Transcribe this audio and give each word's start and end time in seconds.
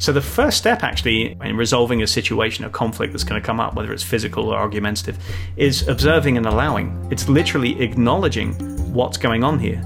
So, 0.00 0.12
the 0.12 0.20
first 0.20 0.58
step 0.58 0.84
actually 0.84 1.36
in 1.42 1.56
resolving 1.56 2.02
a 2.02 2.06
situation, 2.06 2.64
a 2.64 2.70
conflict 2.70 3.12
that's 3.12 3.24
going 3.24 3.40
to 3.40 3.44
come 3.44 3.58
up, 3.58 3.74
whether 3.74 3.92
it's 3.92 4.02
physical 4.02 4.48
or 4.48 4.56
argumentative, 4.56 5.18
is 5.56 5.86
observing 5.88 6.36
and 6.36 6.46
allowing. 6.46 7.08
It's 7.10 7.28
literally 7.28 7.80
acknowledging 7.82 8.54
what's 8.92 9.18
going 9.18 9.42
on 9.42 9.58
here. 9.58 9.82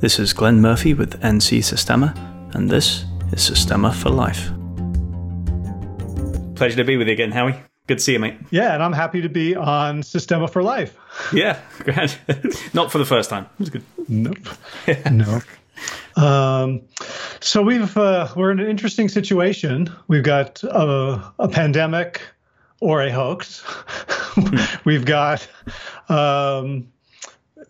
This 0.00 0.18
is 0.18 0.32
Glenn 0.32 0.62
Murphy 0.62 0.94
with 0.94 1.20
NC 1.20 1.62
Systema, 1.62 2.14
and 2.54 2.70
this 2.70 3.04
is 3.32 3.42
Systema 3.42 3.92
for 3.92 4.08
Life. 4.08 4.50
Pleasure 6.54 6.76
to 6.76 6.84
be 6.84 6.96
with 6.96 7.06
you 7.06 7.12
again, 7.12 7.32
Howie. 7.32 7.69
Good 7.90 7.98
to 7.98 8.04
see 8.04 8.12
you, 8.12 8.20
mate. 8.20 8.36
Yeah, 8.52 8.72
and 8.72 8.84
I'm 8.84 8.92
happy 8.92 9.20
to 9.22 9.28
be 9.28 9.56
on 9.56 10.04
Systema 10.04 10.46
for 10.46 10.62
Life. 10.62 10.96
Yeah, 11.32 11.58
great. 11.80 12.20
Not 12.72 12.92
for 12.92 12.98
the 12.98 13.04
first 13.04 13.28
time. 13.28 13.46
It 13.54 13.58
was 13.58 13.70
good. 13.70 13.82
Nope. 14.06 14.38
nope. 15.10 15.42
Um, 16.16 16.82
so 17.40 17.62
we've 17.62 17.96
uh, 17.96 18.28
we're 18.36 18.52
in 18.52 18.60
an 18.60 18.68
interesting 18.68 19.08
situation. 19.08 19.92
We've 20.06 20.22
got 20.22 20.62
a, 20.62 21.32
a 21.40 21.48
pandemic 21.48 22.22
or 22.78 23.02
a 23.02 23.10
hoax. 23.10 23.64
we've 24.84 25.04
got 25.04 25.48
um, 26.08 26.92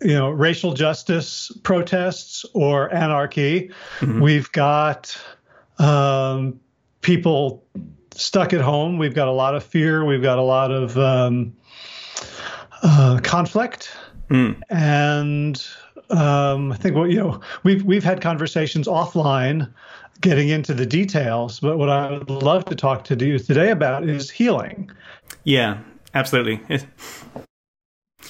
you 0.02 0.12
know 0.12 0.28
racial 0.28 0.74
justice 0.74 1.50
protests 1.62 2.44
or 2.52 2.92
anarchy. 2.92 3.70
Mm-hmm. 4.00 4.20
We've 4.20 4.52
got 4.52 5.18
um, 5.78 6.60
people 7.00 7.64
stuck 8.20 8.52
at 8.52 8.60
home. 8.60 8.98
We've 8.98 9.14
got 9.14 9.28
a 9.28 9.32
lot 9.32 9.54
of 9.54 9.64
fear. 9.64 10.04
We've 10.04 10.22
got 10.22 10.38
a 10.38 10.42
lot 10.42 10.70
of 10.70 10.96
um, 10.98 11.56
uh, 12.82 13.20
conflict, 13.22 13.90
mm. 14.28 14.60
and 14.68 15.66
um, 16.10 16.72
I 16.72 16.76
think 16.76 16.96
what 16.96 17.10
you 17.10 17.16
know 17.16 17.40
we've 17.62 17.82
we've 17.84 18.04
had 18.04 18.20
conversations 18.20 18.86
offline, 18.86 19.72
getting 20.20 20.48
into 20.48 20.74
the 20.74 20.86
details. 20.86 21.60
But 21.60 21.78
what 21.78 21.88
I 21.88 22.18
would 22.18 22.30
love 22.30 22.64
to 22.66 22.74
talk 22.74 23.04
to 23.04 23.16
you 23.16 23.38
today 23.38 23.70
about 23.70 24.08
is 24.08 24.30
healing. 24.30 24.90
Yeah, 25.44 25.78
absolutely. 26.14 26.60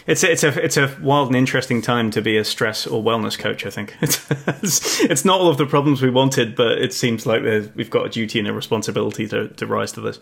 It's 0.06 0.22
a, 0.22 0.30
it's 0.30 0.44
a 0.44 0.64
it's 0.64 0.76
a 0.76 0.96
wild 1.00 1.28
and 1.28 1.36
interesting 1.36 1.82
time 1.82 2.10
to 2.12 2.22
be 2.22 2.36
a 2.36 2.44
stress 2.44 2.86
or 2.86 3.02
wellness 3.02 3.38
coach. 3.38 3.66
I 3.66 3.70
think 3.70 3.96
it's 4.00 5.00
it's 5.00 5.24
not 5.24 5.40
all 5.40 5.48
of 5.48 5.58
the 5.58 5.66
problems 5.66 6.02
we 6.02 6.10
wanted, 6.10 6.56
but 6.56 6.78
it 6.78 6.92
seems 6.92 7.26
like 7.26 7.42
we've 7.74 7.90
got 7.90 8.06
a 8.06 8.08
duty 8.08 8.38
and 8.38 8.48
a 8.48 8.52
responsibility 8.52 9.26
to, 9.28 9.48
to 9.48 9.66
rise 9.66 9.92
to 9.92 10.00
this. 10.00 10.20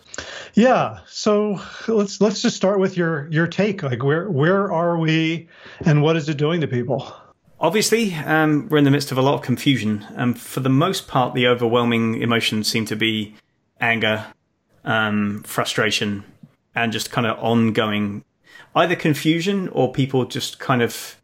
Yeah. 0.54 1.00
So 1.06 1.60
let's 1.86 2.20
let's 2.20 2.42
just 2.42 2.56
start 2.56 2.80
with 2.80 2.96
your 2.96 3.28
your 3.30 3.46
take. 3.46 3.82
Like 3.82 4.02
where 4.02 4.30
where 4.30 4.72
are 4.72 4.98
we, 4.98 5.48
and 5.84 6.02
what 6.02 6.16
is 6.16 6.28
it 6.28 6.36
doing 6.36 6.60
to 6.60 6.68
people? 6.68 7.12
Obviously, 7.60 8.14
um, 8.14 8.68
we're 8.68 8.78
in 8.78 8.84
the 8.84 8.90
midst 8.90 9.10
of 9.10 9.18
a 9.18 9.22
lot 9.22 9.34
of 9.34 9.42
confusion. 9.42 10.06
and 10.14 10.38
for 10.38 10.60
the 10.60 10.68
most 10.68 11.08
part, 11.08 11.34
the 11.34 11.48
overwhelming 11.48 12.22
emotions 12.22 12.68
seem 12.68 12.84
to 12.84 12.94
be 12.94 13.34
anger, 13.80 14.26
um, 14.84 15.42
frustration, 15.42 16.22
and 16.74 16.92
just 16.92 17.10
kind 17.10 17.26
of 17.26 17.36
ongoing 17.42 18.24
either 18.74 18.96
confusion 18.96 19.68
or 19.68 19.92
people 19.92 20.24
just 20.24 20.58
kind 20.58 20.82
of 20.82 21.20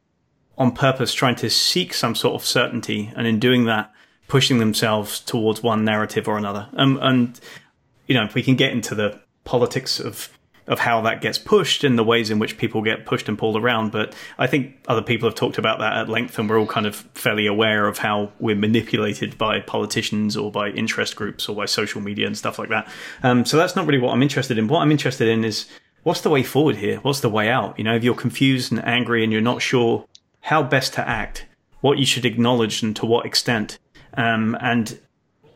on 0.56 0.72
purpose 0.72 1.12
trying 1.12 1.34
to 1.36 1.50
seek 1.50 1.92
some 1.92 2.14
sort 2.14 2.34
of 2.34 2.46
certainty, 2.46 3.12
and 3.16 3.26
in 3.26 3.38
doing 3.38 3.64
that, 3.64 3.92
pushing 4.28 4.58
themselves 4.58 5.20
towards 5.20 5.62
one 5.62 5.84
narrative 5.84 6.28
or 6.28 6.38
another. 6.38 6.68
Um, 6.74 6.98
and 7.02 7.38
you 8.06 8.14
know, 8.14 8.24
if 8.24 8.34
we 8.34 8.42
can 8.42 8.56
get 8.56 8.72
into 8.72 8.94
the 8.94 9.20
politics 9.44 10.00
of 10.00 10.30
of 10.66 10.78
how 10.78 11.02
that 11.02 11.20
gets 11.20 11.38
pushed 11.38 11.84
and 11.84 11.98
the 11.98 12.04
ways 12.04 12.30
in 12.30 12.38
which 12.38 12.56
people 12.56 12.80
get 12.80 13.04
pushed 13.04 13.28
and 13.28 13.38
pulled 13.38 13.56
around. 13.56 13.92
But 13.92 14.14
I 14.38 14.46
think 14.46 14.76
other 14.88 15.02
people 15.02 15.28
have 15.28 15.36
talked 15.36 15.58
about 15.58 15.78
that 15.80 15.92
at 15.94 16.08
length, 16.08 16.38
and 16.38 16.48
we're 16.48 16.58
all 16.58 16.66
kind 16.66 16.86
of 16.86 16.96
fairly 17.14 17.46
aware 17.46 17.86
of 17.86 17.98
how 17.98 18.32
we're 18.38 18.56
manipulated 18.56 19.36
by 19.36 19.60
politicians 19.60 20.36
or 20.36 20.50
by 20.50 20.70
interest 20.70 21.16
groups 21.16 21.48
or 21.48 21.56
by 21.56 21.66
social 21.66 22.00
media 22.00 22.26
and 22.26 22.36
stuff 22.36 22.58
like 22.58 22.70
that. 22.70 22.88
Um, 23.22 23.44
so 23.44 23.56
that's 23.56 23.76
not 23.76 23.86
really 23.86 23.98
what 23.98 24.12
I'm 24.12 24.22
interested 24.22 24.56
in. 24.56 24.68
What 24.68 24.80
I'm 24.80 24.90
interested 24.90 25.28
in 25.28 25.44
is 25.44 25.66
what's 26.04 26.20
the 26.20 26.30
way 26.30 26.44
forward 26.44 26.76
here? 26.76 26.98
What's 26.98 27.20
the 27.20 27.28
way 27.28 27.48
out? 27.48 27.76
You 27.76 27.84
know, 27.84 27.96
if 27.96 28.04
you're 28.04 28.14
confused 28.14 28.70
and 28.70 28.84
angry 28.84 29.24
and 29.24 29.32
you're 29.32 29.42
not 29.42 29.60
sure 29.60 30.06
how 30.40 30.62
best 30.62 30.94
to 30.94 31.06
act, 31.06 31.46
what 31.80 31.98
you 31.98 32.06
should 32.06 32.24
acknowledge 32.24 32.82
and 32.82 32.94
to 32.96 33.06
what 33.06 33.26
extent, 33.26 33.78
um, 34.16 34.56
and 34.60 35.00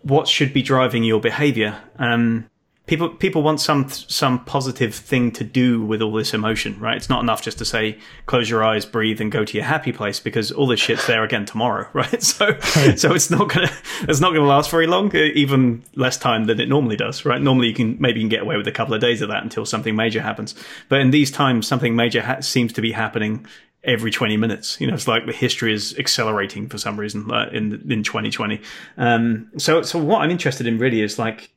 what 0.02 0.26
should 0.26 0.52
be 0.52 0.62
driving 0.62 1.04
your 1.04 1.20
behavior. 1.20 1.80
Um, 1.98 2.47
people 2.88 3.10
people 3.10 3.42
want 3.42 3.60
some 3.60 3.88
some 3.88 4.44
positive 4.44 4.94
thing 4.94 5.30
to 5.32 5.44
do 5.44 5.84
with 5.84 6.02
all 6.02 6.12
this 6.12 6.34
emotion, 6.34 6.78
right? 6.80 6.96
It's 6.96 7.08
not 7.08 7.22
enough 7.22 7.42
just 7.42 7.58
to 7.58 7.64
say 7.64 7.98
close 8.26 8.50
your 8.50 8.64
eyes, 8.64 8.84
breathe, 8.84 9.20
and 9.20 9.30
go 9.30 9.44
to 9.44 9.56
your 9.56 9.66
happy 9.66 9.92
place 9.92 10.18
because 10.18 10.50
all 10.50 10.66
this 10.66 10.80
shit's 10.80 11.06
there 11.06 11.22
again 11.22 11.44
tomorrow, 11.44 11.86
right? 11.92 12.22
So 12.22 12.58
so 12.96 13.14
it's 13.14 13.30
not 13.30 13.48
gonna 13.50 13.70
it's 14.02 14.20
not 14.20 14.32
gonna 14.32 14.46
last 14.46 14.70
very 14.70 14.86
long, 14.86 15.14
even 15.14 15.84
less 15.94 16.16
time 16.16 16.46
than 16.46 16.58
it 16.58 16.68
normally 16.68 16.96
does, 16.96 17.24
right? 17.24 17.40
Normally 17.40 17.68
you 17.68 17.74
can 17.74 17.96
maybe 18.00 18.20
you 18.20 18.24
can 18.24 18.30
get 18.30 18.42
away 18.42 18.56
with 18.56 18.66
a 18.66 18.72
couple 18.72 18.94
of 18.94 19.00
days 19.00 19.22
of 19.22 19.28
that 19.28 19.42
until 19.42 19.64
something 19.64 19.94
major 19.94 20.22
happens, 20.22 20.54
but 20.88 21.00
in 21.00 21.10
these 21.10 21.30
times 21.30 21.68
something 21.68 21.94
major 21.94 22.22
ha- 22.22 22.40
seems 22.40 22.72
to 22.72 22.80
be 22.80 22.90
happening 22.90 23.46
every 23.84 24.10
20 24.10 24.36
minutes. 24.36 24.80
You 24.80 24.88
know, 24.88 24.94
it's 24.94 25.06
like 25.06 25.26
the 25.26 25.32
history 25.32 25.72
is 25.72 25.96
accelerating 25.98 26.68
for 26.68 26.78
some 26.78 26.98
reason 26.98 27.30
uh, 27.30 27.48
in 27.52 27.72
in 27.90 28.02
2020. 28.02 28.60
Um, 28.96 29.50
so 29.58 29.82
so 29.82 29.98
what 29.98 30.22
I'm 30.22 30.30
interested 30.30 30.66
in 30.66 30.78
really 30.78 31.02
is 31.02 31.18
like 31.18 31.50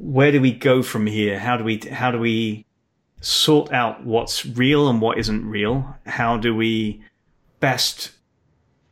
where 0.00 0.32
do 0.32 0.40
we 0.40 0.50
go 0.50 0.82
from 0.82 1.06
here? 1.06 1.38
How 1.38 1.58
do 1.58 1.64
we 1.64 1.78
how 1.78 2.10
do 2.10 2.18
we 2.18 2.64
sort 3.20 3.70
out 3.70 4.04
what's 4.04 4.46
real 4.46 4.88
and 4.88 5.00
what 5.00 5.18
isn't 5.18 5.46
real? 5.46 5.94
How 6.06 6.38
do 6.38 6.56
we 6.56 7.02
best 7.60 8.12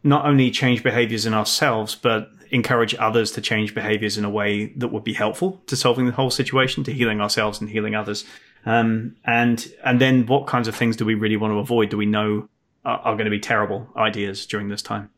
not 0.03 0.27
only 0.27 0.51
change 0.51 0.83
behaviors 0.83 1.25
in 1.25 1.33
ourselves, 1.33 1.95
but 1.95 2.31
encourage 2.51 2.95
others 2.97 3.33
to 3.33 3.41
change 3.41 3.75
behaviors 3.75 4.19
in 4.19 4.25
a 4.25 4.31
way 4.31 4.67
that 4.77 4.89
would 4.89 5.05
be 5.05 5.15
helpful 5.15 5.63
to 5.67 5.77
solving 5.77 6.07
the 6.07 6.13
whole 6.13 6.31
situation, 6.31 6.85
to 6.85 6.93
healing 6.93 7.21
ourselves 7.21 7.61
and 7.61 7.71
healing 7.71 7.95
others. 7.95 8.25
Um, 8.67 9.17
and 9.25 9.67
and 9.83 10.01
then 10.03 10.27
what 10.27 10.47
kinds 10.47 10.69
of 10.69 10.77
things 10.77 10.95
do 10.95 11.07
we 11.07 11.15
really 11.15 11.39
want 11.39 11.53
to 11.53 11.59
avoid? 11.59 11.89
Do 11.89 11.97
we 11.97 12.07
know 12.07 12.51
are, 12.85 12.99
are 12.99 13.15
going 13.15 13.25
to 13.25 13.31
be 13.31 13.41
terrible 13.41 13.89
ideas 13.97 14.45
during 14.45 14.69
this 14.69 14.83
time? 14.83 15.09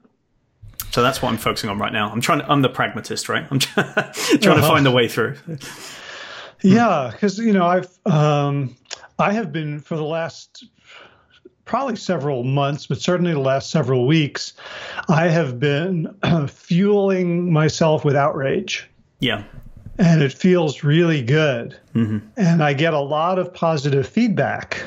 So 0.90 1.02
that's 1.02 1.22
what 1.22 1.30
I'm 1.30 1.38
focusing 1.38 1.70
on 1.70 1.78
right 1.78 1.92
now. 1.92 2.10
I'm 2.10 2.20
trying. 2.20 2.40
To, 2.40 2.50
I'm 2.50 2.62
the 2.62 2.68
pragmatist, 2.68 3.28
right? 3.28 3.46
I'm 3.50 3.58
trying 3.58 3.88
uh-huh. 3.88 4.38
to 4.38 4.62
find 4.62 4.86
a 4.86 4.90
way 4.90 5.08
through. 5.08 5.36
Yeah, 6.62 7.10
because 7.12 7.38
you 7.38 7.52
know 7.52 7.66
I've 7.66 7.88
um, 8.06 8.76
I 9.18 9.32
have 9.32 9.52
been 9.52 9.80
for 9.80 9.96
the 9.96 10.04
last 10.04 10.64
probably 11.70 11.94
several 11.94 12.42
months, 12.42 12.88
but 12.88 13.00
certainly 13.00 13.32
the 13.32 13.38
last 13.38 13.70
several 13.70 14.04
weeks, 14.04 14.54
I 15.08 15.28
have 15.28 15.60
been 15.60 16.12
fueling 16.48 17.52
myself 17.52 18.04
with 18.04 18.16
outrage. 18.16 18.90
Yeah. 19.20 19.44
And 19.98 20.20
it 20.20 20.32
feels 20.32 20.82
really 20.82 21.22
good. 21.22 21.78
Mm-hmm. 21.94 22.26
And 22.36 22.64
I 22.64 22.72
get 22.72 22.92
a 22.92 22.98
lot 22.98 23.38
of 23.38 23.54
positive 23.54 24.08
feedback. 24.08 24.82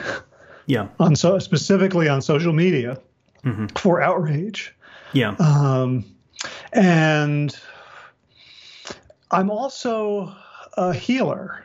Yeah. 0.65 0.89
On 0.99 1.15
so 1.15 1.39
specifically 1.39 2.09
on 2.09 2.21
social 2.21 2.51
media 2.51 2.99
mm-hmm. 3.45 3.67
for 3.77 4.01
outrage. 4.01 4.75
Yeah. 5.13 5.35
Um, 5.39 6.05
and 6.73 7.57
I'm 9.31 9.49
also 9.49 10.35
a 10.77 10.93
healer. 10.93 11.63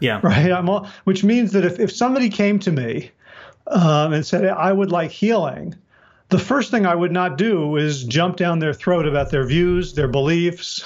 Yeah. 0.00 0.20
Right. 0.22 0.50
I'm 0.52 0.68
all, 0.68 0.88
which 1.04 1.24
means 1.24 1.52
that 1.52 1.64
if, 1.64 1.78
if 1.78 1.92
somebody 1.92 2.28
came 2.28 2.58
to 2.60 2.72
me 2.72 3.10
um, 3.66 4.12
and 4.12 4.24
said, 4.24 4.46
I 4.46 4.72
would 4.72 4.92
like 4.92 5.10
healing, 5.10 5.74
the 6.30 6.38
first 6.38 6.70
thing 6.70 6.86
I 6.86 6.94
would 6.94 7.12
not 7.12 7.38
do 7.38 7.76
is 7.76 8.04
jump 8.04 8.36
down 8.36 8.58
their 8.58 8.74
throat 8.74 9.06
about 9.06 9.30
their 9.30 9.46
views, 9.46 9.94
their 9.94 10.08
beliefs, 10.08 10.84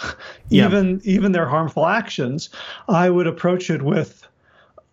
yeah. 0.49 0.67
even 0.67 1.01
even 1.05 1.33
their 1.33 1.47
harmful 1.47 1.87
actions. 1.87 2.49
I 2.89 3.11
would 3.11 3.27
approach 3.27 3.69
it 3.69 3.83
with 3.83 4.27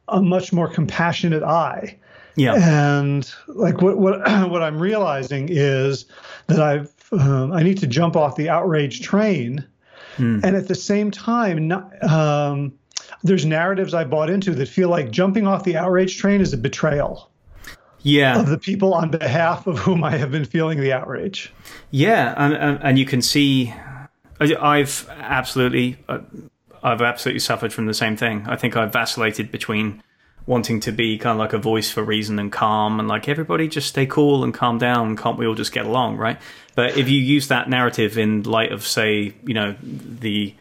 a 0.07 0.21
much 0.21 0.51
more 0.51 0.67
compassionate 0.67 1.44
eye. 1.44 1.97
Yeah. 2.35 2.55
And 2.55 3.31
like 3.47 3.81
what 3.81 4.00
what 4.00 4.19
what 4.50 4.63
I'm 4.63 4.79
realizing 4.79 5.50
is 5.51 6.05
that 6.47 6.59
I've 6.59 6.91
um, 7.11 7.51
I 7.51 7.63
need 7.63 7.77
to 7.79 7.88
jump 7.88 8.15
off 8.15 8.35
the 8.35 8.50
outrage 8.50 9.01
train, 9.01 9.65
mm. 10.17 10.44
and 10.44 10.56
at 10.56 10.67
the 10.67 10.75
same 10.75 11.11
time, 11.11 11.67
not, 11.67 12.03
um, 12.03 12.73
there's 13.23 13.45
narratives 13.45 13.94
I 13.94 14.03
bought 14.03 14.29
into 14.29 14.53
that 14.56 14.67
feel 14.67 14.89
like 14.89 15.11
jumping 15.11 15.47
off 15.47 15.63
the 15.63 15.77
outrage 15.77 16.17
train 16.17 16.41
is 16.41 16.53
a 16.53 16.57
betrayal. 16.57 17.29
Yeah. 18.01 18.39
Of 18.39 18.47
the 18.47 18.57
people 18.57 18.94
on 18.94 19.11
behalf 19.11 19.67
of 19.67 19.77
whom 19.79 20.06
I 20.06 20.15
have 20.15 20.31
been 20.31 20.45
feeling 20.45 20.79
the 20.79 20.94
outrage. 20.94 21.51
Yeah, 21.91 22.33
and 22.38 22.53
and, 22.53 22.79
and 22.81 22.97
you 22.97 23.06
can 23.06 23.21
see, 23.21 23.73
I've 24.39 25.09
absolutely, 25.09 25.97
uh, 26.07 26.19
I've 26.81 27.01
absolutely 27.01 27.39
suffered 27.39 27.73
from 27.73 27.88
the 27.88 27.94
same 27.94 28.15
thing. 28.15 28.45
I 28.47 28.55
think 28.55 28.77
I've 28.77 28.94
vacillated 28.94 29.51
between 29.51 30.01
wanting 30.50 30.80
to 30.80 30.92
be 30.92 31.16
kind 31.19 31.34
of 31.34 31.38
like 31.38 31.54
a 31.54 31.60
voice 31.60 31.92
for 31.92 32.04
reason 32.04 32.40
and 32.40 32.51
calm 32.51 33.00
and 33.00 33.07
like 33.07 33.30
everybody 33.30 33.68
just 33.68 33.88
stay 33.88 34.07
cool 34.07 34.44
and 34.44 34.51
calm 34.51 34.80
down 34.80 35.16
can't 35.16 35.38
we 35.38 35.46
all 35.46 35.54
just 35.54 35.72
get 35.72 35.86
along 35.86 36.18
right? 36.18 36.40
But 36.74 36.98
if 36.98 37.07
you 37.07 37.19
use 37.19 37.50
that 37.50 37.69
narrative 37.69 38.18
in 38.18 38.42
light 38.44 38.72
of 38.72 38.86
say 38.86 39.36
you 39.46 39.54
know 39.54 39.75
the 39.81 40.56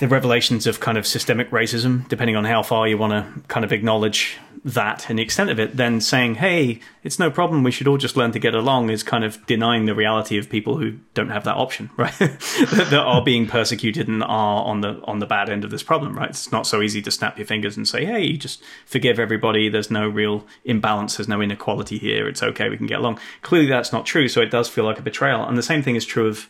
the 0.00 0.08
revelations 0.08 0.66
of 0.66 0.80
kind 0.80 0.98
of 0.98 1.06
systemic 1.06 1.50
racism 1.50 2.08
depending 2.08 2.34
on 2.34 2.44
how 2.44 2.64
far 2.64 2.88
you 2.88 2.98
want 2.98 3.12
to 3.12 3.48
kind 3.48 3.64
of 3.64 3.72
acknowledge 3.72 4.38
that 4.66 5.08
and 5.08 5.16
the 5.16 5.22
extent 5.22 5.48
of 5.48 5.60
it, 5.60 5.76
then 5.76 6.00
saying, 6.00 6.34
hey, 6.34 6.80
it's 7.04 7.20
no 7.20 7.30
problem, 7.30 7.62
we 7.62 7.70
should 7.70 7.86
all 7.86 7.96
just 7.96 8.16
learn 8.16 8.32
to 8.32 8.38
get 8.40 8.52
along 8.52 8.90
is 8.90 9.04
kind 9.04 9.24
of 9.24 9.44
denying 9.46 9.86
the 9.86 9.94
reality 9.94 10.36
of 10.38 10.50
people 10.50 10.76
who 10.76 10.98
don't 11.14 11.30
have 11.30 11.44
that 11.44 11.54
option, 11.54 11.88
right? 11.96 12.12
that, 12.18 12.88
that 12.90 12.94
are 12.94 13.22
being 13.22 13.46
persecuted 13.46 14.08
and 14.08 14.24
are 14.24 14.64
on 14.64 14.80
the 14.80 15.00
on 15.04 15.20
the 15.20 15.26
bad 15.26 15.48
end 15.48 15.62
of 15.62 15.70
this 15.70 15.84
problem, 15.84 16.18
right? 16.18 16.30
It's 16.30 16.50
not 16.50 16.66
so 16.66 16.82
easy 16.82 17.00
to 17.02 17.12
snap 17.12 17.38
your 17.38 17.46
fingers 17.46 17.76
and 17.76 17.86
say, 17.86 18.04
hey, 18.04 18.36
just 18.36 18.60
forgive 18.86 19.20
everybody, 19.20 19.68
there's 19.68 19.90
no 19.90 20.08
real 20.08 20.44
imbalance, 20.64 21.16
there's 21.16 21.28
no 21.28 21.40
inequality 21.40 21.98
here, 21.98 22.26
it's 22.26 22.42
okay, 22.42 22.68
we 22.68 22.76
can 22.76 22.88
get 22.88 22.98
along. 22.98 23.20
Clearly 23.42 23.68
that's 23.68 23.92
not 23.92 24.04
true, 24.04 24.26
so 24.26 24.40
it 24.40 24.50
does 24.50 24.68
feel 24.68 24.84
like 24.84 24.98
a 24.98 25.02
betrayal. 25.02 25.46
And 25.46 25.56
the 25.56 25.62
same 25.62 25.82
thing 25.82 25.94
is 25.94 26.04
true 26.04 26.26
of 26.26 26.48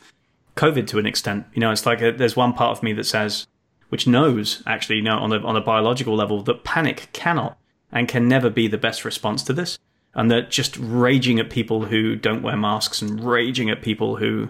COVID 0.57 0.87
to 0.87 0.99
an 0.99 1.05
extent. 1.05 1.45
You 1.53 1.61
know, 1.61 1.71
it's 1.71 1.85
like 1.85 2.01
a, 2.01 2.13
there's 2.13 2.35
one 2.35 2.55
part 2.55 2.79
of 2.79 2.83
me 2.83 2.95
that 2.95 3.05
says, 3.05 3.47
which 3.91 4.07
knows 4.07 4.63
actually, 4.67 4.97
you 4.97 5.03
know, 5.03 5.19
on 5.19 5.35
a 5.35 5.39
on 5.41 5.55
a 5.55 5.61
biological 5.61 6.17
level, 6.17 6.43
that 6.45 6.65
panic 6.65 7.11
cannot 7.13 7.59
and 7.93 8.09
can 8.09 8.29
never 8.29 8.51
be 8.51 8.69
the 8.69 8.79
best 8.79 9.05
response 9.05 9.43
to 9.45 9.53
this. 9.53 9.79
And 10.15 10.31
that 10.31 10.51
just 10.51 10.77
raging 10.79 11.39
at 11.39 11.51
people 11.51 11.85
who 11.85 12.17
don't 12.17 12.43
wear 12.43 12.57
masks 12.57 13.03
and 13.03 13.23
raging 13.23 13.69
at 13.71 13.83
people 13.83 14.17
who 14.17 14.49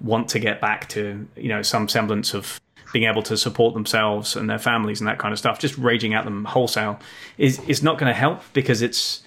want 0.00 0.28
to 0.28 0.38
get 0.38 0.60
back 0.60 0.88
to, 0.90 1.26
you 1.36 1.48
know, 1.48 1.62
some 1.62 1.88
semblance 1.88 2.34
of 2.34 2.60
being 2.92 3.04
able 3.04 3.22
to 3.22 3.36
support 3.36 3.74
themselves 3.74 4.36
and 4.36 4.48
their 4.48 4.58
families 4.58 5.00
and 5.00 5.08
that 5.08 5.18
kind 5.18 5.32
of 5.32 5.38
stuff, 5.38 5.58
just 5.58 5.76
raging 5.76 6.14
at 6.14 6.24
them 6.24 6.44
wholesale 6.44 6.98
is 7.36 7.58
is 7.68 7.82
not 7.82 7.98
going 7.98 8.08
to 8.08 8.18
help 8.18 8.42
because 8.52 8.80
it's 8.80 9.24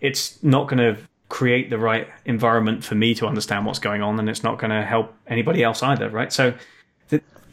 it's 0.00 0.42
not 0.42 0.68
going 0.68 0.78
to 0.78 1.00
create 1.28 1.70
the 1.70 1.78
right 1.78 2.08
environment 2.24 2.84
for 2.84 2.96
me 2.96 3.14
to 3.14 3.26
understand 3.26 3.64
what's 3.64 3.78
going 3.78 4.02
on 4.02 4.18
and 4.18 4.28
it's 4.28 4.42
not 4.42 4.58
going 4.58 4.70
to 4.70 4.82
help 4.82 5.14
anybody 5.28 5.62
else 5.62 5.82
either, 5.82 6.10
right? 6.10 6.32
So 6.32 6.52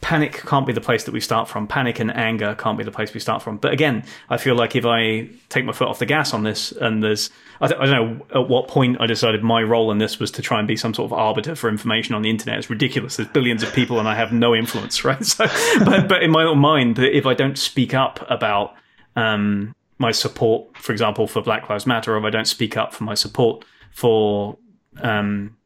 panic 0.01 0.33
can't 0.45 0.65
be 0.65 0.73
the 0.73 0.81
place 0.81 1.03
that 1.05 1.11
we 1.11 1.19
start 1.19 1.47
from. 1.47 1.67
Panic 1.67 1.99
and 1.99 2.15
anger 2.15 2.55
can't 2.55 2.77
be 2.77 2.83
the 2.83 2.91
place 2.91 3.13
we 3.13 3.19
start 3.19 3.41
from. 3.41 3.57
But 3.57 3.73
again, 3.73 4.03
I 4.29 4.37
feel 4.37 4.55
like 4.55 4.75
if 4.75 4.85
I 4.85 5.29
take 5.49 5.65
my 5.65 5.73
foot 5.73 5.87
off 5.87 5.99
the 5.99 6.05
gas 6.05 6.33
on 6.33 6.43
this, 6.43 6.71
and 6.71 7.03
there's, 7.03 7.29
I, 7.61 7.67
th- 7.67 7.79
I, 7.79 7.85
don't 7.85 8.19
know 8.19 8.25
at 8.41 8.49
what 8.49 8.67
point 8.67 8.97
I 8.99 9.05
decided 9.05 9.43
my 9.43 9.61
role 9.61 9.91
in 9.91 9.97
this 9.97 10.19
was 10.19 10.31
to 10.31 10.41
try 10.41 10.59
and 10.59 10.67
be 10.67 10.75
some 10.75 10.93
sort 10.93 11.11
of 11.11 11.13
arbiter 11.17 11.55
for 11.55 11.69
information 11.69 12.15
on 12.15 12.21
the 12.21 12.29
internet. 12.29 12.57
It's 12.57 12.69
ridiculous. 12.69 13.17
There's 13.17 13.29
billions 13.29 13.63
of 13.63 13.73
people, 13.73 13.99
and 13.99 14.07
I 14.07 14.15
have 14.15 14.31
no 14.31 14.55
influence, 14.55 15.03
right? 15.05 15.23
So, 15.25 15.45
but 15.83 16.07
but 16.07 16.23
in 16.23 16.31
my 16.31 16.43
own 16.43 16.59
mind, 16.59 16.99
if 16.99 17.25
I 17.25 17.33
don't 17.33 17.57
speak 17.57 17.93
up 17.93 18.25
about 18.29 18.75
um, 19.15 19.75
my 19.97 20.11
support, 20.11 20.77
for 20.77 20.91
example, 20.91 21.27
for 21.27 21.41
Black 21.41 21.69
Lives 21.69 21.85
Matter, 21.85 22.15
or 22.15 22.17
if 22.17 22.23
I 22.23 22.29
don't 22.29 22.47
speak 22.47 22.77
up 22.77 22.93
for 22.93 23.03
my 23.03 23.13
support 23.13 23.65
for 23.91 24.57
um, 25.01 25.57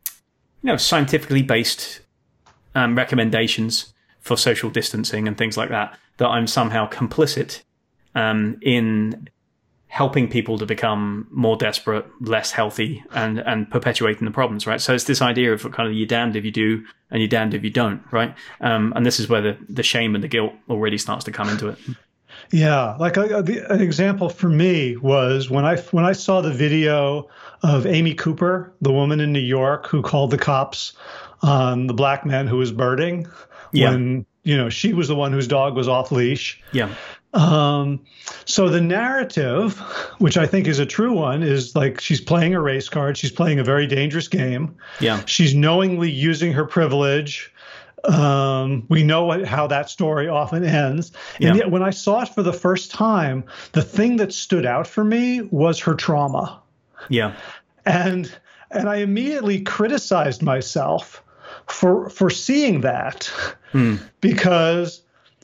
you 0.63 0.67
know 0.67 0.77
scientifically 0.77 1.41
based 1.41 2.01
um, 2.75 2.95
recommendations 2.95 3.93
for 4.21 4.37
social 4.37 4.69
distancing 4.69 5.27
and 5.27 5.37
things 5.37 5.57
like 5.57 5.69
that, 5.69 5.97
that 6.17 6.27
I'm 6.27 6.47
somehow 6.47 6.89
complicit 6.89 7.61
um, 8.15 8.57
in 8.61 9.29
helping 9.87 10.29
people 10.29 10.57
to 10.57 10.65
become 10.65 11.27
more 11.31 11.57
desperate, 11.57 12.05
less 12.21 12.51
healthy, 12.51 13.03
and 13.11 13.39
and 13.39 13.69
perpetuating 13.69 14.23
the 14.23 14.31
problems, 14.31 14.65
right? 14.65 14.79
So 14.79 14.93
it's 14.93 15.03
this 15.03 15.21
idea 15.21 15.51
of 15.51 15.69
kind 15.71 15.89
of 15.89 15.93
you're 15.93 16.07
damned 16.07 16.37
if 16.37 16.45
you 16.45 16.51
do 16.51 16.85
and 17.09 17.19
you're 17.19 17.27
damned 17.27 17.53
if 17.53 17.63
you 17.63 17.69
don't, 17.69 18.01
right? 18.11 18.33
Um, 18.61 18.93
and 18.95 19.05
this 19.05 19.19
is 19.19 19.27
where 19.27 19.41
the, 19.41 19.57
the 19.67 19.83
shame 19.83 20.15
and 20.15 20.23
the 20.23 20.29
guilt 20.29 20.53
already 20.69 20.97
starts 20.97 21.25
to 21.25 21.31
come 21.31 21.49
into 21.49 21.67
it. 21.67 21.77
Yeah, 22.51 22.95
like 22.99 23.17
a, 23.17 23.37
an 23.69 23.81
example 23.81 24.29
for 24.29 24.47
me 24.47 24.95
was 24.97 25.49
when 25.49 25.65
I 25.65 25.77
when 25.77 26.05
I 26.05 26.13
saw 26.13 26.41
the 26.41 26.51
video 26.51 27.27
of 27.63 27.85
Amy 27.85 28.13
Cooper, 28.13 28.73
the 28.81 28.93
woman 28.93 29.19
in 29.19 29.33
New 29.33 29.39
York 29.39 29.87
who 29.87 30.01
called 30.01 30.31
the 30.31 30.37
cops 30.37 30.93
on 31.41 31.87
the 31.87 31.93
black 31.93 32.25
man 32.25 32.47
who 32.47 32.57
was 32.57 32.71
birding 32.71 33.27
yeah. 33.71 33.91
when 33.91 34.25
you 34.43 34.57
know 34.57 34.69
she 34.69 34.93
was 34.93 35.07
the 35.07 35.15
one 35.15 35.31
whose 35.31 35.47
dog 35.47 35.75
was 35.75 35.87
off 35.87 36.11
leash. 36.11 36.61
Yeah. 36.71 36.93
Um, 37.33 38.01
so 38.45 38.67
the 38.67 38.81
narrative, 38.81 39.79
which 40.17 40.37
I 40.37 40.45
think 40.45 40.67
is 40.67 40.79
a 40.79 40.85
true 40.85 41.13
one, 41.13 41.43
is 41.43 41.75
like 41.75 42.01
she's 42.01 42.19
playing 42.19 42.55
a 42.55 42.61
race 42.61 42.89
card. 42.89 43.17
She's 43.17 43.31
playing 43.31 43.59
a 43.59 43.63
very 43.63 43.87
dangerous 43.87 44.27
game. 44.27 44.75
Yeah. 44.99 45.23
She's 45.25 45.55
knowingly 45.55 46.11
using 46.11 46.51
her 46.53 46.65
privilege. 46.65 47.51
Um, 48.03 48.85
we 48.89 49.03
know 49.03 49.25
what, 49.25 49.45
how 49.45 49.67
that 49.67 49.89
story 49.89 50.27
often 50.27 50.63
ends. 50.63 51.11
And 51.35 51.55
yeah. 51.55 51.63
yet, 51.63 51.71
when 51.71 51.83
I 51.83 51.91
saw 51.91 52.23
it 52.23 52.29
for 52.29 52.41
the 52.43 52.53
first 52.53 52.91
time, 52.91 53.43
the 53.73 53.83
thing 53.83 54.17
that 54.17 54.33
stood 54.33 54.65
out 54.65 54.87
for 54.87 55.03
me 55.03 55.41
was 55.41 55.79
her 55.79 55.93
trauma. 55.93 56.61
Yeah. 57.09 57.35
And 57.85 58.31
and 58.71 58.89
I 58.89 58.97
immediately 58.97 59.61
criticized 59.61 60.41
myself 60.41 61.23
for 61.67 62.09
for 62.09 62.29
seeing 62.29 62.81
that 62.81 63.31
hmm. 63.71 63.95
because 64.21 65.01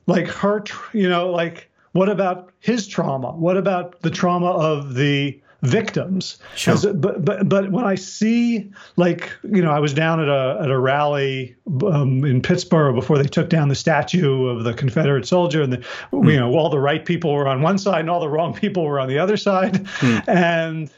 like 0.08 0.28
her 0.28 0.64
you 0.94 1.08
know 1.08 1.30
like 1.30 1.70
what 1.92 2.10
about 2.10 2.52
his 2.60 2.88
trauma 2.88 3.32
what 3.32 3.58
about 3.58 4.00
the 4.02 4.10
trauma 4.10 4.52
of 4.52 4.96
the 4.96 5.40
victims 5.64 6.38
sure. 6.56 6.76
As, 6.76 6.86
but 6.86 7.26
but 7.26 7.50
but 7.50 7.72
when 7.72 7.84
i 7.84 7.96
see 7.96 8.72
like 8.96 9.32
you 9.44 9.62
know 9.62 9.72
i 9.72 9.80
was 9.80 9.94
down 9.94 10.20
at 10.20 10.30
a 10.30 10.60
at 10.62 10.70
a 10.70 10.78
rally 10.78 11.56
um, 11.86 12.24
in 12.24 12.42
pittsburgh 12.42 12.94
before 12.94 13.18
they 13.18 13.28
took 13.28 13.50
down 13.50 13.68
the 13.68 13.76
statue 13.76 14.46
of 14.46 14.64
the 14.64 14.74
confederate 14.74 15.26
soldier 15.26 15.64
and 15.64 15.74
the, 15.74 15.86
hmm. 16.12 16.30
you 16.30 16.38
know 16.38 16.54
all 16.54 16.70
the 16.70 16.80
right 16.80 17.06
people 17.06 17.34
were 17.34 17.48
on 17.48 17.62
one 17.62 17.78
side 17.78 18.02
and 18.02 18.10
all 18.10 18.20
the 18.20 18.30
wrong 18.30 18.54
people 18.54 18.84
were 18.84 19.00
on 19.00 19.08
the 19.08 19.18
other 19.18 19.36
side 19.36 19.88
hmm. 19.88 20.18
and 20.28 20.92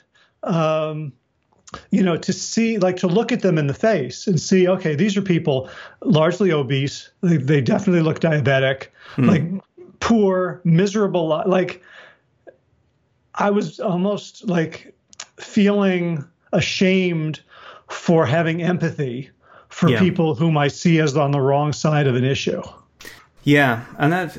um 0.43 1.13
you 1.91 2.03
know, 2.03 2.17
to 2.17 2.33
see, 2.33 2.77
like, 2.77 2.97
to 2.97 3.07
look 3.07 3.31
at 3.31 3.41
them 3.41 3.57
in 3.57 3.67
the 3.67 3.73
face 3.73 4.27
and 4.27 4.39
see, 4.39 4.67
okay, 4.67 4.95
these 4.95 5.15
are 5.15 5.21
people 5.21 5.69
largely 6.01 6.51
obese. 6.51 7.09
They, 7.21 7.37
they 7.37 7.61
definitely 7.61 8.01
look 8.01 8.19
diabetic, 8.19 8.87
mm. 9.15 9.27
like 9.27 9.63
poor, 9.99 10.61
miserable. 10.63 11.27
Like, 11.45 11.81
I 13.35 13.49
was 13.49 13.79
almost 13.79 14.47
like 14.47 14.93
feeling 15.37 16.25
ashamed 16.53 17.41
for 17.89 18.25
having 18.25 18.61
empathy 18.61 19.29
for 19.69 19.89
yeah. 19.89 19.99
people 19.99 20.35
whom 20.35 20.57
I 20.57 20.67
see 20.67 20.99
as 20.99 21.15
on 21.15 21.31
the 21.31 21.41
wrong 21.41 21.73
side 21.73 22.07
of 22.07 22.15
an 22.15 22.23
issue. 22.23 22.61
Yeah, 23.43 23.85
and 23.97 24.11
that 24.11 24.37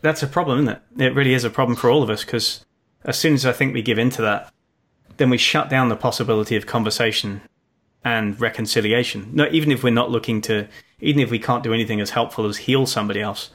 that's 0.00 0.22
a 0.22 0.26
problem, 0.26 0.60
isn't 0.60 0.80
it? 0.96 1.04
It 1.04 1.14
really 1.14 1.34
is 1.34 1.44
a 1.44 1.50
problem 1.50 1.76
for 1.76 1.90
all 1.90 2.02
of 2.02 2.10
us 2.10 2.24
because 2.24 2.64
as 3.04 3.18
soon 3.18 3.34
as 3.34 3.44
I 3.44 3.52
think 3.52 3.74
we 3.74 3.82
give 3.82 3.98
into 3.98 4.22
that, 4.22 4.52
then 5.18 5.30
we 5.30 5.38
shut 5.38 5.68
down 5.68 5.88
the 5.88 5.96
possibility 5.96 6.56
of 6.56 6.66
conversation 6.66 7.42
and 8.04 8.40
reconciliation. 8.40 9.30
No, 9.32 9.48
even 9.50 9.70
if 9.70 9.82
we're 9.82 9.90
not 9.90 10.10
looking 10.10 10.40
to, 10.42 10.66
even 11.00 11.20
if 11.20 11.30
we 11.30 11.38
can't 11.38 11.62
do 11.62 11.74
anything 11.74 12.00
as 12.00 12.10
helpful 12.10 12.46
as 12.46 12.56
heal 12.56 12.86
somebody 12.86 13.20
else, 13.20 13.50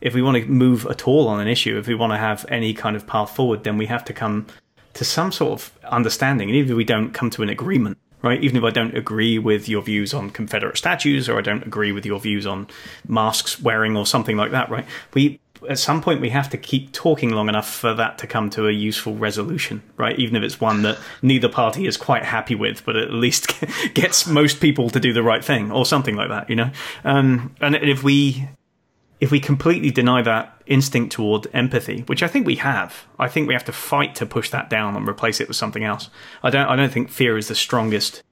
if 0.00 0.14
we 0.14 0.22
want 0.22 0.36
to 0.36 0.46
move 0.46 0.86
at 0.86 1.08
all 1.08 1.26
on 1.28 1.40
an 1.40 1.48
issue, 1.48 1.78
if 1.78 1.86
we 1.86 1.94
want 1.94 2.12
to 2.12 2.18
have 2.18 2.46
any 2.48 2.72
kind 2.74 2.96
of 2.96 3.06
path 3.06 3.34
forward, 3.34 3.64
then 3.64 3.78
we 3.78 3.86
have 3.86 4.04
to 4.04 4.12
come 4.12 4.46
to 4.94 5.04
some 5.04 5.32
sort 5.32 5.52
of 5.52 5.78
understanding. 5.84 6.48
And 6.48 6.56
even 6.56 6.70
if 6.70 6.76
we 6.76 6.84
don't 6.84 7.12
come 7.12 7.30
to 7.30 7.42
an 7.42 7.48
agreement, 7.48 7.98
right? 8.22 8.42
Even 8.42 8.56
if 8.56 8.64
I 8.64 8.70
don't 8.70 8.96
agree 8.96 9.38
with 9.38 9.68
your 9.68 9.82
views 9.82 10.12
on 10.12 10.30
Confederate 10.30 10.76
statues 10.76 11.28
or 11.28 11.38
I 11.38 11.42
don't 11.42 11.66
agree 11.66 11.92
with 11.92 12.04
your 12.04 12.20
views 12.20 12.46
on 12.46 12.66
masks 13.08 13.60
wearing 13.60 13.96
or 13.96 14.06
something 14.06 14.36
like 14.36 14.50
that, 14.50 14.70
right? 14.70 14.86
We 15.14 15.40
at 15.68 15.78
some 15.78 16.02
point 16.02 16.20
we 16.20 16.30
have 16.30 16.50
to 16.50 16.58
keep 16.58 16.92
talking 16.92 17.30
long 17.30 17.48
enough 17.48 17.68
for 17.68 17.94
that 17.94 18.18
to 18.18 18.26
come 18.26 18.50
to 18.50 18.68
a 18.68 18.72
useful 18.72 19.14
resolution, 19.14 19.82
right? 19.96 20.18
Even 20.18 20.36
if 20.36 20.42
it's 20.42 20.60
one 20.60 20.82
that 20.82 20.98
neither 21.22 21.48
party 21.48 21.86
is 21.86 21.96
quite 21.96 22.24
happy 22.24 22.54
with, 22.54 22.84
but 22.84 22.96
at 22.96 23.12
least 23.12 23.52
gets 23.94 24.26
most 24.26 24.60
people 24.60 24.90
to 24.90 25.00
do 25.00 25.12
the 25.12 25.22
right 25.22 25.44
thing 25.44 25.70
or 25.70 25.86
something 25.86 26.16
like 26.16 26.28
that, 26.28 26.48
you 26.50 26.56
know? 26.56 26.70
Um, 27.04 27.54
and 27.60 27.76
if 27.76 28.02
we 28.02 28.48
if 29.18 29.30
we 29.30 29.40
completely 29.40 29.90
deny 29.90 30.20
that 30.22 30.60
instinct 30.66 31.12
toward 31.12 31.46
empathy, 31.54 32.02
which 32.02 32.22
I 32.22 32.28
think 32.28 32.46
we 32.46 32.56
have, 32.56 33.06
I 33.18 33.28
think 33.28 33.48
we 33.48 33.54
have 33.54 33.64
to 33.64 33.72
fight 33.72 34.14
to 34.16 34.26
push 34.26 34.50
that 34.50 34.68
down 34.68 34.94
and 34.94 35.08
replace 35.08 35.40
it 35.40 35.48
with 35.48 35.56
something 35.56 35.84
else. 35.84 36.10
I 36.42 36.50
don't 36.50 36.66
I 36.66 36.76
don't 36.76 36.92
think 36.92 37.10
fear 37.10 37.38
is 37.38 37.48
the 37.48 37.54
strongest 37.54 38.22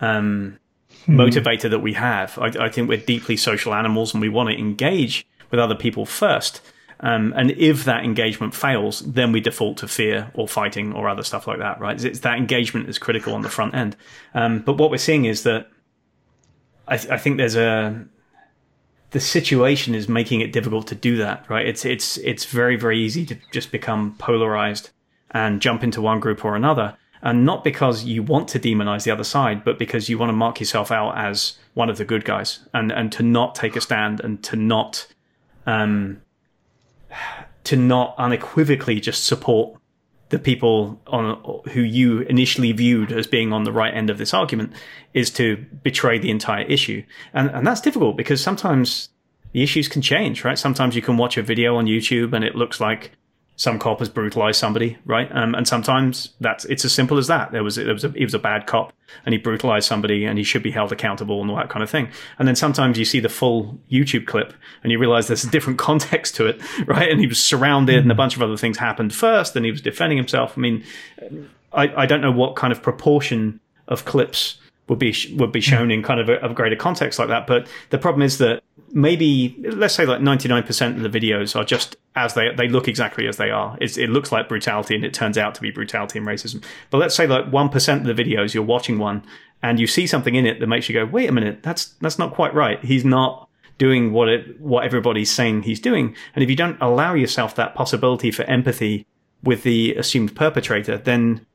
um, 0.00 0.58
hmm. 1.06 1.20
motivator 1.20 1.70
that 1.70 1.80
we 1.80 1.94
have. 1.94 2.38
I, 2.38 2.66
I 2.66 2.68
think 2.68 2.88
we're 2.88 2.98
deeply 2.98 3.36
social 3.36 3.74
animals 3.74 4.14
and 4.14 4.20
we 4.20 4.28
want 4.28 4.50
to 4.50 4.58
engage 4.58 5.26
with 5.52 5.60
other 5.60 5.76
people 5.76 6.04
first. 6.04 6.60
Um, 6.98 7.34
and 7.36 7.50
if 7.52 7.84
that 7.84 8.04
engagement 8.04 8.54
fails, 8.54 9.00
then 9.00 9.32
we 9.32 9.40
default 9.40 9.76
to 9.78 9.88
fear 9.88 10.30
or 10.34 10.48
fighting 10.48 10.92
or 10.92 11.08
other 11.08 11.22
stuff 11.22 11.46
like 11.46 11.58
that, 11.58 11.80
right? 11.80 12.02
It's 12.02 12.20
that 12.20 12.38
engagement 12.38 12.88
is 12.88 12.98
critical 12.98 13.34
on 13.34 13.42
the 13.42 13.48
front 13.48 13.74
end. 13.74 13.96
Um, 14.34 14.60
but 14.60 14.78
what 14.78 14.90
we're 14.90 14.98
seeing 14.98 15.24
is 15.24 15.42
that 15.42 15.68
I, 16.86 16.96
th- 16.96 17.12
I, 17.12 17.18
think 17.18 17.36
there's 17.36 17.56
a 17.56 18.04
the 19.10 19.20
situation 19.20 19.94
is 19.94 20.08
making 20.08 20.40
it 20.40 20.52
difficult 20.52 20.86
to 20.88 20.94
do 20.94 21.16
that, 21.18 21.48
right? 21.48 21.66
It's 21.66 21.84
it's 21.84 22.18
it's 22.18 22.44
very 22.44 22.76
very 22.76 22.98
easy 22.98 23.26
to 23.26 23.36
just 23.52 23.72
become 23.72 24.14
polarized 24.18 24.90
and 25.32 25.60
jump 25.60 25.82
into 25.82 26.00
one 26.00 26.20
group 26.20 26.44
or 26.44 26.54
another, 26.54 26.96
and 27.20 27.44
not 27.44 27.64
because 27.64 28.04
you 28.04 28.22
want 28.22 28.48
to 28.48 28.60
demonize 28.60 29.04
the 29.04 29.10
other 29.10 29.24
side, 29.24 29.64
but 29.64 29.78
because 29.78 30.08
you 30.08 30.18
want 30.18 30.30
to 30.30 30.34
mark 30.34 30.60
yourself 30.60 30.92
out 30.92 31.16
as 31.16 31.58
one 31.74 31.90
of 31.90 31.98
the 31.98 32.04
good 32.04 32.24
guys 32.24 32.60
and 32.72 32.92
and 32.92 33.10
to 33.12 33.22
not 33.22 33.54
take 33.54 33.74
a 33.74 33.80
stand 33.80 34.20
and 34.20 34.42
to 34.44 34.56
not 34.56 35.06
um, 35.66 36.20
to 37.64 37.76
not 37.76 38.14
unequivocally 38.18 39.00
just 39.00 39.24
support 39.24 39.78
the 40.30 40.38
people 40.38 40.98
on 41.08 41.60
who 41.72 41.82
you 41.82 42.20
initially 42.20 42.72
viewed 42.72 43.12
as 43.12 43.26
being 43.26 43.52
on 43.52 43.64
the 43.64 43.72
right 43.72 43.92
end 43.92 44.08
of 44.08 44.16
this 44.16 44.32
argument 44.32 44.72
is 45.12 45.30
to 45.30 45.56
betray 45.82 46.18
the 46.18 46.30
entire 46.30 46.64
issue. 46.64 47.02
And 47.34 47.50
and 47.50 47.66
that's 47.66 47.82
difficult 47.82 48.16
because 48.16 48.42
sometimes 48.42 49.10
the 49.52 49.62
issues 49.62 49.88
can 49.88 50.00
change, 50.00 50.42
right? 50.44 50.58
Sometimes 50.58 50.96
you 50.96 51.02
can 51.02 51.18
watch 51.18 51.36
a 51.36 51.42
video 51.42 51.76
on 51.76 51.84
YouTube 51.84 52.32
and 52.32 52.44
it 52.44 52.54
looks 52.54 52.80
like 52.80 53.12
some 53.56 53.78
cop 53.78 53.98
has 53.98 54.08
brutalized 54.08 54.58
somebody, 54.58 54.96
right? 55.04 55.30
Um, 55.30 55.54
and 55.54 55.68
sometimes 55.68 56.30
that's 56.40 56.64
it's 56.66 56.84
as 56.84 56.92
simple 56.92 57.18
as 57.18 57.26
that. 57.26 57.52
There 57.52 57.62
was 57.62 57.76
there 57.76 57.92
was 57.92 58.04
a, 58.04 58.08
he 58.10 58.24
was 58.24 58.34
a 58.34 58.38
bad 58.38 58.66
cop 58.66 58.92
and 59.26 59.34
he 59.34 59.38
brutalized 59.38 59.86
somebody 59.86 60.24
and 60.24 60.38
he 60.38 60.44
should 60.44 60.62
be 60.62 60.70
held 60.70 60.90
accountable 60.90 61.42
and 61.42 61.50
all 61.50 61.56
that 61.56 61.68
kind 61.68 61.82
of 61.82 61.90
thing. 61.90 62.08
And 62.38 62.48
then 62.48 62.56
sometimes 62.56 62.98
you 62.98 63.04
see 63.04 63.20
the 63.20 63.28
full 63.28 63.78
YouTube 63.90 64.26
clip 64.26 64.54
and 64.82 64.90
you 64.90 64.98
realize 64.98 65.26
there's 65.26 65.44
a 65.44 65.50
different 65.50 65.78
context 65.90 66.34
to 66.36 66.46
it, 66.46 66.60
right? 66.86 67.10
And 67.10 67.20
he 67.20 67.26
was 67.26 67.42
surrounded 67.42 67.98
and 67.98 68.10
a 68.10 68.14
bunch 68.14 68.36
of 68.36 68.42
other 68.42 68.56
things 68.56 68.78
happened 68.78 69.14
first 69.14 69.54
and 69.54 69.64
he 69.64 69.70
was 69.70 69.82
defending 69.82 70.16
himself. 70.16 70.54
I 70.56 70.60
mean, 70.60 70.84
I, 71.72 72.02
I 72.02 72.06
don't 72.06 72.22
know 72.22 72.32
what 72.32 72.56
kind 72.56 72.72
of 72.72 72.82
proportion 72.82 73.60
of 73.86 74.04
clips 74.06 74.58
would 74.92 74.98
be 74.98 75.14
would 75.38 75.52
be 75.52 75.60
hmm. 75.60 75.70
shown 75.70 75.90
in 75.90 76.02
kind 76.02 76.20
of 76.20 76.28
a, 76.28 76.36
a, 76.38 76.52
greater 76.52 76.76
context 76.76 77.18
like 77.18 77.28
that. 77.28 77.46
But 77.46 77.66
the 77.88 77.98
problem 77.98 78.20
is 78.20 78.36
that 78.38 78.62
maybe 78.92 79.56
let's 79.72 79.94
say 79.94 80.04
like 80.04 80.20
ninety 80.20 80.48
nine 80.48 80.62
percent 80.62 81.02
of 81.02 81.10
the 81.10 81.20
videos 81.20 81.56
are 81.56 81.64
just 81.64 81.96
as 82.14 82.34
they 82.34 82.54
they 82.54 82.68
look 82.68 82.88
exactly 82.88 83.26
as 83.26 83.38
they 83.38 83.50
are. 83.50 83.78
It's, 83.80 83.96
it 83.96 84.10
looks 84.10 84.30
like 84.30 84.48
brutality, 84.48 84.94
and 84.94 85.04
it 85.04 85.14
turns 85.14 85.38
out 85.38 85.54
to 85.54 85.62
be 85.62 85.70
brutality 85.70 86.18
and 86.18 86.28
racism. 86.28 86.62
But 86.90 86.98
let's 86.98 87.14
say 87.14 87.26
like 87.26 87.50
one 87.50 87.70
percent 87.70 88.06
of 88.06 88.14
the 88.14 88.22
videos 88.22 88.52
you're 88.52 88.62
watching 88.62 88.98
one, 88.98 89.24
and 89.62 89.80
you 89.80 89.86
see 89.86 90.06
something 90.06 90.34
in 90.34 90.44
it 90.44 90.60
that 90.60 90.66
makes 90.66 90.90
you 90.90 90.94
go, 90.94 91.06
wait 91.06 91.28
a 91.28 91.32
minute, 91.32 91.62
that's 91.62 91.86
that's 92.02 92.18
not 92.18 92.34
quite 92.34 92.54
right. 92.54 92.84
He's 92.84 93.04
not 93.04 93.48
doing 93.78 94.12
what 94.12 94.28
it 94.28 94.60
what 94.60 94.84
everybody's 94.84 95.30
saying 95.30 95.62
he's 95.62 95.80
doing. 95.80 96.14
And 96.34 96.44
if 96.44 96.50
you 96.50 96.56
don't 96.56 96.76
allow 96.82 97.14
yourself 97.14 97.54
that 97.54 97.74
possibility 97.74 98.30
for 98.30 98.42
empathy 98.42 99.06
with 99.42 99.62
the 99.62 99.94
assumed 99.94 100.36
perpetrator, 100.36 100.98
then 100.98 101.46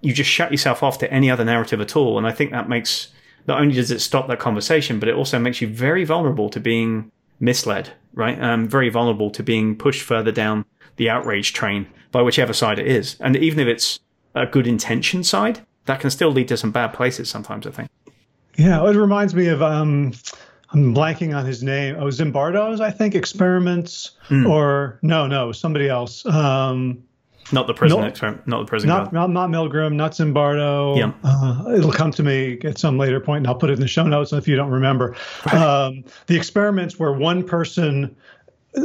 you 0.00 0.12
just 0.12 0.30
shut 0.30 0.50
yourself 0.50 0.82
off 0.82 0.98
to 0.98 1.12
any 1.12 1.30
other 1.30 1.44
narrative 1.44 1.80
at 1.80 1.96
all. 1.96 2.18
And 2.18 2.26
I 2.26 2.32
think 2.32 2.50
that 2.50 2.68
makes 2.68 3.08
not 3.46 3.60
only 3.60 3.74
does 3.74 3.90
it 3.90 4.00
stop 4.00 4.28
that 4.28 4.38
conversation, 4.38 4.98
but 4.98 5.08
it 5.08 5.14
also 5.14 5.38
makes 5.38 5.60
you 5.60 5.68
very 5.68 6.04
vulnerable 6.04 6.48
to 6.50 6.60
being 6.60 7.10
misled, 7.38 7.92
right? 8.14 8.40
Um, 8.40 8.68
very 8.68 8.88
vulnerable 8.88 9.30
to 9.30 9.42
being 9.42 9.76
pushed 9.76 10.02
further 10.02 10.32
down 10.32 10.64
the 10.96 11.08
outrage 11.10 11.52
train 11.52 11.86
by 12.10 12.22
whichever 12.22 12.52
side 12.52 12.78
it 12.78 12.86
is. 12.86 13.16
And 13.20 13.36
even 13.36 13.60
if 13.60 13.68
it's 13.68 14.00
a 14.34 14.46
good 14.46 14.66
intention 14.66 15.22
side, 15.22 15.64
that 15.84 16.00
can 16.00 16.10
still 16.10 16.30
lead 16.30 16.48
to 16.48 16.56
some 16.56 16.72
bad 16.72 16.88
places 16.88 17.28
sometimes, 17.28 17.66
I 17.66 17.70
think. 17.70 17.90
Yeah, 18.56 18.84
it 18.88 18.96
reminds 18.96 19.34
me 19.34 19.48
of 19.48 19.62
um, 19.62 20.12
I'm 20.70 20.94
blanking 20.94 21.36
on 21.36 21.44
his 21.44 21.62
name. 21.62 21.96
Oh, 21.98 22.06
Zimbardo's, 22.06 22.80
I 22.80 22.90
think, 22.90 23.14
experiments, 23.14 24.12
mm. 24.28 24.48
or 24.48 24.98
no, 25.02 25.26
no, 25.26 25.52
somebody 25.52 25.88
else. 25.88 26.24
Um, 26.26 27.04
not 27.52 27.66
the 27.66 27.74
prison 27.74 28.04
experiment, 28.04 28.46
not 28.46 28.60
the 28.60 28.66
prison 28.66 28.88
not, 28.88 29.12
not, 29.12 29.30
not 29.30 29.50
Milgram, 29.50 29.94
not 29.94 30.12
Zimbardo. 30.12 30.96
Yeah. 30.96 31.12
Uh, 31.22 31.70
it'll 31.76 31.92
come 31.92 32.10
to 32.12 32.22
me 32.22 32.58
at 32.64 32.78
some 32.78 32.98
later 32.98 33.20
point, 33.20 33.38
and 33.38 33.46
I'll 33.46 33.54
put 33.54 33.70
it 33.70 33.74
in 33.74 33.80
the 33.80 33.88
show 33.88 34.04
notes 34.04 34.32
if 34.32 34.48
you 34.48 34.56
don't 34.56 34.70
remember. 34.70 35.14
Right. 35.46 35.54
Um, 35.54 36.04
the 36.26 36.36
experiments 36.36 36.98
where 36.98 37.12
one 37.12 37.44
person, 37.44 38.14
uh, 38.76 38.82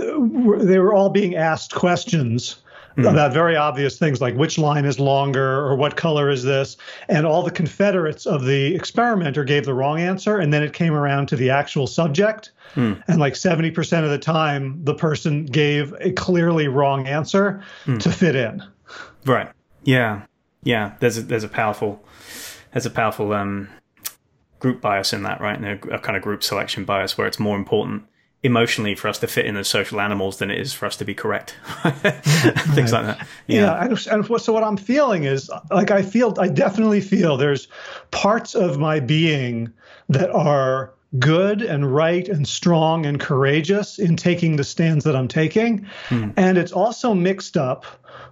they 0.57 0.79
were 0.79 0.93
all 0.93 1.09
being 1.09 1.35
asked 1.35 1.73
questions 1.73 2.57
mm. 2.97 3.09
about 3.09 3.33
very 3.33 3.55
obvious 3.55 3.97
things 3.97 4.21
like 4.21 4.35
which 4.35 4.57
line 4.57 4.85
is 4.85 4.99
longer 4.99 5.59
or 5.59 5.75
what 5.75 5.95
color 5.95 6.29
is 6.29 6.43
this. 6.43 6.77
And 7.09 7.25
all 7.25 7.43
the 7.43 7.51
Confederates 7.51 8.25
of 8.25 8.45
the 8.45 8.75
experimenter 8.75 9.43
gave 9.43 9.65
the 9.65 9.73
wrong 9.73 9.99
answer. 9.99 10.37
And 10.37 10.53
then 10.53 10.63
it 10.63 10.73
came 10.73 10.93
around 10.93 11.27
to 11.27 11.35
the 11.35 11.49
actual 11.49 11.87
subject. 11.87 12.51
Mm. 12.75 13.01
And 13.07 13.19
like 13.19 13.33
70% 13.33 14.03
of 14.03 14.09
the 14.09 14.17
time, 14.17 14.83
the 14.83 14.95
person 14.95 15.45
gave 15.45 15.93
a 15.99 16.11
clearly 16.11 16.67
wrong 16.67 17.07
answer 17.07 17.63
mm. 17.85 17.99
to 17.99 18.11
fit 18.11 18.35
in. 18.35 18.63
Right. 19.25 19.49
Yeah. 19.83 20.23
Yeah. 20.63 20.95
There's 20.99 21.17
a, 21.17 21.21
there's 21.21 21.43
a 21.43 21.49
powerful, 21.49 22.03
there's 22.73 22.85
a 22.85 22.91
powerful, 22.91 23.33
um, 23.33 23.69
group 24.59 24.79
bias 24.79 25.11
in 25.11 25.23
that, 25.23 25.41
right? 25.41 25.59
And 25.59 25.65
a, 25.65 25.95
a 25.95 25.99
kind 25.99 26.15
of 26.15 26.21
group 26.21 26.43
selection 26.43 26.85
bias 26.85 27.17
where 27.17 27.25
it's 27.25 27.39
more 27.39 27.57
important 27.57 28.05
emotionally 28.43 28.95
for 28.95 29.07
us 29.07 29.19
to 29.19 29.27
fit 29.27 29.45
in 29.45 29.55
as 29.55 29.67
social 29.67 30.01
animals 30.01 30.37
than 30.37 30.49
it 30.49 30.59
is 30.59 30.73
for 30.73 30.87
us 30.87 30.95
to 30.97 31.05
be 31.05 31.13
correct. 31.13 31.55
Things 32.73 32.91
like 32.91 33.05
that. 33.05 33.27
Yeah. 33.47 33.61
yeah 33.61 33.83
and, 33.83 34.07
and, 34.07 34.41
so 34.41 34.53
what 34.53 34.63
I'm 34.63 34.77
feeling 34.77 35.25
is 35.25 35.51
like 35.69 35.91
I 35.91 36.01
feel 36.01 36.33
I 36.39 36.47
definitely 36.47 37.01
feel 37.01 37.37
there's 37.37 37.67
parts 38.09 38.55
of 38.55 38.79
my 38.79 38.99
being 38.99 39.71
that 40.09 40.31
are 40.31 40.93
good 41.19 41.61
and 41.61 41.93
right 41.93 42.27
and 42.27 42.47
strong 42.47 43.05
and 43.05 43.19
courageous 43.19 43.99
in 43.99 44.15
taking 44.15 44.55
the 44.55 44.63
stands 44.63 45.03
that 45.03 45.15
I'm 45.15 45.27
taking. 45.27 45.85
Hmm. 46.07 46.31
And 46.37 46.57
it's 46.57 46.71
also 46.71 47.13
mixed 47.13 47.57
up 47.57 47.85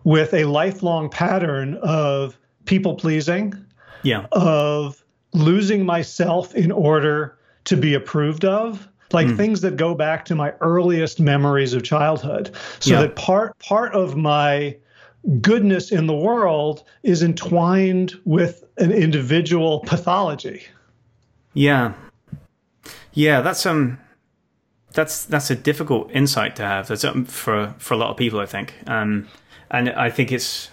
with 0.04 0.34
a 0.34 0.46
lifelong 0.46 1.10
pattern 1.10 1.76
of 1.84 2.38
people 2.66 2.96
pleasing. 2.96 3.54
Yeah. 4.02 4.28
Of 4.32 5.04
losing 5.34 5.86
myself 5.86 6.56
in 6.56 6.72
order 6.72 7.38
to 7.66 7.78
be 7.78 7.94
approved 7.94 8.46
of 8.46 8.88
like 9.12 9.28
mm. 9.28 9.38
things 9.38 9.62
that 9.62 9.76
go 9.76 9.96
back 9.96 10.26
to 10.26 10.36
my 10.36 10.54
earliest 10.62 11.20
memories 11.20 11.74
of 11.74 11.84
childhood. 11.84 12.56
So 12.80 12.94
yeah. 12.94 13.02
that 13.02 13.16
part 13.16 13.58
part 13.60 13.94
of 13.94 14.16
my 14.16 14.78
goodness 15.42 15.92
in 15.92 16.08
the 16.08 16.16
world 16.16 16.84
is 17.04 17.24
entwined 17.24 18.14
with 18.26 18.64
an 18.78 18.92
individual 18.92 19.82
pathology. 19.82 20.64
Yeah. 21.54 21.94
Yeah, 23.14 23.42
that's 23.42 23.66
um 23.66 24.00
that's 24.94 25.26
that's 25.26 25.50
a 25.50 25.56
difficult 25.56 26.12
insight 26.12 26.56
to 26.58 26.64
have. 26.64 26.88
That's 26.88 27.04
um, 27.04 27.26
for 27.26 27.76
for 27.78 27.94
a 27.94 27.98
lot 27.98 28.10
of 28.10 28.18
people, 28.18 28.40
I 28.40 28.46
think. 28.46 28.74
Um 28.88 29.28
and 29.72 29.90
I 29.90 30.10
think 30.10 30.32
it's 30.32 30.70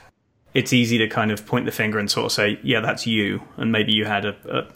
it's 0.54 0.72
easy 0.72 0.96
to 0.98 1.06
kind 1.06 1.30
of 1.30 1.44
point 1.44 1.66
the 1.66 1.72
finger 1.72 1.98
and 1.98 2.10
sort 2.10 2.26
of 2.26 2.32
say, 2.32 2.58
yeah, 2.62 2.80
that's 2.80 3.06
you, 3.06 3.42
and 3.58 3.70
maybe 3.70 3.92
you 3.92 4.06
had 4.06 4.24
a, 4.24 4.34
a, 4.48 4.66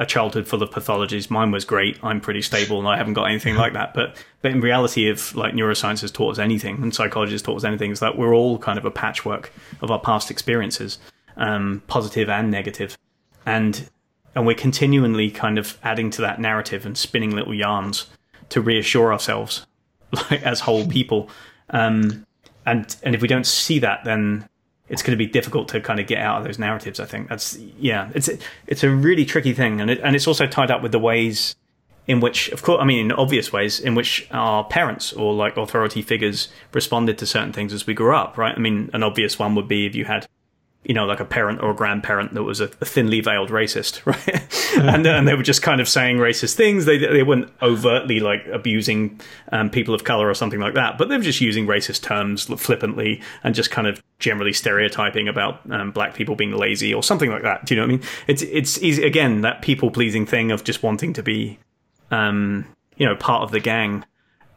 a 0.00 0.06
childhood 0.06 0.48
full 0.48 0.62
of 0.62 0.70
pathologies. 0.70 1.30
Mine 1.30 1.50
was 1.50 1.66
great. 1.66 2.02
I'm 2.02 2.22
pretty 2.22 2.40
stable 2.40 2.78
and 2.78 2.88
I 2.88 2.96
haven't 2.96 3.12
got 3.12 3.24
anything 3.24 3.54
like 3.54 3.74
that. 3.74 3.92
But 3.92 4.16
but 4.40 4.50
in 4.50 4.62
reality, 4.62 5.10
if 5.10 5.34
like 5.34 5.52
neuroscience 5.52 6.00
has 6.00 6.10
taught 6.10 6.32
us 6.32 6.38
anything 6.38 6.82
and 6.82 6.94
psychology 6.94 7.32
has 7.32 7.42
taught 7.42 7.58
us 7.58 7.64
anything, 7.64 7.90
is 7.90 8.00
that 8.00 8.16
we're 8.16 8.34
all 8.34 8.58
kind 8.58 8.78
of 8.78 8.86
a 8.86 8.90
patchwork 8.90 9.52
of 9.82 9.90
our 9.90 10.00
past 10.00 10.30
experiences, 10.30 10.98
um, 11.36 11.82
positive 11.86 12.30
and 12.30 12.50
negative, 12.50 12.96
and 13.44 13.90
and 14.34 14.46
we're 14.46 14.54
continually 14.54 15.30
kind 15.30 15.58
of 15.58 15.76
adding 15.82 16.08
to 16.10 16.22
that 16.22 16.40
narrative 16.40 16.86
and 16.86 16.96
spinning 16.96 17.32
little 17.32 17.54
yarns 17.54 18.06
to 18.48 18.62
reassure 18.62 19.12
ourselves, 19.12 19.66
like 20.12 20.42
as 20.42 20.60
whole 20.60 20.86
people. 20.86 21.28
Um, 21.68 22.26
and 22.64 22.96
and 23.02 23.14
if 23.14 23.20
we 23.20 23.28
don't 23.28 23.46
see 23.46 23.78
that, 23.80 24.04
then 24.04 24.48
it's 24.90 25.02
going 25.02 25.16
to 25.16 25.24
be 25.24 25.30
difficult 25.30 25.68
to 25.68 25.80
kind 25.80 26.00
of 26.00 26.06
get 26.06 26.18
out 26.18 26.38
of 26.38 26.44
those 26.44 26.58
narratives. 26.58 27.00
I 27.00 27.06
think 27.06 27.28
that's 27.28 27.56
yeah, 27.78 28.10
it's 28.14 28.28
it's 28.66 28.84
a 28.84 28.90
really 28.90 29.24
tricky 29.24 29.54
thing, 29.54 29.80
and 29.80 29.90
it, 29.90 30.00
and 30.02 30.14
it's 30.14 30.26
also 30.26 30.46
tied 30.46 30.70
up 30.70 30.82
with 30.82 30.92
the 30.92 30.98
ways 30.98 31.54
in 32.06 32.18
which, 32.18 32.48
of 32.48 32.62
course, 32.62 32.80
I 32.80 32.84
mean, 32.84 33.06
in 33.06 33.12
obvious 33.12 33.52
ways 33.52 33.78
in 33.78 33.94
which 33.94 34.26
our 34.32 34.64
parents 34.64 35.12
or 35.12 35.32
like 35.32 35.56
authority 35.56 36.02
figures 36.02 36.48
responded 36.74 37.18
to 37.18 37.26
certain 37.26 37.52
things 37.52 37.72
as 37.72 37.86
we 37.86 37.94
grew 37.94 38.14
up. 38.14 38.36
Right? 38.36 38.54
I 38.54 38.58
mean, 38.58 38.90
an 38.92 39.02
obvious 39.04 39.38
one 39.38 39.54
would 39.54 39.68
be 39.68 39.86
if 39.86 39.94
you 39.94 40.04
had 40.04 40.26
you 40.84 40.94
know, 40.94 41.04
like 41.04 41.20
a 41.20 41.26
parent 41.26 41.62
or 41.62 41.70
a 41.70 41.74
grandparent 41.74 42.32
that 42.32 42.42
was 42.42 42.60
a, 42.60 42.64
a 42.64 42.86
thinly 42.86 43.20
veiled 43.20 43.50
racist, 43.50 44.04
right? 44.06 44.94
and, 44.94 45.06
and 45.06 45.28
they 45.28 45.34
were 45.34 45.42
just 45.42 45.60
kind 45.60 45.80
of 45.80 45.88
saying 45.88 46.16
racist 46.16 46.54
things. 46.54 46.86
They 46.86 46.96
they 46.96 47.22
weren't 47.22 47.50
overtly 47.60 48.20
like 48.20 48.46
abusing 48.46 49.20
um, 49.52 49.68
people 49.68 49.94
of 49.94 50.04
color 50.04 50.28
or 50.28 50.34
something 50.34 50.60
like 50.60 50.74
that, 50.74 50.96
but 50.96 51.08
they 51.08 51.16
were 51.16 51.22
just 51.22 51.40
using 51.40 51.66
racist 51.66 52.02
terms 52.02 52.44
flippantly 52.44 53.20
and 53.44 53.54
just 53.54 53.70
kind 53.70 53.86
of 53.86 54.02
generally 54.18 54.52
stereotyping 54.52 55.28
about 55.28 55.60
um, 55.70 55.90
black 55.90 56.14
people 56.14 56.34
being 56.34 56.52
lazy 56.52 56.94
or 56.94 57.02
something 57.02 57.30
like 57.30 57.42
that. 57.42 57.66
Do 57.66 57.74
you 57.74 57.80
know 57.80 57.86
what 57.86 57.94
I 57.94 57.96
mean? 57.96 58.06
It's 58.26 58.42
it's 58.42 58.82
easy 58.82 59.04
again 59.04 59.42
that 59.42 59.60
people 59.60 59.90
pleasing 59.90 60.24
thing 60.24 60.50
of 60.50 60.64
just 60.64 60.82
wanting 60.82 61.12
to 61.12 61.22
be, 61.22 61.58
um, 62.10 62.66
you 62.96 63.04
know, 63.04 63.16
part 63.16 63.42
of 63.42 63.50
the 63.50 63.60
gang 63.60 64.04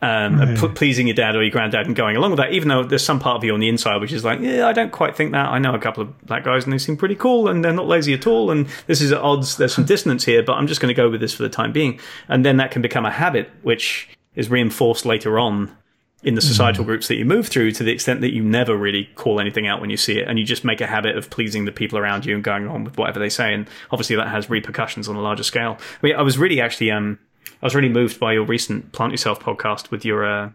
um, 0.03 0.37
right. 0.37 0.59
p- 0.59 0.67
pleasing 0.67 1.07
your 1.07 1.15
dad 1.15 1.33
or 1.33 1.41
your 1.41 1.51
granddad 1.51 1.87
and 1.87 1.95
going 1.95 2.17
along 2.17 2.31
with 2.31 2.37
that, 2.37 2.51
even 2.51 2.67
though 2.67 2.83
there's 2.83 3.05
some 3.05 3.21
part 3.21 3.37
of 3.37 3.43
you 3.45 3.53
on 3.53 3.61
the 3.61 3.69
inside 3.69 4.01
which 4.01 4.11
is 4.11 4.25
like, 4.25 4.41
yeah, 4.41 4.67
I 4.67 4.73
don't 4.73 4.91
quite 4.91 5.15
think 5.15 5.31
that. 5.31 5.45
I 5.45 5.59
know 5.59 5.73
a 5.73 5.79
couple 5.79 6.03
of 6.03 6.21
black 6.25 6.43
guys 6.43 6.65
and 6.65 6.73
they 6.73 6.77
seem 6.77 6.97
pretty 6.97 7.15
cool 7.15 7.47
and 7.47 7.63
they're 7.63 7.71
not 7.71 7.87
lazy 7.87 8.13
at 8.13 8.27
all. 8.27 8.51
And 8.51 8.67
this 8.85 8.99
is 8.99 9.13
at 9.13 9.21
odds. 9.21 9.55
There's 9.55 9.73
some 9.73 9.85
dissonance 9.85 10.25
here, 10.25 10.43
but 10.43 10.53
I'm 10.53 10.67
just 10.67 10.81
going 10.81 10.93
to 10.93 10.93
go 10.93 11.09
with 11.09 11.21
this 11.21 11.33
for 11.33 11.43
the 11.43 11.49
time 11.49 11.71
being. 11.71 12.01
And 12.27 12.45
then 12.45 12.57
that 12.57 12.71
can 12.71 12.81
become 12.81 13.05
a 13.05 13.11
habit, 13.11 13.49
which 13.61 14.09
is 14.35 14.49
reinforced 14.49 15.05
later 15.05 15.39
on 15.39 15.73
in 16.21 16.35
the 16.35 16.41
societal 16.41 16.83
mm. 16.83 16.87
groups 16.87 17.07
that 17.07 17.15
you 17.15 17.23
move 17.23 17.47
through 17.47 17.71
to 17.71 17.83
the 17.83 17.91
extent 17.91 18.21
that 18.21 18.33
you 18.33 18.43
never 18.43 18.75
really 18.75 19.09
call 19.15 19.39
anything 19.39 19.67
out 19.67 19.79
when 19.79 19.89
you 19.89 19.97
see 19.97 20.19
it 20.19 20.27
and 20.27 20.39
you 20.39 20.45
just 20.45 20.63
make 20.65 20.81
a 20.81 20.87
habit 20.87 21.17
of 21.17 21.29
pleasing 21.29 21.65
the 21.65 21.71
people 21.71 21.97
around 21.97 22.25
you 22.25 22.33
and 22.33 22.43
going 22.43 22.67
on 22.67 22.83
with 22.83 22.97
whatever 22.97 23.19
they 23.19 23.29
say 23.29 23.53
and 23.53 23.67
obviously 23.91 24.15
that 24.15 24.29
has 24.29 24.49
repercussions 24.49 25.09
on 25.09 25.17
a 25.17 25.21
larger 25.21 25.43
scale 25.43 25.77
I, 26.01 26.07
mean, 26.07 26.15
I 26.15 26.21
was 26.21 26.37
really 26.37 26.61
actually 26.61 26.91
um 26.91 27.19
I 27.61 27.65
was 27.65 27.75
really 27.75 27.89
moved 27.89 28.19
by 28.19 28.33
your 28.33 28.45
recent 28.45 28.91
Plant 28.91 29.13
Yourself 29.13 29.39
podcast 29.39 29.91
with 29.91 30.03
your 30.03 30.25
uh, 30.25 30.51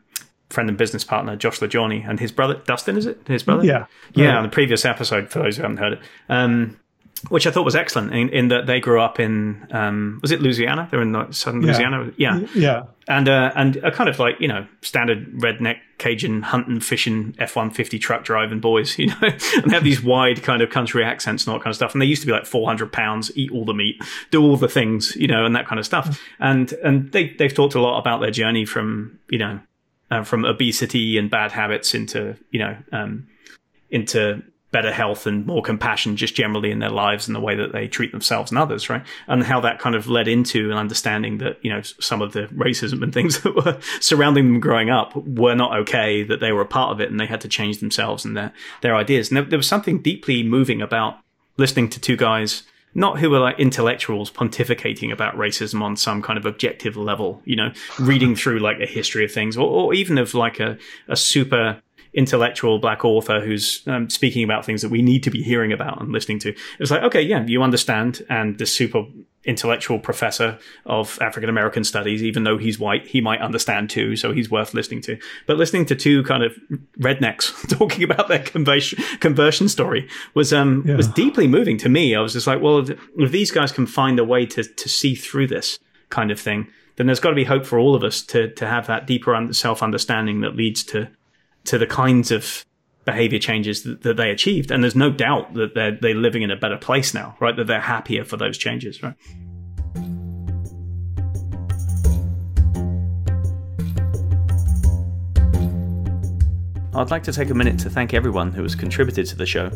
friend 0.50 0.68
and 0.68 0.78
business 0.78 1.04
partner 1.04 1.36
Josh 1.36 1.60
LaJaunie 1.60 2.08
and 2.08 2.20
his 2.20 2.32
brother 2.32 2.60
Dustin. 2.66 2.96
Is 2.96 3.06
it 3.06 3.20
his 3.26 3.42
brother? 3.42 3.64
Yeah, 3.64 3.86
yeah. 4.14 4.36
On 4.36 4.42
the 4.42 4.48
previous 4.48 4.84
episode, 4.84 5.30
for 5.30 5.40
those 5.40 5.56
who 5.56 5.62
haven't 5.62 5.78
heard 5.78 5.94
it, 5.94 6.00
um, 6.28 6.78
which 7.28 7.46
I 7.46 7.50
thought 7.50 7.64
was 7.64 7.74
excellent 7.74 8.14
in, 8.14 8.28
in 8.28 8.48
that 8.48 8.66
they 8.66 8.80
grew 8.80 9.00
up 9.00 9.18
in 9.18 9.66
um, 9.70 10.18
was 10.22 10.30
it 10.30 10.40
Louisiana? 10.40 10.88
They're 10.90 11.02
in 11.02 11.32
southern 11.32 11.62
Louisiana. 11.62 12.12
Yeah, 12.16 12.40
yeah, 12.54 12.84
and 13.08 13.28
uh, 13.28 13.50
and 13.56 13.76
a 13.76 13.90
kind 13.90 14.08
of 14.08 14.18
like 14.18 14.36
you 14.40 14.48
know 14.48 14.66
standard 14.82 15.32
redneck 15.34 15.78
Cajun 15.98 16.42
hunting, 16.42 16.80
fishing, 16.80 17.34
F 17.38 17.56
one 17.56 17.70
fifty 17.70 17.98
truck 17.98 18.24
driving 18.24 18.60
boys, 18.60 18.98
you 18.98 19.08
know, 19.08 19.16
and 19.20 19.64
they 19.64 19.74
have 19.74 19.84
these 19.84 20.02
wide 20.02 20.42
kind 20.42 20.62
of 20.62 20.70
country 20.70 21.04
accents 21.04 21.44
and 21.44 21.52
all 21.52 21.58
that 21.58 21.64
kind 21.64 21.72
of 21.72 21.76
stuff. 21.76 21.92
And 21.92 22.00
they 22.00 22.06
used 22.06 22.22
to 22.22 22.26
be 22.26 22.32
like 22.32 22.46
four 22.46 22.66
hundred 22.66 22.92
pounds, 22.92 23.30
eat 23.36 23.50
all 23.52 23.64
the 23.64 23.74
meat, 23.74 24.00
do 24.30 24.42
all 24.42 24.56
the 24.56 24.68
things, 24.68 25.16
you 25.16 25.26
know, 25.26 25.44
and 25.44 25.56
that 25.56 25.66
kind 25.66 25.78
of 25.78 25.86
stuff. 25.86 26.20
And 26.38 26.72
and 26.84 27.10
they 27.12 27.30
they've 27.30 27.54
talked 27.54 27.74
a 27.74 27.80
lot 27.80 27.98
about 27.98 28.20
their 28.20 28.30
journey 28.30 28.64
from 28.64 29.18
you 29.28 29.38
know 29.38 29.60
uh, 30.10 30.22
from 30.22 30.44
obesity 30.44 31.18
and 31.18 31.30
bad 31.30 31.52
habits 31.52 31.94
into 31.94 32.36
you 32.50 32.60
know 32.60 32.76
um, 32.92 33.26
into 33.90 34.42
better 34.70 34.92
health 34.92 35.26
and 35.26 35.46
more 35.46 35.62
compassion 35.62 36.16
just 36.16 36.34
generally 36.34 36.70
in 36.70 36.78
their 36.78 36.90
lives 36.90 37.26
and 37.26 37.34
the 37.34 37.40
way 37.40 37.54
that 37.54 37.72
they 37.72 37.88
treat 37.88 38.12
themselves 38.12 38.50
and 38.50 38.58
others, 38.58 38.90
right? 38.90 39.02
And 39.26 39.42
how 39.42 39.60
that 39.60 39.78
kind 39.78 39.94
of 39.94 40.08
led 40.08 40.28
into 40.28 40.70
an 40.70 40.76
understanding 40.76 41.38
that, 41.38 41.58
you 41.62 41.72
know, 41.72 41.80
some 41.82 42.20
of 42.20 42.32
the 42.32 42.42
racism 42.48 43.02
and 43.02 43.12
things 43.12 43.40
that 43.42 43.54
were 43.54 43.78
surrounding 44.00 44.52
them 44.52 44.60
growing 44.60 44.90
up 44.90 45.16
were 45.16 45.54
not 45.54 45.76
okay, 45.80 46.22
that 46.22 46.40
they 46.40 46.52
were 46.52 46.60
a 46.60 46.66
part 46.66 46.92
of 46.92 47.00
it 47.00 47.10
and 47.10 47.18
they 47.18 47.26
had 47.26 47.40
to 47.40 47.48
change 47.48 47.78
themselves 47.78 48.24
and 48.24 48.36
their, 48.36 48.52
their 48.82 48.94
ideas. 48.94 49.30
And 49.30 49.38
there, 49.38 49.44
there 49.44 49.58
was 49.58 49.68
something 49.68 50.02
deeply 50.02 50.42
moving 50.42 50.82
about 50.82 51.18
listening 51.56 51.88
to 51.90 52.00
two 52.00 52.16
guys 52.16 52.62
not 52.94 53.18
who 53.18 53.30
were 53.30 53.38
like 53.38 53.58
intellectuals 53.60 54.30
pontificating 54.30 55.12
about 55.12 55.36
racism 55.36 55.82
on 55.82 55.96
some 55.96 56.22
kind 56.22 56.38
of 56.38 56.46
objective 56.46 56.96
level, 56.96 57.40
you 57.44 57.54
know, 57.54 57.70
reading 58.00 58.34
through 58.34 58.58
like 58.58 58.80
a 58.80 58.86
history 58.86 59.24
of 59.24 59.30
things 59.30 59.56
or, 59.56 59.68
or 59.68 59.94
even 59.94 60.18
of 60.18 60.34
like 60.34 60.58
a, 60.58 60.76
a 61.06 61.14
super 61.14 61.80
intellectual 62.14 62.78
black 62.78 63.04
author 63.04 63.40
who's 63.40 63.82
um, 63.86 64.08
speaking 64.10 64.42
about 64.42 64.64
things 64.64 64.82
that 64.82 64.90
we 64.90 65.02
need 65.02 65.22
to 65.22 65.30
be 65.30 65.42
hearing 65.42 65.72
about 65.72 66.00
and 66.00 66.12
listening 66.12 66.38
to. 66.40 66.54
It's 66.78 66.90
like, 66.90 67.02
okay, 67.02 67.22
yeah, 67.22 67.44
you 67.46 67.62
understand. 67.62 68.22
And 68.28 68.58
this 68.58 68.74
super 68.74 69.04
intellectual 69.44 69.98
professor 69.98 70.58
of 70.84 71.18
African 71.22 71.48
American 71.48 71.84
studies, 71.84 72.22
even 72.22 72.44
though 72.44 72.58
he's 72.58 72.78
white, 72.78 73.06
he 73.06 73.20
might 73.20 73.40
understand 73.40 73.88
too. 73.88 74.16
So 74.16 74.32
he's 74.32 74.50
worth 74.50 74.74
listening 74.74 75.00
to. 75.02 75.18
But 75.46 75.56
listening 75.56 75.86
to 75.86 75.96
two 75.96 76.22
kind 76.24 76.42
of 76.42 76.56
rednecks 76.98 77.68
talking 77.78 78.04
about 78.04 78.28
their 78.28 78.40
conversion, 78.40 79.02
conversion 79.20 79.68
story 79.68 80.08
was, 80.34 80.52
um, 80.52 80.84
yeah. 80.86 80.96
was 80.96 81.08
deeply 81.08 81.46
moving 81.46 81.78
to 81.78 81.88
me. 81.88 82.14
I 82.14 82.20
was 82.20 82.32
just 82.32 82.46
like, 82.46 82.60
well, 82.60 82.84
if 83.16 83.30
these 83.30 83.50
guys 83.50 83.72
can 83.72 83.86
find 83.86 84.18
a 84.18 84.24
way 84.24 84.44
to, 84.46 84.64
to 84.64 84.88
see 84.88 85.14
through 85.14 85.48
this 85.48 85.78
kind 86.10 86.30
of 86.30 86.40
thing, 86.40 86.68
then 86.96 87.06
there's 87.06 87.20
got 87.20 87.30
to 87.30 87.36
be 87.36 87.44
hope 87.44 87.64
for 87.64 87.78
all 87.78 87.94
of 87.94 88.02
us 88.02 88.22
to, 88.22 88.52
to 88.54 88.66
have 88.66 88.86
that 88.88 89.06
deeper 89.06 89.52
self 89.52 89.82
understanding 89.82 90.40
that 90.40 90.56
leads 90.56 90.82
to 90.84 91.08
to 91.68 91.76
the 91.76 91.86
kinds 91.86 92.30
of 92.30 92.64
behavior 93.04 93.38
changes 93.38 93.82
that, 93.82 94.02
that 94.02 94.16
they 94.16 94.30
achieved. 94.30 94.70
And 94.70 94.82
there's 94.82 94.96
no 94.96 95.10
doubt 95.10 95.52
that 95.54 95.74
they're, 95.74 95.92
they're 96.00 96.14
living 96.14 96.42
in 96.42 96.50
a 96.50 96.56
better 96.56 96.78
place 96.78 97.12
now, 97.12 97.36
right? 97.40 97.54
That 97.54 97.66
they're 97.66 97.80
happier 97.80 98.24
for 98.24 98.38
those 98.38 98.56
changes, 98.56 99.02
right? 99.02 99.14
I'd 106.94 107.10
like 107.10 107.22
to 107.24 107.32
take 107.32 107.50
a 107.50 107.54
minute 107.54 107.78
to 107.80 107.90
thank 107.90 108.14
everyone 108.14 108.50
who 108.50 108.62
has 108.62 108.74
contributed 108.74 109.26
to 109.26 109.36
the 109.36 109.46
show, 109.46 109.70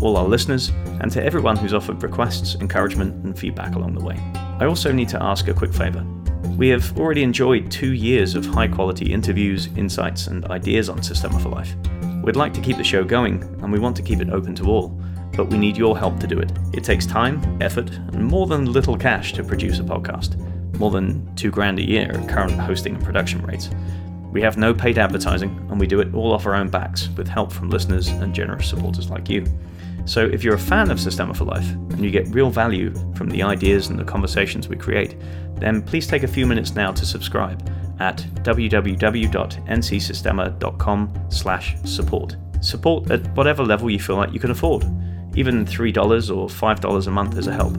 all 0.00 0.16
our 0.16 0.26
listeners, 0.26 0.70
and 1.00 1.10
to 1.10 1.22
everyone 1.22 1.56
who's 1.56 1.74
offered 1.74 2.02
requests, 2.02 2.54
encouragement, 2.54 3.24
and 3.24 3.36
feedback 3.36 3.74
along 3.74 3.94
the 3.94 4.04
way. 4.04 4.16
I 4.60 4.66
also 4.66 4.92
need 4.92 5.08
to 5.10 5.22
ask 5.22 5.48
a 5.48 5.54
quick 5.54 5.74
favour. 5.74 6.06
We 6.56 6.68
have 6.68 6.96
already 6.98 7.22
enjoyed 7.22 7.70
two 7.70 7.92
years 7.92 8.34
of 8.34 8.44
high 8.44 8.68
quality 8.68 9.12
interviews, 9.12 9.68
insights, 9.76 10.26
and 10.26 10.44
ideas 10.46 10.88
on 10.88 11.02
Systema 11.02 11.40
for 11.40 11.48
Life. 11.48 11.74
We'd 12.22 12.36
like 12.36 12.52
to 12.54 12.60
keep 12.60 12.76
the 12.76 12.84
show 12.84 13.02
going, 13.02 13.42
and 13.62 13.72
we 13.72 13.78
want 13.78 13.96
to 13.96 14.02
keep 14.02 14.20
it 14.20 14.30
open 14.30 14.54
to 14.56 14.66
all, 14.66 14.88
but 15.34 15.48
we 15.48 15.58
need 15.58 15.76
your 15.76 15.98
help 15.98 16.20
to 16.20 16.26
do 16.26 16.38
it. 16.38 16.52
It 16.72 16.84
takes 16.84 17.06
time, 17.06 17.60
effort, 17.60 17.90
and 17.90 18.24
more 18.24 18.46
than 18.46 18.70
little 18.70 18.96
cash 18.96 19.32
to 19.32 19.42
produce 19.42 19.78
a 19.78 19.82
podcast. 19.82 20.36
More 20.78 20.90
than 20.90 21.34
two 21.36 21.50
grand 21.50 21.78
a 21.78 21.82
year 21.82 22.12
at 22.12 22.28
current 22.28 22.52
hosting 22.52 22.94
and 22.96 23.04
production 23.04 23.42
rates. 23.42 23.70
We 24.30 24.42
have 24.42 24.56
no 24.56 24.72
paid 24.74 24.98
advertising, 24.98 25.50
and 25.70 25.80
we 25.80 25.86
do 25.86 26.00
it 26.00 26.14
all 26.14 26.32
off 26.32 26.46
our 26.46 26.54
own 26.54 26.68
backs 26.68 27.08
with 27.16 27.28
help 27.28 27.50
from 27.50 27.70
listeners 27.70 28.08
and 28.08 28.34
generous 28.34 28.68
supporters 28.68 29.10
like 29.10 29.28
you. 29.28 29.46
So, 30.04 30.24
if 30.24 30.42
you're 30.42 30.54
a 30.54 30.58
fan 30.58 30.90
of 30.90 30.98
Systema 31.00 31.34
for 31.34 31.44
Life 31.44 31.70
and 31.70 32.04
you 32.04 32.10
get 32.10 32.26
real 32.28 32.50
value 32.50 32.92
from 33.14 33.28
the 33.28 33.42
ideas 33.42 33.88
and 33.88 33.98
the 33.98 34.04
conversations 34.04 34.68
we 34.68 34.76
create, 34.76 35.16
then 35.56 35.82
please 35.82 36.06
take 36.06 36.24
a 36.24 36.28
few 36.28 36.46
minutes 36.46 36.74
now 36.74 36.92
to 36.92 37.06
subscribe 37.06 37.70
at 38.00 38.18
www.ncsystema.com 38.42 41.26
slash 41.30 41.76
support. 41.84 42.36
At 43.10 43.36
whatever 43.36 43.64
level 43.64 43.90
you 43.90 43.98
feel 43.98 44.16
like 44.16 44.32
you 44.32 44.40
can 44.40 44.50
afford. 44.50 44.84
Even 45.34 45.64
$3 45.64 46.36
or 46.36 46.48
$5 46.48 47.06
a 47.06 47.10
month 47.10 47.38
is 47.38 47.46
a 47.46 47.52
help. 47.52 47.74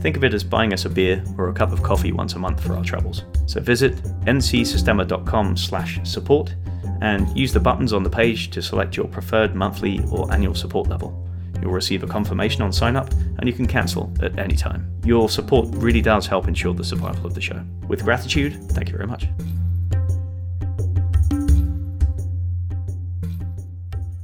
Think 0.00 0.16
of 0.16 0.24
it 0.24 0.32
as 0.32 0.44
buying 0.44 0.72
us 0.72 0.84
a 0.84 0.88
beer 0.88 1.22
or 1.36 1.48
a 1.48 1.52
cup 1.52 1.72
of 1.72 1.82
coffee 1.82 2.12
once 2.12 2.34
a 2.34 2.38
month 2.38 2.62
for 2.62 2.76
our 2.76 2.84
troubles. 2.84 3.24
So 3.46 3.60
visit 3.60 3.96
ncsystema.com 4.26 5.56
slash 5.56 5.98
support 6.04 6.54
and 7.00 7.36
use 7.36 7.52
the 7.52 7.60
buttons 7.60 7.92
on 7.92 8.02
the 8.02 8.10
page 8.10 8.50
to 8.50 8.62
select 8.62 8.96
your 8.96 9.06
preferred 9.06 9.54
monthly 9.54 10.00
or 10.10 10.32
annual 10.32 10.54
support 10.54 10.88
level. 10.88 11.27
You'll 11.60 11.72
receive 11.72 12.02
a 12.02 12.06
confirmation 12.06 12.62
on 12.62 12.72
sign 12.72 12.96
up, 12.96 13.10
and 13.38 13.46
you 13.46 13.52
can 13.52 13.66
cancel 13.66 14.12
at 14.22 14.38
any 14.38 14.56
time. 14.56 14.90
Your 15.04 15.28
support 15.28 15.68
really 15.72 16.02
does 16.02 16.26
help 16.26 16.48
ensure 16.48 16.74
the 16.74 16.84
survival 16.84 17.26
of 17.26 17.34
the 17.34 17.40
show. 17.40 17.62
With 17.88 18.04
gratitude, 18.04 18.54
thank 18.72 18.88
you 18.88 18.96
very 18.96 19.06
much. 19.06 19.28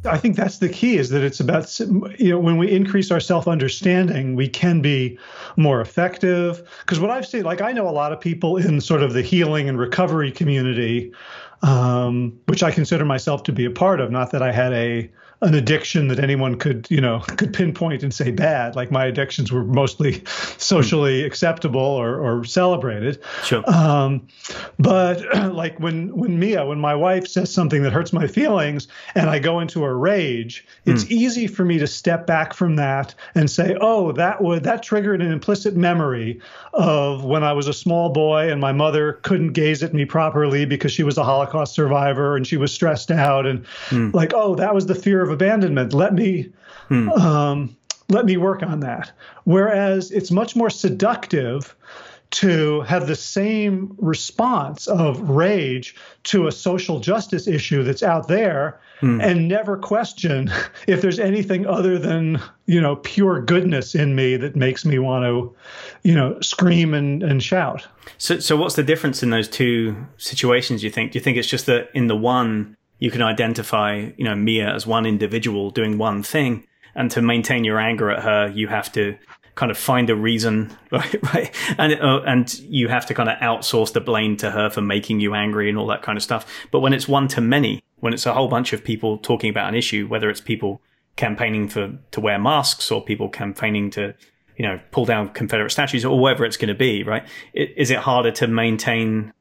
I 0.07 0.18
think 0.18 0.37
that's 0.37 0.59
the 0.59 0.68
key 0.68 0.97
is 0.99 1.09
that 1.11 1.23
it's 1.23 1.40
about, 1.40 1.79
you 1.81 2.29
know, 2.31 2.38
when 2.38 2.59
we 2.59 2.70
increase 2.70 3.11
our 3.11 3.20
self 3.20 3.49
understanding, 3.49 4.37
we 4.37 4.49
can 4.49 4.83
be 4.83 5.18
more 5.57 5.81
effective. 5.81 6.62
Because 6.81 7.01
what 7.01 7.11
I've 7.11 7.27
seen, 7.27 7.44
like, 7.44 7.62
I 7.62 7.73
know 7.73 7.88
a 7.88 7.90
lot 7.90 8.12
of 8.12 8.20
people 8.20 8.57
in 8.57 8.81
sort 8.81 9.03
of 9.03 9.14
the 9.14 9.23
healing 9.23 9.68
and 9.68 9.79
recovery 9.79 10.31
community, 10.31 11.12
um, 11.62 12.38
which 12.47 12.62
I 12.62 12.70
consider 12.70 13.05
myself 13.05 13.42
to 13.44 13.53
be 13.53 13.64
a 13.64 13.70
part 13.70 14.01
of, 14.01 14.11
not 14.11 14.31
that 14.33 14.42
I 14.42 14.53
had 14.53 14.73
a, 14.75 15.11
an 15.42 15.55
addiction 15.55 16.09
that 16.09 16.18
anyone 16.18 16.57
could 16.57 16.87
you 16.90 17.01
know 17.01 17.20
could 17.37 17.53
pinpoint 17.53 18.03
and 18.03 18.14
say 18.14 18.31
bad 18.31 18.77
like 18.77 18.90
my 18.90 19.07
addictions 19.07 19.51
were 19.51 19.64
mostly 19.64 20.23
socially 20.59 21.23
mm. 21.23 21.27
acceptable 21.27 21.81
or, 21.81 22.18
or 22.18 22.44
celebrated 22.44 23.20
sure 23.42 23.68
um, 23.70 24.27
but 24.79 25.23
like 25.53 25.79
when 25.81 26.14
when 26.16 26.38
mia 26.38 26.64
when 26.64 26.79
my 26.79 26.94
wife 26.94 27.27
says 27.27 27.53
something 27.53 27.83
that 27.83 27.92
hurts 27.92 28.12
my 28.12 28.27
feelings 28.27 28.88
and 29.14 29.29
i 29.29 29.38
go 29.38 29.61
into 29.61 29.85
a 29.85 29.92
rage 29.92 30.66
it's 30.87 31.05
mm. 31.05 31.11
easy 31.11 31.47
for 31.47 31.64
me 31.64 31.79
to 31.79 31.87
step 31.87 32.27
back 32.27 32.55
from 32.55 32.77
that 32.77 33.14
and 33.35 33.51
say 33.51 33.77
oh 33.81 34.12
that 34.12 34.42
would 34.42 34.62
that 34.62 34.83
triggered 34.83 35.20
an 35.20 35.33
implicit 35.33 35.77
memory 35.77 36.40
of 36.73 37.25
when 37.25 37.42
i 37.42 37.53
was 37.53 37.66
a 37.66 37.73
small 37.73 38.11
boy 38.11 38.51
and 38.51 38.61
my 38.61 38.73
mother 38.73 39.14
couldn't 39.23 39.53
gaze 39.53 39.83
at 39.83 39.92
me 39.92 40.05
properly 40.05 40.64
because 40.64 40.92
she 40.92 41.03
was 41.03 41.18
a 41.18 41.25
holocaust 41.25 41.75
survivor 41.75 42.37
and 42.37 42.47
she 42.47 42.57
was 42.57 42.73
stressed 42.73 43.11
out 43.11 43.47
and 43.47 43.64
mm. 43.88 44.12
like 44.14 44.33
oh 44.35 44.55
that 44.55 44.75
was 44.75 44.87
the 44.87 44.94
fear 44.94 45.23
of 45.24 45.30
abandonment. 45.30 45.92
Let 45.92 46.14
me 46.14 46.52
hmm. 46.88 47.08
um, 47.10 47.76
let 48.08 48.26
me 48.26 48.37
work 48.37 48.62
on 48.62 48.80
that. 48.80 49.12
Whereas 49.44 50.10
it's 50.10 50.30
much 50.30 50.54
more 50.54 50.70
seductive 50.70 51.74
to 52.34 52.80
have 52.82 53.06
the 53.06 53.14
same 53.14 53.94
response 53.98 54.88
of 54.88 55.30
rage 55.30 55.94
to 56.24 56.48
a 56.48 56.52
social 56.52 56.98
justice 56.98 57.46
issue 57.46 57.84
that's 57.84 58.02
out 58.02 58.26
there 58.26 58.80
hmm. 58.98 59.20
and 59.20 59.46
never 59.46 59.76
question 59.76 60.50
if 60.88 61.00
there's 61.00 61.20
anything 61.20 61.64
other 61.64 61.96
than 61.96 62.42
you 62.66 62.80
know 62.80 62.96
pure 62.96 63.40
goodness 63.40 63.94
in 63.94 64.16
me 64.16 64.37
that 64.37 64.56
makes 64.56 64.84
me 64.84 64.98
want 64.98 65.24
to 65.24 65.54
you 66.02 66.14
know 66.14 66.37
scream 66.40 66.92
and, 66.92 67.22
and 67.22 67.40
shout 67.40 67.87
so 68.18 68.40
so 68.40 68.56
what's 68.56 68.74
the 68.74 68.82
difference 68.82 69.22
in 69.22 69.30
those 69.30 69.48
two 69.48 69.94
situations 70.16 70.82
you 70.82 70.90
think 70.90 71.12
do 71.12 71.18
you 71.18 71.22
think 71.22 71.37
it's 71.37 71.48
just 71.48 71.66
that 71.66 71.88
in 71.94 72.08
the 72.08 72.16
one 72.16 72.76
you 72.98 73.11
can 73.11 73.22
identify, 73.22 74.11
you 74.16 74.24
know, 74.24 74.35
Mia 74.35 74.72
as 74.72 74.87
one 74.87 75.07
individual 75.07 75.70
doing 75.70 75.98
one 75.98 76.22
thing. 76.22 76.66
And 76.94 77.11
to 77.11 77.22
maintain 77.22 77.64
your 77.64 77.78
anger 77.78 78.11
at 78.11 78.22
her, 78.22 78.48
you 78.54 78.68
have 78.68 78.92
to 78.92 79.16
kind 79.54 79.70
of 79.70 79.78
find 79.78 80.11
a 80.11 80.16
reason, 80.16 80.76
right? 80.90 81.35
right? 81.35 81.54
And 81.78 81.92
uh, 82.00 82.22
and 82.26 82.52
you 82.61 82.88
have 82.88 83.07
to 83.07 83.14
kind 83.14 83.28
of 83.28 83.38
outsource 83.38 83.92
the 83.92 84.00
blame 84.00 84.37
to 84.38 84.50
her 84.50 84.70
for 84.70 84.80
making 84.80 85.20
you 85.20 85.35
angry 85.35 85.68
and 85.68 85.78
all 85.78 85.87
that 85.88 86.02
kind 86.02 86.16
of 86.16 86.22
stuff. 86.22 86.46
But 86.70 86.80
when 86.80 86.92
it's 86.92 87.09
one 87.09 87.28
to 87.28 87.40
many, 87.40 87.83
when 88.00 88.12
it's 88.12 88.26
a 88.26 88.33
whole 88.33 88.48
bunch 88.48 88.72
of 88.72 88.85
people 88.85 89.18
talking 89.18 89.50
about 89.50 89.68
an 89.68 89.74
issue, 89.74 90.07
whether 90.07 90.30
it's 90.30 90.40
people 90.40 90.80
campaigning 91.16 91.68
for 91.68 91.96
to 92.11 92.20
wear 92.20 92.38
masks 92.38 92.90
or 92.90 93.04
people 93.04 93.28
campaigning 93.28 93.88
to 93.88 94.14
you 94.57 94.66
know 94.66 94.80
pull 94.90 95.04
down 95.04 95.28
Confederate 95.30 95.70
statues 95.70 96.04
or 96.04 96.18
whatever 96.18 96.44
it's 96.44 96.57
going 96.57 96.68
to 96.68 96.74
be, 96.74 97.02
right? 97.02 97.26
It, 97.52 97.74
is 97.76 97.90
it 97.90 97.98
harder 97.98 98.30
to 98.33 98.46
maintain 98.46 99.33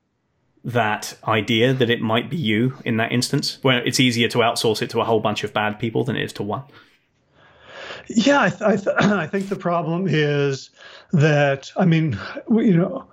that 0.63 1.17
idea 1.27 1.73
that 1.73 1.89
it 1.89 2.01
might 2.01 2.29
be 2.29 2.37
you 2.37 2.77
in 2.85 2.97
that 2.97 3.11
instance, 3.11 3.57
where 3.61 3.85
it's 3.85 3.99
easier 3.99 4.27
to 4.29 4.39
outsource 4.39 4.81
it 4.81 4.89
to 4.91 5.01
a 5.01 5.03
whole 5.03 5.19
bunch 5.19 5.43
of 5.43 5.53
bad 5.53 5.79
people 5.79 6.03
than 6.03 6.15
it 6.15 6.23
is 6.23 6.33
to 6.33 6.43
one. 6.43 6.63
Yeah, 8.07 8.41
I, 8.41 8.49
th- 8.49 8.61
I, 8.61 8.75
th- 8.75 8.95
I 8.99 9.27
think 9.27 9.49
the 9.49 9.55
problem 9.55 10.07
is 10.07 10.69
that 11.11 11.71
I 11.75 11.85
mean, 11.85 12.17
you 12.49 12.77
know, 12.77 13.05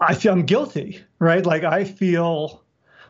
I 0.00 0.14
feel 0.14 0.32
I'm 0.32 0.46
guilty, 0.46 1.00
right? 1.18 1.44
Like 1.44 1.64
I 1.64 1.84
feel 1.84 2.62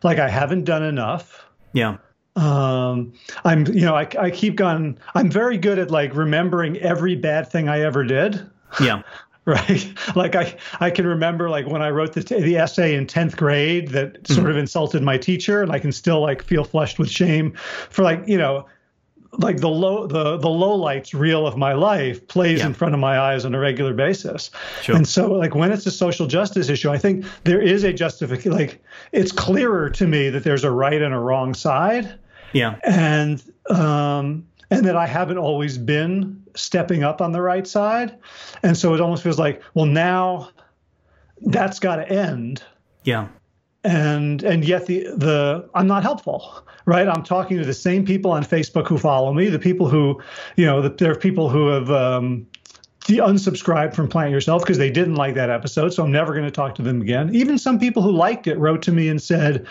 like 0.03 0.19
I 0.19 0.29
haven't 0.29 0.63
done 0.65 0.83
enough. 0.83 1.45
Yeah. 1.73 1.97
Um, 2.35 3.13
I'm, 3.45 3.67
you 3.67 3.85
know, 3.85 3.95
I, 3.95 4.07
I 4.19 4.31
keep 4.31 4.55
going. 4.55 4.97
I'm 5.13 5.29
very 5.29 5.57
good 5.57 5.77
at 5.77 5.91
like 5.91 6.15
remembering 6.15 6.77
every 6.77 7.15
bad 7.15 7.47
thing 7.47 7.69
I 7.69 7.81
ever 7.81 8.03
did. 8.03 8.49
Yeah. 8.81 9.01
right 9.45 9.93
like 10.15 10.35
i 10.35 10.55
i 10.79 10.89
can 10.89 11.05
remember 11.05 11.49
like 11.49 11.67
when 11.67 11.81
i 11.81 11.89
wrote 11.89 12.13
the, 12.13 12.21
the 12.21 12.55
essay 12.55 12.95
in 12.95 13.05
10th 13.05 13.35
grade 13.35 13.89
that 13.89 14.25
sort 14.25 14.39
mm-hmm. 14.39 14.47
of 14.47 14.57
insulted 14.57 15.03
my 15.03 15.17
teacher 15.17 15.61
and 15.61 15.71
i 15.71 15.79
can 15.79 15.91
still 15.91 16.21
like 16.21 16.41
feel 16.41 16.63
flushed 16.63 16.97
with 16.97 17.09
shame 17.09 17.51
for 17.89 18.03
like 18.03 18.23
you 18.25 18.37
know 18.37 18.65
like 19.39 19.57
the 19.57 19.69
low 19.69 20.07
the 20.07 20.37
the 20.37 20.49
low 20.49 20.75
lights 20.75 21.13
reel 21.13 21.45
of 21.45 21.57
my 21.57 21.73
life 21.73 22.25
plays 22.27 22.59
Yeah. 22.59 22.67
in 22.67 22.73
front 22.73 22.93
of 22.93 22.99
my 23.01 23.19
eyes 23.19 23.43
on 23.45 23.53
a 23.53 23.59
regular 23.59 23.93
basis 23.93 24.49
Sure. 24.81 24.95
and 24.95 25.07
so 25.07 25.33
like 25.33 25.55
when 25.55 25.71
it's 25.71 25.85
a 25.85 25.91
social 25.91 26.27
justice 26.27 26.69
issue 26.69 26.89
i 26.89 26.97
think 26.97 27.25
there 27.43 27.61
is 27.61 27.83
a 27.83 27.91
justification 27.91 28.51
like 28.53 28.81
it's 29.11 29.31
clearer 29.31 29.89
to 29.89 30.07
me 30.07 30.29
that 30.29 30.43
there's 30.43 30.63
a 30.63 30.71
right 30.71 31.01
and 31.01 31.13
a 31.13 31.19
wrong 31.19 31.53
side 31.53 32.17
Yeah. 32.53 32.75
and 32.85 33.43
um 33.69 34.45
and 34.77 34.85
that 34.85 34.95
i 34.95 35.05
haven't 35.07 35.37
always 35.37 35.77
been 35.77 36.41
stepping 36.55 37.03
up 37.03 37.21
on 37.21 37.31
the 37.31 37.41
right 37.41 37.67
side 37.67 38.17
and 38.63 38.77
so 38.77 38.93
it 38.93 39.01
almost 39.01 39.23
feels 39.23 39.39
like 39.39 39.61
well 39.73 39.85
now 39.85 40.49
that's 41.47 41.79
got 41.79 41.97
to 41.97 42.09
end 42.09 42.63
Yeah. 43.03 43.27
and 43.83 44.43
and 44.43 44.63
yet 44.65 44.85
the 44.85 45.03
the 45.17 45.69
I'm 45.75 45.87
not 45.87 46.03
helpful, 46.03 46.63
right? 46.85 47.07
I'm 47.07 47.23
talking 47.23 47.57
to 47.57 47.65
the 47.65 47.73
same 47.73 48.05
people 48.05 48.31
on 48.31 48.43
Facebook 48.43 48.87
who 48.87 48.97
follow 48.97 49.33
me, 49.33 49.49
the 49.49 49.59
people 49.59 49.89
who, 49.89 50.21
you 50.55 50.65
know, 50.65 50.81
the, 50.81 50.89
there 50.89 51.11
are 51.11 51.15
people 51.15 51.49
who 51.49 51.67
have 51.67 51.89
um, 51.91 52.45
de- 53.05 53.17
unsubscribed 53.17 53.93
from 53.93 54.07
Plant 54.07 54.31
Yourself 54.31 54.61
because 54.63 54.77
they 54.77 54.89
didn't 54.89 55.15
like 55.15 55.35
that 55.35 55.49
episode, 55.49 55.93
so 55.93 56.03
I'm 56.03 56.11
never 56.11 56.31
going 56.33 56.45
to 56.45 56.51
talk 56.51 56.75
to 56.75 56.81
them 56.81 57.01
again. 57.01 57.33
Even 57.35 57.57
some 57.57 57.77
people 57.79 58.01
who 58.03 58.11
liked 58.11 58.47
it 58.47 58.57
wrote 58.57 58.81
to 58.83 58.91
me 58.93 59.09
and 59.09 59.21
said, 59.21 59.65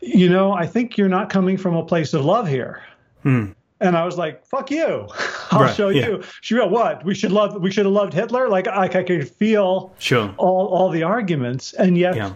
you 0.00 0.28
know, 0.28 0.52
I 0.52 0.66
think 0.66 0.96
you're 0.98 1.08
not 1.08 1.28
coming 1.30 1.56
from 1.56 1.76
a 1.76 1.84
place 1.84 2.12
of 2.14 2.24
love 2.24 2.48
here. 2.48 2.82
And 3.80 3.96
I 3.96 4.04
was 4.04 4.16
like, 4.16 4.46
"Fuck 4.46 4.70
you! 4.70 5.08
I'll 5.50 5.62
Right, 5.62 5.74
show 5.76 5.88
yeah. 5.88 6.06
you." 6.06 6.22
She 6.42 6.54
wrote, 6.54 6.70
"What? 6.70 7.04
We 7.04 7.14
should 7.14 7.32
love. 7.32 7.60
We 7.60 7.70
should 7.70 7.84
have 7.86 7.92
loved 7.92 8.12
Hitler." 8.14 8.48
Like, 8.48 8.68
I, 8.68 8.84
I 8.84 9.02
could 9.02 9.28
feel 9.28 9.92
Sure. 9.98 10.32
all 10.38 10.66
all 10.68 10.90
the 10.90 11.02
arguments, 11.02 11.72
and 11.74 11.98
yet 11.98 12.14
Yeah. 12.16 12.32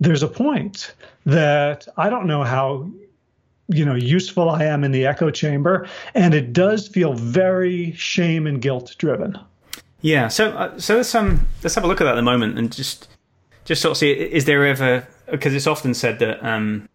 there's 0.00 0.22
a 0.22 0.28
point 0.28 0.94
that 1.26 1.86
I 1.96 2.08
don't 2.08 2.26
know 2.26 2.42
how 2.42 2.88
you 3.68 3.84
know 3.84 3.94
useful 3.94 4.48
I 4.48 4.64
am 4.64 4.82
in 4.82 4.92
the 4.92 5.04
echo 5.06 5.30
chamber, 5.30 5.86
and 6.14 6.32
it 6.32 6.52
does 6.54 6.88
feel 6.88 7.12
very 7.12 7.92
shame 7.92 8.46
and 8.46 8.60
guilt 8.62 8.94
driven. 8.98 9.38
Yeah. 10.00 10.28
So, 10.28 10.50
uh, 10.52 10.78
so 10.80 10.96
let's 10.96 11.14
um, 11.14 11.46
let's 11.62 11.74
have 11.74 11.84
a 11.84 11.86
look 11.86 12.00
at 12.00 12.04
that 12.04 12.12
at 12.12 12.16
the 12.16 12.22
moment 12.22 12.58
and 12.58 12.72
just 12.72 13.08
just 13.66 13.82
sort 13.82 13.90
of 13.92 13.98
see 13.98 14.10
is 14.12 14.46
there 14.46 14.64
ever 14.64 15.06
because 15.30 15.52
it's 15.52 15.66
often 15.66 15.92
said 15.92 16.18
that 16.20 16.42
um, 16.42 16.88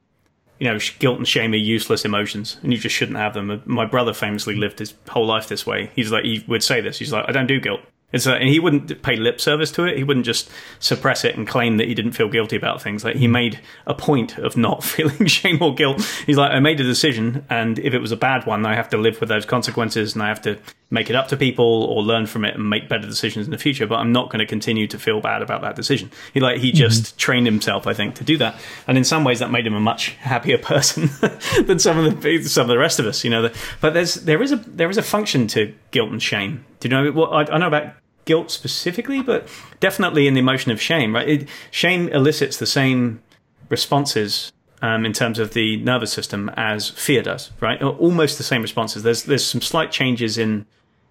you 0.63 0.71
know, 0.71 0.79
guilt 0.99 1.17
and 1.17 1.27
shame 1.27 1.51
are 1.51 1.57
useless 1.57 2.05
emotions, 2.05 2.57
and 2.63 2.71
you 2.71 2.79
just 2.79 2.95
shouldn't 2.95 3.17
have 3.17 3.33
them. 3.33 3.61
My 3.65 3.85
brother 3.85 4.13
famously 4.13 4.55
lived 4.55 4.79
his 4.79 4.93
whole 5.09 5.25
life 5.25 5.49
this 5.49 5.67
way. 5.67 5.91
He's 5.93 6.09
like, 6.09 6.23
he 6.23 6.41
would 6.47 6.63
say 6.63 6.79
this. 6.79 6.97
He's 6.97 7.11
like, 7.11 7.25
I 7.27 7.33
don't 7.33 7.47
do 7.47 7.59
guilt. 7.59 7.81
It's 8.13 8.27
like, 8.27 8.39
and 8.39 8.49
he 8.49 8.59
wouldn't 8.59 9.01
pay 9.01 9.15
lip 9.15 9.41
service 9.41 9.71
to 9.71 9.85
it. 9.85 9.97
He 9.97 10.03
wouldn't 10.03 10.25
just 10.25 10.49
suppress 10.79 11.25
it 11.25 11.35
and 11.35 11.47
claim 11.47 11.77
that 11.77 11.87
he 11.87 11.95
didn't 11.95 12.11
feel 12.11 12.29
guilty 12.29 12.55
about 12.55 12.81
things. 12.81 13.03
Like 13.03 13.15
he 13.15 13.27
made 13.27 13.59
a 13.87 13.95
point 13.95 14.37
of 14.37 14.55
not 14.55 14.83
feeling 14.83 15.25
shame 15.25 15.61
or 15.61 15.73
guilt. 15.73 16.01
He's 16.25 16.37
like, 16.37 16.51
I 16.51 16.59
made 16.59 16.79
a 16.79 16.83
decision, 16.83 17.43
and 17.49 17.79
if 17.79 17.93
it 17.93 17.99
was 17.99 18.11
a 18.11 18.17
bad 18.17 18.45
one, 18.45 18.65
I 18.65 18.75
have 18.75 18.89
to 18.89 18.97
live 18.97 19.19
with 19.19 19.29
those 19.29 19.45
consequences, 19.45 20.13
and 20.13 20.21
I 20.21 20.27
have 20.27 20.41
to 20.43 20.59
make 20.91 21.09
it 21.09 21.15
up 21.15 21.27
to 21.29 21.35
people 21.35 21.65
or 21.85 22.03
learn 22.03 22.27
from 22.27 22.45
it 22.45 22.53
and 22.53 22.69
make 22.69 22.87
better 22.87 23.07
decisions 23.07 23.47
in 23.47 23.51
the 23.51 23.57
future. 23.57 23.87
But 23.87 23.95
I'm 23.95 24.11
not 24.11 24.29
going 24.29 24.39
to 24.39 24.45
continue 24.45 24.85
to 24.87 24.99
feel 24.99 25.19
bad 25.19 25.41
about 25.41 25.61
that 25.61 25.75
decision. 25.75 26.11
He 26.35 26.39
like 26.39 26.59
he 26.59 26.69
mm-hmm. 26.69 26.77
just 26.77 27.17
trained 27.17 27.47
himself, 27.47 27.87
I 27.87 27.95
think, 27.95 28.13
to 28.15 28.23
do 28.23 28.37
that, 28.37 28.55
and 28.87 28.95
in 28.95 29.03
some 29.03 29.23
ways 29.23 29.39
that 29.39 29.49
made 29.49 29.65
him 29.65 29.73
a 29.73 29.79
much 29.79 30.09
happier 30.09 30.57
person 30.59 31.09
than 31.65 31.79
some 31.79 31.97
of 31.97 32.21
the 32.21 32.43
some 32.43 32.63
of 32.63 32.67
the 32.69 32.77
rest 32.77 32.99
of 32.99 33.07
us. 33.07 33.23
You 33.23 33.31
know, 33.31 33.49
but 33.81 33.95
there's 33.95 34.13
there 34.13 34.43
is 34.43 34.51
a 34.51 34.57
there 34.57 34.91
is 34.91 34.97
a 34.97 35.03
function 35.03 35.47
to 35.47 35.73
guilt 35.89 36.11
and 36.11 36.21
shame. 36.21 36.63
Do 36.79 36.87
you 36.87 36.89
know? 36.89 37.11
Well, 37.11 37.33
I, 37.33 37.43
I 37.43 37.57
know 37.57 37.67
about 37.67 37.93
guilt 38.25 38.51
specifically, 38.51 39.21
but 39.21 39.47
definitely 39.79 40.27
in 40.27 40.33
the 40.33 40.39
emotion 40.39 40.71
of 40.71 40.81
shame. 40.81 41.15
Right, 41.15 41.29
it, 41.29 41.49
shame 41.71 42.09
elicits 42.09 42.57
the 42.57 42.65
same 42.65 43.21
responses 43.69 44.51
um, 44.81 45.05
in 45.05 45.13
terms 45.13 45.39
of 45.39 45.53
the 45.53 45.77
nervous 45.77 46.11
system 46.11 46.51
as 46.55 46.89
fear 46.89 47.23
does, 47.23 47.51
right? 47.61 47.81
Almost 47.81 48.37
the 48.37 48.43
same 48.43 48.61
responses. 48.61 49.03
There's 49.03 49.23
there's 49.23 49.45
some 49.45 49.61
slight 49.61 49.91
changes 49.91 50.37
in 50.37 50.65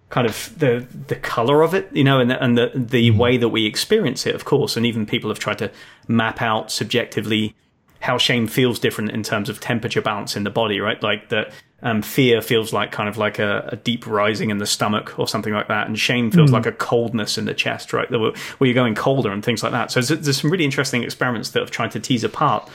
kind 0.09 0.27
of 0.27 0.53
the 0.57 0.85
the 1.07 1.15
color 1.15 1.63
of 1.63 1.73
it, 1.73 1.89
you 1.91 2.03
know, 2.03 2.19
and 2.19 2.29
the, 2.29 2.43
and 2.43 2.57
the 2.57 2.71
the 2.75 3.11
way 3.11 3.35
that 3.37 3.49
we 3.49 3.65
experience 3.65 4.27
it, 4.27 4.35
of 4.35 4.45
course. 4.45 4.77
And 4.77 4.85
even 4.85 5.07
people 5.07 5.29
have 5.31 5.39
tried 5.39 5.57
to 5.57 5.71
map 6.07 6.41
out 6.41 6.71
subjectively 6.71 7.55
how 8.01 8.17
shame 8.17 8.47
feels 8.47 8.77
different 8.79 9.11
in 9.11 9.23
terms 9.23 9.49
of 9.49 9.59
temperature 9.59 10.01
balance 10.01 10.35
in 10.35 10.43
the 10.43 10.49
body, 10.49 10.79
right? 10.79 11.01
Like 11.01 11.29
that 11.29 11.51
um, 11.83 12.01
fear 12.01 12.41
feels 12.41 12.73
like 12.73 12.91
kind 12.91 13.09
of 13.09 13.17
like 13.17 13.39
a, 13.39 13.69
a, 13.73 13.75
deep 13.75 14.07
rising 14.07 14.49
in 14.49 14.57
the 14.57 14.65
stomach 14.65 15.19
or 15.19 15.27
something 15.27 15.53
like 15.53 15.67
that, 15.67 15.85
and 15.85 15.99
shame 15.99 16.31
feels 16.31 16.49
mm. 16.49 16.53
like 16.53 16.65
a 16.65 16.71
coldness 16.71 17.37
in 17.37 17.45
the 17.45 17.53
chest, 17.53 17.91
right? 17.91 18.09
Where 18.09 18.33
you're 18.61 18.73
going 18.73 18.95
colder 18.95 19.31
and 19.31 19.43
things 19.43 19.61
like 19.61 19.73
that. 19.73 19.91
So 19.91 19.99
there's, 19.99 20.21
there's 20.21 20.41
some 20.41 20.49
really 20.49 20.63
interesting 20.63 21.03
experiments 21.03 21.49
that 21.51 21.59
have 21.59 21.71
tried 21.71 21.91
to 21.91 21.99
tease 21.99 22.23
apart 22.23 22.69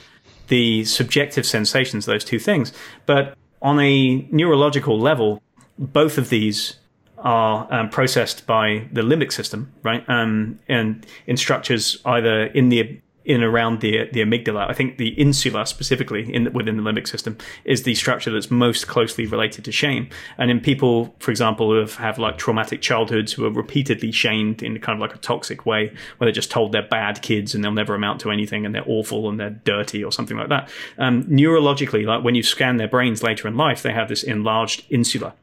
the 0.49 0.85
subjective 0.85 1.47
sensations, 1.47 2.07
of 2.07 2.13
those 2.13 2.25
two 2.25 2.39
things. 2.39 2.73
But 3.07 3.37
on 3.63 3.81
a 3.81 4.29
neurological 4.31 4.99
level, 4.99 5.43
both 5.79 6.19
of 6.19 6.29
these 6.29 6.77
are 7.19 7.67
um, 7.73 7.89
processed 7.89 8.47
by 8.47 8.89
the 8.93 9.01
limbic 9.01 9.33
system, 9.33 9.73
right? 9.83 10.05
Um, 10.09 10.59
and 10.69 11.05
in 11.27 11.37
structures 11.37 11.99
either 12.05 12.45
in 12.45 12.69
the 12.69 13.01
in 13.29 13.43
around 13.45 13.81
the 13.81 14.09
the 14.13 14.21
amygdala. 14.21 14.69
I 14.69 14.73
think 14.73 14.97
the 14.97 15.09
insula 15.11 15.67
specifically 15.67 16.35
in 16.35 16.53
within 16.53 16.77
the 16.77 16.83
limbic 16.83 17.07
system 17.07 17.37
is 17.65 17.83
the 17.83 17.95
structure 17.95 18.33
that's 18.33 18.51
most 18.51 18.89
closely 18.89 19.27
related 19.27 19.65
to 19.67 19.73
shame. 19.73 20.09
And 20.39 20.51
in 20.51 20.61
people, 20.61 21.15
for 21.21 21.31
example, 21.31 21.71
who 21.71 21.77
have, 21.77 21.95
have 21.97 22.19
like 22.19 22.39
traumatic 22.39 22.81
childhoods, 22.81 23.33
who 23.33 23.45
are 23.45 23.51
repeatedly 23.51 24.11
shamed 24.11 24.63
in 24.63 24.81
kind 24.81 24.97
of 24.97 25.01
like 25.01 25.15
a 25.15 25.19
toxic 25.19 25.67
way, 25.67 25.93
where 26.17 26.27
they're 26.27 26.33
just 26.33 26.51
told 26.51 26.73
they're 26.73 26.89
bad 26.89 27.21
kids 27.21 27.55
and 27.55 27.63
they'll 27.63 27.71
never 27.71 27.95
amount 27.95 28.21
to 28.23 28.31
anything 28.31 28.65
and 28.65 28.75
they're 28.75 28.89
awful 28.89 29.29
and 29.29 29.39
they're 29.39 29.51
dirty 29.51 30.03
or 30.03 30.11
something 30.11 30.37
like 30.37 30.49
that. 30.49 30.71
Um, 30.97 31.25
neurologically, 31.25 32.07
like 32.07 32.25
when 32.25 32.35
you 32.35 32.43
scan 32.43 32.79
their 32.79 32.89
brains 32.89 33.23
later 33.23 33.47
in 33.47 33.57
life, 33.57 33.83
they 33.83 33.93
have 33.93 34.09
this 34.09 34.23
enlarged 34.23 34.87
insula 34.89 35.35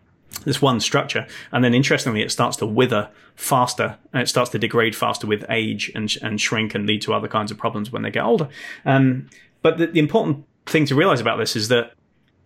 this 0.43 0.61
one 0.61 0.79
structure. 0.79 1.27
And 1.51 1.63
then 1.63 1.73
interestingly, 1.73 2.21
it 2.21 2.31
starts 2.31 2.57
to 2.57 2.65
wither 2.65 3.09
faster 3.35 3.97
and 4.13 4.21
it 4.21 4.27
starts 4.27 4.49
to 4.51 4.59
degrade 4.59 4.95
faster 4.95 5.27
with 5.27 5.45
age 5.49 5.91
and, 5.95 6.13
and 6.21 6.39
shrink 6.39 6.75
and 6.75 6.85
lead 6.85 7.01
to 7.03 7.13
other 7.13 7.27
kinds 7.27 7.51
of 7.51 7.57
problems 7.57 7.91
when 7.91 8.01
they 8.01 8.11
get 8.11 8.23
older. 8.23 8.47
Um, 8.85 9.29
but 9.61 9.77
the, 9.77 9.87
the, 9.87 9.99
important 9.99 10.45
thing 10.65 10.85
to 10.85 10.95
realize 10.95 11.19
about 11.19 11.37
this 11.37 11.55
is 11.55 11.69
that 11.69 11.93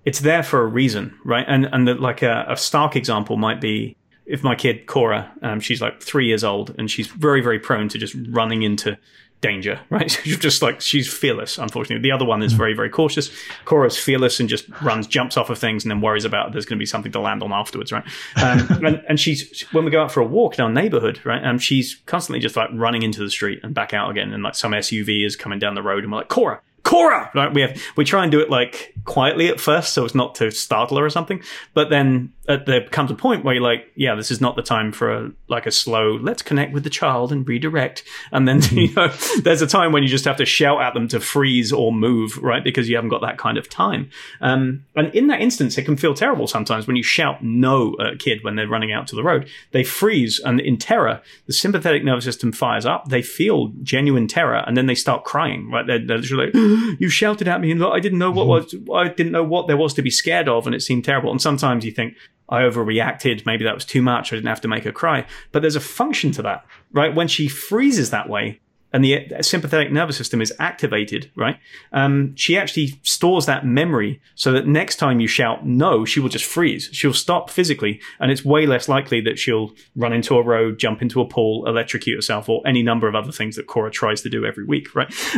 it's 0.06 0.20
there 0.20 0.44
for 0.44 0.62
a 0.62 0.66
reason, 0.66 1.18
right? 1.26 1.46
And, 1.48 1.66
and 1.66 1.88
the, 1.88 1.96
like 1.96 2.22
a, 2.22 2.46
a 2.48 2.58
stark 2.58 2.96
example 2.96 3.38
might 3.38 3.60
be 3.62 3.96
if 4.26 4.44
my 4.44 4.56
kid 4.56 4.86
Cora, 4.86 5.32
um, 5.42 5.60
she's 5.60 5.82
like 5.82 6.02
three 6.02 6.28
years 6.28 6.44
old 6.44 6.74
and 6.78 6.90
she's 6.90 7.08
very, 7.08 7.42
very 7.42 7.60
prone 7.60 7.90
to 7.90 7.98
just 7.98 8.16
running 8.30 8.62
into 8.62 8.98
danger, 9.42 9.80
right? 9.90 10.10
She's 10.10 10.38
just 10.38 10.62
like 10.62 10.82
she's 10.82 11.12
fearless. 11.12 11.58
Unfortunately, 11.58 12.02
the 12.02 12.14
other 12.14 12.26
one 12.26 12.42
is 12.42 12.54
very, 12.54 12.74
very 12.74 12.90
cautious. 12.90 13.32
Cora's 13.66 13.98
fearless 13.98 14.40
and 14.40 14.50
just 14.50 14.70
runs, 14.82 15.08
jumps 15.08 15.38
off 15.38 15.50
of 15.50 15.58
things, 15.58 15.84
and 15.84 15.92
then 15.92 16.02
worries 16.02 16.26
about 16.26 16.52
there's 16.52 16.66
going 16.66 16.78
to 16.78 16.82
be 16.82 16.86
something 16.86 17.12
to 17.12 17.20
land 17.20 17.44
on 17.44 17.52
afterwards, 17.52 17.92
right? 17.92 18.04
Um, 18.42 18.68
and, 18.86 19.04
and 19.08 19.20
she's 19.20 19.62
when 19.72 19.86
we 19.86 19.92
go 19.92 20.04
out 20.04 20.12
for 20.12 20.22
a 20.22 20.26
walk 20.26 20.58
in 20.58 20.64
our 20.64 20.72
neighborhood, 20.72 21.20
right? 21.26 21.44
Um, 21.44 21.60
she's 21.60 21.96
constantly 22.06 22.40
just 22.40 22.56
like 22.56 22.70
running 22.74 23.04
into 23.04 23.22
the 23.22 23.30
street 23.30 23.60
and 23.64 23.74
back 23.74 23.94
out 23.94 24.10
again, 24.10 24.34
and 24.34 24.44
like 24.44 24.56
some 24.56 24.72
SUV 24.72 25.26
is 25.26 25.36
coming 25.36 25.60
down 25.60 25.76
the 25.76 25.84
road, 25.84 26.04
and 26.04 26.12
we're 26.12 26.20
like, 26.20 26.30
Cora. 26.30 26.62
Cora, 26.84 27.30
right? 27.36 27.54
We 27.54 27.62
have 27.62 27.80
we 27.98 28.06
try 28.06 28.24
and 28.24 28.32
do 28.32 28.40
it 28.40 28.50
like 28.50 28.96
quietly 29.06 29.48
at 29.48 29.60
first, 29.60 29.94
so 29.94 30.06
it's 30.06 30.16
not 30.16 30.36
to 30.36 30.52
startle 30.52 30.98
her 30.98 31.06
or 31.06 31.10
something. 31.10 31.42
But 31.74 31.90
then 31.90 32.34
uh, 32.48 32.58
there 32.66 32.86
comes 32.88 33.12
a 33.12 33.16
point 33.16 33.46
where 33.46 33.54
you're 33.54 33.64
like, 33.64 33.92
yeah, 33.96 34.16
this 34.16 34.32
is 34.32 34.42
not 34.42 34.56
the 34.56 34.62
time 34.62 34.92
for 34.92 35.12
a 35.12 35.32
like 35.48 35.66
a 35.66 35.72
slow. 35.72 36.16
Let's 36.16 36.42
connect 36.42 36.74
with 36.74 36.84
the 36.84 36.90
child 36.90 37.32
and 37.32 37.48
redirect. 37.48 38.04
And 38.32 38.48
then 38.48 38.62
you 38.72 38.94
know, 38.94 39.14
there's 39.44 39.62
a 39.62 39.68
time 39.68 39.92
when 39.92 40.04
you 40.04 40.10
just 40.10 40.26
have 40.26 40.38
to 40.38 40.46
shout 40.46 40.82
at 40.82 40.94
them 40.94 41.08
to 41.10 41.20
freeze 41.20 41.72
or 41.72 41.94
move, 41.94 42.38
right? 42.38 42.64
Because 42.64 42.90
you 42.90 42.96
haven't 42.96 43.10
got 43.10 43.22
that 43.22 43.38
kind 43.38 43.58
of 43.58 43.70
time. 43.70 44.10
Um, 44.42 44.86
and 44.96 45.14
in 45.14 45.28
that 45.28 45.42
instance, 45.42 45.78
it 45.78 45.84
can 45.84 45.98
feel 45.98 46.14
terrible 46.14 46.48
sometimes 46.48 46.88
when 46.88 46.96
you 46.96 47.04
shout 47.04 47.44
no 47.44 47.96
at 48.00 48.14
a 48.14 48.18
kid 48.18 48.44
when 48.44 48.56
they're 48.56 48.68
running 48.68 48.92
out 48.92 49.08
to 49.08 49.16
the 49.16 49.24
road. 49.24 49.48
They 49.72 49.84
freeze, 49.84 50.40
and 50.44 50.60
in 50.60 50.78
terror, 50.78 51.22
the 51.46 51.54
sympathetic 51.54 52.04
nervous 52.04 52.26
system 52.26 52.52
fires 52.52 52.86
up. 52.86 53.10
They 53.10 53.22
feel 53.22 53.68
genuine 53.84 54.28
terror, 54.28 54.64
and 54.66 54.76
then 54.76 54.88
they 54.88 54.96
start 54.96 55.24
crying, 55.24 55.70
right? 55.70 55.86
They're, 55.86 56.00
they're 56.00 56.18
like, 56.18 56.54
you 57.00 57.10
shouted 57.10 57.48
at 57.48 57.62
me 57.62 57.72
and 57.72 57.84
I 57.84 58.00
didn't 58.00 58.20
know 58.20 58.32
what 58.32 58.48
was 58.48 58.76
I 58.94 59.10
didn't 59.10 59.32
know 59.32 59.44
what 59.44 59.68
there 59.68 59.78
was 59.78 59.94
to 59.96 60.02
be 60.02 60.10
scared 60.10 60.48
of 60.48 60.66
and 60.66 60.76
it 60.76 60.82
seemed 60.82 61.06
terrible. 61.06 61.32
And 61.32 61.42
sometimes 61.42 61.86
you 61.86 61.92
think 61.92 62.16
I 62.50 62.62
overreacted 62.62 63.46
maybe 63.46 63.64
that 63.64 63.76
was 63.76 63.86
too 63.86 64.02
much 64.02 64.32
I 64.32 64.38
didn't 64.38 64.50
have 64.50 64.62
to 64.62 64.68
make 64.68 64.84
her 64.84 64.92
cry. 64.92 65.26
But 65.52 65.62
there's 65.62 65.76
a 65.76 65.82
function 65.82 66.32
to 66.32 66.42
that 66.44 66.66
right? 66.92 67.14
When 67.14 67.28
she 67.28 67.48
freezes 67.48 68.10
that 68.10 68.30
way 68.30 68.60
and 68.92 69.04
the 69.04 69.28
sympathetic 69.42 69.92
nervous 69.92 70.18
system 70.18 70.42
is 70.42 70.54
activated, 70.60 71.32
right? 71.36 71.58
Um, 71.92 72.36
she 72.36 72.58
actually 72.58 73.00
stores 73.04 73.46
that 73.46 73.66
memory 73.66 74.22
so 74.36 74.52
that 74.52 74.68
next 74.68 74.96
time 74.96 75.20
you 75.20 75.28
shout 75.28 75.66
no, 75.66 76.06
she 76.06 76.20
will 76.20 76.30
just 76.30 76.46
freeze. 76.46 76.90
She'll 76.92 77.14
stop 77.14 77.50
physically, 77.50 78.02
and 78.20 78.32
it's 78.32 78.44
way 78.44 78.66
less 78.66 78.90
likely 78.90 79.22
that 79.22 79.38
she'll 79.38 79.72
run 79.96 80.14
into 80.14 80.36
a 80.36 80.44
road, 80.44 80.80
jump 80.80 81.02
into 81.02 81.22
a 81.22 81.28
pool, 81.28 81.68
electrocute 81.68 82.18
herself, 82.18 82.50
or 82.50 82.62
any 82.66 82.82
number 82.82 83.08
of 83.08 83.16
other 83.16 83.32
things 83.32 83.56
that 83.56 83.68
Cora 83.68 83.92
tries 83.92 84.22
to 84.22 84.30
do 84.30 84.46
every 84.46 84.66
week, 84.66 84.96
right? 84.96 85.10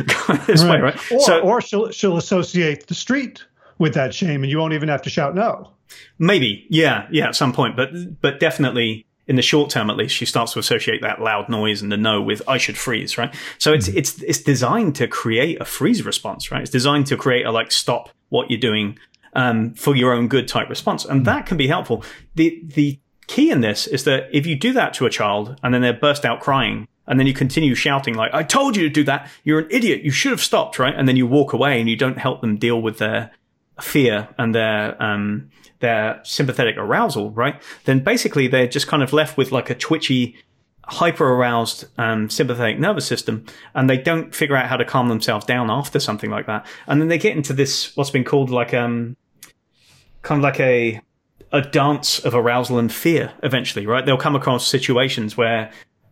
this 0.47 0.63
right. 0.63 0.71
way, 0.71 0.79
right? 0.79 1.11
Or, 1.11 1.19
so, 1.19 1.39
or 1.41 1.61
she'll 1.61 1.91
she'll 1.91 2.17
associate 2.17 2.87
the 2.87 2.95
street 2.95 3.43
with 3.79 3.93
that 3.95 4.13
shame, 4.13 4.43
and 4.43 4.51
you 4.51 4.59
won't 4.59 4.73
even 4.73 4.89
have 4.89 5.01
to 5.01 5.09
shout 5.09 5.35
no. 5.35 5.73
Maybe, 6.19 6.65
yeah, 6.69 7.07
yeah, 7.11 7.27
at 7.27 7.35
some 7.35 7.51
point, 7.51 7.75
but 7.75 7.89
but 8.21 8.39
definitely 8.39 9.05
in 9.27 9.35
the 9.35 9.41
short 9.41 9.69
term 9.69 9.89
at 9.89 9.97
least, 9.97 10.15
she 10.15 10.25
starts 10.25 10.53
to 10.53 10.59
associate 10.59 11.01
that 11.01 11.21
loud 11.21 11.49
noise 11.49 11.81
and 11.81 11.91
the 11.91 11.97
no 11.97 12.21
with 12.21 12.41
I 12.47 12.57
should 12.57 12.77
freeze, 12.77 13.17
right? 13.17 13.33
So 13.57 13.73
it's 13.73 13.87
it's 13.87 14.21
it's 14.23 14.41
designed 14.41 14.95
to 14.95 15.07
create 15.07 15.61
a 15.61 15.65
freeze 15.65 16.05
response, 16.05 16.51
right? 16.51 16.61
It's 16.61 16.71
designed 16.71 17.07
to 17.07 17.17
create 17.17 17.45
a 17.45 17.51
like 17.51 17.71
stop 17.71 18.09
what 18.29 18.49
you're 18.49 18.59
doing 18.59 18.97
um, 19.33 19.73
for 19.75 19.95
your 19.95 20.13
own 20.13 20.27
good 20.27 20.47
type 20.47 20.69
response. 20.69 21.05
And 21.05 21.25
that 21.25 21.45
can 21.45 21.57
be 21.57 21.67
helpful. 21.67 22.03
The, 22.35 22.61
the 22.63 22.99
key 23.27 23.49
in 23.49 23.61
this 23.61 23.87
is 23.87 24.03
that 24.05 24.29
if 24.33 24.45
you 24.45 24.55
do 24.55 24.73
that 24.73 24.93
to 24.95 25.05
a 25.05 25.09
child 25.09 25.59
and 25.63 25.73
then 25.73 25.81
they 25.81 25.91
burst 25.91 26.25
out 26.25 26.41
crying, 26.41 26.87
and 27.07 27.19
then 27.19 27.27
you 27.27 27.33
continue 27.33 27.75
shouting 27.75 28.13
like, 28.13 28.33
I 28.33 28.43
told 28.43 28.77
you 28.77 28.83
to 28.83 28.89
do 28.89 29.03
that. 29.03 29.29
You're 29.43 29.59
an 29.59 29.67
idiot. 29.69 30.03
You 30.03 30.11
should 30.11 30.31
have 30.31 30.41
stopped, 30.41 30.79
right? 30.79 30.93
And 30.95 31.07
then 31.07 31.17
you 31.17 31.27
walk 31.27 31.51
away 31.51 31.79
and 31.79 31.89
you 31.89 31.97
don't 31.97 32.17
help 32.17 32.39
them 32.41 32.57
deal 32.57 32.81
with 32.81 32.99
their 32.99 33.31
fear 33.81 34.29
and 34.37 34.53
their, 34.55 35.01
um, 35.01 35.49
their 35.79 36.21
sympathetic 36.23 36.77
arousal, 36.77 37.31
right? 37.31 37.61
Then 37.85 37.99
basically 37.99 38.47
they're 38.47 38.67
just 38.67 38.87
kind 38.87 39.03
of 39.03 39.13
left 39.13 39.37
with 39.37 39.51
like 39.51 39.69
a 39.69 39.75
twitchy, 39.75 40.35
hyper 40.91 41.25
aroused 41.25 41.85
um, 41.97 42.29
sympathetic 42.29 42.79
nervous 42.79 43.05
system 43.05 43.45
and 43.73 43.89
they 43.89 43.97
don't 43.97 44.35
figure 44.35 44.55
out 44.55 44.67
how 44.67 44.75
to 44.75 44.83
calm 44.83 45.07
themselves 45.07 45.45
down 45.45 45.69
after 45.69 45.99
something 45.99 46.29
like 46.29 46.47
that 46.47 46.65
and 46.87 46.99
then 46.99 47.07
they 47.07 47.17
get 47.17 47.35
into 47.37 47.53
this 47.53 47.95
what's 47.95 48.09
been 48.09 48.25
called 48.25 48.49
like 48.49 48.73
um 48.73 49.15
kind 50.21 50.39
of 50.39 50.43
like 50.43 50.59
a 50.59 50.99
a 51.53 51.61
dance 51.61 52.19
of 52.19 52.35
arousal 52.35 52.77
and 52.77 52.91
fear 52.91 53.31
eventually 53.43 53.85
right 53.85 54.05
they'll 54.05 54.17
come 54.17 54.35
across 54.35 54.67
situations 54.67 55.37
where 55.37 55.71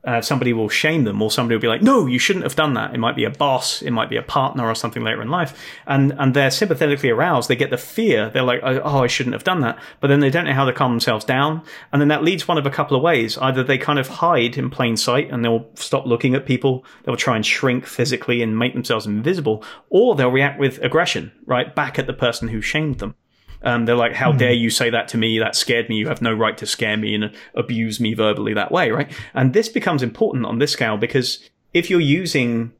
uh, 0.09 0.21
somebody 0.21 0.53
will 0.53 0.69
shame 0.69 1.03
them 1.03 1.21
or 1.21 1.29
somebody 1.29 1.55
will 1.55 1.61
be 1.61 1.67
like, 1.67 1.83
no, 1.83 2.07
you 2.07 2.17
shouldn't 2.17 2.43
have 2.43 2.55
done 2.55 2.73
that. 2.73 2.95
It 2.95 2.97
might 2.97 3.15
be 3.15 3.25
a 3.25 3.29
boss, 3.29 3.83
it 3.83 3.91
might 3.91 4.09
be 4.09 4.15
a 4.15 4.23
partner 4.23 4.65
or 4.65 4.73
something 4.73 5.03
later 5.03 5.21
in 5.21 5.29
life. 5.29 5.55
And, 5.85 6.13
and 6.17 6.33
they're 6.33 6.49
sympathetically 6.49 7.11
aroused. 7.11 7.47
They 7.47 7.55
get 7.55 7.69
the 7.69 7.77
fear. 7.77 8.31
They're 8.31 8.41
like, 8.41 8.61
oh, 8.63 9.03
I 9.03 9.07
shouldn't 9.07 9.35
have 9.35 9.43
done 9.43 9.61
that. 9.61 9.77
But 9.99 10.07
then 10.07 10.19
they 10.19 10.31
don't 10.31 10.45
know 10.45 10.53
how 10.53 10.65
to 10.65 10.73
calm 10.73 10.93
themselves 10.93 11.25
down. 11.25 11.61
And 11.91 12.01
then 12.01 12.07
that 12.07 12.23
leads 12.23 12.47
one 12.47 12.57
of 12.57 12.65
a 12.65 12.71
couple 12.71 12.97
of 12.97 13.03
ways. 13.03 13.37
Either 13.37 13.63
they 13.63 13.77
kind 13.77 13.99
of 13.99 14.07
hide 14.07 14.57
in 14.57 14.71
plain 14.71 14.97
sight 14.97 15.29
and 15.31 15.45
they'll 15.45 15.69
stop 15.75 16.07
looking 16.07 16.33
at 16.33 16.47
people. 16.47 16.83
They'll 17.03 17.15
try 17.15 17.35
and 17.35 17.45
shrink 17.45 17.85
physically 17.85 18.41
and 18.41 18.57
make 18.57 18.73
themselves 18.73 19.05
invisible 19.05 19.63
or 19.91 20.15
they'll 20.15 20.31
react 20.31 20.59
with 20.59 20.81
aggression, 20.83 21.31
right? 21.45 21.75
Back 21.75 21.99
at 21.99 22.07
the 22.07 22.13
person 22.13 22.47
who 22.47 22.61
shamed 22.61 22.97
them. 22.97 23.13
Um, 23.61 23.85
they're 23.85 23.95
like, 23.95 24.13
"How 24.13 24.31
mm. 24.31 24.37
dare 24.37 24.53
you 24.53 24.69
say 24.69 24.89
that 24.89 25.07
to 25.09 25.17
me? 25.17 25.39
That 25.39 25.55
scared 25.55 25.89
me. 25.89 25.97
You 25.97 26.07
have 26.07 26.21
no 26.21 26.33
right 26.33 26.57
to 26.57 26.65
scare 26.65 26.97
me 26.97 27.15
and 27.15 27.31
abuse 27.55 27.99
me 27.99 28.13
verbally 28.13 28.53
that 28.53 28.71
way, 28.71 28.91
right?" 28.91 29.11
And 29.33 29.53
this 29.53 29.69
becomes 29.69 30.01
important 30.01 30.45
on 30.45 30.59
this 30.59 30.71
scale 30.71 30.97
because 30.97 31.49
if 31.73 31.89
you're 31.89 31.99
using, 31.99 32.71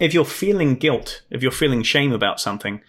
if 0.00 0.12
you're 0.12 0.24
feeling 0.24 0.74
guilt, 0.74 1.22
if 1.30 1.42
you're 1.42 1.52
feeling 1.52 1.82
shame 1.82 2.12
about 2.12 2.40
something 2.40 2.80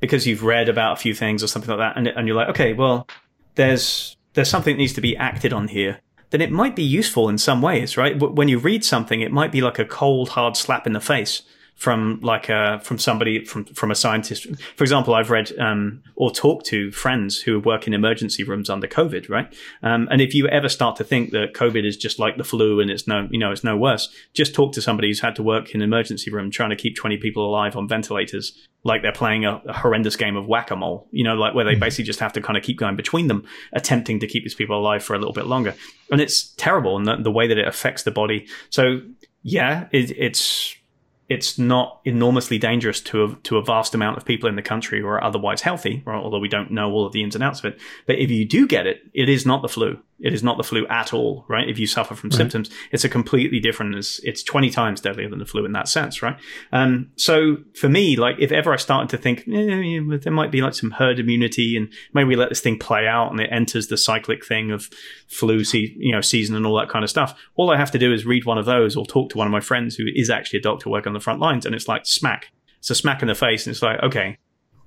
because 0.00 0.26
you've 0.26 0.44
read 0.44 0.68
about 0.68 0.92
a 0.92 1.00
few 1.00 1.14
things 1.14 1.42
or 1.42 1.48
something 1.48 1.70
like 1.70 1.78
that, 1.78 1.96
and, 1.96 2.06
and 2.06 2.26
you're 2.28 2.36
like, 2.36 2.48
"Okay, 2.50 2.72
well, 2.74 3.08
there's 3.56 4.16
there's 4.34 4.50
something 4.50 4.74
that 4.74 4.78
needs 4.78 4.92
to 4.94 5.00
be 5.00 5.16
acted 5.16 5.52
on 5.52 5.68
here." 5.68 6.00
Then 6.30 6.42
it 6.42 6.52
might 6.52 6.76
be 6.76 6.82
useful 6.82 7.28
in 7.30 7.38
some 7.38 7.62
ways, 7.62 7.96
right? 7.96 8.18
When 8.18 8.48
you 8.48 8.58
read 8.58 8.84
something, 8.84 9.22
it 9.22 9.32
might 9.32 9.50
be 9.50 9.62
like 9.62 9.78
a 9.78 9.84
cold, 9.84 10.28
hard 10.28 10.58
slap 10.58 10.86
in 10.86 10.92
the 10.92 11.00
face 11.00 11.42
from 11.78 12.18
like 12.22 12.48
a 12.48 12.80
from 12.82 12.98
somebody 12.98 13.44
from 13.44 13.64
from 13.66 13.92
a 13.92 13.94
scientist. 13.94 14.48
For 14.74 14.82
example, 14.82 15.14
I've 15.14 15.30
read 15.30 15.56
um, 15.60 16.02
or 16.16 16.32
talked 16.32 16.66
to 16.66 16.90
friends 16.90 17.40
who 17.40 17.60
work 17.60 17.86
in 17.86 17.94
emergency 17.94 18.42
rooms 18.42 18.68
under 18.68 18.88
COVID, 18.88 19.30
right? 19.30 19.54
Um, 19.84 20.08
and 20.10 20.20
if 20.20 20.34
you 20.34 20.48
ever 20.48 20.68
start 20.68 20.96
to 20.96 21.04
think 21.04 21.30
that 21.30 21.54
COVID 21.54 21.86
is 21.86 21.96
just 21.96 22.18
like 22.18 22.36
the 22.36 22.42
flu 22.42 22.80
and 22.80 22.90
it's 22.90 23.06
no, 23.06 23.28
you 23.30 23.38
know, 23.38 23.52
it's 23.52 23.62
no 23.62 23.76
worse, 23.76 24.12
just 24.34 24.56
talk 24.56 24.72
to 24.72 24.82
somebody 24.82 25.06
who's 25.08 25.20
had 25.20 25.36
to 25.36 25.42
work 25.42 25.70
in 25.70 25.80
an 25.80 25.84
emergency 25.84 26.32
room 26.32 26.50
trying 26.50 26.70
to 26.70 26.76
keep 26.76 26.96
twenty 26.96 27.16
people 27.16 27.48
alive 27.48 27.76
on 27.76 27.86
ventilators, 27.86 28.66
like 28.82 29.02
they're 29.02 29.12
playing 29.12 29.44
a, 29.44 29.62
a 29.66 29.72
horrendous 29.72 30.16
game 30.16 30.36
of 30.36 30.48
whack 30.48 30.72
a 30.72 30.76
mole. 30.76 31.06
You 31.12 31.22
know, 31.22 31.36
like 31.36 31.54
where 31.54 31.64
they 31.64 31.72
mm-hmm. 31.72 31.80
basically 31.80 32.06
just 32.06 32.18
have 32.18 32.32
to 32.32 32.40
kind 32.40 32.56
of 32.56 32.64
keep 32.64 32.76
going 32.76 32.96
between 32.96 33.28
them, 33.28 33.46
attempting 33.72 34.18
to 34.18 34.26
keep 34.26 34.42
these 34.42 34.56
people 34.56 34.76
alive 34.76 35.04
for 35.04 35.14
a 35.14 35.18
little 35.18 35.32
bit 35.32 35.46
longer, 35.46 35.76
and 36.10 36.20
it's 36.20 36.52
terrible 36.54 36.96
and 36.96 37.06
the, 37.06 37.16
the 37.22 37.30
way 37.30 37.46
that 37.46 37.56
it 37.56 37.68
affects 37.68 38.02
the 38.02 38.10
body. 38.10 38.48
So 38.70 39.00
yeah, 39.44 39.86
it, 39.92 40.10
it's 40.18 40.74
it's 41.28 41.58
not 41.58 42.00
enormously 42.04 42.58
dangerous 42.58 43.00
to 43.02 43.24
a, 43.24 43.34
to 43.42 43.58
a 43.58 43.62
vast 43.62 43.94
amount 43.94 44.16
of 44.16 44.24
people 44.24 44.48
in 44.48 44.56
the 44.56 44.62
country 44.62 45.00
who 45.00 45.06
are 45.06 45.22
otherwise 45.22 45.60
healthy, 45.60 46.02
right? 46.06 46.16
although 46.16 46.38
we 46.38 46.48
don't 46.48 46.70
know 46.70 46.90
all 46.90 47.06
of 47.06 47.12
the 47.12 47.22
ins 47.22 47.34
and 47.34 47.44
outs 47.44 47.58
of 47.58 47.66
it. 47.66 47.80
But 48.06 48.18
if 48.18 48.30
you 48.30 48.44
do 48.46 48.66
get 48.66 48.86
it, 48.86 49.02
it 49.12 49.28
is 49.28 49.44
not 49.44 49.62
the 49.62 49.68
flu. 49.68 49.98
It 50.20 50.34
is 50.34 50.42
not 50.42 50.56
the 50.56 50.64
flu 50.64 50.86
at 50.88 51.14
all, 51.14 51.44
right? 51.48 51.68
If 51.68 51.78
you 51.78 51.86
suffer 51.86 52.14
from 52.14 52.30
right. 52.30 52.36
symptoms, 52.36 52.70
it's 52.90 53.04
a 53.04 53.08
completely 53.08 53.60
different, 53.60 53.94
it's, 53.94 54.18
it's 54.20 54.42
20 54.42 54.70
times 54.70 55.00
deadlier 55.00 55.28
than 55.28 55.38
the 55.38 55.46
flu 55.46 55.64
in 55.64 55.72
that 55.72 55.88
sense, 55.88 56.22
right? 56.22 56.36
Um, 56.72 57.10
so 57.16 57.58
for 57.74 57.88
me, 57.88 58.16
like 58.16 58.36
if 58.40 58.50
ever 58.50 58.72
I 58.72 58.76
started 58.76 59.10
to 59.10 59.16
think, 59.16 59.40
eh, 59.48 60.18
there 60.20 60.32
might 60.32 60.50
be 60.50 60.60
like 60.60 60.74
some 60.74 60.90
herd 60.90 61.20
immunity 61.20 61.76
and 61.76 61.92
maybe 62.14 62.28
we 62.28 62.36
let 62.36 62.48
this 62.48 62.60
thing 62.60 62.78
play 62.78 63.06
out 63.06 63.30
and 63.30 63.40
it 63.40 63.50
enters 63.52 63.86
the 63.86 63.96
cyclic 63.96 64.44
thing 64.44 64.72
of 64.72 64.88
flu, 65.28 65.62
se- 65.62 65.94
you 65.96 66.12
know, 66.12 66.20
season 66.20 66.56
and 66.56 66.66
all 66.66 66.76
that 66.78 66.88
kind 66.88 67.04
of 67.04 67.10
stuff. 67.10 67.38
All 67.54 67.70
I 67.70 67.76
have 67.76 67.92
to 67.92 67.98
do 67.98 68.12
is 68.12 68.26
read 68.26 68.44
one 68.44 68.58
of 68.58 68.66
those 68.66 68.96
or 68.96 69.06
talk 69.06 69.30
to 69.30 69.38
one 69.38 69.46
of 69.46 69.52
my 69.52 69.60
friends 69.60 69.94
who 69.94 70.06
is 70.14 70.30
actually 70.30 70.58
a 70.58 70.62
doctor 70.62 70.90
working 70.90 71.10
on 71.10 71.14
the 71.14 71.20
front 71.20 71.40
lines 71.40 71.64
and 71.64 71.74
it's 71.74 71.86
like 71.86 72.06
smack. 72.06 72.50
It's 72.78 72.90
a 72.90 72.94
smack 72.94 73.22
in 73.22 73.28
the 73.28 73.34
face 73.34 73.66
and 73.66 73.72
it's 73.72 73.82
like, 73.82 74.02
okay, 74.02 74.38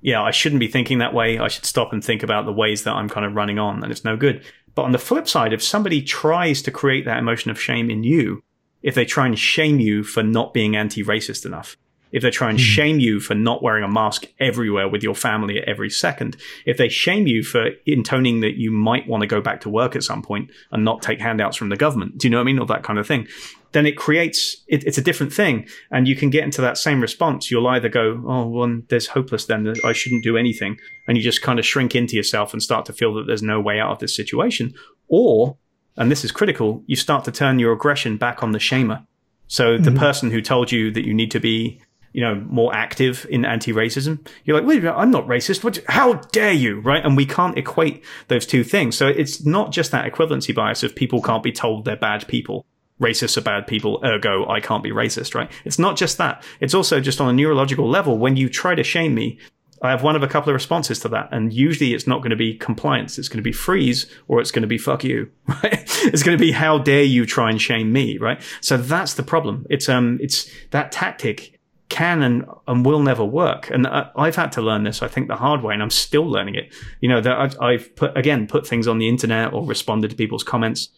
yeah, 0.01 0.21
I 0.21 0.31
shouldn't 0.31 0.59
be 0.59 0.67
thinking 0.67 0.97
that 0.97 1.13
way. 1.13 1.37
I 1.37 1.47
should 1.47 1.65
stop 1.65 1.93
and 1.93 2.03
think 2.03 2.23
about 2.23 2.45
the 2.45 2.51
ways 2.51 2.83
that 2.83 2.93
I'm 2.93 3.07
kind 3.07 3.25
of 3.25 3.35
running 3.35 3.59
on 3.59 3.83
and 3.83 3.91
it's 3.91 4.03
no 4.03 4.17
good. 4.17 4.43
But 4.75 4.83
on 4.83 4.91
the 4.91 4.97
flip 4.97 5.27
side, 5.27 5.53
if 5.53 5.63
somebody 5.63 6.01
tries 6.01 6.61
to 6.63 6.71
create 6.71 7.05
that 7.05 7.19
emotion 7.19 7.51
of 7.51 7.59
shame 7.59 7.89
in 7.89 8.03
you, 8.03 8.43
if 8.81 8.95
they 8.95 9.05
try 9.05 9.27
and 9.27 9.37
shame 9.37 9.79
you 9.79 10.03
for 10.03 10.23
not 10.23 10.53
being 10.53 10.75
anti-racist 10.75 11.45
enough, 11.45 11.77
if 12.11 12.23
they 12.23 12.31
try 12.31 12.49
and 12.49 12.59
mm. 12.59 12.61
shame 12.61 12.99
you 12.99 13.19
for 13.19 13.35
not 13.35 13.63
wearing 13.63 13.83
a 13.83 13.87
mask 13.87 14.25
everywhere 14.39 14.87
with 14.87 15.03
your 15.03 15.15
family 15.15 15.59
at 15.59 15.67
every 15.67 15.89
second, 15.89 16.35
if 16.65 16.77
they 16.77 16.89
shame 16.89 17.27
you 17.27 17.43
for 17.43 17.69
intoning 17.85 18.41
that 18.41 18.57
you 18.57 18.71
might 18.71 19.07
want 19.07 19.21
to 19.21 19.27
go 19.27 19.41
back 19.41 19.61
to 19.61 19.69
work 19.69 19.95
at 19.95 20.03
some 20.03 20.21
point 20.21 20.51
and 20.71 20.83
not 20.83 21.01
take 21.01 21.19
handouts 21.21 21.57
from 21.57 21.69
the 21.69 21.77
government, 21.77 22.17
do 22.17 22.27
you 22.27 22.31
know 22.31 22.37
what 22.37 22.43
I 22.43 22.45
mean? 22.45 22.59
All 22.59 22.65
that 22.65 22.83
kind 22.83 22.99
of 22.99 23.07
thing 23.07 23.27
then 23.71 23.85
it 23.85 23.97
creates 23.97 24.57
it, 24.67 24.83
it's 24.85 24.97
a 24.97 25.01
different 25.01 25.33
thing 25.33 25.67
and 25.91 26.07
you 26.07 26.15
can 26.15 26.29
get 26.29 26.43
into 26.43 26.61
that 26.61 26.77
same 26.77 27.01
response 27.01 27.49
you'll 27.49 27.67
either 27.67 27.89
go 27.89 28.21
oh 28.27 28.47
well 28.47 28.81
there's 28.89 29.07
hopeless 29.07 29.45
then 29.45 29.73
i 29.83 29.93
shouldn't 29.93 30.23
do 30.23 30.37
anything 30.37 30.77
and 31.07 31.17
you 31.17 31.23
just 31.23 31.41
kind 31.41 31.59
of 31.59 31.65
shrink 31.65 31.95
into 31.95 32.15
yourself 32.15 32.53
and 32.53 32.61
start 32.61 32.85
to 32.85 32.93
feel 32.93 33.13
that 33.13 33.27
there's 33.27 33.43
no 33.43 33.59
way 33.59 33.79
out 33.79 33.91
of 33.91 33.99
this 33.99 34.15
situation 34.15 34.73
or 35.07 35.57
and 35.97 36.11
this 36.11 36.23
is 36.23 36.31
critical 36.31 36.83
you 36.87 36.95
start 36.95 37.23
to 37.23 37.31
turn 37.31 37.59
your 37.59 37.73
aggression 37.73 38.17
back 38.17 38.43
on 38.43 38.51
the 38.51 38.59
shamer 38.59 39.05
so 39.47 39.75
mm-hmm. 39.75 39.83
the 39.83 39.91
person 39.91 40.31
who 40.31 40.41
told 40.41 40.71
you 40.71 40.91
that 40.91 41.05
you 41.05 41.13
need 41.13 41.31
to 41.31 41.39
be 41.39 41.81
you 42.13 42.19
know, 42.21 42.35
more 42.49 42.75
active 42.75 43.25
in 43.29 43.45
anti-racism. 43.45 44.27
You're 44.43 44.59
like, 44.59 44.67
wait 44.67 44.85
I'm 44.85 45.11
not 45.11 45.27
racist. 45.27 45.63
What, 45.63 45.79
how 45.87 46.15
dare 46.33 46.51
you? 46.51 46.81
Right. 46.81 47.01
And 47.05 47.15
we 47.15 47.25
can't 47.25 47.57
equate 47.57 48.03
those 48.27 48.45
two 48.45 48.65
things. 48.65 48.97
So 48.97 49.07
it's 49.07 49.45
not 49.45 49.71
just 49.71 49.91
that 49.91 50.11
equivalency 50.11 50.53
bias 50.53 50.83
of 50.83 50.93
people 50.93 51.21
can't 51.21 51.41
be 51.41 51.53
told 51.53 51.85
they're 51.85 51.95
bad 51.95 52.27
people 52.27 52.65
racists 53.01 53.35
are 53.35 53.41
bad 53.41 53.67
people, 53.67 53.99
ergo 54.05 54.47
I 54.47 54.59
can't 54.59 54.83
be 54.83 54.91
racist, 54.91 55.35
right? 55.35 55.51
It's 55.65 55.79
not 55.79 55.97
just 55.97 56.17
that. 56.19 56.43
It's 56.59 56.73
also 56.73 56.99
just 56.99 57.19
on 57.19 57.29
a 57.29 57.33
neurological 57.33 57.89
level. 57.89 58.17
When 58.17 58.37
you 58.37 58.47
try 58.47 58.75
to 58.75 58.83
shame 58.83 59.15
me, 59.15 59.39
I 59.81 59.89
have 59.89 60.03
one 60.03 60.15
of 60.15 60.21
a 60.21 60.27
couple 60.27 60.51
of 60.51 60.53
responses 60.53 60.99
to 60.99 61.09
that. 61.09 61.29
And 61.31 61.51
usually 61.51 61.93
it's 61.93 62.05
not 62.05 62.19
going 62.19 62.29
to 62.29 62.35
be 62.35 62.55
compliance. 62.55 63.17
It's 63.17 63.27
going 63.27 63.39
to 63.39 63.43
be 63.43 63.51
freeze 63.51 64.05
or 64.27 64.39
it's 64.39 64.51
going 64.51 64.61
to 64.61 64.67
be 64.67 64.77
fuck 64.77 65.03
you, 65.03 65.31
right? 65.47 65.83
It's 66.05 66.21
going 66.21 66.37
to 66.37 66.41
be 66.41 66.51
how 66.51 66.77
dare 66.77 67.03
you 67.03 67.25
try 67.25 67.49
and 67.49 67.59
shame 67.59 67.91
me, 67.91 68.17
right? 68.19 68.41
So 68.61 68.77
that's 68.77 69.15
the 69.15 69.23
problem. 69.23 69.65
It's, 69.69 69.89
um, 69.89 70.19
it's 70.21 70.51
that 70.69 70.91
tactic 70.91 71.59
can 71.89 72.21
and, 72.21 72.45
and 72.67 72.85
will 72.85 73.01
never 73.01 73.25
work. 73.25 73.71
And 73.71 73.87
I, 73.87 74.09
I've 74.15 74.35
had 74.35 74.51
to 74.53 74.61
learn 74.61 74.83
this, 74.83 75.01
I 75.01 75.07
think, 75.07 75.27
the 75.27 75.35
hard 75.35 75.63
way, 75.63 75.73
and 75.73 75.81
I'm 75.81 75.89
still 75.89 76.29
learning 76.29 76.55
it. 76.55 76.73
You 77.01 77.09
know, 77.09 77.19
that 77.19 77.37
I've, 77.37 77.59
I've 77.59 77.95
put, 77.95 78.15
again, 78.15 78.47
put 78.47 78.65
things 78.65 78.87
on 78.87 78.99
the 78.99 79.09
internet 79.09 79.51
or 79.51 79.65
responded 79.65 80.11
to 80.11 80.15
people's 80.15 80.43
comments 80.43 80.89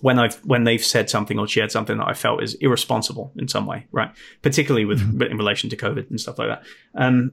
when 0.00 0.18
I've 0.18 0.36
when 0.44 0.64
they've 0.64 0.84
said 0.84 1.08
something 1.10 1.38
or 1.38 1.46
shared 1.46 1.72
something 1.72 1.98
that 1.98 2.08
I 2.08 2.14
felt 2.14 2.42
is 2.42 2.54
irresponsible 2.54 3.32
in 3.36 3.48
some 3.48 3.66
way, 3.66 3.86
right? 3.92 4.10
Particularly 4.42 4.84
with 4.84 5.00
mm-hmm. 5.00 5.22
in 5.22 5.36
relation 5.36 5.70
to 5.70 5.76
COVID 5.76 6.10
and 6.10 6.20
stuff 6.20 6.38
like 6.38 6.48
that. 6.48 6.62
Um, 6.94 7.32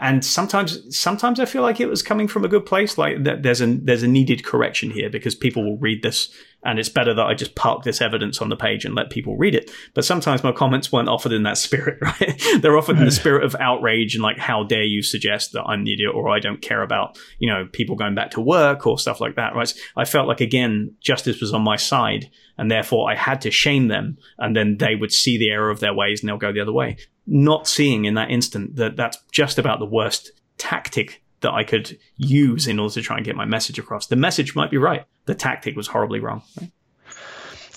and 0.00 0.24
sometimes 0.24 0.96
sometimes 0.96 1.38
I 1.38 1.44
feel 1.44 1.62
like 1.62 1.78
it 1.78 1.86
was 1.86 2.02
coming 2.02 2.26
from 2.26 2.44
a 2.44 2.48
good 2.48 2.66
place. 2.66 2.98
Like 2.98 3.18
there's 3.22 3.60
a 3.60 3.66
there's 3.66 4.02
a 4.02 4.08
needed 4.08 4.44
correction 4.44 4.90
here 4.90 5.08
because 5.08 5.36
people 5.36 5.62
will 5.62 5.78
read 5.78 6.02
this, 6.02 6.34
and 6.64 6.80
it's 6.80 6.88
better 6.88 7.14
that 7.14 7.24
I 7.24 7.34
just 7.34 7.54
park 7.54 7.84
this 7.84 8.00
evidence 8.00 8.42
on 8.42 8.48
the 8.48 8.56
page 8.56 8.84
and 8.84 8.96
let 8.96 9.10
people 9.10 9.36
read 9.36 9.54
it. 9.54 9.70
But 9.94 10.04
sometimes 10.04 10.42
my 10.42 10.50
comments 10.50 10.90
weren't 10.90 11.08
offered 11.08 11.30
in 11.30 11.44
that 11.44 11.58
spirit, 11.58 11.98
right? 12.02 12.42
They're 12.60 12.76
offered 12.76 12.98
in 12.98 13.04
the 13.04 13.12
spirit 13.12 13.44
of 13.44 13.54
outrage 13.60 14.16
and 14.16 14.22
like, 14.22 14.36
how 14.36 14.64
dare 14.64 14.82
you 14.82 15.00
suggest 15.00 15.52
that 15.52 15.62
I'm 15.62 15.82
an 15.82 15.86
idiot 15.86 16.12
or 16.12 16.28
I 16.28 16.40
don't 16.40 16.60
care 16.60 16.82
about 16.82 17.16
you 17.38 17.48
know 17.48 17.68
people 17.72 17.94
going 17.94 18.16
back 18.16 18.32
to 18.32 18.40
work 18.40 18.88
or 18.88 18.98
stuff 18.98 19.20
like 19.20 19.36
that, 19.36 19.54
right? 19.54 19.72
I 19.96 20.06
felt 20.06 20.26
like 20.26 20.40
again 20.40 20.92
justice 21.00 21.40
was 21.40 21.54
on 21.54 21.62
my 21.62 21.76
side, 21.76 22.30
and 22.58 22.68
therefore 22.68 23.08
I 23.08 23.14
had 23.14 23.40
to 23.42 23.52
shame 23.52 23.86
them, 23.86 24.18
and 24.38 24.56
then 24.56 24.78
they 24.78 24.96
would 24.96 25.12
see 25.12 25.38
the 25.38 25.50
error 25.50 25.70
of 25.70 25.78
their 25.78 25.94
ways 25.94 26.20
and 26.20 26.28
they'll 26.28 26.36
go 26.36 26.52
the 26.52 26.60
other 26.60 26.72
way 26.72 26.96
not 27.26 27.66
seeing 27.66 28.04
in 28.04 28.14
that 28.14 28.30
instant 28.30 28.76
that 28.76 28.96
that's 28.96 29.18
just 29.30 29.58
about 29.58 29.78
the 29.78 29.86
worst 29.86 30.30
tactic 30.58 31.22
that 31.40 31.52
I 31.52 31.64
could 31.64 31.98
use 32.16 32.66
in 32.66 32.78
order 32.78 32.94
to 32.94 33.02
try 33.02 33.16
and 33.16 33.24
get 33.24 33.36
my 33.36 33.44
message 33.44 33.78
across. 33.78 34.06
The 34.06 34.16
message 34.16 34.56
might 34.56 34.70
be 34.70 34.78
right. 34.78 35.04
The 35.26 35.34
tactic 35.34 35.76
was 35.76 35.86
horribly 35.86 36.20
wrong. 36.20 36.42
Right? 36.60 36.70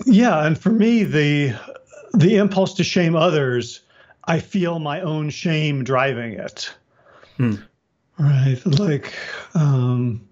Yeah, 0.05 0.45
and 0.45 0.57
for 0.57 0.69
me, 0.69 1.03
the 1.03 1.55
the 2.13 2.35
impulse 2.37 2.73
to 2.75 2.83
shame 2.83 3.15
others, 3.15 3.81
I 4.25 4.39
feel 4.39 4.79
my 4.79 5.01
own 5.01 5.29
shame 5.29 5.83
driving 5.83 6.33
it. 6.33 6.73
Hmm. 7.37 7.55
Right, 8.19 8.59
like, 8.65 9.13
um, 9.53 10.27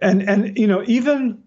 and 0.00 0.22
and 0.22 0.58
you 0.58 0.66
know, 0.66 0.82
even 0.86 1.42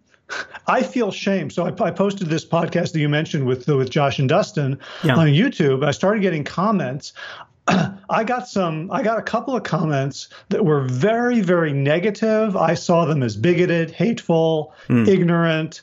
I 0.67 0.83
feel 0.83 1.11
shame. 1.11 1.49
So 1.49 1.65
I, 1.65 1.83
I, 1.83 1.91
posted 1.91 2.27
this 2.27 2.45
podcast 2.45 2.93
that 2.93 2.99
you 2.99 3.09
mentioned 3.09 3.45
with 3.45 3.67
with 3.67 3.89
Josh 3.89 4.19
and 4.19 4.29
Dustin 4.29 4.79
yeah. 5.03 5.15
on 5.15 5.27
YouTube. 5.27 5.85
I 5.85 5.91
started 5.91 6.21
getting 6.21 6.43
comments. 6.43 7.13
I 7.67 8.23
got 8.25 8.47
some, 8.47 8.91
I 8.91 9.03
got 9.03 9.19
a 9.19 9.21
couple 9.21 9.55
of 9.55 9.63
comments 9.63 10.29
that 10.49 10.65
were 10.65 10.81
very, 10.81 11.41
very 11.41 11.71
negative. 11.71 12.57
I 12.57 12.73
saw 12.73 13.05
them 13.05 13.23
as 13.23 13.37
bigoted, 13.37 13.91
hateful, 13.91 14.73
mm. 14.87 15.07
ignorant, 15.07 15.81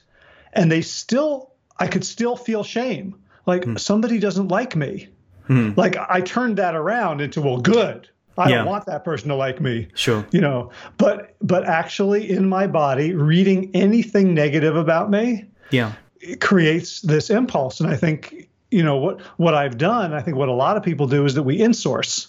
and 0.53 0.71
they 0.71 0.83
still, 0.83 1.53
I 1.79 1.87
could 1.87 2.05
still 2.05 2.37
feel 2.37 2.65
shame. 2.65 3.17
Like 3.47 3.63
mm. 3.63 3.81
somebody 3.81 4.19
doesn't 4.19 4.49
like 4.49 4.77
me. 4.77 5.09
Mm. 5.49 5.77
Like 5.77 5.97
I 5.97 6.21
turned 6.21 6.59
that 6.59 6.75
around 6.75 7.23
into, 7.23 7.41
well, 7.41 7.59
good. 7.59 8.10
I 8.39 8.49
yeah. 8.49 8.57
don't 8.57 8.67
want 8.67 8.87
that 8.87 9.05
person 9.05 9.29
to 9.29 9.35
like 9.35 9.61
me. 9.61 9.89
Sure. 9.95 10.27
You 10.31 10.41
know, 10.41 10.71
but 10.99 11.35
but 11.43 11.67
actually 11.67 12.31
in 12.31 12.49
my 12.49 12.67
body, 12.67 13.15
reading 13.15 13.71
anything 13.75 14.35
negative 14.35 14.77
about 14.77 15.11
me, 15.11 15.45
yeah, 15.71 15.93
creates 16.41 17.01
this 17.03 17.31
impulse. 17.31 17.81
And 17.81 17.91
I 17.91 17.97
think 17.97 18.49
you 18.71 18.83
know 18.83 18.97
what 18.97 19.21
what 19.37 19.55
I've 19.55 19.79
done. 19.79 20.15
I 20.15 20.23
think 20.23 20.37
what 20.37 20.49
a 20.49 20.55
lot 20.55 20.77
of 20.77 20.83
people 20.83 21.07
do 21.07 21.25
is 21.25 21.35
that 21.35 21.43
we 21.43 21.59
insource 21.59 22.29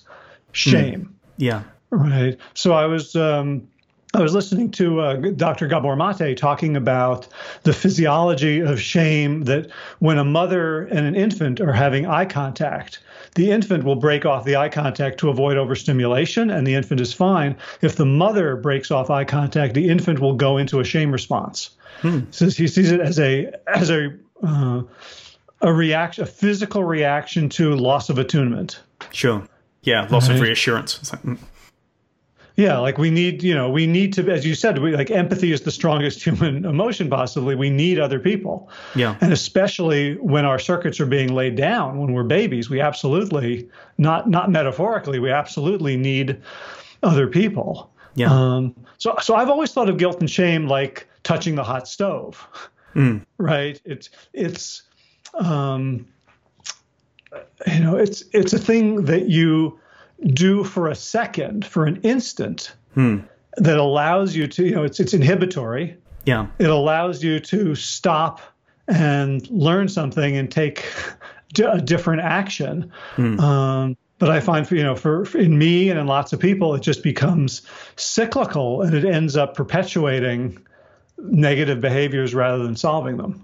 shame. 0.52 1.06
Mm. 1.06 1.14
Yeah. 1.38 1.64
Right. 1.92 2.38
So 2.54 2.74
I 2.74 2.86
was 2.86 3.16
um, 3.16 3.68
I 4.14 4.22
was 4.22 4.34
listening 4.34 4.72
to 4.72 5.00
uh, 5.00 5.16
Dr. 5.16 5.68
Gabor 5.68 5.96
Mate 5.96 6.38
talking 6.38 6.76
about 6.76 7.28
the 7.64 7.72
physiology 7.72 8.60
of 8.60 8.80
shame 8.80 9.44
that 9.44 9.70
when 10.00 10.18
a 10.18 10.26
mother 10.26 10.84
and 10.88 11.06
an 11.06 11.16
infant 11.16 11.62
are 11.62 11.72
having 11.72 12.06
eye 12.06 12.26
contact, 12.26 13.00
the 13.36 13.52
infant 13.52 13.84
will 13.84 13.96
break 13.96 14.26
off 14.26 14.44
the 14.44 14.56
eye 14.56 14.70
contact 14.70 15.20
to 15.20 15.30
avoid 15.30 15.58
overstimulation, 15.58 16.50
and 16.50 16.67
the 16.67 16.74
infant 16.74 17.00
is 17.00 17.13
fine. 17.13 17.56
If 17.82 17.96
the 17.96 18.06
mother 18.06 18.56
breaks 18.56 18.91
off 18.91 19.10
eye 19.10 19.24
contact, 19.24 19.74
the 19.74 19.89
infant 19.89 20.20
will 20.20 20.36
go 20.36 20.58
into 20.58 20.80
a 20.80 20.84
shame 20.84 21.12
response. 21.12 21.72
Hmm. 22.02 22.22
So 22.32 22.46
he 22.46 22.67
sees 22.67 22.91
it 22.91 23.00
as 23.00 23.20
a 23.20 23.52
as 23.67 23.89
a 23.89 24.13
uh, 24.44 24.84
a 25.62 25.74
reaction, 25.74 26.24
a 26.24 26.28
physical 26.28 26.84
reaction 26.84 27.50
to 27.50 27.76
loss 27.76 28.10
of 28.10 28.17
attunement. 28.17 28.80
Sure. 29.12 29.48
Yeah, 29.84 30.08
loss 30.10 30.28
right. 30.28 30.36
of 30.36 30.41
reassurance. 30.41 31.12
Like, 31.12 31.22
mm. 31.24 31.38
Yeah, 32.56 32.78
like 32.80 32.98
we 32.98 33.10
need, 33.10 33.44
you 33.44 33.56
know, 33.56 33.70
we 33.70 33.88
need 33.88 34.14
to, 34.14 34.30
as 34.30 34.46
you 34.46 34.56
said, 34.56 34.80
we 34.80 34.96
like 34.96 35.10
empathy 35.10 35.52
is 35.52 35.62
the 35.62 35.72
strongest 35.72 36.24
human 36.28 36.66
emotion 36.66 37.10
possibly. 37.10 37.56
We 37.56 37.70
need 37.70 38.00
other 38.00 38.20
people. 38.20 38.70
Yeah. 38.96 39.16
And 39.22 39.32
especially 39.32 40.16
when 40.16 40.46
our 40.46 40.60
circuits 40.60 41.00
are 41.00 41.06
being 41.06 41.34
laid 41.34 41.56
down 41.56 42.00
when 42.00 42.14
we're 42.14 42.24
babies, 42.24 42.70
we 42.70 42.82
absolutely, 42.82 43.70
not 43.98 44.30
not 44.30 44.52
metaphorically, 44.52 45.20
we 45.20 45.32
absolutely 45.32 45.98
need 45.98 46.42
other 47.04 47.28
people. 47.28 47.92
Yeah. 48.16 48.32
Um, 48.32 48.76
so 48.98 49.16
so 49.22 49.36
I've 49.36 49.50
always 49.50 49.72
thought 49.72 49.90
of 49.90 49.98
guilt 49.98 50.20
and 50.20 50.30
shame 50.30 50.68
like 50.68 51.08
touching 51.24 51.56
the 51.56 51.64
hot 51.64 51.88
stove. 51.88 52.48
Mm. 52.96 53.26
Right? 53.38 53.82
It's 53.86 54.10
it's 54.34 54.84
um 55.34 56.06
you 57.68 57.80
know, 57.80 57.96
it's 57.96 58.24
it's 58.34 58.54
a 58.54 58.60
thing 58.60 59.06
that 59.06 59.30
you 59.30 59.80
do 60.28 60.64
for 60.64 60.88
a 60.88 60.96
second, 60.96 61.66
for 61.66 61.86
an 61.86 62.00
instant, 62.02 62.74
hmm. 62.94 63.20
that 63.58 63.78
allows 63.78 64.36
you 64.36 64.48
to, 64.48 64.66
you 64.66 64.76
know, 64.76 64.84
it's 64.84 65.00
it's 65.00 65.14
inhibitory. 65.14 65.98
Yeah. 66.26 66.48
It 66.60 66.70
allows 66.70 67.24
you 67.24 67.40
to 67.40 67.76
stop 67.76 68.42
and 68.88 69.50
learn 69.50 69.88
something 69.88 70.38
and 70.38 70.52
take 70.52 70.86
a 71.64 71.82
different 71.82 72.22
action. 72.22 72.92
Hmm. 73.16 73.40
Um, 73.40 73.98
but 74.20 74.30
I 74.30 74.40
find, 74.40 74.68
for, 74.68 74.76
you 74.76 74.84
know, 74.84 74.96
for, 74.96 75.26
for, 75.26 75.40
in 75.40 75.58
me 75.58 75.90
and 75.90 76.00
in 76.00 76.06
lots 76.06 76.32
of 76.32 76.40
people, 76.40 76.76
it 76.76 76.84
just 76.84 77.02
becomes 77.02 77.64
cyclical 77.96 78.84
and 78.84 78.94
it 78.94 79.04
ends 79.04 79.36
up 79.36 79.56
perpetuating 79.56 80.64
negative 81.18 81.82
behaviors 81.82 82.36
rather 82.36 82.64
than 82.64 82.76
solving 82.76 83.18
them. 83.18 83.44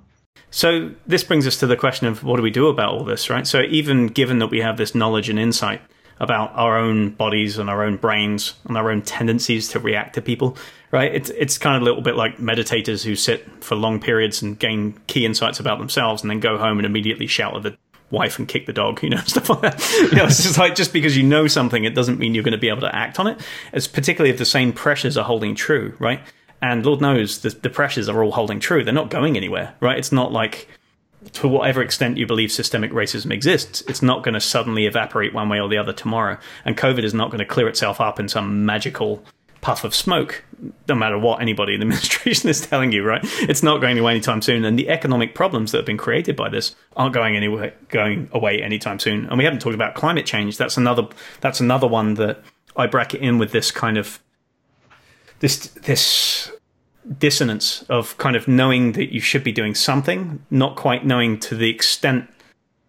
So 0.52 0.92
this 1.08 1.24
brings 1.24 1.48
us 1.48 1.58
to 1.58 1.68
the 1.68 1.76
question 1.76 2.06
of 2.08 2.24
what 2.24 2.38
do 2.38 2.44
we 2.44 2.52
do 2.52 2.68
about 2.68 2.90
all 2.90 3.04
this, 3.04 3.28
right? 3.28 3.48
So 3.48 3.62
even 3.63 4.08
given 4.08 4.38
that 4.38 4.48
we 4.48 4.60
have 4.62 4.78
this 4.78 4.94
knowledge 4.94 5.30
and 5.30 5.40
insight, 5.40 5.82
about 6.19 6.51
our 6.53 6.77
own 6.77 7.12
bodies 7.12 7.58
and 7.58 7.69
our 7.69 7.84
own 7.84 7.97
brains 7.97 8.53
and 8.65 8.77
our 8.77 8.91
own 8.91 9.01
tendencies 9.01 9.67
to 9.69 9.80
react 9.80 10.15
to 10.15 10.21
people, 10.21 10.58
right? 10.91 11.13
It's 11.13 11.30
it's 11.32 11.58
kind 11.58 11.75
of 11.75 11.82
a 11.82 11.86
little 11.86 12.01
bit 12.01 12.15
like 12.15 12.38
meditators 12.38 13.03
who 13.03 13.15
sit 13.15 13.63
for 13.63 13.75
long 13.75 13.99
periods 13.99 14.41
and 14.41 14.58
gain 14.58 14.97
key 15.08 15.25
insights 15.25 15.60
about 15.60 15.80
themselves 15.80 16.21
and 16.21 16.30
then 16.30 16.39
go 16.39 16.58
home 16.58 16.80
and 16.80 16.86
immediately 16.86 17.27
shout 17.27 17.56
at 17.56 17.63
the 17.63 17.77
wife 18.10 18.39
and 18.39 18.47
kick 18.47 18.65
the 18.65 18.73
dog, 18.73 19.03
you 19.03 19.10
know, 19.10 19.17
stuff 19.25 19.49
like 19.49 19.62
that. 19.62 19.99
You 20.12 20.17
know, 20.17 20.25
it's 20.25 20.43
just 20.43 20.58
like 20.58 20.75
just 20.75 20.93
because 20.93 21.17
you 21.17 21.23
know 21.23 21.47
something, 21.47 21.84
it 21.84 21.95
doesn't 21.95 22.19
mean 22.19 22.34
you're 22.34 22.43
going 22.43 22.53
to 22.53 22.58
be 22.58 22.69
able 22.69 22.82
to 22.82 22.95
act 22.95 23.19
on 23.19 23.27
it. 23.27 23.39
It's 23.73 23.88
particularly 23.88 24.32
if 24.32 24.38
the 24.38 24.45
same 24.45 24.73
pressures 24.73 25.17
are 25.17 25.25
holding 25.25 25.56
true, 25.56 25.95
right? 25.99 26.21
And 26.62 26.86
Lord 26.86 27.01
knows 27.01 27.41
the, 27.41 27.49
the 27.49 27.69
pressures 27.69 28.10
are 28.10 28.23
all 28.23 28.32
holding 28.32 28.60
true. 28.60 28.84
They're 28.84 28.93
not 28.93 29.10
going 29.10 29.38
anywhere, 29.38 29.75
right? 29.80 29.97
It's 29.97 30.12
not 30.12 30.32
like 30.32 30.67
to 31.34 31.48
whatever 31.48 31.82
extent 31.82 32.18
you 32.18 32.26
believe 32.26 32.52
systemic 32.52 32.92
racism 32.92 33.32
exists, 33.32 33.82
it's 33.88 34.02
not 34.02 34.24
going 34.24 34.34
to 34.34 34.40
suddenly 34.40 34.86
evaporate 34.86 35.34
one 35.34 35.50
way 35.50 35.60
or 35.60 35.70
the 35.70 35.78
other 35.78 35.94
tomorrow. 35.94 36.38
And 36.66 36.78
COVID 36.78 37.04
is 37.04 37.13
not 37.13 37.30
going 37.30 37.40
to 37.40 37.46
clear 37.46 37.68
itself 37.68 38.00
up 38.02 38.20
in 38.20 38.28
some 38.28 38.66
magical 38.66 39.24
puff 39.62 39.84
of 39.84 39.94
smoke, 39.94 40.44
no 40.88 40.96
matter 40.96 41.18
what 41.18 41.42
anybody 41.42 41.74
in 41.74 41.80
the 41.80 41.86
administration 41.88 42.50
is 42.50 42.62
telling 42.62 42.92
you, 42.92 43.04
right? 43.04 43.22
It's 43.42 43.63
not 43.63 43.82
going 43.82 43.98
away 43.98 44.12
anytime 44.12 44.42
soon. 44.42 44.66
And 44.66 44.78
the 44.78 44.90
economic 44.90 45.36
problems 45.36 45.72
that 45.72 45.80
have 45.80 45.86
been 45.86 45.98
created 45.98 46.36
by 46.36 46.50
this 46.50 46.76
aren't 46.96 47.13
going 47.13 47.36
anywhere, 47.36 47.74
going 47.90 48.30
away 48.32 48.62
anytime 48.62 49.00
soon. 49.00 49.26
And 49.26 49.38
we 49.38 49.44
haven't 49.44 49.60
talked 49.60 49.76
about 49.76 49.96
climate 49.96 50.26
change. 50.26 50.58
That's 50.58 50.78
another, 50.78 51.08
that's 51.42 51.60
another 51.60 51.88
one 51.88 52.13
that 52.16 52.42
I 52.76 52.88
bracket 52.88 53.22
in 53.22 53.38
with 53.38 53.52
this 53.52 53.72
kind 53.72 53.98
of, 53.98 54.20
this, 55.40 55.68
this 55.68 56.52
dissonance 57.20 57.84
of 57.84 58.17
kind 58.17 58.36
of 58.36 58.48
knowing 58.48 58.93
that 58.93 59.13
you 59.13 59.20
should 59.20 59.43
be 59.43 59.52
doing 59.52 59.76
something, 59.76 60.43
not 60.50 60.76
quite 60.76 61.06
knowing 61.06 61.39
to 61.39 61.56
the 61.56 61.70
extent 61.70 62.30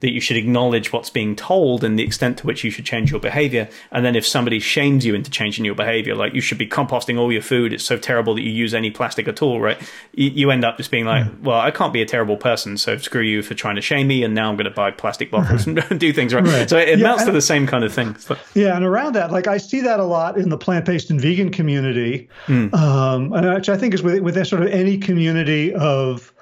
that 0.00 0.10
you 0.12 0.20
should 0.20 0.36
acknowledge 0.36 0.92
what's 0.92 1.10
being 1.10 1.34
told 1.34 1.82
and 1.82 1.98
the 1.98 2.04
extent 2.04 2.38
to 2.38 2.46
which 2.46 2.62
you 2.62 2.70
should 2.70 2.84
change 2.84 3.10
your 3.10 3.18
behavior. 3.18 3.68
And 3.90 4.04
then 4.04 4.14
if 4.14 4.24
somebody 4.24 4.60
shames 4.60 5.04
you 5.04 5.14
into 5.14 5.30
changing 5.30 5.64
your 5.64 5.74
behavior, 5.74 6.14
like 6.14 6.34
you 6.34 6.40
should 6.40 6.58
be 6.58 6.68
composting 6.68 7.18
all 7.18 7.32
your 7.32 7.42
food, 7.42 7.72
it's 7.72 7.84
so 7.84 7.98
terrible 7.98 8.34
that 8.34 8.42
you 8.42 8.50
use 8.50 8.74
any 8.74 8.90
plastic 8.90 9.26
at 9.26 9.42
all, 9.42 9.60
right? 9.60 9.78
You, 10.12 10.48
end 10.48 10.64
up 10.64 10.78
just 10.78 10.90
being 10.90 11.04
like, 11.04 11.24
mm. 11.24 11.42
well, 11.42 11.60
I 11.60 11.70
can't 11.70 11.92
be 11.92 12.00
a 12.00 12.06
terrible 12.06 12.36
person, 12.36 12.78
so 12.78 12.96
screw 12.96 13.22
you 13.22 13.42
for 13.42 13.52
trying 13.54 13.76
to 13.76 13.82
shame 13.82 14.06
me, 14.06 14.22
and 14.22 14.34
now 14.34 14.48
I'm 14.48 14.56
going 14.56 14.64
to 14.64 14.70
buy 14.70 14.90
plastic 14.90 15.30
bottles 15.30 15.66
and 15.66 15.76
do 15.98 16.12
things 16.12 16.32
right. 16.32 16.42
right. 16.42 16.70
So 16.70 16.78
it 16.78 16.88
yeah, 16.88 16.94
amounts 16.94 17.24
to 17.26 17.32
the 17.32 17.42
same 17.42 17.66
kind 17.66 17.84
of 17.84 17.92
thing. 17.92 18.16
Yeah, 18.54 18.76
and 18.76 18.84
around 18.84 19.14
that, 19.14 19.30
like 19.30 19.46
I 19.46 19.58
see 19.58 19.80
that 19.82 20.00
a 20.00 20.04
lot 20.04 20.38
in 20.38 20.48
the 20.48 20.56
plant-based 20.56 21.10
and 21.10 21.20
vegan 21.20 21.50
community, 21.50 22.28
mm. 22.46 22.72
um, 22.72 23.30
which 23.30 23.68
I 23.68 23.76
think 23.76 23.92
is 23.92 24.02
with, 24.02 24.20
with 24.20 24.46
sort 24.46 24.62
of 24.62 24.68
any 24.68 24.96
community 24.96 25.74
of 25.74 26.32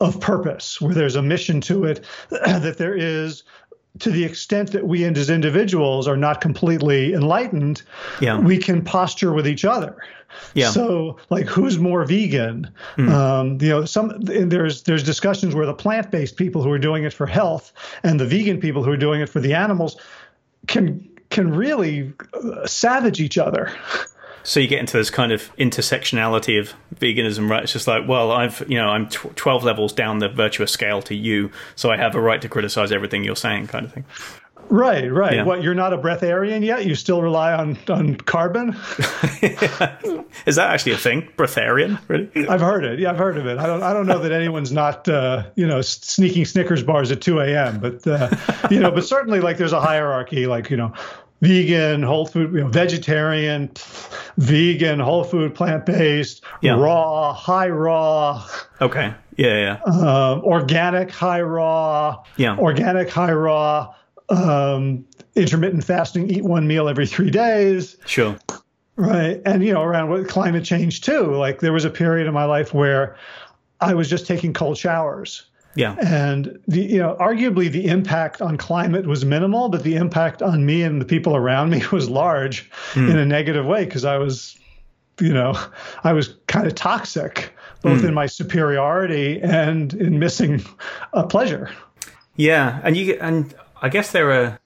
of 0.00 0.20
purpose, 0.20 0.80
where 0.80 0.94
there's 0.94 1.16
a 1.16 1.22
mission 1.22 1.60
to 1.62 1.84
it, 1.84 2.04
that 2.30 2.78
there 2.78 2.94
is 2.94 3.44
to 4.00 4.10
the 4.10 4.24
extent 4.24 4.72
that 4.72 4.86
we 4.86 5.04
as 5.04 5.30
individuals 5.30 6.06
are 6.06 6.16
not 6.16 6.40
completely 6.40 7.14
enlightened, 7.14 7.82
yeah. 8.20 8.38
we 8.38 8.58
can 8.58 8.82
posture 8.82 9.32
with 9.32 9.46
each 9.48 9.64
other. 9.64 9.96
Yeah. 10.54 10.70
So, 10.70 11.16
like, 11.30 11.46
who's 11.46 11.78
more 11.78 12.04
vegan? 12.04 12.70
Mm. 12.96 13.10
Um, 13.10 13.58
you 13.60 13.68
know, 13.68 13.84
some 13.84 14.20
there's 14.20 14.82
there's 14.82 15.02
discussions 15.02 15.54
where 15.54 15.64
the 15.64 15.74
plant-based 15.74 16.36
people 16.36 16.62
who 16.62 16.70
are 16.70 16.78
doing 16.78 17.04
it 17.04 17.12
for 17.12 17.26
health 17.26 17.72
and 18.02 18.20
the 18.20 18.26
vegan 18.26 18.60
people 18.60 18.82
who 18.82 18.90
are 18.90 18.96
doing 18.98 19.20
it 19.20 19.28
for 19.28 19.40
the 19.40 19.54
animals 19.54 19.96
can 20.66 21.08
can 21.30 21.54
really 21.54 22.12
uh, 22.34 22.66
savage 22.66 23.20
each 23.20 23.38
other. 23.38 23.72
So 24.46 24.60
you 24.60 24.68
get 24.68 24.78
into 24.78 24.96
this 24.96 25.10
kind 25.10 25.32
of 25.32 25.54
intersectionality 25.56 26.60
of 26.60 26.72
veganism, 26.94 27.50
right? 27.50 27.64
It's 27.64 27.72
just 27.72 27.88
like, 27.88 28.06
well, 28.06 28.30
I've, 28.30 28.64
you 28.68 28.78
know, 28.78 28.88
I'm 28.88 29.08
tw- 29.08 29.34
12 29.34 29.64
levels 29.64 29.92
down 29.92 30.20
the 30.20 30.28
virtuous 30.28 30.70
scale 30.70 31.02
to 31.02 31.16
you, 31.16 31.50
so 31.74 31.90
I 31.90 31.96
have 31.96 32.14
a 32.14 32.20
right 32.20 32.40
to 32.40 32.48
criticize 32.48 32.92
everything 32.92 33.24
you're 33.24 33.34
saying, 33.34 33.66
kind 33.66 33.84
of 33.84 33.92
thing. 33.92 34.04
Right, 34.68 35.12
right. 35.12 35.34
Yeah. 35.34 35.44
What 35.44 35.62
you're 35.62 35.74
not 35.74 35.92
a 35.92 35.98
breatharian 35.98 36.64
yet? 36.64 36.86
You 36.86 36.94
still 36.94 37.22
rely 37.22 37.54
on 37.54 37.76
on 37.88 38.16
carbon? 38.16 38.70
Is 40.46 40.56
that 40.56 40.70
actually 40.70 40.92
a 40.92 40.98
thing? 40.98 41.28
Breatharian? 41.36 42.00
Really? 42.08 42.30
I've 42.48 42.60
heard 42.60 42.84
it. 42.84 42.98
Yeah, 42.98 43.10
I've 43.10 43.18
heard 43.18 43.36
of 43.36 43.46
it. 43.46 43.58
I 43.58 43.66
don't. 43.66 43.82
I 43.82 43.92
don't 43.92 44.06
know 44.06 44.18
that 44.18 44.32
anyone's 44.32 44.72
not 44.72 45.08
uh, 45.08 45.44
you 45.54 45.66
know 45.66 45.82
sneaking 45.82 46.44
Snickers 46.46 46.82
bars 46.82 47.12
at 47.12 47.20
2 47.20 47.40
a.m. 47.40 47.78
But 47.78 48.06
uh, 48.06 48.28
you 48.70 48.80
know, 48.80 48.90
but 48.90 49.04
certainly 49.04 49.40
like 49.40 49.56
there's 49.56 49.72
a 49.72 49.80
hierarchy. 49.80 50.46
Like 50.46 50.68
you 50.70 50.76
know, 50.76 50.92
vegan, 51.40 52.02
whole 52.02 52.26
food, 52.26 52.52
you 52.52 52.60
know, 52.60 52.68
vegetarian, 52.68 53.70
vegan, 54.38 55.00
whole 55.00 55.24
food, 55.24 55.54
plant 55.54 55.86
based, 55.86 56.42
yeah. 56.60 56.72
raw, 56.72 57.32
high 57.32 57.68
raw. 57.68 58.46
Okay. 58.80 59.14
Yeah, 59.36 59.54
yeah. 59.54 59.80
Uh, 59.86 60.40
organic, 60.42 61.10
high 61.10 61.42
raw. 61.42 62.22
Yeah. 62.36 62.56
Organic, 62.56 63.10
high 63.10 63.32
raw. 63.32 63.94
Um, 64.28 65.04
intermittent 65.34 65.84
fasting, 65.84 66.30
eat 66.30 66.42
one 66.42 66.66
meal 66.66 66.88
every 66.88 67.06
three 67.06 67.30
days. 67.30 67.96
Sure. 68.06 68.36
Right. 68.96 69.40
And, 69.44 69.62
you 69.62 69.74
know, 69.74 69.82
around 69.82 70.08
with 70.08 70.28
climate 70.28 70.64
change 70.64 71.02
too. 71.02 71.34
Like 71.34 71.60
there 71.60 71.72
was 71.72 71.84
a 71.84 71.90
period 71.90 72.26
in 72.26 72.32
my 72.32 72.44
life 72.44 72.72
where 72.72 73.16
I 73.80 73.92
was 73.92 74.08
just 74.08 74.26
taking 74.26 74.54
cold 74.54 74.78
showers 74.78 75.44
yeah. 75.76 75.94
And 76.00 76.58
the 76.66 76.80
you 76.80 76.98
know, 76.98 77.16
arguably 77.20 77.70
the 77.70 77.86
impact 77.86 78.40
on 78.42 78.56
climate 78.56 79.06
was 79.06 79.24
minimal, 79.24 79.68
but 79.68 79.82
the 79.84 79.94
impact 79.94 80.42
on 80.42 80.66
me 80.66 80.82
and 80.82 81.00
the 81.00 81.04
people 81.04 81.36
around 81.36 81.70
me 81.70 81.82
was 81.92 82.08
large 82.08 82.70
mm. 82.92 83.10
in 83.10 83.18
a 83.18 83.26
negative 83.26 83.66
way 83.66 83.84
because 83.84 84.04
I 84.04 84.18
was, 84.18 84.56
you 85.20 85.32
know, 85.32 85.54
I 86.02 86.12
was 86.12 86.34
kind 86.46 86.66
of 86.66 86.74
toxic 86.74 87.52
both 87.82 88.02
mm. 88.02 88.08
in 88.08 88.14
my 88.14 88.26
superiority 88.26 89.40
and 89.40 89.92
in 89.94 90.18
missing 90.18 90.64
a 91.12 91.26
pleasure. 91.26 91.70
Yeah, 92.36 92.80
and 92.82 92.96
you 92.96 93.18
and 93.20 93.54
I 93.80 93.88
guess 93.88 94.10
there 94.12 94.30
are 94.32 94.58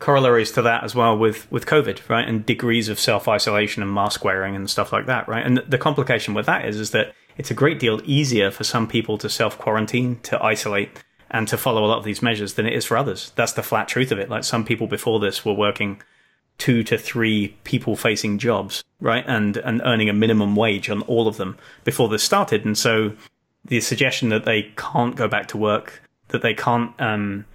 corollaries 0.00 0.52
to 0.52 0.62
that 0.62 0.84
as 0.84 0.94
well 0.94 1.16
with 1.16 1.50
with 1.50 1.66
COVID, 1.66 2.08
right? 2.08 2.28
And 2.28 2.44
degrees 2.44 2.88
of 2.88 2.98
self 3.00 3.28
isolation 3.28 3.82
and 3.82 3.92
mask 3.92 4.24
wearing 4.24 4.54
and 4.54 4.68
stuff 4.68 4.92
like 4.92 5.06
that, 5.06 5.28
right? 5.28 5.44
And 5.44 5.58
the 5.68 5.78
complication 5.78 6.34
with 6.34 6.46
that 6.46 6.66
is 6.66 6.78
is 6.78 6.90
that 6.90 7.14
it's 7.36 7.50
a 7.50 7.54
great 7.54 7.78
deal 7.78 8.00
easier 8.04 8.50
for 8.50 8.64
some 8.64 8.86
people 8.86 9.18
to 9.18 9.28
self 9.28 9.58
quarantine, 9.58 10.20
to 10.24 10.42
isolate, 10.42 11.02
and 11.30 11.48
to 11.48 11.56
follow 11.56 11.84
a 11.84 11.88
lot 11.88 11.98
of 11.98 12.04
these 12.04 12.22
measures 12.22 12.54
than 12.54 12.66
it 12.66 12.74
is 12.74 12.84
for 12.84 12.96
others. 12.96 13.32
That's 13.34 13.52
the 13.52 13.62
flat 13.62 13.88
truth 13.88 14.12
of 14.12 14.18
it. 14.18 14.30
Like 14.30 14.44
some 14.44 14.64
people 14.64 14.86
before 14.86 15.20
this 15.20 15.44
were 15.44 15.54
working 15.54 16.00
two 16.58 16.84
to 16.84 16.96
three 16.96 17.56
people 17.64 17.96
facing 17.96 18.38
jobs, 18.38 18.84
right? 19.00 19.24
And 19.26 19.56
and 19.58 19.82
earning 19.84 20.08
a 20.08 20.12
minimum 20.12 20.54
wage 20.54 20.88
on 20.88 21.02
all 21.02 21.26
of 21.26 21.36
them 21.36 21.58
before 21.82 22.08
this 22.08 22.22
started. 22.22 22.64
And 22.64 22.78
so 22.78 23.12
the 23.64 23.80
suggestion 23.80 24.28
that 24.28 24.44
they 24.44 24.72
can't 24.76 25.16
go 25.16 25.26
back 25.26 25.48
to 25.48 25.56
work, 25.56 26.02
that 26.28 26.42
they 26.42 26.54
can't 26.54 26.92
um, 27.00 27.46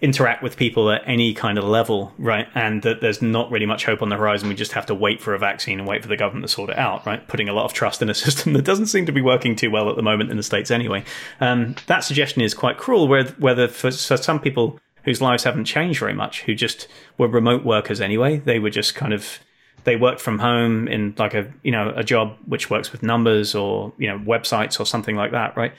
interact 0.00 0.42
with 0.42 0.56
people 0.56 0.90
at 0.90 1.02
any 1.06 1.32
kind 1.32 1.56
of 1.56 1.64
level, 1.64 2.12
right? 2.18 2.46
And 2.54 2.82
that 2.82 3.00
there's 3.00 3.22
not 3.22 3.50
really 3.50 3.64
much 3.64 3.86
hope 3.86 4.02
on 4.02 4.10
the 4.10 4.16
horizon. 4.16 4.48
We 4.48 4.54
just 4.54 4.72
have 4.72 4.86
to 4.86 4.94
wait 4.94 5.22
for 5.22 5.32
a 5.34 5.38
vaccine 5.38 5.78
and 5.78 5.88
wait 5.88 6.02
for 6.02 6.08
the 6.08 6.16
government 6.16 6.46
to 6.46 6.52
sort 6.52 6.68
it 6.68 6.76
out, 6.76 7.06
right? 7.06 7.26
Putting 7.28 7.48
a 7.48 7.54
lot 7.54 7.64
of 7.64 7.72
trust 7.72 8.02
in 8.02 8.10
a 8.10 8.14
system 8.26 8.52
that 8.52 8.64
doesn't 8.64 8.86
seem 8.86 9.06
to 9.06 9.12
be 9.12 9.22
working 9.22 9.56
too 9.56 9.70
well 9.70 9.88
at 9.88 9.96
the 9.96 10.02
moment 10.02 10.30
in 10.30 10.36
the 10.36 10.42
States 10.42 10.70
anyway. 10.70 11.02
Um, 11.40 11.76
that 11.86 12.00
suggestion 12.00 12.42
is 12.42 12.52
quite 12.52 12.76
cruel, 12.76 13.08
where, 13.08 13.24
whether 13.38 13.68
for, 13.68 13.90
for 13.90 14.16
some 14.16 14.38
people 14.38 14.78
whose 15.04 15.22
lives 15.22 15.44
haven't 15.44 15.64
changed 15.64 16.00
very 16.00 16.14
much, 16.14 16.42
who 16.42 16.54
just 16.54 16.88
were 17.16 17.28
remote 17.28 17.64
workers 17.64 18.00
anyway, 18.00 18.38
they 18.38 18.58
were 18.58 18.70
just 18.70 18.94
kind 18.94 19.14
of 19.14 19.38
they 19.84 19.96
worked 19.96 20.20
from 20.20 20.40
home 20.40 20.88
in 20.88 21.14
like 21.16 21.32
a 21.32 21.50
you 21.62 21.70
know 21.70 21.92
a 21.96 22.02
job 22.02 22.36
which 22.44 22.68
works 22.68 22.90
with 22.90 23.04
numbers 23.04 23.54
or 23.54 23.92
you 23.98 24.08
know 24.08 24.18
websites 24.18 24.78
or 24.78 24.84
something 24.84 25.16
like 25.16 25.30
that, 25.30 25.56
right? 25.56 25.72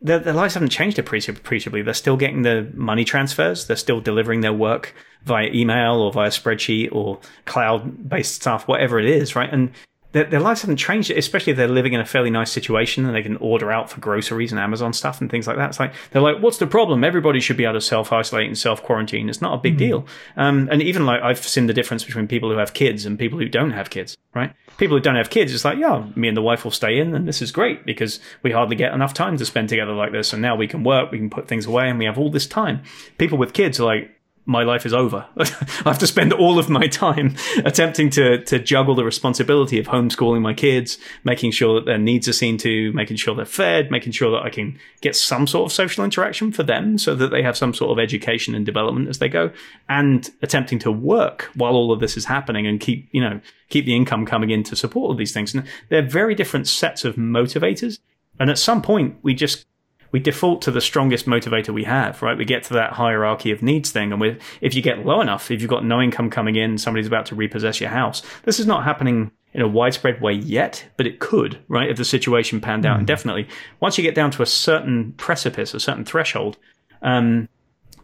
Their, 0.00 0.18
their 0.18 0.34
lives 0.34 0.54
haven't 0.54 0.70
changed 0.70 0.98
appreciably. 0.98 1.82
They're 1.82 1.94
still 1.94 2.16
getting 2.16 2.42
the 2.42 2.70
money 2.74 3.04
transfers. 3.04 3.66
They're 3.66 3.76
still 3.76 4.00
delivering 4.00 4.40
their 4.40 4.52
work 4.52 4.94
via 5.24 5.50
email 5.52 5.96
or 5.96 6.12
via 6.12 6.30
spreadsheet 6.30 6.92
or 6.92 7.20
cloud 7.44 8.08
based 8.08 8.34
stuff, 8.34 8.68
whatever 8.68 8.98
it 8.98 9.06
is, 9.06 9.34
right? 9.34 9.52
And 9.52 9.72
their, 10.16 10.24
their 10.24 10.40
lives 10.40 10.62
haven't 10.62 10.78
changed, 10.78 11.10
especially 11.10 11.50
if 11.50 11.58
they're 11.58 11.68
living 11.68 11.92
in 11.92 12.00
a 12.00 12.06
fairly 12.06 12.30
nice 12.30 12.50
situation 12.50 13.04
and 13.04 13.14
they 13.14 13.22
can 13.22 13.36
order 13.36 13.70
out 13.70 13.90
for 13.90 14.00
groceries 14.00 14.50
and 14.50 14.58
Amazon 14.58 14.94
stuff 14.94 15.20
and 15.20 15.30
things 15.30 15.46
like 15.46 15.58
that. 15.58 15.68
It's 15.68 15.78
like 15.78 15.92
they're 16.10 16.22
like, 16.22 16.38
what's 16.40 16.56
the 16.56 16.66
problem? 16.66 17.04
Everybody 17.04 17.38
should 17.38 17.58
be 17.58 17.64
able 17.64 17.74
to 17.74 17.82
self 17.82 18.14
isolate 18.14 18.46
and 18.46 18.56
self 18.56 18.82
quarantine. 18.82 19.28
It's 19.28 19.42
not 19.42 19.52
a 19.52 19.58
big 19.58 19.74
mm-hmm. 19.74 19.78
deal. 19.78 20.06
Um, 20.38 20.70
and 20.72 20.80
even 20.80 21.04
like 21.04 21.20
I've 21.22 21.46
seen 21.46 21.66
the 21.66 21.74
difference 21.74 22.02
between 22.02 22.28
people 22.28 22.50
who 22.50 22.56
have 22.56 22.72
kids 22.72 23.04
and 23.04 23.18
people 23.18 23.38
who 23.38 23.48
don't 23.48 23.72
have 23.72 23.90
kids. 23.90 24.16
Right? 24.34 24.54
People 24.78 24.96
who 24.96 25.02
don't 25.02 25.16
have 25.16 25.30
kids, 25.30 25.54
it's 25.54 25.64
like, 25.64 25.78
yeah, 25.78 26.06
me 26.14 26.28
and 26.28 26.36
the 26.36 26.42
wife 26.42 26.64
will 26.64 26.70
stay 26.70 26.98
in, 26.98 27.14
and 27.14 27.26
this 27.26 27.40
is 27.40 27.50
great 27.50 27.86
because 27.86 28.20
we 28.42 28.52
hardly 28.52 28.76
get 28.76 28.92
enough 28.92 29.14
time 29.14 29.38
to 29.38 29.46
spend 29.46 29.70
together 29.70 29.92
like 29.92 30.12
this. 30.12 30.32
And 30.34 30.42
now 30.42 30.56
we 30.56 30.66
can 30.66 30.84
work, 30.84 31.10
we 31.10 31.18
can 31.18 31.30
put 31.30 31.48
things 31.48 31.64
away, 31.64 31.88
and 31.88 31.98
we 31.98 32.04
have 32.04 32.18
all 32.18 32.30
this 32.30 32.46
time. 32.46 32.82
People 33.16 33.38
with 33.38 33.54
kids 33.54 33.80
are 33.80 33.84
like, 33.84 34.15
my 34.46 34.62
life 34.62 34.86
is 34.86 34.94
over. 34.94 35.26
I 35.36 35.44
have 35.84 35.98
to 35.98 36.06
spend 36.06 36.32
all 36.32 36.58
of 36.58 36.70
my 36.70 36.86
time 36.86 37.36
attempting 37.64 38.10
to 38.10 38.42
to 38.44 38.58
juggle 38.58 38.94
the 38.94 39.04
responsibility 39.04 39.78
of 39.78 39.86
homeschooling 39.86 40.40
my 40.40 40.54
kids, 40.54 40.98
making 41.24 41.50
sure 41.50 41.74
that 41.74 41.86
their 41.86 41.98
needs 41.98 42.28
are 42.28 42.32
seen 42.32 42.56
to, 42.58 42.92
making 42.92 43.16
sure 43.16 43.34
they're 43.34 43.44
fed, 43.44 43.90
making 43.90 44.12
sure 44.12 44.30
that 44.30 44.42
I 44.42 44.50
can 44.50 44.78
get 45.00 45.16
some 45.16 45.46
sort 45.46 45.66
of 45.66 45.72
social 45.72 46.04
interaction 46.04 46.52
for 46.52 46.62
them 46.62 46.96
so 46.96 47.14
that 47.16 47.30
they 47.30 47.42
have 47.42 47.56
some 47.56 47.74
sort 47.74 47.90
of 47.90 48.02
education 48.02 48.54
and 48.54 48.64
development 48.64 49.08
as 49.08 49.18
they 49.18 49.28
go, 49.28 49.50
and 49.88 50.30
attempting 50.42 50.78
to 50.80 50.92
work 50.92 51.50
while 51.54 51.74
all 51.74 51.92
of 51.92 52.00
this 52.00 52.16
is 52.16 52.24
happening 52.24 52.66
and 52.66 52.80
keep, 52.80 53.08
you 53.10 53.20
know, 53.20 53.40
keep 53.68 53.84
the 53.84 53.96
income 53.96 54.24
coming 54.24 54.50
in 54.50 54.62
to 54.62 54.76
support 54.76 55.10
all 55.10 55.16
these 55.16 55.32
things. 55.32 55.54
And 55.54 55.66
they're 55.88 56.02
very 56.02 56.34
different 56.34 56.68
sets 56.68 57.04
of 57.04 57.16
motivators. 57.16 57.98
And 58.38 58.50
at 58.50 58.58
some 58.58 58.82
point, 58.82 59.16
we 59.22 59.34
just 59.34 59.66
we 60.12 60.20
default 60.20 60.62
to 60.62 60.70
the 60.70 60.80
strongest 60.80 61.26
motivator 61.26 61.72
we 61.74 61.84
have, 61.84 62.22
right? 62.22 62.36
We 62.36 62.44
get 62.44 62.62
to 62.64 62.74
that 62.74 62.92
hierarchy 62.92 63.50
of 63.50 63.62
needs 63.62 63.90
thing. 63.90 64.12
And 64.12 64.38
if 64.60 64.74
you 64.74 64.82
get 64.82 65.04
low 65.04 65.20
enough, 65.20 65.50
if 65.50 65.60
you've 65.60 65.70
got 65.70 65.84
no 65.84 66.00
income 66.00 66.30
coming 66.30 66.56
in, 66.56 66.78
somebody's 66.78 67.06
about 67.06 67.26
to 67.26 67.34
repossess 67.34 67.80
your 67.80 67.90
house, 67.90 68.22
this 68.44 68.58
is 68.60 68.66
not 68.66 68.84
happening 68.84 69.30
in 69.52 69.62
a 69.62 69.68
widespread 69.68 70.20
way 70.20 70.34
yet, 70.34 70.84
but 70.96 71.06
it 71.06 71.18
could, 71.18 71.58
right? 71.68 71.88
If 71.88 71.96
the 71.96 72.04
situation 72.04 72.60
panned 72.60 72.84
out. 72.84 72.96
Mm. 72.96 72.98
And 72.98 73.06
definitely, 73.06 73.48
once 73.80 73.96
you 73.96 74.02
get 74.02 74.14
down 74.14 74.30
to 74.32 74.42
a 74.42 74.46
certain 74.46 75.12
precipice, 75.12 75.72
a 75.72 75.80
certain 75.80 76.04
threshold, 76.04 76.58
um, 77.02 77.48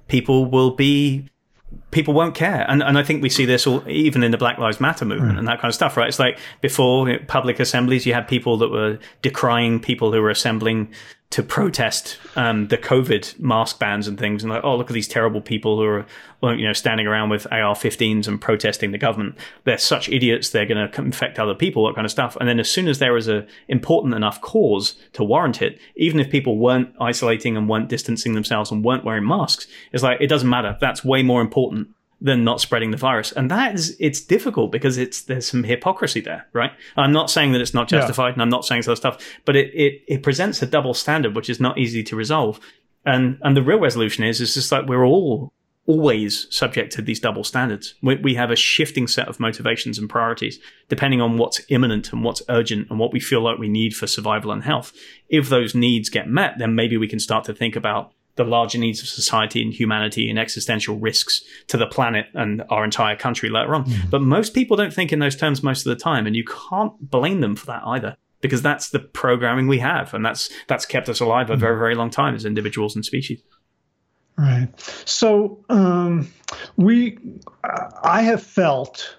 people 0.08 0.46
will 0.46 0.70
be 0.70 1.28
people 1.92 2.14
won't 2.14 2.34
care. 2.34 2.64
And 2.68 2.82
and 2.82 2.98
I 2.98 3.04
think 3.04 3.22
we 3.22 3.28
see 3.28 3.44
this 3.44 3.66
all, 3.66 3.88
even 3.88 4.24
in 4.24 4.32
the 4.32 4.38
Black 4.38 4.58
Lives 4.58 4.80
Matter 4.80 5.04
movement 5.04 5.38
and 5.38 5.46
that 5.46 5.60
kind 5.60 5.68
of 5.68 5.74
stuff, 5.74 5.96
right? 5.96 6.08
It's 6.08 6.18
like 6.18 6.38
before 6.60 7.18
public 7.28 7.60
assemblies, 7.60 8.04
you 8.04 8.14
had 8.14 8.26
people 8.26 8.56
that 8.56 8.70
were 8.70 8.98
decrying 9.22 9.78
people 9.78 10.12
who 10.12 10.20
were 10.20 10.30
assembling 10.30 10.92
to 11.32 11.42
protest 11.42 12.18
um, 12.36 12.68
the 12.68 12.76
COVID 12.76 13.40
mask 13.40 13.78
bans 13.78 14.06
and 14.06 14.18
things, 14.18 14.42
and 14.42 14.52
like, 14.52 14.62
oh, 14.64 14.76
look 14.76 14.90
at 14.90 14.92
these 14.92 15.08
terrible 15.08 15.40
people 15.40 15.78
who 15.78 16.04
are, 16.46 16.54
you 16.54 16.66
know, 16.66 16.74
standing 16.74 17.06
around 17.06 17.30
with 17.30 17.46
AR-15s 17.50 18.28
and 18.28 18.38
protesting 18.38 18.92
the 18.92 18.98
government. 18.98 19.38
They're 19.64 19.78
such 19.78 20.10
idiots; 20.10 20.50
they're 20.50 20.66
going 20.66 20.90
to 20.90 21.00
infect 21.00 21.38
other 21.38 21.54
people, 21.54 21.86
that 21.86 21.94
kind 21.94 22.04
of 22.04 22.10
stuff. 22.10 22.36
And 22.38 22.46
then, 22.46 22.60
as 22.60 22.70
soon 22.70 22.86
as 22.86 22.98
there 22.98 23.16
is 23.16 23.28
a 23.28 23.46
important 23.66 24.14
enough 24.14 24.42
cause 24.42 24.94
to 25.14 25.24
warrant 25.24 25.62
it, 25.62 25.80
even 25.96 26.20
if 26.20 26.28
people 26.28 26.58
weren't 26.58 26.94
isolating 27.00 27.56
and 27.56 27.66
weren't 27.66 27.88
distancing 27.88 28.34
themselves 28.34 28.70
and 28.70 28.84
weren't 28.84 29.04
wearing 29.04 29.26
masks, 29.26 29.66
it's 29.90 30.02
like 30.02 30.20
it 30.20 30.26
doesn't 30.26 30.50
matter. 30.50 30.76
That's 30.82 31.02
way 31.02 31.22
more 31.22 31.40
important 31.40 31.81
than 32.22 32.44
not 32.44 32.60
spreading 32.60 32.92
the 32.92 32.96
virus. 32.96 33.32
And 33.32 33.50
that 33.50 33.74
is, 33.74 33.96
it's 33.98 34.20
difficult 34.20 34.70
because 34.70 34.96
it's, 34.96 35.22
there's 35.22 35.46
some 35.46 35.64
hypocrisy 35.64 36.20
there, 36.20 36.46
right? 36.52 36.70
I'm 36.96 37.12
not 37.12 37.30
saying 37.30 37.52
that 37.52 37.60
it's 37.60 37.74
not 37.74 37.88
justified 37.88 38.28
yeah. 38.28 38.32
and 38.34 38.42
I'm 38.42 38.48
not 38.48 38.64
saying 38.64 38.82
other 38.82 38.94
stuff, 38.94 39.18
but 39.44 39.56
it, 39.56 39.74
it, 39.74 40.02
it 40.06 40.22
presents 40.22 40.62
a 40.62 40.66
double 40.66 40.94
standard, 40.94 41.34
which 41.34 41.50
is 41.50 41.58
not 41.58 41.78
easy 41.78 42.04
to 42.04 42.16
resolve. 42.16 42.60
And, 43.04 43.38
and 43.42 43.56
the 43.56 43.62
real 43.62 43.80
resolution 43.80 44.22
is, 44.22 44.40
is 44.40 44.54
just 44.54 44.70
like 44.70 44.86
we're 44.86 45.04
all 45.04 45.52
always 45.86 46.46
subject 46.54 46.92
to 46.92 47.02
these 47.02 47.18
double 47.18 47.42
standards. 47.42 47.94
We, 48.02 48.14
we 48.14 48.34
have 48.36 48.52
a 48.52 48.56
shifting 48.56 49.08
set 49.08 49.26
of 49.26 49.40
motivations 49.40 49.98
and 49.98 50.08
priorities 50.08 50.60
depending 50.88 51.20
on 51.20 51.38
what's 51.38 51.60
imminent 51.70 52.12
and 52.12 52.22
what's 52.22 52.42
urgent 52.48 52.88
and 52.88 53.00
what 53.00 53.12
we 53.12 53.18
feel 53.18 53.40
like 53.40 53.58
we 53.58 53.68
need 53.68 53.96
for 53.96 54.06
survival 54.06 54.52
and 54.52 54.62
health. 54.62 54.92
If 55.28 55.48
those 55.48 55.74
needs 55.74 56.08
get 56.08 56.28
met, 56.28 56.58
then 56.58 56.76
maybe 56.76 56.96
we 56.96 57.08
can 57.08 57.18
start 57.18 57.44
to 57.46 57.54
think 57.54 57.74
about 57.74 58.12
the 58.36 58.44
larger 58.44 58.78
needs 58.78 59.02
of 59.02 59.08
society 59.08 59.60
and 59.62 59.74
humanity 59.74 60.30
and 60.30 60.38
existential 60.38 60.98
risks 60.98 61.42
to 61.68 61.76
the 61.76 61.86
planet 61.86 62.26
and 62.34 62.62
our 62.70 62.84
entire 62.84 63.16
country 63.16 63.50
later 63.50 63.74
on. 63.74 63.84
Mm. 63.84 64.10
But 64.10 64.22
most 64.22 64.54
people 64.54 64.76
don't 64.76 64.92
think 64.92 65.12
in 65.12 65.18
those 65.18 65.36
terms 65.36 65.62
most 65.62 65.86
of 65.86 65.90
the 65.90 66.02
time, 66.02 66.26
and 66.26 66.34
you 66.34 66.44
can't 66.44 66.92
blame 67.00 67.40
them 67.40 67.56
for 67.56 67.66
that 67.66 67.82
either, 67.84 68.16
because 68.40 68.62
that's 68.62 68.90
the 68.90 68.98
programming 68.98 69.68
we 69.68 69.78
have, 69.80 70.14
and 70.14 70.24
that's 70.24 70.50
that's 70.66 70.86
kept 70.86 71.08
us 71.08 71.20
alive 71.20 71.50
a 71.50 71.56
very 71.56 71.78
very 71.78 71.94
long 71.94 72.10
time 72.10 72.34
as 72.34 72.44
individuals 72.44 72.94
and 72.96 73.04
species. 73.04 73.42
Right. 74.38 74.68
So 75.04 75.62
um, 75.68 76.32
we, 76.76 77.18
I 78.02 78.22
have 78.22 78.42
felt 78.42 79.16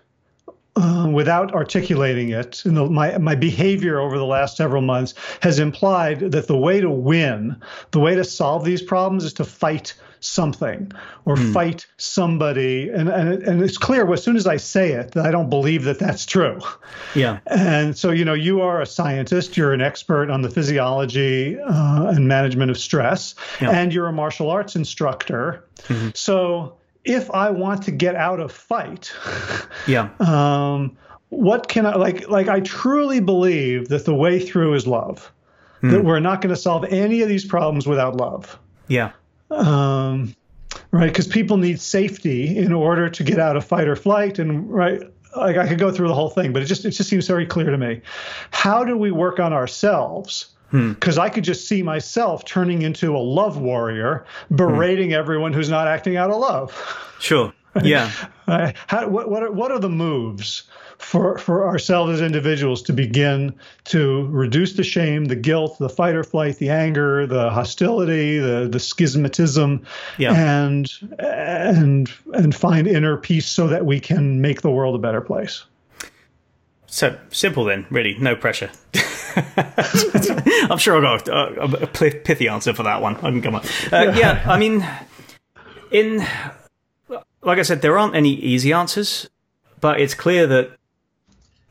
uh, 0.76 1.08
without 1.12 1.54
articulating 1.54 2.30
it, 2.30 2.62
the, 2.66 2.90
my 2.90 3.18
my 3.20 3.36
behavior 3.36 4.00
over 4.00 4.18
the 4.18 4.26
last 4.26 4.58
several 4.58 4.82
months 4.82 5.14
has 5.42 5.60
implied 5.60 6.20
that 6.20 6.48
the 6.48 6.58
way 6.58 6.82
to 6.82 6.90
win, 6.90 7.56
the 7.92 8.00
way 8.00 8.16
to 8.16 8.24
solve 8.24 8.66
these 8.66 8.82
problems, 8.82 9.24
is 9.24 9.34
to 9.34 9.44
fight 9.44 9.94
something 10.20 10.92
or 11.26 11.36
mm. 11.36 11.54
fight 11.54 11.86
somebody. 11.98 12.90
And, 12.90 13.10
and 13.10 13.44
and 13.44 13.62
it's 13.62 13.78
clear 13.78 14.12
as 14.12 14.24
soon 14.24 14.36
as 14.36 14.48
I 14.48 14.58
say 14.58 14.94
it 14.94 15.12
that 15.12 15.26
I 15.26 15.32
don't 15.32 15.50
believe 15.50 15.84
that 15.84 16.00
that's 16.00 16.26
true. 16.26 16.60
Yeah. 17.14 17.40
And 17.46 17.96
so 17.96 18.10
you 18.10 18.26
know, 18.26 18.34
you 18.34 18.62
are 18.62 18.82
a 18.82 18.86
scientist, 18.86 19.56
you're 19.56 19.74
an 19.74 19.82
expert 19.82 20.32
on 20.32 20.42
the 20.42 20.50
physiology 20.50 21.60
uh, 21.60 22.08
and 22.08 22.28
management 22.28 22.72
of 22.72 22.80
stress, 22.80 23.36
yeah. 23.62 23.70
and 23.70 23.94
you're 23.94 24.08
a 24.08 24.14
martial 24.14 24.50
arts 24.50 24.76
instructor. 24.76 25.64
Mm-hmm. 25.84 26.10
So 26.16 26.78
if 27.06 27.30
I 27.32 27.50
want 27.50 27.84
to 27.84 27.92
get 27.92 28.16
out 28.16 28.40
of 28.40 28.52
fight, 28.52 29.14
yeah. 29.88 30.10
Um, 30.20 30.98
what 31.30 31.68
can 31.68 31.86
I 31.86 31.96
like? 31.96 32.30
Like 32.30 32.48
I 32.48 32.60
truly 32.62 33.20
believe 33.20 33.90
that 33.90 34.06
the 34.06 34.14
way 34.14 34.40
through 34.40 34.76
is 34.76 34.86
love. 34.86 35.32
Mm. 35.82 35.92
That 35.92 36.06
we're 36.06 36.20
not 36.20 36.42
going 36.42 36.54
to 36.54 36.62
solve 36.62 36.86
any 36.86 37.22
of 37.22 37.28
these 37.28 37.44
problems 37.44 37.88
without 37.88 38.16
love. 38.16 38.58
Yeah. 38.88 39.12
Um, 39.50 40.36
right, 40.92 41.08
because 41.08 41.28
people 41.28 41.58
need 41.58 41.82
safety 41.82 42.58
in 42.58 42.72
order 42.72 43.10
to 43.10 43.24
get 43.24 43.40
out 43.40 43.58
of 43.58 43.66
fight 43.66 43.88
or 43.88 43.96
flight, 43.96 44.40
and 44.40 44.70
right. 44.70 45.02
Like 45.36 45.58
I 45.58 45.68
could 45.68 45.80
go 45.80 45.92
through 45.92 46.10
the 46.10 46.14
whole 46.14 46.30
thing, 46.30 46.54
but 46.54 46.62
it 46.62 46.66
just 46.66 46.86
it 46.86 46.92
just 46.92 47.10
seems 47.10 47.26
very 47.26 47.48
clear 47.48 47.72
to 47.72 47.78
me. 47.78 48.02
How 48.52 48.84
do 48.84 48.96
we 48.96 49.12
work 49.12 49.40
on 49.40 49.52
ourselves 49.52 50.54
because 50.74 51.16
hmm. 51.16 51.22
I 51.22 51.30
could 51.30 51.44
just 51.44 51.68
see 51.68 51.84
myself 51.84 52.46
turning 52.46 52.82
into 52.82 53.16
a 53.16 53.20
love 53.20 53.60
warrior, 53.60 54.26
berating 54.56 55.10
hmm. 55.10 55.16
everyone 55.16 55.54
who's 55.54 55.70
not 55.70 55.88
acting 55.88 56.18
out 56.18 56.32
of 56.32 56.38
love. 56.38 57.14
Sure. 57.20 57.54
Yeah. 57.84 58.12
How, 58.88 59.08
what, 59.08 59.30
what, 59.30 59.44
are, 59.44 59.52
what 59.52 59.72
are 59.72 59.80
the 59.80 59.90
moves 59.90 60.64
for, 60.98 61.38
for 61.38 61.68
ourselves 61.68 62.14
as 62.14 62.22
individuals 62.22 62.82
to 62.84 62.94
begin 62.94 63.54
to 63.86 64.28
reduce 64.28 64.74
the 64.74 64.84
shame, 64.84 65.26
the 65.26 65.36
guilt, 65.36 65.78
the 65.80 65.90
fight 65.90 66.16
or 66.16 66.24
flight, 66.24 66.58
the 66.58 66.70
anger, 66.70 67.28
the 67.28 67.50
hostility, 67.50 68.40
the, 68.40 68.68
the 68.72 68.80
schismatism, 68.80 69.86
yeah. 70.18 70.34
and, 70.34 70.92
and, 71.20 72.12
and 72.34 72.56
find 72.56 72.88
inner 72.88 73.18
peace 73.18 73.48
so 73.48 73.68
that 73.68 73.86
we 73.86 74.00
can 74.00 74.42
make 74.42 74.62
the 74.62 74.72
world 74.72 74.96
a 74.96 75.00
better 75.00 75.22
place? 75.22 75.66
So 76.88 77.18
simple 77.32 77.64
then, 77.64 77.86
really, 77.90 78.18
no 78.20 78.36
pressure. 78.36 78.70
I'm 80.70 80.78
sure 80.78 81.06
I've 81.06 81.26
got 81.26 81.28
a, 81.30 81.84
a, 81.84 81.88
pithy 81.88 82.48
answer 82.48 82.74
for 82.74 82.84
that 82.84 83.02
one. 83.02 83.16
I 83.18 83.32
can 83.32 83.42
come 83.42 83.56
on. 83.56 83.62
Uh, 83.92 84.14
yeah. 84.14 84.18
yeah, 84.18 84.44
I 84.46 84.58
mean, 84.60 84.88
in 85.92 86.26
like 87.44 87.60
I 87.60 87.64
said, 87.64 87.82
there 87.82 87.98
aren't 87.98 88.16
any 88.16 88.34
easy 88.34 88.74
answers, 88.74 89.30
but 89.80 90.00
it's 90.00 90.14
clear 90.14 90.48
that 90.48 90.72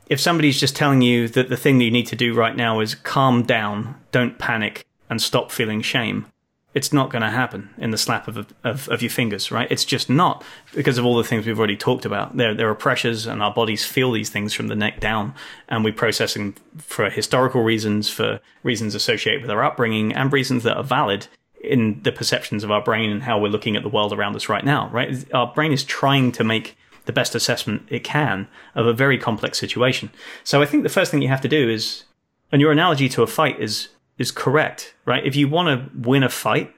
if 0.07 0.19
somebody's 0.19 0.59
just 0.59 0.75
telling 0.75 1.01
you 1.01 1.27
that 1.29 1.49
the 1.49 1.57
thing 1.57 1.77
that 1.79 1.85
you 1.85 1.91
need 1.91 2.07
to 2.07 2.15
do 2.15 2.33
right 2.33 2.55
now 2.55 2.79
is 2.79 2.95
calm 2.95 3.43
down, 3.43 3.95
don't 4.11 4.37
panic, 4.37 4.85
and 5.09 5.21
stop 5.21 5.51
feeling 5.51 5.81
shame, 5.81 6.25
it's 6.73 6.91
not 6.91 7.09
going 7.11 7.21
to 7.21 7.29
happen 7.29 7.69
in 7.77 7.91
the 7.91 7.97
slap 7.97 8.27
of, 8.27 8.51
of, 8.63 8.89
of, 8.89 9.01
your 9.01 9.11
fingers, 9.11 9.51
right? 9.51 9.67
It's 9.71 9.85
just 9.85 10.09
not 10.09 10.43
because 10.73 10.97
of 10.97 11.05
all 11.05 11.17
the 11.17 11.23
things 11.23 11.45
we've 11.45 11.57
already 11.57 11.77
talked 11.77 12.05
about. 12.05 12.35
There, 12.35 12.55
there 12.55 12.69
are 12.69 12.75
pressures, 12.75 13.27
and 13.27 13.43
our 13.43 13.53
bodies 13.53 13.85
feel 13.85 14.11
these 14.11 14.29
things 14.29 14.53
from 14.53 14.67
the 14.67 14.75
neck 14.75 14.99
down, 14.99 15.35
and 15.69 15.83
we 15.83 15.91
process 15.91 16.33
them 16.33 16.55
for 16.77 17.09
historical 17.09 17.63
reasons, 17.63 18.09
for 18.09 18.39
reasons 18.63 18.95
associated 18.95 19.41
with 19.41 19.51
our 19.51 19.63
upbringing, 19.63 20.13
and 20.13 20.33
reasons 20.33 20.63
that 20.63 20.77
are 20.77 20.83
valid 20.83 21.27
in 21.63 22.01
the 22.03 22.11
perceptions 22.11 22.63
of 22.63 22.71
our 22.71 22.81
brain 22.81 23.09
and 23.09 23.23
how 23.23 23.39
we're 23.39 23.47
looking 23.47 23.75
at 23.75 23.83
the 23.83 23.89
world 23.89 24.11
around 24.11 24.35
us 24.35 24.49
right 24.49 24.65
now, 24.65 24.89
right? 24.89 25.31
Our 25.33 25.47
brain 25.53 25.71
is 25.71 25.83
trying 25.83 26.31
to 26.33 26.43
make 26.43 26.75
the 27.05 27.13
best 27.13 27.35
assessment 27.35 27.83
it 27.89 28.03
can 28.03 28.47
of 28.75 28.85
a 28.85 28.93
very 28.93 29.17
complex 29.17 29.59
situation. 29.59 30.09
So 30.43 30.61
I 30.61 30.65
think 30.65 30.83
the 30.83 30.89
first 30.89 31.11
thing 31.11 31.21
you 31.21 31.27
have 31.29 31.41
to 31.41 31.47
do 31.47 31.69
is, 31.69 32.03
and 32.51 32.61
your 32.61 32.71
analogy 32.71 33.09
to 33.09 33.23
a 33.23 33.27
fight 33.27 33.59
is 33.61 33.89
is 34.23 34.31
correct, 34.31 34.95
right? 35.05 35.23
If 35.23 35.35
you 35.35 35.47
want 35.47 35.67
to 35.67 36.09
win 36.09 36.23
a 36.23 36.29
fight, 36.29 36.73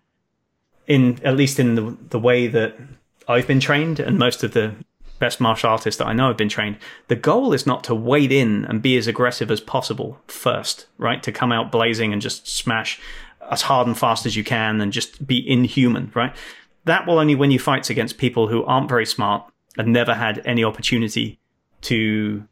in 0.88 1.20
at 1.24 1.38
least 1.38 1.60
in 1.60 1.76
the 1.76 1.98
the 2.10 2.20
way 2.20 2.48
that 2.48 2.76
I've 3.28 3.48
been 3.48 3.62
trained, 3.62 4.02
and 4.02 4.20
most 4.20 4.43
of 4.43 4.52
the 4.52 4.76
best 5.20 5.39
martial 5.39 5.70
artists 5.70 5.98
that 6.00 6.08
I 6.08 6.14
know 6.14 6.28
have 6.28 6.38
been 6.38 6.50
trained, 6.50 6.78
the 7.08 7.16
goal 7.16 7.54
is 7.54 7.66
not 7.66 7.86
to 7.86 7.96
wade 7.96 8.34
in 8.34 8.66
and 8.66 8.82
be 8.82 8.98
as 8.98 9.08
aggressive 9.08 9.50
as 9.50 9.62
possible 9.62 10.20
first, 10.28 10.88
right? 10.98 11.24
To 11.24 11.32
come 11.32 11.54
out 11.54 11.72
blazing 11.72 12.12
and 12.12 12.22
just 12.22 12.48
smash 12.48 13.00
as 13.50 13.62
hard 13.62 13.88
and 13.88 13.98
fast 13.98 14.26
as 14.26 14.36
you 14.36 14.43
can 14.43 14.82
and 14.82 14.91
just 14.91 15.26
be 15.26 15.48
inhuman, 15.50 16.12
right? 16.14 16.36
That 16.84 17.08
will 17.08 17.20
only 17.20 17.36
win 17.36 17.52
you 17.52 17.60
fights 17.60 17.89
against 17.89 18.18
people 18.18 18.48
who 18.48 18.64
aren't 18.66 18.89
very 18.89 19.06
smart 19.06 19.50
and 19.78 19.93
never 19.93 20.14
had 20.14 20.41
any 20.46 20.64
opportunity 20.64 21.39
to 21.82 22.46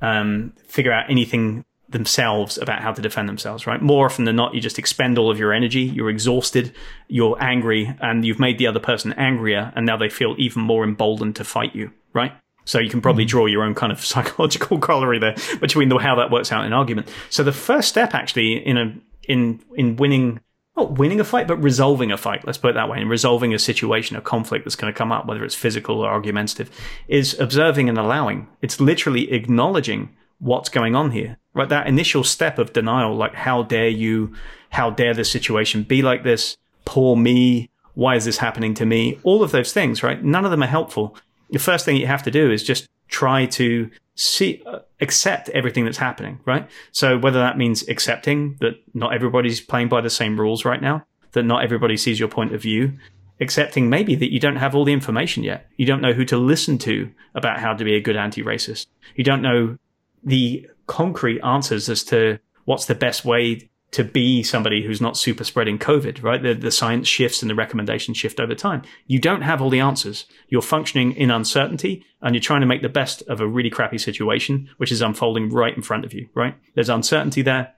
um, 0.00 0.52
figure 0.66 0.92
out 0.92 1.10
anything 1.10 1.64
themselves 1.88 2.58
about 2.58 2.82
how 2.82 2.92
to 2.92 3.00
defend 3.00 3.28
themselves, 3.28 3.66
right? 3.66 3.80
More 3.80 4.06
often 4.06 4.24
than 4.24 4.36
not, 4.36 4.54
you 4.54 4.60
just 4.60 4.78
expend 4.78 5.18
all 5.18 5.30
of 5.30 5.38
your 5.38 5.52
energy, 5.52 5.82
you're 5.82 6.10
exhausted, 6.10 6.74
you're 7.08 7.36
angry, 7.42 7.96
and 8.00 8.24
you've 8.24 8.38
made 8.38 8.58
the 8.58 8.66
other 8.66 8.80
person 8.80 9.12
angrier, 9.14 9.72
and 9.74 9.86
now 9.86 9.96
they 9.96 10.08
feel 10.08 10.34
even 10.38 10.62
more 10.62 10.84
emboldened 10.84 11.36
to 11.36 11.44
fight 11.44 11.74
you, 11.74 11.90
right? 12.12 12.32
So 12.64 12.78
you 12.78 12.90
can 12.90 13.00
probably 13.00 13.24
mm-hmm. 13.24 13.30
draw 13.30 13.46
your 13.46 13.62
own 13.62 13.74
kind 13.74 13.90
of 13.90 14.00
psychological 14.04 14.78
corollary 14.78 15.18
there 15.18 15.36
between 15.60 15.88
the, 15.88 15.96
how 15.96 16.16
that 16.16 16.30
works 16.30 16.52
out 16.52 16.66
in 16.66 16.72
argument. 16.72 17.08
So 17.30 17.42
the 17.42 17.52
first 17.52 17.88
step 17.88 18.14
actually 18.14 18.54
in 18.54 18.76
a 18.76 18.94
in 19.26 19.60
in 19.74 19.96
winning 19.96 20.40
not 20.76 20.92
winning 20.92 21.18
a 21.18 21.24
fight, 21.24 21.48
but 21.48 21.56
resolving 21.56 22.12
a 22.12 22.16
fight. 22.16 22.46
Let's 22.46 22.58
put 22.58 22.70
it 22.70 22.74
that 22.74 22.88
way. 22.88 23.00
And 23.00 23.10
resolving 23.10 23.52
a 23.52 23.58
situation, 23.58 24.16
a 24.16 24.20
conflict 24.20 24.64
that's 24.64 24.76
going 24.76 24.92
to 24.92 24.96
come 24.96 25.10
up, 25.10 25.26
whether 25.26 25.44
it's 25.44 25.54
physical 25.54 26.00
or 26.00 26.08
argumentative, 26.08 26.70
is 27.08 27.38
observing 27.40 27.88
and 27.88 27.98
allowing. 27.98 28.46
It's 28.62 28.80
literally 28.80 29.32
acknowledging 29.32 30.10
what's 30.38 30.68
going 30.68 30.94
on 30.94 31.10
here. 31.10 31.38
Right. 31.54 31.68
That 31.68 31.88
initial 31.88 32.22
step 32.22 32.58
of 32.58 32.72
denial, 32.72 33.16
like, 33.16 33.34
how 33.34 33.62
dare 33.62 33.88
you? 33.88 34.34
How 34.70 34.90
dare 34.90 35.14
this 35.14 35.30
situation 35.30 35.82
be 35.82 36.02
like 36.02 36.22
this? 36.22 36.56
Poor 36.84 37.16
me. 37.16 37.70
Why 37.94 38.14
is 38.14 38.24
this 38.24 38.38
happening 38.38 38.74
to 38.74 38.86
me? 38.86 39.18
All 39.24 39.42
of 39.42 39.50
those 39.50 39.72
things, 39.72 40.02
right? 40.02 40.22
None 40.22 40.44
of 40.44 40.52
them 40.52 40.62
are 40.62 40.66
helpful. 40.66 41.16
The 41.50 41.58
first 41.58 41.84
thing 41.84 41.96
you 41.96 42.06
have 42.06 42.22
to 42.24 42.30
do 42.30 42.52
is 42.52 42.62
just 42.62 42.86
try 43.08 43.46
to 43.46 43.90
see, 44.14 44.62
uh, 44.66 44.80
accept 45.00 45.48
everything 45.48 45.84
that's 45.84 45.98
happening, 45.98 46.38
right? 46.44 46.68
So 46.92 47.18
whether 47.18 47.38
that 47.38 47.58
means 47.58 47.88
accepting 47.88 48.56
that 48.60 48.74
not 48.94 49.14
everybody's 49.14 49.60
playing 49.60 49.88
by 49.88 50.00
the 50.00 50.10
same 50.10 50.38
rules 50.38 50.64
right 50.64 50.80
now, 50.80 51.06
that 51.32 51.44
not 51.44 51.64
everybody 51.64 51.96
sees 51.96 52.20
your 52.20 52.28
point 52.28 52.54
of 52.54 52.62
view, 52.62 52.92
accepting 53.40 53.88
maybe 53.88 54.14
that 54.14 54.32
you 54.32 54.38
don't 54.38 54.56
have 54.56 54.74
all 54.74 54.84
the 54.84 54.92
information 54.92 55.42
yet. 55.42 55.68
You 55.76 55.86
don't 55.86 56.02
know 56.02 56.12
who 56.12 56.24
to 56.26 56.36
listen 56.36 56.78
to 56.78 57.10
about 57.34 57.58
how 57.58 57.74
to 57.74 57.84
be 57.84 57.94
a 57.94 58.00
good 58.00 58.16
anti-racist. 58.16 58.86
You 59.16 59.24
don't 59.24 59.42
know 59.42 59.78
the 60.22 60.68
concrete 60.86 61.40
answers 61.42 61.88
as 61.88 62.02
to 62.04 62.38
what's 62.64 62.86
the 62.86 62.94
best 62.94 63.24
way 63.24 63.68
to 63.90 64.04
be 64.04 64.42
somebody 64.42 64.84
who's 64.84 65.00
not 65.00 65.16
super 65.16 65.44
spreading 65.44 65.78
COVID, 65.78 66.22
right? 66.22 66.42
The, 66.42 66.52
the 66.52 66.70
science 66.70 67.08
shifts 67.08 67.40
and 67.40 67.50
the 67.50 67.54
recommendations 67.54 68.18
shift 68.18 68.38
over 68.38 68.54
time. 68.54 68.82
You 69.06 69.18
don't 69.18 69.40
have 69.42 69.62
all 69.62 69.70
the 69.70 69.80
answers. 69.80 70.26
You're 70.48 70.60
functioning 70.60 71.12
in 71.12 71.30
uncertainty 71.30 72.04
and 72.20 72.34
you're 72.34 72.42
trying 72.42 72.60
to 72.60 72.66
make 72.66 72.82
the 72.82 72.90
best 72.90 73.22
of 73.22 73.40
a 73.40 73.46
really 73.46 73.70
crappy 73.70 73.96
situation, 73.96 74.68
which 74.76 74.92
is 74.92 75.00
unfolding 75.00 75.48
right 75.48 75.74
in 75.74 75.82
front 75.82 76.04
of 76.04 76.12
you, 76.12 76.28
right? 76.34 76.54
There's 76.74 76.90
uncertainty 76.90 77.40
there. 77.40 77.74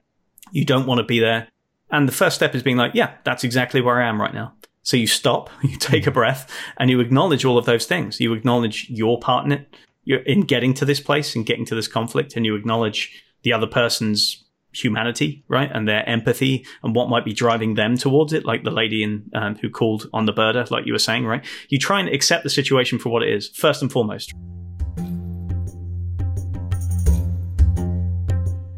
You 0.51 0.65
don't 0.65 0.87
want 0.87 0.99
to 0.99 1.05
be 1.05 1.21
there. 1.21 1.49
And 1.93 2.09
the 2.09 2.13
first 2.13 2.37
step 2.37 2.57
is 2.57 2.63
being 2.63 2.77
like, 2.77 2.95
yeah, 2.95 3.15
that's 3.23 3.45
exactly 3.45 3.81
where 3.81 4.03
I 4.03 4.09
am 4.09 4.21
right 4.21 4.35
now. 4.35 4.55
So 4.83 4.97
you 4.97 5.07
stop, 5.07 5.49
you 5.63 5.77
take 5.77 6.09
a 6.09 6.11
breath 6.11 6.53
and 6.77 6.91
you 6.91 6.99
acknowledge 6.99 7.45
all 7.45 7.57
of 7.57 7.67
those 7.67 7.87
things. 7.87 8.21
You 8.21 8.33
acknowledge 8.33 8.91
your 8.91 9.21
part 9.21 9.47
in 9.47 9.53
it 9.53 9.73
in 10.19 10.43
getting 10.43 10.75
to 10.75 10.85
this 10.85 11.01
place 11.01 11.35
and 11.35 11.47
getting 11.47 11.65
to 11.67 11.75
this 11.75 11.89
conflict 11.89 12.37
and 12.37 12.45
you 12.45 12.55
acknowledge 12.55 13.23
the 13.43 13.53
other 13.53 13.67
person's 13.67 14.45
humanity, 14.73 15.45
right, 15.49 15.71
and 15.73 15.89
their 15.89 16.09
empathy 16.09 16.65
and 16.83 16.95
what 16.95 17.09
might 17.09 17.25
be 17.25 17.33
driving 17.33 17.75
them 17.75 17.97
towards 17.97 18.33
it, 18.33 18.45
like 18.45 18.63
the 18.65 18.71
lady 18.71 19.03
in 19.03 19.29
um, 19.35 19.57
who 19.57 19.69
called 19.69 20.09
on 20.13 20.27
the 20.27 20.33
birder, 20.33 20.71
like 20.71 20.87
you 20.87 20.93
were 20.93 20.99
saying, 20.99 21.27
right? 21.27 21.45
You 21.69 21.79
try 21.79 22.01
and 22.01 22.09
accept 22.09 22.45
the 22.45 22.51
situation 22.51 22.99
for 22.99 23.09
what 23.09 23.23
it 23.23 23.33
is 23.33 23.49
first 23.49 23.83
and 23.83 23.91
foremost. 23.91 24.33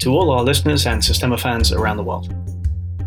To 0.00 0.10
all 0.10 0.30
our 0.30 0.42
listeners 0.42 0.86
and 0.86 1.04
Systema 1.04 1.38
fans 1.38 1.72
around 1.72 1.96
the 1.96 2.02
world, 2.02 2.34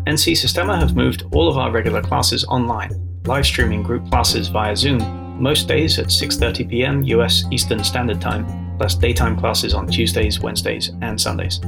NC 0.06 0.36
Systema 0.36 0.78
have 0.78 0.96
moved 0.96 1.24
all 1.32 1.48
of 1.48 1.58
our 1.58 1.70
regular 1.70 2.00
classes 2.00 2.44
online, 2.44 2.90
live 3.24 3.44
streaming 3.44 3.82
group 3.82 4.08
classes 4.08 4.48
via 4.48 4.76
Zoom 4.76 5.25
most 5.40 5.68
days 5.68 5.98
at 5.98 6.06
6:30 6.06 6.68
p.m. 6.68 7.02
US 7.04 7.44
Eastern 7.50 7.82
Standard 7.84 8.20
Time, 8.20 8.46
plus 8.78 8.94
daytime 8.94 9.36
classes 9.36 9.74
on 9.74 9.86
Tuesdays, 9.86 10.40
Wednesdays, 10.40 10.92
and 11.02 11.20
Sundays. 11.20 11.60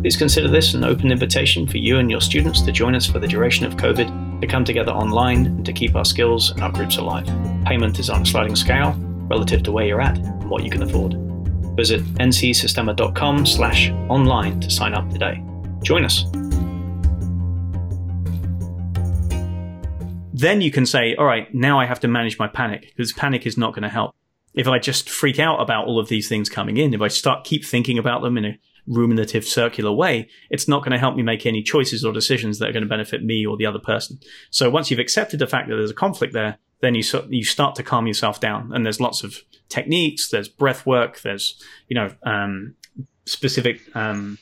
Please 0.00 0.16
consider 0.16 0.48
this 0.48 0.74
an 0.74 0.84
open 0.84 1.10
invitation 1.10 1.66
for 1.66 1.78
you 1.78 1.98
and 1.98 2.10
your 2.10 2.20
students 2.20 2.62
to 2.62 2.72
join 2.72 2.94
us 2.94 3.06
for 3.06 3.18
the 3.18 3.26
duration 3.26 3.66
of 3.66 3.76
COVID, 3.76 4.40
to 4.40 4.46
come 4.46 4.64
together 4.64 4.92
online 4.92 5.46
and 5.46 5.66
to 5.66 5.72
keep 5.72 5.96
our 5.96 6.04
skills 6.04 6.50
and 6.52 6.62
our 6.62 6.70
groups 6.70 6.96
alive. 6.98 7.26
Payment 7.64 7.98
is 7.98 8.10
on 8.10 8.22
a 8.22 8.26
sliding 8.26 8.56
scale 8.56 8.94
relative 9.28 9.62
to 9.64 9.72
where 9.72 9.86
you're 9.86 10.00
at 10.00 10.16
and 10.16 10.48
what 10.48 10.62
you 10.62 10.70
can 10.70 10.82
afford. 10.82 11.14
Visit 11.76 12.04
ncsystema.com 12.14 13.46
slash 13.46 13.90
online 14.08 14.60
to 14.60 14.70
sign 14.70 14.94
up 14.94 15.10
today. 15.10 15.42
Join 15.82 16.04
us. 16.04 16.24
Then 20.36 20.60
you 20.60 20.70
can 20.70 20.84
say, 20.84 21.14
all 21.14 21.24
right, 21.24 21.52
now 21.54 21.80
I 21.80 21.86
have 21.86 22.00
to 22.00 22.08
manage 22.08 22.38
my 22.38 22.46
panic 22.46 22.92
because 22.94 23.10
panic 23.14 23.46
is 23.46 23.56
not 23.56 23.72
going 23.72 23.84
to 23.84 23.88
help. 23.88 24.14
If 24.52 24.68
I 24.68 24.78
just 24.78 25.08
freak 25.08 25.38
out 25.38 25.62
about 25.62 25.86
all 25.86 25.98
of 25.98 26.08
these 26.08 26.28
things 26.28 26.50
coming 26.50 26.76
in, 26.76 26.92
if 26.92 27.00
I 27.00 27.08
start 27.08 27.44
keep 27.44 27.64
thinking 27.64 27.96
about 27.98 28.20
them 28.20 28.36
in 28.36 28.44
a 28.44 28.58
ruminative 28.86 29.44
circular 29.44 29.92
way, 29.92 30.28
it's 30.50 30.68
not 30.68 30.82
going 30.82 30.92
to 30.92 30.98
help 30.98 31.16
me 31.16 31.22
make 31.22 31.46
any 31.46 31.62
choices 31.62 32.04
or 32.04 32.12
decisions 32.12 32.58
that 32.58 32.68
are 32.68 32.72
going 32.72 32.82
to 32.82 32.88
benefit 32.88 33.24
me 33.24 33.46
or 33.46 33.56
the 33.56 33.64
other 33.64 33.78
person. 33.78 34.18
So 34.50 34.68
once 34.68 34.90
you've 34.90 35.00
accepted 35.00 35.38
the 35.38 35.46
fact 35.46 35.70
that 35.70 35.76
there's 35.76 35.90
a 35.90 35.94
conflict 35.94 36.34
there, 36.34 36.58
then 36.80 36.94
you 36.94 37.02
you 37.30 37.42
start 37.42 37.74
to 37.76 37.82
calm 37.82 38.06
yourself 38.06 38.38
down. 38.38 38.72
And 38.74 38.84
there's 38.84 39.00
lots 39.00 39.24
of 39.24 39.38
techniques. 39.70 40.28
There's 40.28 40.48
breath 40.48 40.84
work. 40.84 41.22
There's 41.22 41.62
you 41.88 41.94
know 41.94 42.10
um, 42.24 42.74
specific 43.24 43.80
um, 43.96 44.36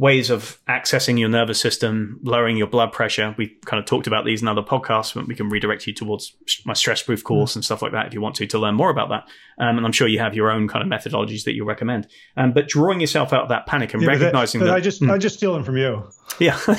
ways 0.00 0.30
of 0.30 0.58
accessing 0.66 1.18
your 1.18 1.28
nervous 1.28 1.60
system, 1.60 2.18
lowering 2.22 2.56
your 2.56 2.66
blood 2.66 2.90
pressure. 2.90 3.34
We 3.36 3.48
kind 3.66 3.78
of 3.78 3.84
talked 3.84 4.06
about 4.06 4.24
these 4.24 4.40
in 4.40 4.48
other 4.48 4.62
podcasts, 4.62 5.12
but 5.14 5.28
we 5.28 5.34
can 5.34 5.50
redirect 5.50 5.86
you 5.86 5.92
towards 5.92 6.34
my 6.64 6.72
stress 6.72 7.02
proof 7.02 7.22
course 7.22 7.52
mm. 7.52 7.56
and 7.56 7.64
stuff 7.66 7.82
like 7.82 7.92
that 7.92 8.06
if 8.06 8.14
you 8.14 8.20
want 8.22 8.34
to, 8.36 8.46
to 8.46 8.58
learn 8.58 8.76
more 8.76 8.88
about 8.88 9.10
that. 9.10 9.28
Um, 9.62 9.76
and 9.76 9.84
I'm 9.84 9.92
sure 9.92 10.08
you 10.08 10.18
have 10.18 10.34
your 10.34 10.50
own 10.50 10.68
kind 10.68 10.82
of 10.82 10.88
methodologies 10.90 11.44
that 11.44 11.52
you 11.52 11.66
recommend. 11.66 12.06
Um, 12.34 12.52
but 12.52 12.66
drawing 12.66 12.98
yourself 12.98 13.34
out 13.34 13.42
of 13.42 13.50
that 13.50 13.66
panic 13.66 13.92
and 13.92 14.02
yeah, 14.02 14.08
recognizing 14.08 14.60
that, 14.60 14.68
that, 14.68 14.74
I 14.74 14.80
just, 14.80 15.02
mm. 15.02 15.12
I 15.12 15.18
just 15.18 15.36
steal 15.36 15.52
them 15.52 15.64
from 15.64 15.76
you. 15.76 16.08
Yeah. 16.38 16.56
so, 16.56 16.72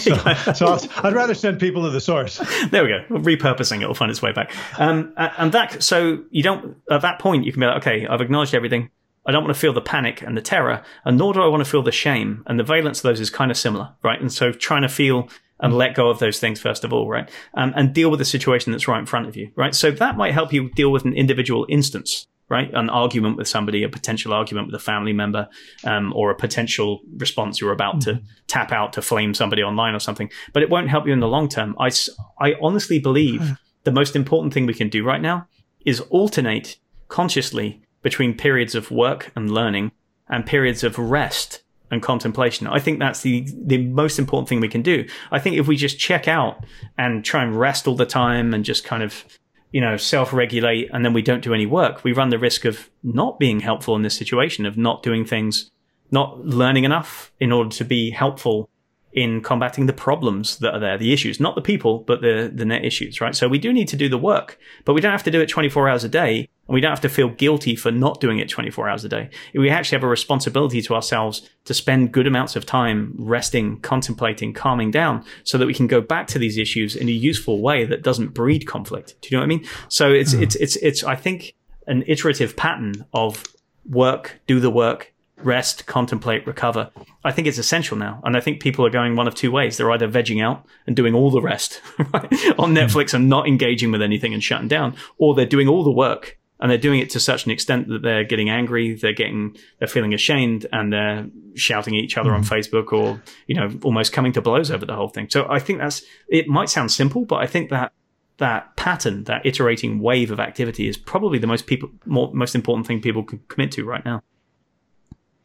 so 0.55 0.78
i 0.95 1.01
would 1.03 1.13
rather 1.13 1.36
send 1.36 1.59
people 1.59 1.84
to 1.84 1.91
the 1.91 2.01
source. 2.01 2.41
There 2.72 2.84
we 2.84 2.89
go. 2.89 3.19
Repurposing 3.19 3.82
it 3.82 3.88
will 3.88 3.93
find 3.93 4.09
its 4.09 4.22
way 4.22 4.32
back. 4.32 4.51
Um, 4.80 5.13
and 5.15 5.51
that, 5.51 5.84
so 5.84 6.24
you 6.32 6.41
don't, 6.41 6.78
at 6.89 7.01
that 7.01 7.19
point, 7.19 7.45
you 7.45 7.51
can 7.51 7.59
be 7.59 7.67
like, 7.67 7.78
okay, 7.78 8.07
I've 8.07 8.22
acknowledged 8.22 8.55
everything. 8.55 8.89
I 9.26 9.32
don't 9.32 9.43
want 9.43 9.53
to 9.53 9.59
feel 9.59 9.74
the 9.74 9.82
panic 9.82 10.22
and 10.22 10.36
the 10.36 10.41
terror, 10.41 10.84
and 11.05 11.17
nor 11.17 11.34
do 11.34 11.41
I 11.41 11.47
want 11.47 11.63
to 11.63 11.69
feel 11.69 11.84
the 11.84 11.91
shame. 11.91 12.43
And 12.47 12.59
the 12.59 12.63
valence 12.63 12.99
of 12.99 13.03
those 13.03 13.19
is 13.19 13.30
kind 13.30 13.51
of 13.51 13.57
similar, 13.57 13.93
right? 14.03 14.19
And 14.19 14.32
so 14.32 14.51
trying 14.51 14.82
to 14.82 14.89
feel 14.89 15.30
and 15.59 15.78
let 15.78 15.95
go 15.95 16.09
of 16.09 16.19
those 16.19 16.39
things 16.39 16.59
first 16.59 16.84
of 16.84 16.91
all, 16.91 17.07
right? 17.07 17.30
Um, 17.53 17.72
and 17.76 17.93
deal 17.93 18.09
with 18.09 18.19
the 18.19 18.26
situation 18.26 18.72
that's 18.72 18.88
right 18.88 18.99
in 18.99 19.05
front 19.05 19.28
of 19.28 19.38
you, 19.38 19.51
right? 19.55 19.76
So 19.76 19.91
that 19.91 20.17
might 20.17 20.34
help 20.34 20.51
you 20.51 20.69
deal 20.72 20.91
with 20.91 21.05
an 21.05 21.13
individual 21.13 21.67
instance, 21.69 22.28
right? 22.49 22.72
An 22.74 22.89
argument 22.89 23.38
with 23.38 23.47
somebody, 23.47 23.84
a 23.84 23.89
potential 23.89 24.34
argument 24.34 24.67
with 24.67 24.76
a 24.76 24.84
family 24.84 25.13
member, 25.13 25.47
um, 25.84 26.11
or 26.15 26.32
a 26.32 26.36
potential 26.36 27.01
response 27.17 27.61
you're 27.61 27.72
about 27.72 27.97
mm-hmm. 27.97 28.17
to 28.17 28.24
tap 28.47 28.72
out 28.72 28.93
to 28.93 29.03
flame 29.03 29.34
somebody 29.36 29.61
online 29.61 29.93
or 29.93 29.99
something. 29.99 30.32
But 30.51 30.63
it 30.63 30.69
won't 30.69 30.89
help 30.89 31.05
you 31.05 31.13
in 31.13 31.19
the 31.19 31.28
long 31.28 31.47
term. 31.47 31.76
I, 31.80 31.91
I 32.39 32.55
honestly 32.59 32.97
believe 32.97 33.57
the 33.84 33.91
most 33.91 34.15
important 34.15 34.53
thing 34.53 34.65
we 34.65 34.74
can 34.74 34.89
do 34.89 35.05
right 35.05 35.22
now 35.22 35.47
is 35.86 35.99
alternate 36.01 36.78
consciously 37.07 37.84
between 38.02 38.36
periods 38.36 38.76
of 38.76 38.91
work 38.91 39.32
and 39.36 39.52
learning 39.52 39.91
and 40.30 40.45
periods 40.45 40.84
of 40.84 40.97
rest 40.97 41.64
and 41.89 42.02
contemplation. 42.02 42.68
I 42.68 42.80
think 42.80 42.99
that's 42.99 43.22
the 43.22 43.47
the 43.66 43.78
most 43.78 44.18
important 44.18 44.47
thing 44.47 44.62
we 44.62 44.70
can 44.70 44.82
do. 44.82 45.06
I 45.32 45.39
think 45.39 45.58
if 45.58 45.68
we 45.68 45.76
just 45.76 45.99
check 45.99 46.28
out 46.28 46.66
and 46.97 47.24
try 47.24 47.43
and 47.43 47.60
rest 47.60 47.88
all 47.88 47.95
the 47.95 48.06
time 48.06 48.54
and 48.54 48.64
just 48.64 48.84
kind 48.84 49.04
of 49.04 49.26
you 49.72 49.80
know, 49.82 49.97
self 49.97 50.34
regulate 50.34 50.89
and 50.93 51.04
then 51.04 51.14
we 51.14 51.22
don't 51.22 51.43
do 51.43 51.54
any 51.54 51.66
work, 51.66 52.04
we 52.04 52.12
run 52.12 52.30
the 52.30 52.39
risk 52.39 52.66
of 52.66 52.89
not 53.04 53.39
being 53.39 53.62
helpful 53.62 53.95
in 53.95 54.02
this 54.02 54.16
situation, 54.16 54.66
of 54.66 54.78
not 54.78 55.02
doing 55.02 55.26
things, 55.26 55.72
not 56.12 56.45
learning 56.45 56.84
enough 56.84 57.32
in 57.39 57.52
order 57.52 57.70
to 57.70 57.86
be 57.86 58.12
helpful 58.12 58.70
in 59.14 59.41
combating 59.41 59.88
the 59.88 59.93
problems 59.93 60.57
that 60.59 60.74
are 60.74 60.80
there, 60.80 60.97
the 60.97 61.12
issues, 61.12 61.39
not 61.39 61.55
the 61.55 61.62
people, 61.62 61.99
but 61.99 62.22
the, 62.22 62.51
the 62.53 62.66
net 62.66 62.86
issues, 62.86 63.20
right? 63.20 63.36
So 63.36 63.47
we 63.47 63.59
do 63.59 63.74
need 63.74 63.88
to 63.89 63.97
do 63.97 64.07
the 64.07 64.18
work, 64.18 64.57
but 64.86 64.93
we 64.93 65.01
don't 65.01 65.12
have 65.12 65.24
to 65.24 65.32
do 65.32 65.41
it 65.41 65.47
24 65.47 65.89
hours 65.89 66.03
a 66.03 66.09
day. 66.09 66.47
And 66.68 66.76
we 66.76 66.80
don't 66.80 66.91
have 66.91 67.01
to 67.01 67.09
feel 67.09 67.28
guilty 67.28 67.76
for 67.76 67.91
not 67.91 68.22
doing 68.22 68.39
it 68.39 68.47
24 68.47 68.88
hours 68.88 69.03
a 69.03 69.09
day. 69.09 69.30
We 69.53 69.70
actually 69.70 69.97
have 69.97 70.03
a 70.03 70.07
responsibility 70.07 70.82
to 70.84 70.95
ourselves 70.95 71.49
to 71.66 71.74
spend 71.74 72.14
good 72.14 72.28
amounts 72.28 72.55
of 72.55 72.66
time 72.66 73.14
resting, 73.18 73.82
contemplating, 73.82 74.53
calming 74.53 74.89
down 74.89 75.26
so 75.43 75.57
that 75.57 75.66
we 75.66 75.74
can 75.74 75.88
go 75.88 75.99
back 75.99 76.28
to 76.28 76.39
these 76.39 76.57
issues 76.57 76.95
in 76.95 77.09
a 77.09 77.12
useful 77.12 77.62
way 77.62 77.84
that 77.86 78.03
doesn't 78.03 78.30
breed 78.30 78.68
conflict. 78.68 79.16
Do 79.22 79.30
you 79.30 79.38
know 79.38 79.41
what 79.41 79.45
I 79.45 79.57
mean? 79.57 79.68
So 79.89 80.12
it's, 80.12 80.34
mm. 80.34 80.43
it's, 80.43 80.55
it's, 80.55 80.76
it's, 80.78 81.03
I 81.03 81.16
think 81.16 81.55
an 81.88 82.05
iterative 82.07 82.55
pattern 82.55 83.05
of 83.14 83.43
work, 83.86 84.39
do 84.47 84.59
the 84.62 84.72
work, 84.72 85.11
rest, 85.46 85.86
contemplate, 85.86 86.46
recover. 86.48 86.92
I 87.24 87.32
think 87.32 87.48
it's 87.48 87.58
essential 87.58 87.98
now. 87.98 88.22
And 88.24 88.36
I 88.36 88.42
think 88.42 88.62
people 88.62 88.86
are 88.86 88.89
going 88.89 89.16
one 89.16 89.28
of 89.28 89.36
two 89.36 89.52
ways. 89.52 89.78
They're 89.78 89.92
either 89.92 90.08
vegging 90.08 90.44
out 90.44 90.66
and 90.88 90.96
doing 90.96 91.14
all 91.14 91.32
the 91.32 91.42
rest 91.42 91.82
right, 91.98 92.32
on 92.58 92.74
Netflix 92.74 93.14
and 93.14 93.30
not 93.30 93.48
engaging 93.48 93.92
with 93.92 94.02
anything 94.02 94.34
and 94.34 94.44
shutting 94.44 94.68
down, 94.68 94.96
or 95.18 95.36
they're 95.36 95.46
doing 95.46 95.68
all 95.68 95.84
the 95.84 95.92
work 95.92 96.38
and 96.62 96.70
they're 96.70 96.78
doing 96.78 97.00
it 97.00 97.10
to 97.10 97.20
such 97.20 97.46
an 97.46 97.52
extent 97.52 97.88
that 97.89 98.04
they're 98.04 98.24
getting 98.24 98.50
angry, 98.50 98.94
they're 98.94 99.14
getting, 99.14 99.58
they're 99.80 99.88
feeling 99.88 100.14
ashamed 100.14 100.68
and 100.72 100.94
they're 100.94 101.28
shouting 101.56 101.98
at 101.98 102.04
each 102.04 102.18
other 102.18 102.30
mm-hmm. 102.30 102.38
on 102.38 102.44
Facebook 102.44 102.94
or, 102.94 103.22
you 103.48 103.56
know, 103.56 103.72
almost 103.84 104.14
coming 104.14 104.32
to 104.34 104.42
blows 104.42 104.70
over 104.70 104.86
the 104.86 104.96
whole 104.96 105.10
thing. 105.10 105.28
So 105.30 105.48
I 105.50 105.58
think 105.58 105.80
that's, 105.80 106.04
it 106.30 106.48
might 106.48 106.70
sound 106.70 106.92
simple, 106.92 107.26
but 107.26 107.38
I 107.38 107.48
think 107.48 107.72
that 107.72 107.94
that 108.38 108.76
pattern, 108.76 109.24
that 109.26 109.46
iterating 109.46 110.00
wave 110.00 110.32
of 110.32 110.39
activity 110.39 110.88
is 110.88 110.98
probably 110.98 111.39
the 111.39 111.48
most 111.48 111.66
people, 111.66 111.89
more, 112.06 112.32
most 112.34 112.54
important 112.54 112.86
thing 112.86 113.02
people 113.02 113.24
can 113.24 113.39
commit 113.48 113.72
to 113.74 113.84
right 113.84 114.06
now. 114.06 114.22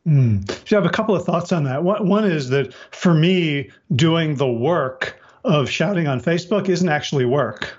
Mm. 0.07 0.49
So 0.69 0.77
I 0.77 0.81
have 0.81 0.89
a 0.89 0.93
couple 0.95 1.17
of 1.17 1.25
thoughts 1.25 1.53
on 1.53 1.65
that. 1.65 1.83
One 1.83 2.25
is 2.25 2.49
that 2.51 2.73
for 2.93 3.13
me, 3.13 3.71
doing 3.95 4.37
the 4.37 4.51
work 4.51 5.21
of 5.45 5.69
shouting 5.69 6.07
on 6.07 6.21
Facebook 6.21 6.69
isn't 6.69 6.89
actually 6.89 7.25
work. 7.25 7.77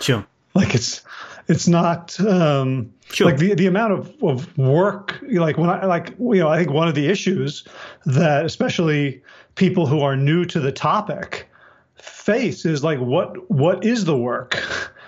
Sure. 0.00 0.26
like 0.54 0.74
it's 0.74 1.02
it's 1.48 1.66
not 1.66 2.18
um, 2.20 2.92
sure. 3.10 3.26
like 3.26 3.38
the 3.38 3.54
the 3.54 3.66
amount 3.66 3.92
of, 3.92 4.22
of 4.22 4.58
work. 4.58 5.18
Like 5.22 5.56
when 5.56 5.70
I 5.70 5.86
like 5.86 6.10
you 6.18 6.40
know 6.40 6.48
I 6.48 6.58
think 6.58 6.70
one 6.70 6.88
of 6.88 6.94
the 6.94 7.08
issues 7.08 7.64
that 8.06 8.44
especially 8.44 9.22
people 9.54 9.86
who 9.86 10.00
are 10.00 10.16
new 10.16 10.44
to 10.46 10.60
the 10.60 10.72
topic 10.72 11.48
face 11.96 12.64
is 12.64 12.82
like 12.82 12.98
what 12.98 13.50
what 13.50 13.84
is 13.84 14.04
the 14.04 14.16
work? 14.16 14.62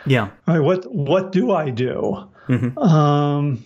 Yeah. 0.06 0.30
Right, 0.46 0.60
what 0.60 0.92
what 0.94 1.32
do 1.32 1.52
I 1.52 1.70
do? 1.70 2.28
Mm-hmm. 2.48 2.78
Um, 2.78 3.64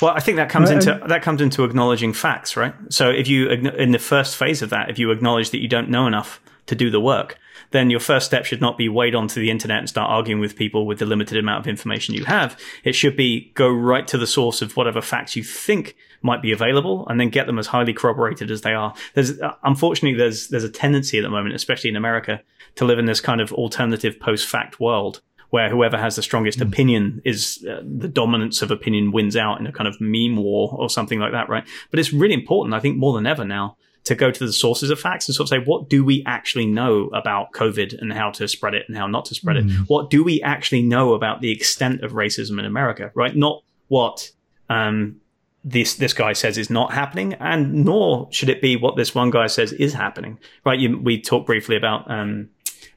well, 0.00 0.12
I 0.14 0.20
think 0.20 0.36
that 0.36 0.48
comes 0.48 0.70
into 0.70 1.00
that 1.08 1.22
comes 1.22 1.40
into 1.40 1.64
acknowledging 1.64 2.12
facts, 2.12 2.56
right? 2.56 2.74
So 2.88 3.10
if 3.10 3.28
you 3.28 3.50
in 3.50 3.92
the 3.92 3.98
first 3.98 4.36
phase 4.36 4.62
of 4.62 4.70
that, 4.70 4.90
if 4.90 4.98
you 4.98 5.10
acknowledge 5.10 5.50
that 5.50 5.60
you 5.60 5.68
don't 5.68 5.90
know 5.90 6.06
enough 6.06 6.40
to 6.66 6.74
do 6.74 6.90
the 6.90 7.00
work, 7.00 7.38
then 7.70 7.90
your 7.90 8.00
first 8.00 8.26
step 8.26 8.44
should 8.44 8.60
not 8.60 8.78
be 8.78 8.88
wade 8.88 9.14
onto 9.14 9.40
the 9.40 9.50
internet 9.50 9.78
and 9.78 9.88
start 9.88 10.10
arguing 10.10 10.40
with 10.40 10.56
people 10.56 10.86
with 10.86 10.98
the 10.98 11.06
limited 11.06 11.38
amount 11.38 11.60
of 11.60 11.68
information 11.68 12.14
you 12.14 12.24
have. 12.24 12.58
It 12.84 12.94
should 12.94 13.16
be 13.16 13.52
go 13.54 13.68
right 13.68 14.06
to 14.08 14.18
the 14.18 14.26
source 14.26 14.62
of 14.62 14.76
whatever 14.76 15.00
facts 15.00 15.36
you 15.36 15.42
think 15.42 15.96
might 16.22 16.42
be 16.42 16.52
available 16.52 17.06
and 17.08 17.20
then 17.20 17.28
get 17.28 17.46
them 17.46 17.58
as 17.58 17.68
highly 17.68 17.92
corroborated 17.92 18.50
as 18.50 18.62
they 18.62 18.74
are. 18.74 18.94
There's 19.14 19.40
uh, 19.40 19.54
unfortunately 19.62 20.18
there's 20.18 20.48
there's 20.48 20.64
a 20.64 20.70
tendency 20.70 21.18
at 21.18 21.22
the 21.22 21.30
moment, 21.30 21.54
especially 21.54 21.90
in 21.90 21.96
America, 21.96 22.40
to 22.76 22.84
live 22.84 22.98
in 22.98 23.06
this 23.06 23.20
kind 23.20 23.40
of 23.40 23.52
alternative 23.52 24.18
post-fact 24.18 24.80
world 24.80 25.20
where 25.50 25.68
whoever 25.68 25.96
has 25.96 26.16
the 26.16 26.22
strongest 26.22 26.58
mm. 26.58 26.68
opinion 26.68 27.22
is 27.24 27.64
uh, 27.68 27.80
the 27.82 28.08
dominance 28.08 28.62
of 28.62 28.70
opinion 28.70 29.12
wins 29.12 29.36
out 29.36 29.60
in 29.60 29.66
a 29.66 29.72
kind 29.72 29.88
of 29.88 30.00
meme 30.00 30.36
war 30.36 30.74
or 30.78 30.90
something 30.90 31.18
like 31.18 31.32
that, 31.32 31.48
right? 31.48 31.64
But 31.90 32.00
it's 32.00 32.12
really 32.12 32.34
important, 32.34 32.74
I 32.74 32.80
think, 32.80 32.96
more 32.96 33.14
than 33.14 33.26
ever 33.26 33.44
now 33.44 33.76
to 34.04 34.14
go 34.14 34.30
to 34.30 34.46
the 34.46 34.52
sources 34.52 34.90
of 34.90 35.00
facts 35.00 35.28
and 35.28 35.34
sort 35.34 35.46
of 35.46 35.48
say, 35.48 35.58
what 35.58 35.88
do 35.88 36.04
we 36.04 36.22
actually 36.26 36.66
know 36.66 37.08
about 37.08 37.52
COVID 37.52 38.00
and 38.00 38.12
how 38.12 38.30
to 38.30 38.46
spread 38.46 38.74
it 38.74 38.84
and 38.86 38.96
how 38.96 39.06
not 39.06 39.24
to 39.26 39.34
spread 39.34 39.56
mm. 39.56 39.68
it? 39.68 39.88
What 39.88 40.10
do 40.10 40.22
we 40.22 40.40
actually 40.42 40.82
know 40.82 41.14
about 41.14 41.40
the 41.40 41.50
extent 41.50 42.02
of 42.02 42.12
racism 42.12 42.58
in 42.58 42.64
America, 42.64 43.10
right? 43.14 43.34
Not 43.34 43.62
what, 43.88 44.30
um, 44.68 45.20
this 45.64 45.94
this 45.94 46.12
guy 46.12 46.32
says 46.32 46.56
is 46.56 46.70
not 46.70 46.92
happening, 46.92 47.34
and 47.34 47.84
nor 47.84 48.28
should 48.30 48.48
it 48.48 48.62
be 48.62 48.76
what 48.76 48.94
this 48.94 49.16
one 49.16 49.30
guy 49.30 49.48
says 49.48 49.72
is 49.72 49.92
happening. 49.92 50.38
Right? 50.64 50.78
You, 50.78 50.96
we 50.96 51.20
talked 51.20 51.46
briefly 51.46 51.76
about 51.76 52.08
um, 52.08 52.50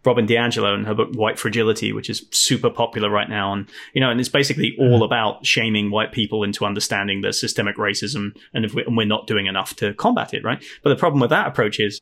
Robin 0.06 0.28
DiAngelo 0.28 0.74
and 0.74 0.88
her 0.88 0.94
book 0.94 1.14
White 1.14 1.40
Fragility, 1.40 1.92
which 1.94 2.10
is 2.10 2.26
super 2.32 2.70
popular 2.70 3.10
right 3.10 3.30
now. 3.30 3.54
And, 3.54 3.70
you 3.94 4.02
know, 4.02 4.10
and 4.10 4.20
it's 4.20 4.30
basically 4.30 4.76
all 4.80 4.96
mm-hmm. 4.96 5.04
about 5.04 5.46
shaming 5.46 5.92
white 5.92 6.12
people 6.12 6.44
into 6.44 6.66
understanding 6.66 7.22
the 7.22 7.34
systemic 7.34 7.78
racism 7.78 8.36
and 8.54 8.66
if 8.66 8.74
we, 8.74 8.84
and 8.86 8.98
we're 8.98 9.06
not 9.06 9.28
doing 9.28 9.48
enough 9.48 9.76
to 9.78 9.94
combat 9.94 10.34
it, 10.34 10.44
right? 10.44 10.64
But 10.84 10.90
the 10.90 10.96
problem 10.96 11.22
with 11.22 11.30
that 11.30 11.48
approach 11.48 11.80
is, 11.80 12.00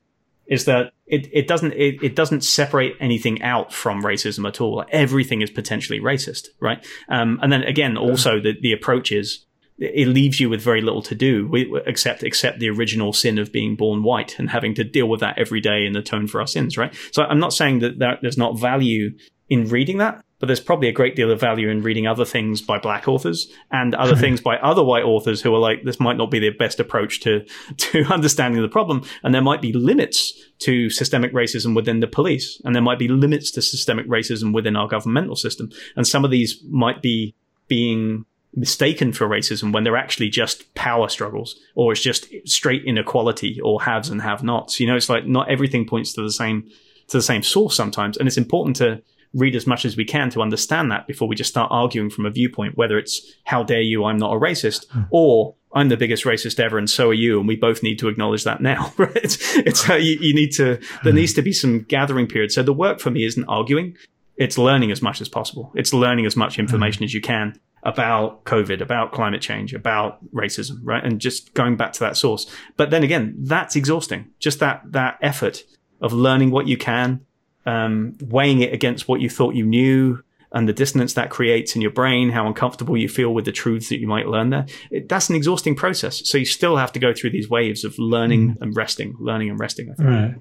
is 0.47 0.65
that 0.65 0.93
it, 1.05 1.27
it 1.33 1.47
doesn't 1.47 1.73
it, 1.73 2.01
it 2.01 2.15
doesn't 2.15 2.41
separate 2.41 2.95
anything 2.99 3.41
out 3.41 3.73
from 3.73 4.01
racism 4.01 4.47
at 4.47 4.61
all. 4.61 4.83
Everything 4.91 5.41
is 5.41 5.49
potentially 5.49 5.99
racist, 5.99 6.47
right? 6.61 6.85
Um, 7.09 7.39
and 7.41 7.51
then 7.51 7.63
again, 7.63 7.97
also 7.97 8.39
the, 8.39 8.53
the 8.61 8.71
approach 8.71 9.11
is 9.11 9.45
it 9.79 10.07
leaves 10.07 10.39
you 10.39 10.49
with 10.49 10.61
very 10.61 10.81
little 10.81 11.03
to 11.03 11.15
do 11.15 11.53
except 11.85 12.23
accept 12.23 12.59
the 12.59 12.69
original 12.69 13.13
sin 13.13 13.37
of 13.37 13.51
being 13.51 13.75
born 13.75 14.03
white 14.03 14.37
and 14.39 14.49
having 14.49 14.73
to 14.73 14.83
deal 14.83 15.07
with 15.07 15.19
that 15.19 15.37
every 15.37 15.61
day 15.61 15.85
and 15.85 15.95
atone 15.95 16.27
for 16.27 16.41
our 16.41 16.47
sins, 16.47 16.77
right? 16.77 16.95
So 17.11 17.23
I'm 17.23 17.39
not 17.39 17.53
saying 17.53 17.79
that, 17.79 17.99
that 17.99 18.19
there's 18.21 18.37
not 18.37 18.59
value 18.59 19.11
in 19.49 19.67
reading 19.67 19.99
that, 19.99 20.23
but 20.39 20.47
there's 20.47 20.59
probably 20.59 20.87
a 20.87 20.93
great 20.93 21.15
deal 21.15 21.31
of 21.31 21.39
value 21.39 21.69
in 21.69 21.81
reading 21.81 22.05
other 22.05 22.25
things 22.25 22.61
by 22.61 22.77
black 22.79 23.07
authors 23.07 23.47
and 23.71 23.95
other 23.95 24.15
things 24.23 24.41
by 24.41 24.57
other 24.57 24.83
white 24.83 25.03
authors 25.03 25.41
who 25.41 25.53
are 25.53 25.59
like, 25.59 25.83
this 25.83 25.99
might 25.99 26.17
not 26.17 26.31
be 26.31 26.39
the 26.39 26.49
best 26.49 26.79
approach 26.79 27.19
to, 27.21 27.45
to 27.77 28.03
understanding 28.05 28.61
the 28.61 28.67
problem. 28.67 29.03
And 29.23 29.33
there 29.33 29.41
might 29.41 29.61
be 29.61 29.73
limits 29.73 30.33
to 30.59 30.89
systemic 30.89 31.33
racism 31.33 31.75
within 31.75 31.99
the 31.99 32.07
police. 32.07 32.59
And 32.65 32.75
there 32.75 32.81
might 32.81 32.99
be 32.99 33.07
limits 33.07 33.51
to 33.51 33.61
systemic 33.61 34.07
racism 34.07 34.53
within 34.53 34.75
our 34.75 34.87
governmental 34.87 35.35
system. 35.35 35.71
And 35.95 36.07
some 36.07 36.25
of 36.25 36.31
these 36.31 36.61
might 36.67 37.01
be 37.01 37.35
being 37.67 38.25
mistaken 38.55 39.13
for 39.13 39.27
racism 39.27 39.73
when 39.73 39.83
they're 39.83 39.97
actually 39.97 40.29
just 40.29 40.73
power 40.73 41.07
struggles 41.09 41.59
or 41.75 41.91
it's 41.91 42.01
just 42.01 42.27
straight 42.45 42.83
inequality 42.85 43.59
or 43.61 43.81
haves 43.81 44.09
and 44.09 44.21
have 44.21 44.43
nots. 44.43 44.79
You 44.79 44.87
know, 44.87 44.95
it's 44.95 45.09
like 45.09 45.25
not 45.25 45.49
everything 45.49 45.85
points 45.85 46.13
to 46.13 46.21
the 46.21 46.31
same 46.31 46.69
to 47.07 47.17
the 47.17 47.23
same 47.23 47.43
source 47.43 47.75
sometimes. 47.75 48.17
And 48.17 48.27
it's 48.27 48.37
important 48.37 48.75
to 48.77 49.01
read 49.33 49.55
as 49.55 49.67
much 49.67 49.85
as 49.85 49.95
we 49.95 50.05
can 50.05 50.29
to 50.31 50.41
understand 50.41 50.91
that 50.91 51.07
before 51.07 51.27
we 51.27 51.35
just 51.35 51.49
start 51.49 51.69
arguing 51.71 52.09
from 52.09 52.25
a 52.25 52.29
viewpoint, 52.29 52.77
whether 52.77 52.97
it's 52.97 53.21
how 53.45 53.63
dare 53.63 53.81
you, 53.81 54.03
I'm 54.05 54.17
not 54.17 54.33
a 54.33 54.39
racist, 54.39 54.87
mm. 54.87 55.07
or 55.11 55.55
I'm 55.73 55.89
the 55.89 55.97
biggest 55.97 56.23
racist 56.23 56.59
ever 56.59 56.77
and 56.77 56.89
so 56.89 57.09
are 57.09 57.13
you. 57.13 57.39
And 57.39 57.47
we 57.47 57.55
both 57.55 57.83
need 57.83 57.99
to 57.99 58.07
acknowledge 58.07 58.43
that 58.45 58.61
now, 58.61 58.93
right? 58.97 59.15
It's, 59.15 59.55
it's 59.57 59.89
uh, 59.89 59.95
you, 59.95 60.17
you, 60.19 60.33
need 60.33 60.51
to, 60.53 60.77
there 61.03 61.11
hmm. 61.11 61.15
needs 61.15 61.33
to 61.33 61.41
be 61.41 61.53
some 61.53 61.83
gathering 61.83 62.27
period. 62.27 62.51
So 62.51 62.63
the 62.63 62.73
work 62.73 62.99
for 62.99 63.11
me 63.11 63.25
isn't 63.25 63.45
arguing. 63.45 63.95
It's 64.37 64.57
learning 64.57 64.91
as 64.91 65.01
much 65.01 65.21
as 65.21 65.29
possible. 65.29 65.71
It's 65.75 65.93
learning 65.93 66.25
as 66.25 66.35
much 66.35 66.59
information 66.59 67.01
mm. 67.01 67.05
as 67.05 67.13
you 67.13 67.21
can 67.21 67.59
about 67.87 68.43
COVID, 68.43 68.81
about 68.81 69.13
climate 69.13 69.41
change, 69.41 69.73
about 69.73 70.19
racism, 70.33 70.79
right? 70.83 71.03
And 71.03 71.21
just 71.21 71.53
going 71.53 71.77
back 71.77 71.93
to 71.93 72.01
that 72.01 72.17
source. 72.17 72.45
But 72.75 72.91
then 72.91 73.01
again, 73.01 73.33
that's 73.39 73.77
exhausting. 73.77 74.29
Just 74.39 74.59
that, 74.59 74.81
that 74.91 75.17
effort 75.21 75.63
of 76.01 76.11
learning 76.11 76.51
what 76.51 76.67
you 76.67 76.77
can, 76.77 77.21
um, 77.65 78.17
weighing 78.19 78.61
it 78.61 78.73
against 78.73 79.07
what 79.07 79.21
you 79.21 79.29
thought 79.29 79.55
you 79.55 79.65
knew 79.65 80.21
and 80.51 80.67
the 80.67 80.73
dissonance 80.73 81.13
that 81.13 81.29
creates 81.29 81.75
in 81.75 81.81
your 81.81 81.91
brain, 81.91 82.29
how 82.29 82.45
uncomfortable 82.45 82.97
you 82.97 83.07
feel 83.07 83.33
with 83.33 83.45
the 83.45 83.53
truths 83.53 83.87
that 83.87 83.99
you 83.99 84.07
might 84.07 84.27
learn 84.27 84.49
there. 84.49 84.65
It, 84.91 85.07
that's 85.07 85.29
an 85.29 85.37
exhausting 85.37 85.75
process. 85.75 86.27
So 86.29 86.37
you 86.37 86.45
still 86.45 86.75
have 86.75 86.91
to 86.91 86.99
go 86.99 87.13
through 87.13 87.29
these 87.29 87.49
waves 87.49 87.85
of 87.85 87.97
learning 87.97 88.55
mm. 88.55 88.61
and 88.61 88.75
resting, 88.75 89.15
learning 89.17 89.49
and 89.49 89.59
resting. 89.59 89.91
I 89.91 89.93
think. 89.93 90.09
Right. 90.09 90.35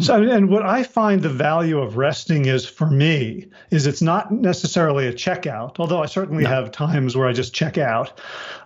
So, 0.00 0.22
and 0.22 0.50
what 0.50 0.64
I 0.64 0.82
find 0.82 1.22
the 1.22 1.28
value 1.28 1.78
of 1.78 1.96
resting 1.96 2.46
is 2.46 2.66
for 2.66 2.86
me 2.86 3.46
is 3.70 3.86
it's 3.86 4.02
not 4.02 4.30
necessarily 4.30 5.06
a 5.06 5.12
checkout, 5.12 5.76
although 5.78 6.02
I 6.02 6.06
certainly 6.06 6.44
no. 6.44 6.50
have 6.50 6.70
times 6.70 7.16
where 7.16 7.26
I 7.26 7.32
just 7.32 7.54
check 7.54 7.78
out. 7.78 8.20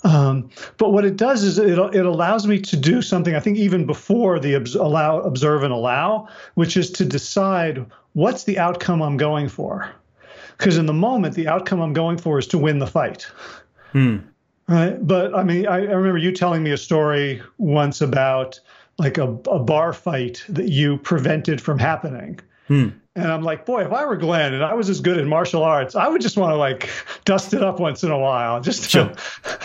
Um, 0.04 0.50
but 0.76 0.92
what 0.92 1.04
it 1.04 1.16
does 1.16 1.44
is 1.44 1.58
it, 1.58 1.78
it 1.78 2.06
allows 2.06 2.46
me 2.46 2.58
to 2.60 2.76
do 2.76 3.02
something 3.02 3.34
I 3.34 3.40
think 3.40 3.58
even 3.58 3.86
before 3.86 4.40
the 4.40 4.54
allow, 4.54 5.20
observe 5.20 5.62
and 5.62 5.72
allow, 5.72 6.28
which 6.54 6.76
is 6.76 6.90
to 6.92 7.04
decide 7.04 7.86
what's 8.14 8.44
the 8.44 8.58
outcome 8.58 9.02
I'm 9.02 9.16
going 9.16 9.48
for. 9.48 9.90
Because 10.56 10.76
in 10.76 10.86
the 10.86 10.92
moment, 10.92 11.34
the 11.34 11.46
outcome 11.46 11.80
I'm 11.80 11.92
going 11.92 12.18
for 12.18 12.38
is 12.38 12.46
to 12.48 12.58
win 12.58 12.80
the 12.80 12.86
fight. 12.86 13.28
Hmm. 13.92 14.18
Right. 14.66 14.98
But 15.06 15.34
I 15.34 15.44
mean, 15.44 15.66
I, 15.66 15.76
I 15.76 15.92
remember 15.92 16.18
you 16.18 16.32
telling 16.32 16.62
me 16.62 16.72
a 16.72 16.76
story 16.76 17.40
once 17.56 18.00
about 18.00 18.60
like 18.98 19.18
a, 19.18 19.28
a 19.50 19.58
bar 19.58 19.92
fight 19.92 20.44
that 20.48 20.68
you 20.68 20.98
prevented 20.98 21.60
from 21.60 21.78
happening. 21.78 22.40
Hmm. 22.66 22.88
And 23.18 23.32
I'm 23.32 23.42
like, 23.42 23.66
boy, 23.66 23.84
if 23.84 23.92
I 23.92 24.06
were 24.06 24.16
Glenn 24.16 24.54
and 24.54 24.62
I 24.62 24.74
was 24.74 24.88
as 24.88 25.00
good 25.00 25.18
in 25.18 25.28
martial 25.28 25.62
arts, 25.62 25.94
I 25.94 26.08
would 26.08 26.22
just 26.22 26.36
want 26.36 26.52
to 26.52 26.56
like 26.56 26.88
dust 27.24 27.52
it 27.54 27.62
up 27.62 27.80
once 27.80 28.04
in 28.04 28.10
a 28.10 28.18
while, 28.18 28.60
just 28.60 28.88
sure. 28.88 29.12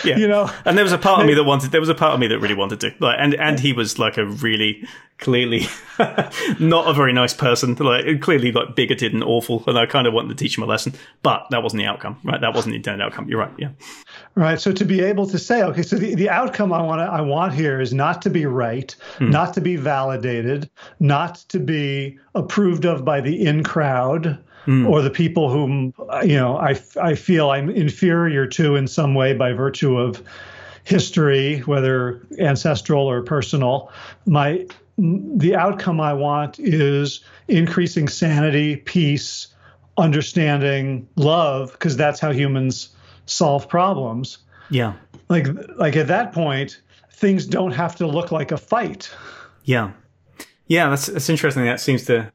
yeah. 0.04 0.18
you 0.18 0.28
know. 0.28 0.50
And 0.66 0.78
there 0.78 0.86
was 0.86 0.94
a 0.94 0.98
part 0.98 1.22
of 1.22 1.28
me 1.28 1.34
that 1.36 1.44
wanted. 1.44 1.72
There 1.72 1.82
was 1.82 1.90
a 1.90 1.96
part 1.96 2.14
of 2.14 2.20
me 2.20 2.28
that 2.28 2.40
really 2.40 2.56
wanted 2.56 2.80
to. 2.82 2.94
Like, 3.00 3.18
and 3.20 3.34
and 3.36 3.60
he 3.60 3.74
was 3.74 4.00
like 4.00 4.18
a 4.18 4.26
really 4.26 4.86
clearly 5.24 5.66
not 6.60 6.88
a 6.88 6.94
very 6.94 7.14
nice 7.14 7.34
person, 7.34 7.76
like 7.76 8.22
clearly 8.22 8.52
like 8.52 8.76
bigoted 8.76 9.14
and 9.14 9.24
awful, 9.24 9.64
and 9.68 9.78
I 9.78 9.86
kind 9.86 10.08
of 10.08 10.14
wanted 10.14 10.30
to 10.30 10.36
teach 10.36 10.58
him 10.58 10.64
a 10.64 10.68
lesson, 10.68 10.94
but 11.22 11.48
that 11.52 11.64
wasn't 11.64 11.82
the 11.82 11.88
outcome, 11.88 12.20
right? 12.24 12.42
That 12.42 12.54
wasn't 12.54 12.74
the 12.74 12.78
intended 12.78 13.04
outcome. 13.04 13.30
You're 13.30 13.40
right, 13.40 13.54
yeah. 13.58 13.70
Right. 14.36 14.60
So 14.60 14.72
to 14.72 14.86
be 14.86 15.02
able 15.02 15.28
to 15.28 15.40
say, 15.40 15.64
okay, 15.64 15.84
so 15.84 15.96
the, 15.96 16.16
the 16.16 16.30
outcome 16.30 16.74
I 16.74 16.82
want 16.82 17.00
to 17.00 17.06
I 17.06 17.22
want 17.22 17.54
here 17.54 17.80
is 17.80 17.94
not 17.94 18.22
to 18.24 18.30
be 18.30 18.46
right, 18.46 18.96
hmm. 19.18 19.30
not 19.30 19.54
to 19.54 19.62
be 19.62 19.76
validated, 19.76 20.70
not 21.00 21.36
to 21.50 21.60
be 21.60 22.20
approved 22.36 22.86
of 22.86 23.06
by 23.06 23.22
the 23.22 23.43
in 23.46 23.64
crowd. 23.64 24.38
Hmm. 24.66 24.88
Or 24.88 25.02
the 25.02 25.10
people 25.10 25.50
whom 25.50 25.94
you 26.24 26.36
know 26.36 26.56
I, 26.58 26.82
I 27.02 27.16
feel 27.16 27.50
I'm 27.50 27.70
inferior 27.70 28.48
to 28.48 28.78
in 28.78 28.88
some 28.88 29.14
way 29.14 29.34
by 29.34 29.52
virtue 29.52 29.98
of 29.98 30.24
history, 30.86 31.60
whether 31.60 32.26
ancestral 32.40 33.06
or 33.06 33.22
personal. 33.22 33.92
My 34.26 34.66
the 34.98 35.56
outcome 35.56 36.00
I 36.00 36.14
want 36.14 36.60
is 36.60 37.22
increasing 37.48 38.08
sanity, 38.08 38.78
peace, 38.78 39.48
understanding, 39.98 41.08
love, 41.16 41.72
because 41.74 41.98
that's 41.98 42.20
how 42.20 42.32
humans 42.32 42.90
solve 43.26 43.68
problems. 43.68 44.40
Yeah. 44.70 44.94
Like 45.30 45.48
like 45.78 45.96
at 45.96 46.08
that 46.08 46.32
point, 46.32 46.82
things 47.12 47.46
don't 47.46 47.72
have 47.72 47.96
to 47.98 48.08
look 48.08 48.32
like 48.32 48.52
a 48.52 48.58
fight. 48.58 49.12
Yeah. 49.64 49.92
Yeah, 50.68 50.90
that's 50.90 51.08
that's 51.08 51.30
interesting. 51.30 51.66
That 51.66 51.80
seems 51.80 52.06
to 52.06 52.32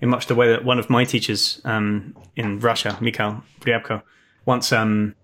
in 0.00 0.08
much 0.08 0.26
the 0.26 0.34
way 0.34 0.48
that 0.48 0.64
one 0.64 0.78
of 0.78 0.88
my 0.88 1.04
teachers 1.04 1.60
um, 1.64 2.16
in 2.36 2.58
Russia, 2.60 2.96
Mikhail 3.00 3.42
Ryabko, 3.60 4.02
once 4.46 4.72
um, 4.72 5.14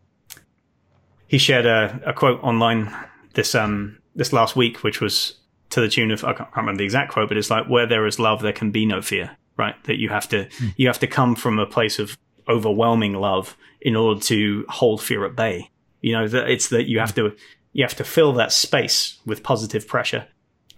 he 1.27 1.39
shared 1.39 1.67
a, 1.67 2.01
a 2.05 2.13
quote 2.13 2.43
online 2.43 2.95
this 3.35 3.55
um, 3.55 3.99
this 4.15 4.33
last 4.33 4.57
week, 4.57 4.83
which 4.83 5.01
was 5.01 5.35
to 5.71 5.81
the 5.81 5.89
tune 5.89 6.11
of 6.11 6.25
I 6.25 6.33
can't 6.33 6.49
remember 6.55 6.79
the 6.79 6.85
exact 6.85 7.13
quote, 7.13 7.29
but 7.29 7.37
it's 7.37 7.51
like 7.51 7.67
where 7.69 7.87
there 7.87 8.07
is 8.07 8.19
love, 8.19 8.43
there 8.43 8.53
can 8.53 8.71
be 8.71 8.87
no 8.87 9.03
fear. 9.03 9.37
Right? 9.57 9.83
That 9.85 9.99
you 9.99 10.11
have 10.11 10.29
to 10.29 10.45
mm. 10.45 10.75
you 10.77 10.87
have 10.87 10.99
to 10.99 11.07
come 11.07 11.35
from 11.35 11.59
a 11.59 11.67
place 11.67 11.99
of 11.99 12.19
overwhelming 12.49 13.15
love 13.15 13.57
in 13.81 13.97
order 13.97 14.21
to 14.21 14.67
hold 14.69 15.03
fear 15.03 15.25
at 15.25 15.35
bay. 15.35 15.71
You 16.03 16.13
know 16.13 16.29
that 16.29 16.51
it's 16.51 16.69
that 16.69 16.85
you 16.85 16.99
have 16.99 17.15
to 17.15 17.35
you 17.73 17.83
have 17.83 17.97
to 17.97 18.05
fill 18.05 18.35
that 18.35 18.53
space 18.53 19.19
with 19.25 19.43
positive 19.43 19.89
pressure 19.89 20.27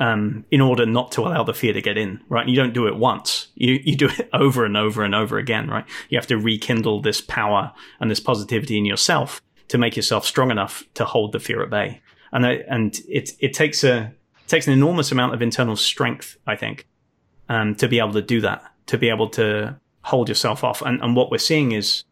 um, 0.00 0.44
in 0.50 0.60
order 0.60 0.86
not 0.86 1.12
to 1.12 1.22
allow 1.22 1.42
the 1.42 1.54
fear 1.54 1.72
to 1.72 1.82
get 1.82 1.98
in, 1.98 2.20
right? 2.28 2.48
You 2.48 2.54
don't 2.54 2.72
do 2.72 2.86
it 2.86 2.96
once. 2.96 3.48
You, 3.54 3.80
you 3.82 3.96
do 3.96 4.08
it 4.08 4.28
over 4.32 4.64
and 4.64 4.76
over 4.76 5.02
and 5.02 5.14
over 5.14 5.38
again, 5.38 5.68
right? 5.68 5.84
You 6.08 6.18
have 6.18 6.26
to 6.28 6.38
rekindle 6.38 7.02
this 7.02 7.20
power 7.20 7.72
and 8.00 8.10
this 8.10 8.20
positivity 8.20 8.78
in 8.78 8.84
yourself 8.84 9.42
to 9.68 9.78
make 9.78 9.96
yourself 9.96 10.24
strong 10.24 10.50
enough 10.50 10.84
to 10.94 11.04
hold 11.04 11.32
the 11.32 11.40
fear 11.40 11.62
at 11.62 11.70
bay. 11.70 12.00
And, 12.32 12.44
and 12.44 12.98
it, 13.08 13.32
it 13.40 13.54
takes 13.54 13.82
a, 13.84 14.12
takes 14.46 14.66
an 14.66 14.72
enormous 14.72 15.12
amount 15.12 15.34
of 15.34 15.42
internal 15.42 15.76
strength, 15.76 16.36
I 16.46 16.56
think, 16.56 16.86
um, 17.48 17.74
to 17.76 17.88
be 17.88 17.98
able 17.98 18.12
to 18.12 18.22
do 18.22 18.40
that, 18.42 18.62
to 18.86 18.98
be 18.98 19.08
able 19.08 19.28
to 19.30 19.78
hold 20.02 20.28
yourself 20.28 20.62
off. 20.62 20.80
And, 20.82 21.02
and 21.02 21.16
what 21.16 21.30
we're 21.30 21.38
seeing 21.38 21.72
is, 21.72 22.04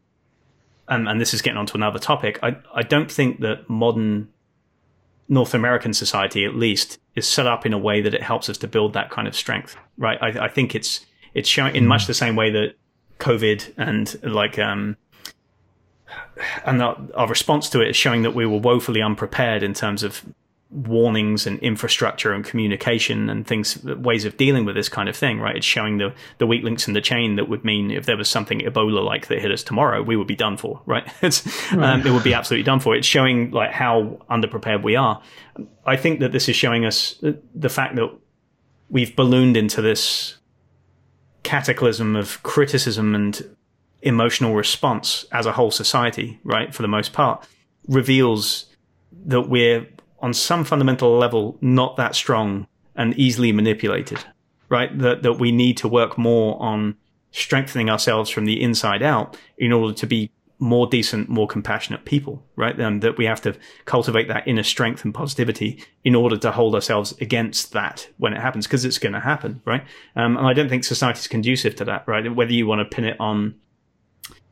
um, 0.89 1.07
and 1.07 1.20
this 1.20 1.32
is 1.32 1.43
getting 1.43 1.59
onto 1.59 1.76
another 1.76 1.99
topic, 1.99 2.39
I, 2.43 2.57
I 2.74 2.82
don't 2.82 3.11
think 3.11 3.41
that 3.41 3.68
modern 3.68 4.28
North 5.28 5.55
American 5.55 5.93
society, 5.93 6.45
at 6.45 6.55
least, 6.55 6.99
is 7.17 7.27
set 7.27 7.47
up 7.47 7.67
in 7.67 7.73
a 7.73 7.79
way 7.79 8.01
that 8.03 8.14
it 8.14 8.23
helps 8.23 8.49
us 8.49 8.59
to 8.59 8.69
build 8.69 8.93
that 8.93 9.11
kind 9.11 9.27
of 9.27 9.35
strength, 9.35 9.77
right? 9.99 10.19
I, 10.21 10.45
I 10.45 10.49
think 10.49 10.75
it's 10.75 11.05
it's 11.35 11.49
showing 11.49 11.75
in 11.75 11.87
much 11.87 12.07
the 12.07 12.14
same 12.14 12.37
way 12.37 12.51
that 12.51 12.75
COVID 13.19 13.73
and 13.77 14.23
like 14.23 14.59
um, 14.59 14.97
and 16.64 16.83
our, 16.83 16.97
our 17.14 17.29
response 17.29 17.69
to 17.71 17.81
it 17.81 17.89
is 17.89 17.97
showing 17.97 18.23
that 18.23 18.35
we 18.35 18.47
were 18.47 18.59
woefully 18.59 19.03
unprepared 19.03 19.62
in 19.62 19.75
terms 19.75 20.03
of 20.03 20.25
warnings 20.71 21.47
and 21.47 21.61
infrastructure 21.61 22.33
and 22.33 22.45
communication 22.45 23.31
and 23.31 23.47
things 23.47 23.85
ways 23.85 24.25
of 24.25 24.37
dealing 24.37 24.64
with 24.64 24.75
this 24.75 24.89
kind 24.89 25.09
of 25.09 25.17
thing 25.17 25.39
right? 25.39 25.57
It's 25.57 25.67
showing 25.67 25.99
the 25.99 26.12
the 26.39 26.47
weak 26.47 26.64
links 26.64 26.89
in 26.89 26.95
the 26.95 27.01
chain 27.01 27.37
that 27.37 27.49
would 27.49 27.64
mean 27.64 27.91
if 27.91 28.07
there 28.07 28.17
was 28.17 28.29
something 28.29 28.61
ebola 28.61 29.05
like 29.05 29.29
that 29.29 29.41
hit 29.41 29.53
us 29.53 29.62
tomorrow 29.62 30.03
we 30.03 30.17
would 30.17 30.27
be 30.27 30.37
done 30.37 30.57
for 30.57 30.83
right? 30.87 31.09
It's. 31.23 31.73
Um, 31.73 32.07
it 32.07 32.11
would 32.11 32.25
be 32.25 32.35
absolutely 32.35 32.64
done 32.64 32.81
for. 32.81 32.95
It's 32.95 33.07
showing 33.07 33.51
like 33.51 33.71
how 33.71 34.19
underprepared 34.31 34.83
we 34.83 34.97
are. 34.97 35.23
I 35.85 35.97
think 35.97 36.21
that 36.21 36.33
this 36.33 36.49
is 36.49 36.57
showing 36.57 36.85
us 36.85 37.23
the 37.55 37.69
fact 37.69 37.97
that 37.97 38.11
we've 38.89 39.14
ballooned 39.17 39.57
into 39.57 39.83
this 39.83 40.37
cataclysm 41.43 42.17
of 42.17 42.43
criticism 42.43 43.14
and 43.14 43.57
emotional 44.03 44.55
response 44.55 45.25
as 45.33 45.47
a 45.47 45.53
whole 45.53 45.71
society 45.71 46.39
right 46.45 46.75
for 46.75 46.83
the 46.83 46.89
most 46.89 47.12
part 47.12 47.47
reveals 47.89 48.67
that 49.27 49.43
we're 49.43 49.87
on 50.27 50.35
some 50.35 50.64
fundamental 50.64 51.16
level 51.16 51.57
not 51.61 51.97
that 51.97 52.16
strong 52.16 52.66
and 52.97 53.14
easily 53.14 53.53
manipulated, 53.53 54.18
right? 54.68 54.99
That, 54.99 55.22
that 55.22 55.35
we 55.35 55.53
need 55.53 55.77
to 55.77 55.87
work 55.87 56.18
more 56.18 56.61
on 56.61 56.97
strengthening 57.31 57.89
ourselves 57.89 58.29
from 58.29 58.45
the 58.45 58.61
inside 58.61 59.05
out 59.05 59.39
in 59.57 59.72
order 59.72 59.95
to 59.95 60.05
be 60.05 60.33
more 60.59 60.89
decent, 60.89 61.29
more 61.29 61.47
compassionate 61.47 62.05
people, 62.05 62.43
right? 62.57 62.77
And 62.77 63.03
that 63.03 63.16
we 63.16 63.24
have 63.27 63.41
to 63.43 63.57
cultivate 63.85 64.27
that 64.27 64.49
inner 64.49 64.64
strength 64.64 65.05
and 65.05 65.14
positivity 65.14 65.81
in 66.03 66.16
order 66.16 66.37
to 66.39 66.51
hold 66.51 66.74
ourselves 66.74 67.14
against 67.20 67.70
that 67.74 68.09
when 68.16 68.33
it 68.33 68.41
happens, 68.41 68.66
because 68.66 68.85
it's 68.85 68.99
going 68.99 69.12
to 69.12 69.20
happen, 69.20 69.62
right? 69.64 69.85
Um, 70.16 70.37
and 70.37 70.45
I 70.45 70.55
don't 70.55 70.68
think 70.68 70.83
society 70.83 71.20
is 71.20 71.29
conducive 71.29 71.77
to 71.77 71.85
that, 71.85 72.03
right? 72.09 72.35
Whether 72.35 72.53
you 72.53 72.66
want 72.66 72.81
to 72.81 72.97
pin 72.97 73.05
it 73.05 73.20
on 73.20 73.55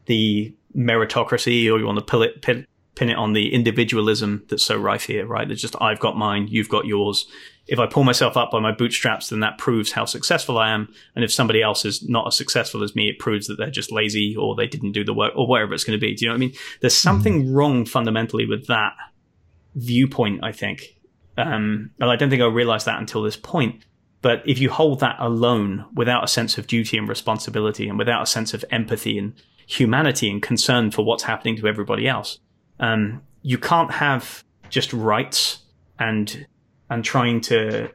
the 0.07 0.55
meritocracy 0.77 1.69
or 1.69 1.81
you 1.81 1.87
want 1.87 2.07
to 2.07 2.39
pin 2.41 2.59
it, 2.59 2.67
pin 2.95 3.11
it 3.11 3.17
on 3.17 3.33
the 3.33 3.53
individualism 3.53 4.45
that's 4.49 4.63
so 4.63 4.77
rife 4.77 5.05
here, 5.05 5.27
right? 5.27 5.51
It's 5.51 5.61
just 5.61 5.77
I've 5.81 6.01
got 6.01 6.17
mine, 6.17 6.49
you've 6.49 6.69
got 6.69 6.87
yours. 6.87 7.27
If 7.67 7.79
I 7.79 7.87
pull 7.87 8.05
myself 8.05 8.37
up 8.37 8.51
by 8.51 8.61
my 8.61 8.73
bootstraps, 8.73 9.31
then 9.31 9.41
that 9.41 9.59
proves 9.59 9.93
how 9.93 10.05
successful 10.05 10.59
I 10.59 10.71
am. 10.71 10.93
And 11.17 11.25
if 11.25 11.33
somebody 11.33 11.63
else 11.63 11.85
is 11.85 12.07
not 12.09 12.27
as 12.27 12.37
successful 12.37 12.83
as 12.83 12.95
me, 12.95 13.09
it 13.09 13.19
proves 13.19 13.47
that 13.47 13.57
they're 13.57 13.71
just 13.71 13.91
lazy 13.91 14.37
or 14.37 14.55
they 14.55 14.67
didn't 14.67 14.93
do 14.93 15.03
the 15.03 15.15
work 15.15 15.33
or 15.35 15.47
whatever 15.47 15.73
it's 15.73 15.85
going 15.85 15.99
to 15.99 16.07
be. 16.07 16.15
Do 16.15 16.25
you 16.25 16.29
know 16.29 16.35
what 16.35 16.39
I 16.39 16.47
mean? 16.47 16.55
There's 16.81 16.97
something 16.97 17.45
mm-hmm. 17.45 17.55
wrong 17.55 17.85
fundamentally 17.87 18.47
with 18.47 18.67
that 18.67 18.93
viewpoint, 19.75 20.45
I 20.45 20.53
think. 20.53 20.99
Um, 21.37 21.91
and 21.99 22.11
I 22.11 22.17
don't 22.17 22.31
think 22.31 22.43
I 22.43 22.47
realized 22.47 22.87
that 22.87 23.01
until 23.01 23.23
this 23.23 23.37
point. 23.37 23.85
But 24.23 24.43
if 24.47 24.59
you 24.59 24.71
hold 24.71 25.01
that 25.01 25.17
alone 25.19 25.85
without 25.95 26.25
a 26.25 26.29
sense 26.29 26.57
of 26.57 26.67
duty 26.67 26.97
and 26.97 27.09
responsibility 27.09 27.89
and 27.89 27.99
without 27.99 28.23
a 28.23 28.27
sense 28.27 28.55
of 28.55 28.65
empathy 28.71 29.19
and 29.19 29.35
humanity 29.67 30.31
and 30.31 30.43
concern 30.43 30.91
for 30.91 31.05
what's 31.05 31.25
happening 31.25 31.57
to 31.57 31.67
everybody 31.67 32.09
else, 32.09 32.39
um, 32.85 33.23
you 33.43 33.59
can't 33.59 33.91
have 33.91 34.45
just 34.69 34.93
rights 34.93 35.63
and 35.99 36.47
and 36.91 37.03
trying 37.03 37.41
to 37.41 37.91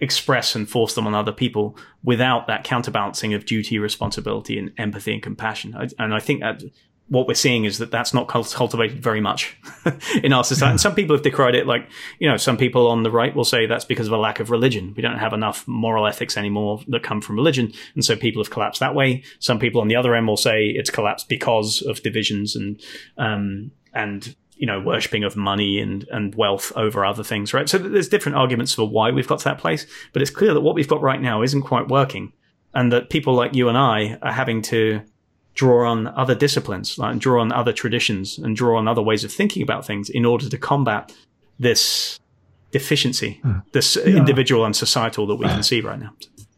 express 0.00 0.56
and 0.56 0.68
force 0.68 0.94
them 0.94 1.06
on 1.06 1.14
other 1.14 1.32
people 1.32 1.76
without 2.02 2.48
that 2.48 2.64
counterbalancing 2.64 3.32
of 3.32 3.44
duty, 3.44 3.78
responsibility, 3.78 4.58
and 4.58 4.72
empathy 4.76 5.12
and 5.12 5.22
compassion. 5.22 5.74
I, 5.76 5.88
and 5.98 6.12
I 6.12 6.18
think 6.18 6.40
that 6.40 6.62
what 7.08 7.28
we're 7.28 7.34
seeing 7.34 7.64
is 7.64 7.78
that 7.78 7.90
that's 7.90 8.14
not 8.14 8.28
cultivated 8.28 9.02
very 9.02 9.20
much 9.20 9.56
in 10.22 10.32
our 10.32 10.42
society. 10.42 10.72
And 10.72 10.80
some 10.80 10.94
people 10.94 11.14
have 11.14 11.22
decried 11.22 11.54
it, 11.54 11.66
like 11.66 11.88
you 12.18 12.28
know, 12.28 12.36
some 12.36 12.56
people 12.56 12.88
on 12.88 13.02
the 13.02 13.10
right 13.10 13.34
will 13.36 13.44
say 13.44 13.66
that's 13.66 13.84
because 13.84 14.06
of 14.06 14.12
a 14.14 14.18
lack 14.18 14.40
of 14.40 14.50
religion. 14.50 14.94
We 14.96 15.02
don't 15.02 15.18
have 15.18 15.32
enough 15.32 15.68
moral 15.68 16.06
ethics 16.06 16.36
anymore 16.36 16.80
that 16.88 17.02
come 17.02 17.20
from 17.20 17.36
religion, 17.36 17.72
and 17.94 18.04
so 18.04 18.16
people 18.16 18.42
have 18.42 18.50
collapsed 18.50 18.80
that 18.80 18.94
way. 18.94 19.22
Some 19.38 19.58
people 19.58 19.80
on 19.80 19.88
the 19.88 19.96
other 19.96 20.14
end 20.14 20.26
will 20.26 20.36
say 20.36 20.66
it's 20.66 20.90
collapsed 20.90 21.28
because 21.28 21.82
of 21.82 22.02
divisions 22.02 22.56
and 22.56 22.80
um, 23.18 23.70
and 23.94 24.34
you 24.56 24.66
know 24.66 24.80
worshipping 24.80 25.24
of 25.24 25.36
money 25.36 25.78
and 25.78 26.06
and 26.10 26.34
wealth 26.34 26.72
over 26.76 27.04
other 27.04 27.24
things 27.24 27.52
right 27.52 27.68
so 27.68 27.78
there's 27.78 28.08
different 28.08 28.36
arguments 28.36 28.72
for 28.72 28.88
why 28.88 29.10
we've 29.10 29.26
got 29.26 29.38
to 29.38 29.44
that 29.44 29.58
place 29.58 29.86
but 30.12 30.22
it's 30.22 30.30
clear 30.30 30.54
that 30.54 30.60
what 30.60 30.74
we've 30.74 30.88
got 30.88 31.02
right 31.02 31.20
now 31.20 31.42
isn't 31.42 31.62
quite 31.62 31.88
working 31.88 32.32
and 32.74 32.92
that 32.92 33.10
people 33.10 33.34
like 33.34 33.54
you 33.54 33.68
and 33.68 33.78
I 33.78 34.18
are 34.22 34.32
having 34.32 34.60
to 34.62 35.00
draw 35.54 35.88
on 35.88 36.08
other 36.08 36.34
disciplines 36.34 36.98
like 36.98 37.18
draw 37.18 37.40
on 37.40 37.52
other 37.52 37.72
traditions 37.72 38.38
and 38.38 38.56
draw 38.56 38.78
on 38.78 38.88
other 38.88 39.02
ways 39.02 39.24
of 39.24 39.32
thinking 39.32 39.62
about 39.62 39.86
things 39.86 40.08
in 40.10 40.24
order 40.24 40.48
to 40.48 40.58
combat 40.58 41.12
this 41.58 42.18
deficiency 42.72 43.40
hmm. 43.42 43.58
this 43.72 43.96
yeah. 43.96 44.16
individual 44.16 44.64
and 44.64 44.74
societal 44.74 45.26
that 45.26 45.36
we 45.36 45.46
can 45.46 45.62
see 45.62 45.80
right 45.80 46.00
now 46.00 46.12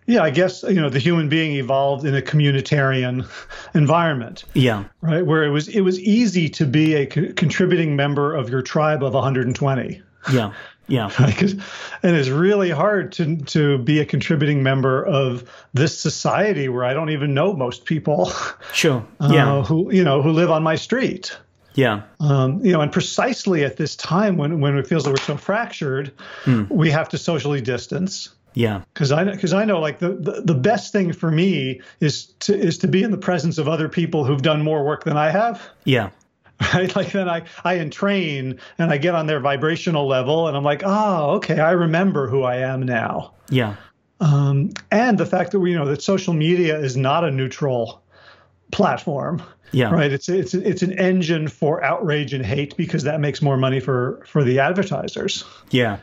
yeah, 0.07 0.22
I 0.22 0.30
guess 0.30 0.62
you 0.62 0.80
know 0.80 0.88
the 0.88 0.98
human 0.98 1.28
being 1.28 1.52
evolved 1.57 2.04
in 2.04 2.14
a 2.14 2.22
communitarian 2.22 3.26
environment. 3.74 4.44
Yeah, 4.54 4.84
right, 5.00 5.24
where 5.24 5.44
it 5.44 5.50
was 5.50 5.68
it 5.68 5.80
was 5.80 5.98
easy 6.00 6.48
to 6.50 6.66
be 6.66 6.94
a 6.94 7.07
co- 7.07 7.32
contributing 7.34 7.96
member 7.96 8.34
of 8.34 8.48
your 8.48 8.62
tribe 8.62 9.02
of 9.02 9.14
120. 9.14 10.02
Yeah, 10.32 10.52
yeah, 10.88 11.11
and 11.18 12.16
it's 12.16 12.28
really 12.28 12.70
hard 12.70 13.12
to 13.12 13.36
to 13.36 13.78
be 13.78 13.98
a 13.98 14.04
contributing 14.04 14.62
member 14.62 15.04
of 15.04 15.50
this 15.74 15.98
society 15.98 16.68
where 16.68 16.84
I 16.84 16.94
don't 16.94 17.11
even 17.11 17.34
know 17.34 17.52
most 17.52 17.84
people. 17.84 18.32
Sure. 18.72 19.04
Uh, 19.18 19.30
yeah. 19.32 19.62
Who 19.62 19.92
you 19.92 20.04
know 20.04 20.22
who 20.22 20.30
live 20.30 20.50
on 20.50 20.62
my 20.62 20.76
street. 20.76 21.36
Yeah. 21.74 22.02
Um, 22.20 22.64
you 22.64 22.72
know, 22.72 22.80
and 22.80 22.92
precisely 22.92 23.64
at 23.64 23.76
this 23.76 23.96
time 23.96 24.36
when 24.36 24.61
when 24.61 24.76
it 24.76 24.86
feels 24.86 25.04
that 25.04 25.11
we're 25.11 25.16
so 25.16 25.36
fractured, 25.36 26.12
mm. 26.44 26.68
we 26.70 26.90
have 26.90 27.09
to 27.11 27.18
socially 27.18 27.61
distance. 27.61 28.30
Yeah. 28.57 28.84
Because 28.94 29.12
I 29.12 29.22
because 29.24 29.52
I 29.52 29.66
know 29.66 29.80
like 29.80 29.98
the, 29.98 30.14
the, 30.14 30.40
the 30.42 30.54
best 30.54 30.90
thing 30.90 31.12
for 31.12 31.30
me 31.30 31.82
is 32.00 32.24
to 32.40 32.57
is 32.59 32.78
to 32.78 32.88
be 32.88 33.02
in 33.02 33.11
the 33.11 33.18
presence 33.18 33.59
of 33.59 33.68
other 33.68 33.90
people 33.90 34.24
who've 34.24 34.40
done 34.40 34.62
more 34.62 34.82
work 34.82 35.04
than 35.04 35.16
I 35.16 35.30
have. 35.30 35.62
Yeah. 35.84 36.11
Right. 36.72 36.96
Like 36.96 37.12
then 37.12 37.28
I 37.28 37.42
I 37.64 37.74
entrain 37.74 38.59
and 38.78 38.90
I 38.90 38.96
get 38.96 39.14
on 39.14 39.26
their 39.26 39.40
vibrational 39.40 40.07
level 40.09 40.48
and 40.48 40.57
I'm 40.57 40.64
like, 40.64 40.80
oh, 40.86 41.32
okay, 41.32 41.61
I 41.61 41.72
remember 41.72 42.28
who 42.28 42.44
I 42.44 42.57
am 42.57 42.82
now. 42.82 43.34
Yeah. 43.50 43.76
um, 44.20 44.70
and 44.90 45.18
the 45.18 45.26
fact 45.26 45.52
that 45.52 45.61
we 45.61 45.72
you 45.72 45.78
know 45.78 45.84
that 45.84 46.00
social 46.00 46.32
media 46.32 46.78
is 46.78 46.96
not 46.96 47.24
a 47.24 47.30
neutral 47.30 48.02
platform. 48.72 49.42
Yeah. 49.72 49.90
Right. 49.90 50.11
It's 50.11 50.30
it's 50.30 50.54
it's 50.54 50.80
an 50.80 50.98
engine 50.98 51.48
for 51.48 51.84
outrage 51.84 52.32
and 52.32 52.44
hate 52.46 52.74
because 52.78 53.02
that 53.02 53.20
makes 53.20 53.42
more 53.42 53.59
money 53.59 53.80
for 53.80 54.24
for 54.26 54.42
the 54.42 54.61
advertisers. 54.61 55.44
Yeah. 55.70 55.98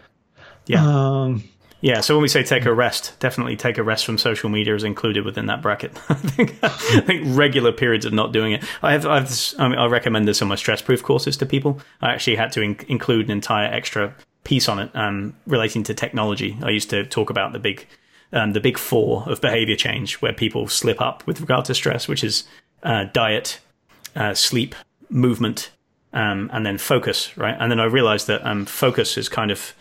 Yeah. 0.67 0.85
Um, 0.85 1.43
yeah, 1.83 1.99
so 1.99 2.15
when 2.15 2.21
we 2.21 2.29
say 2.29 2.43
take 2.43 2.63
a 2.63 2.73
rest, 2.73 3.19
definitely 3.19 3.57
take 3.57 3.77
a 3.77 3.83
rest 3.83 4.05
from 4.05 4.17
social 4.17 4.49
media 4.49 4.73
is 4.73 4.85
included 4.85 5.25
within 5.25 5.47
that 5.47 5.61
bracket. 5.61 5.91
I 6.09 6.13
think 6.13 6.57
I 6.63 6.69
think 6.69 7.23
regular 7.35 7.73
periods 7.73 8.05
of 8.05 8.13
not 8.13 8.31
doing 8.31 8.53
it. 8.53 8.63
I 8.81 8.93
have, 8.93 9.05
I, 9.05 9.19
have 9.19 9.53
I, 9.59 9.67
mean, 9.67 9.77
I 9.77 9.87
recommend 9.87 10.25
this 10.25 10.41
on 10.41 10.47
my 10.47 10.55
stress 10.55 10.81
proof 10.81 11.03
courses 11.03 11.35
to 11.35 11.45
people. 11.45 11.81
I 12.01 12.13
actually 12.13 12.37
had 12.37 12.53
to 12.53 12.61
in- 12.61 12.79
include 12.87 13.25
an 13.25 13.31
entire 13.31 13.65
extra 13.65 14.15
piece 14.45 14.69
on 14.69 14.79
it 14.79 14.91
um, 14.93 15.35
relating 15.45 15.83
to 15.83 15.93
technology. 15.93 16.57
I 16.63 16.69
used 16.69 16.89
to 16.91 17.03
talk 17.05 17.29
about 17.29 17.51
the 17.51 17.59
big 17.59 17.85
um, 18.31 18.53
the 18.53 18.61
big 18.61 18.77
four 18.77 19.29
of 19.29 19.41
behavior 19.41 19.75
change 19.75 20.21
where 20.21 20.31
people 20.31 20.69
slip 20.69 21.01
up 21.01 21.27
with 21.27 21.41
regard 21.41 21.65
to 21.65 21.75
stress, 21.75 22.07
which 22.07 22.23
is 22.23 22.45
uh, 22.83 23.07
diet, 23.11 23.59
uh, 24.15 24.33
sleep, 24.33 24.73
movement, 25.09 25.69
um, 26.13 26.49
and 26.53 26.65
then 26.65 26.77
focus. 26.77 27.37
Right, 27.37 27.57
and 27.59 27.69
then 27.69 27.81
I 27.81 27.85
realized 27.85 28.27
that 28.27 28.45
um, 28.45 28.65
focus 28.65 29.17
is 29.17 29.27
kind 29.27 29.51
of 29.51 29.73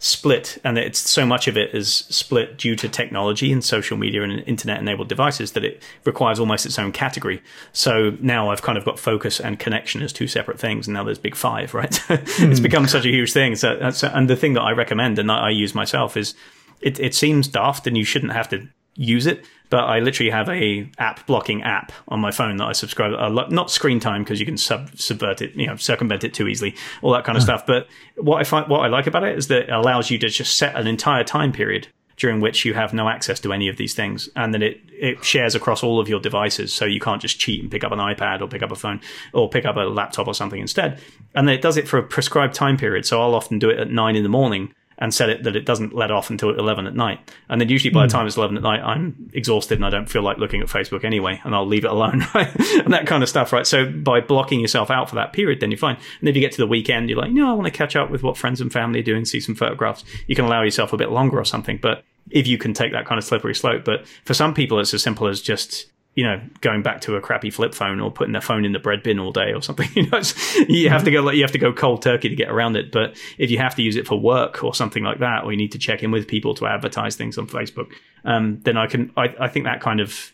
split 0.00 0.58
and 0.62 0.78
it's 0.78 0.98
so 0.98 1.26
much 1.26 1.48
of 1.48 1.56
it 1.56 1.74
is 1.74 1.92
split 2.08 2.56
due 2.56 2.76
to 2.76 2.88
technology 2.88 3.52
and 3.52 3.64
social 3.64 3.96
media 3.96 4.22
and 4.22 4.40
internet 4.46 4.78
enabled 4.78 5.08
devices 5.08 5.52
that 5.52 5.64
it 5.64 5.82
requires 6.04 6.38
almost 6.38 6.64
its 6.64 6.78
own 6.78 6.92
category. 6.92 7.42
So 7.72 8.16
now 8.20 8.50
i've 8.50 8.62
kind 8.62 8.78
of 8.78 8.84
got 8.84 8.98
focus 8.98 9.40
and 9.40 9.58
connection 9.58 10.02
as 10.02 10.12
two 10.12 10.28
separate 10.28 10.58
things 10.58 10.86
and 10.86 10.94
now 10.94 11.02
there's 11.02 11.18
big 11.18 11.34
five 11.34 11.74
right? 11.78 11.90
Mm. 11.90 12.50
it's 12.50 12.60
become 12.60 12.86
such 12.86 13.04
a 13.04 13.10
huge 13.10 13.32
thing. 13.32 13.56
So, 13.56 13.90
so 13.90 14.08
and 14.14 14.30
the 14.30 14.36
thing 14.36 14.54
that 14.54 14.62
i 14.62 14.70
recommend 14.70 15.18
and 15.18 15.28
that 15.28 15.40
i 15.40 15.50
use 15.50 15.74
myself 15.74 16.16
is 16.16 16.34
it, 16.80 17.00
it 17.00 17.14
seems 17.14 17.48
daft 17.48 17.86
and 17.88 17.96
you 17.96 18.04
shouldn't 18.04 18.32
have 18.32 18.48
to 18.50 18.68
use 18.98 19.26
it 19.26 19.44
but 19.70 19.80
I 19.80 20.00
literally 20.00 20.30
have 20.30 20.48
a 20.48 20.90
app 20.98 21.26
blocking 21.26 21.62
app 21.62 21.92
on 22.08 22.20
my 22.20 22.30
phone 22.30 22.56
that 22.58 22.64
I 22.64 22.72
subscribe. 22.72 23.12
Uh, 23.12 23.46
not 23.48 23.70
screen 23.70 24.00
time 24.00 24.24
because 24.24 24.40
you 24.40 24.46
can 24.46 24.56
sub, 24.56 24.90
subvert 24.98 25.42
it, 25.42 25.54
you 25.54 25.66
know, 25.66 25.76
circumvent 25.76 26.24
it 26.24 26.34
too 26.34 26.48
easily, 26.48 26.74
all 27.02 27.12
that 27.12 27.24
kind 27.24 27.36
of 27.36 27.42
stuff. 27.42 27.66
But 27.66 27.86
what 28.16 28.40
I 28.40 28.44
find, 28.44 28.68
what 28.68 28.80
I 28.80 28.88
like 28.88 29.06
about 29.06 29.24
it 29.24 29.36
is 29.36 29.48
that 29.48 29.64
it 29.64 29.70
allows 29.70 30.10
you 30.10 30.18
to 30.18 30.28
just 30.28 30.56
set 30.56 30.74
an 30.76 30.86
entire 30.86 31.24
time 31.24 31.52
period 31.52 31.88
during 32.16 32.40
which 32.40 32.64
you 32.64 32.74
have 32.74 32.92
no 32.92 33.08
access 33.08 33.38
to 33.38 33.52
any 33.52 33.68
of 33.68 33.76
these 33.76 33.94
things, 33.94 34.28
and 34.34 34.52
then 34.52 34.62
it 34.62 34.80
it 34.90 35.22
shares 35.24 35.54
across 35.54 35.84
all 35.84 36.00
of 36.00 36.08
your 36.08 36.18
devices, 36.18 36.72
so 36.72 36.84
you 36.84 36.98
can't 36.98 37.22
just 37.22 37.38
cheat 37.38 37.62
and 37.62 37.70
pick 37.70 37.84
up 37.84 37.92
an 37.92 38.00
iPad 38.00 38.40
or 38.40 38.48
pick 38.48 38.62
up 38.62 38.72
a 38.72 38.76
phone 38.76 39.00
or 39.32 39.48
pick 39.48 39.64
up 39.64 39.76
a 39.76 39.80
laptop 39.80 40.26
or 40.26 40.34
something 40.34 40.60
instead. 40.60 41.00
And 41.34 41.46
then 41.46 41.54
it 41.54 41.62
does 41.62 41.76
it 41.76 41.86
for 41.86 41.98
a 41.98 42.02
prescribed 42.02 42.54
time 42.54 42.76
period. 42.76 43.06
So 43.06 43.22
I'll 43.22 43.34
often 43.34 43.58
do 43.58 43.70
it 43.70 43.78
at 43.78 43.90
nine 43.90 44.16
in 44.16 44.24
the 44.24 44.28
morning 44.28 44.74
and 44.98 45.14
set 45.14 45.30
it 45.30 45.44
that 45.44 45.56
it 45.56 45.64
doesn't 45.64 45.94
let 45.94 46.10
off 46.10 46.28
until 46.28 46.50
11 46.50 46.86
at 46.86 46.94
night. 46.94 47.20
And 47.48 47.60
then 47.60 47.68
usually 47.68 47.92
by 47.92 48.06
the 48.06 48.12
hmm. 48.12 48.18
time 48.18 48.26
it's 48.26 48.36
11 48.36 48.56
at 48.56 48.62
night, 48.62 48.80
I'm 48.80 49.30
exhausted 49.32 49.78
and 49.78 49.86
I 49.86 49.90
don't 49.90 50.08
feel 50.08 50.22
like 50.22 50.38
looking 50.38 50.60
at 50.60 50.68
Facebook 50.68 51.04
anyway, 51.04 51.40
and 51.44 51.54
I'll 51.54 51.66
leave 51.66 51.84
it 51.84 51.90
alone, 51.90 52.24
right? 52.34 52.54
and 52.78 52.92
that 52.92 53.06
kind 53.06 53.22
of 53.22 53.28
stuff, 53.28 53.52
right? 53.52 53.66
So 53.66 53.90
by 53.90 54.20
blocking 54.20 54.60
yourself 54.60 54.90
out 54.90 55.08
for 55.08 55.14
that 55.14 55.32
period, 55.32 55.60
then 55.60 55.70
you're 55.70 55.78
fine. 55.78 55.96
And 56.20 56.28
if 56.28 56.34
you 56.34 56.40
get 56.40 56.52
to 56.52 56.58
the 56.58 56.66
weekend, 56.66 57.08
you're 57.08 57.18
like, 57.18 57.30
no, 57.30 57.48
I 57.48 57.54
want 57.54 57.66
to 57.66 57.72
catch 57.72 57.96
up 57.96 58.10
with 58.10 58.22
what 58.22 58.36
friends 58.36 58.60
and 58.60 58.72
family 58.72 59.00
are 59.00 59.04
doing, 59.04 59.24
see 59.24 59.40
some 59.40 59.54
photographs. 59.54 60.04
You 60.26 60.34
can 60.34 60.44
allow 60.44 60.62
yourself 60.62 60.92
a 60.92 60.96
bit 60.96 61.10
longer 61.10 61.38
or 61.38 61.44
something, 61.44 61.78
but 61.80 62.04
if 62.30 62.46
you 62.46 62.58
can 62.58 62.74
take 62.74 62.92
that 62.92 63.06
kind 63.06 63.18
of 63.18 63.24
slippery 63.24 63.54
slope. 63.54 63.84
But 63.84 64.06
for 64.24 64.34
some 64.34 64.54
people, 64.54 64.80
it's 64.80 64.94
as 64.94 65.02
simple 65.02 65.28
as 65.28 65.40
just 65.40 65.86
you 66.18 66.24
know, 66.24 66.40
going 66.62 66.82
back 66.82 67.00
to 67.00 67.14
a 67.14 67.20
crappy 67.20 67.48
flip 67.48 67.72
phone 67.72 68.00
or 68.00 68.10
putting 68.10 68.32
their 68.32 68.42
phone 68.42 68.64
in 68.64 68.72
the 68.72 68.80
bread 68.80 69.04
bin 69.04 69.20
all 69.20 69.30
day 69.30 69.52
or 69.52 69.62
something. 69.62 69.88
You 69.94 70.10
know, 70.10 70.20
you 70.68 70.88
have 70.88 71.04
to 71.04 71.12
go 71.12 71.30
you 71.30 71.42
have 71.42 71.52
to 71.52 71.58
go 71.58 71.72
cold 71.72 72.02
turkey 72.02 72.28
to 72.28 72.34
get 72.34 72.50
around 72.50 72.74
it. 72.74 72.90
But 72.90 73.16
if 73.38 73.52
you 73.52 73.58
have 73.58 73.76
to 73.76 73.82
use 73.82 73.94
it 73.94 74.04
for 74.04 74.18
work 74.18 74.64
or 74.64 74.74
something 74.74 75.04
like 75.04 75.20
that, 75.20 75.44
or 75.44 75.52
you 75.52 75.56
need 75.56 75.70
to 75.72 75.78
check 75.78 76.02
in 76.02 76.10
with 76.10 76.26
people 76.26 76.54
to 76.54 76.66
advertise 76.66 77.14
things 77.14 77.38
on 77.38 77.46
Facebook, 77.46 77.92
um, 78.24 78.58
then 78.64 78.76
I 78.76 78.88
can 78.88 79.12
I, 79.16 79.32
I 79.38 79.48
think 79.48 79.64
that 79.64 79.80
kind 79.80 80.00
of 80.00 80.32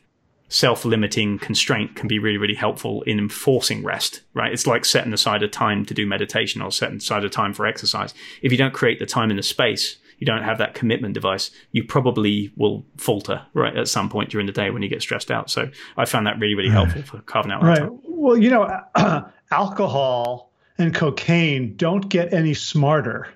self-limiting 0.49 1.39
constraint 1.39 1.97
can 1.97 2.09
be 2.09 2.19
really 2.19 2.39
really 2.39 2.55
helpful 2.55 3.03
in 3.03 3.19
enforcing 3.19 3.83
rest 3.83 4.21
right 4.35 4.53
it's 4.53 4.67
like 4.67 4.85
setting 4.85 5.13
aside 5.13 5.43
a 5.43 5.49
time 5.49 5.85
to 5.87 5.95
do 5.95 6.07
meditation 6.07 6.61
or 6.63 6.71
setting 6.71 6.99
aside 6.99 7.25
a 7.25 7.31
time 7.31 7.53
for 7.53 7.67
exercise 7.67 8.15
if 8.43 8.53
you 8.53 8.59
don't 8.59 8.75
create 8.75 8.99
the 8.99 9.07
time 9.07 9.31
in 9.31 9.37
the 9.37 9.43
space 9.43 9.97
you 10.19 10.27
don't 10.27 10.43
have 10.43 10.59
that 10.59 10.75
commitment 10.75 11.15
device, 11.15 11.51
you 11.73 11.85
probably 11.85 12.53
will 12.57 12.85
falter 12.97 13.45
right 13.55 13.77
at 13.77 13.89
some 13.89 14.09
point 14.09 14.31
during 14.31 14.47
the 14.47 14.53
day 14.53 14.71
when 14.71 14.83
you 14.83 14.89
get 14.89 15.03
stressed 15.03 15.31
out. 15.31 15.51
So 15.51 15.71
I 15.97 16.05
found 16.05 16.27
that 16.27 16.39
really, 16.39 16.55
really 16.55 16.71
helpful 16.71 17.03
for 17.03 17.19
carving 17.23 17.53
out. 17.53 17.63
Right. 17.63 17.89
Well, 18.05 18.37
you 18.37 18.51
know, 18.51 18.69
alcohol 19.51 20.53
and 20.79 20.95
cocaine 20.95 21.77
don't 21.77 22.09
get 22.09 22.33
any 22.33 22.55
smarter 22.55 23.29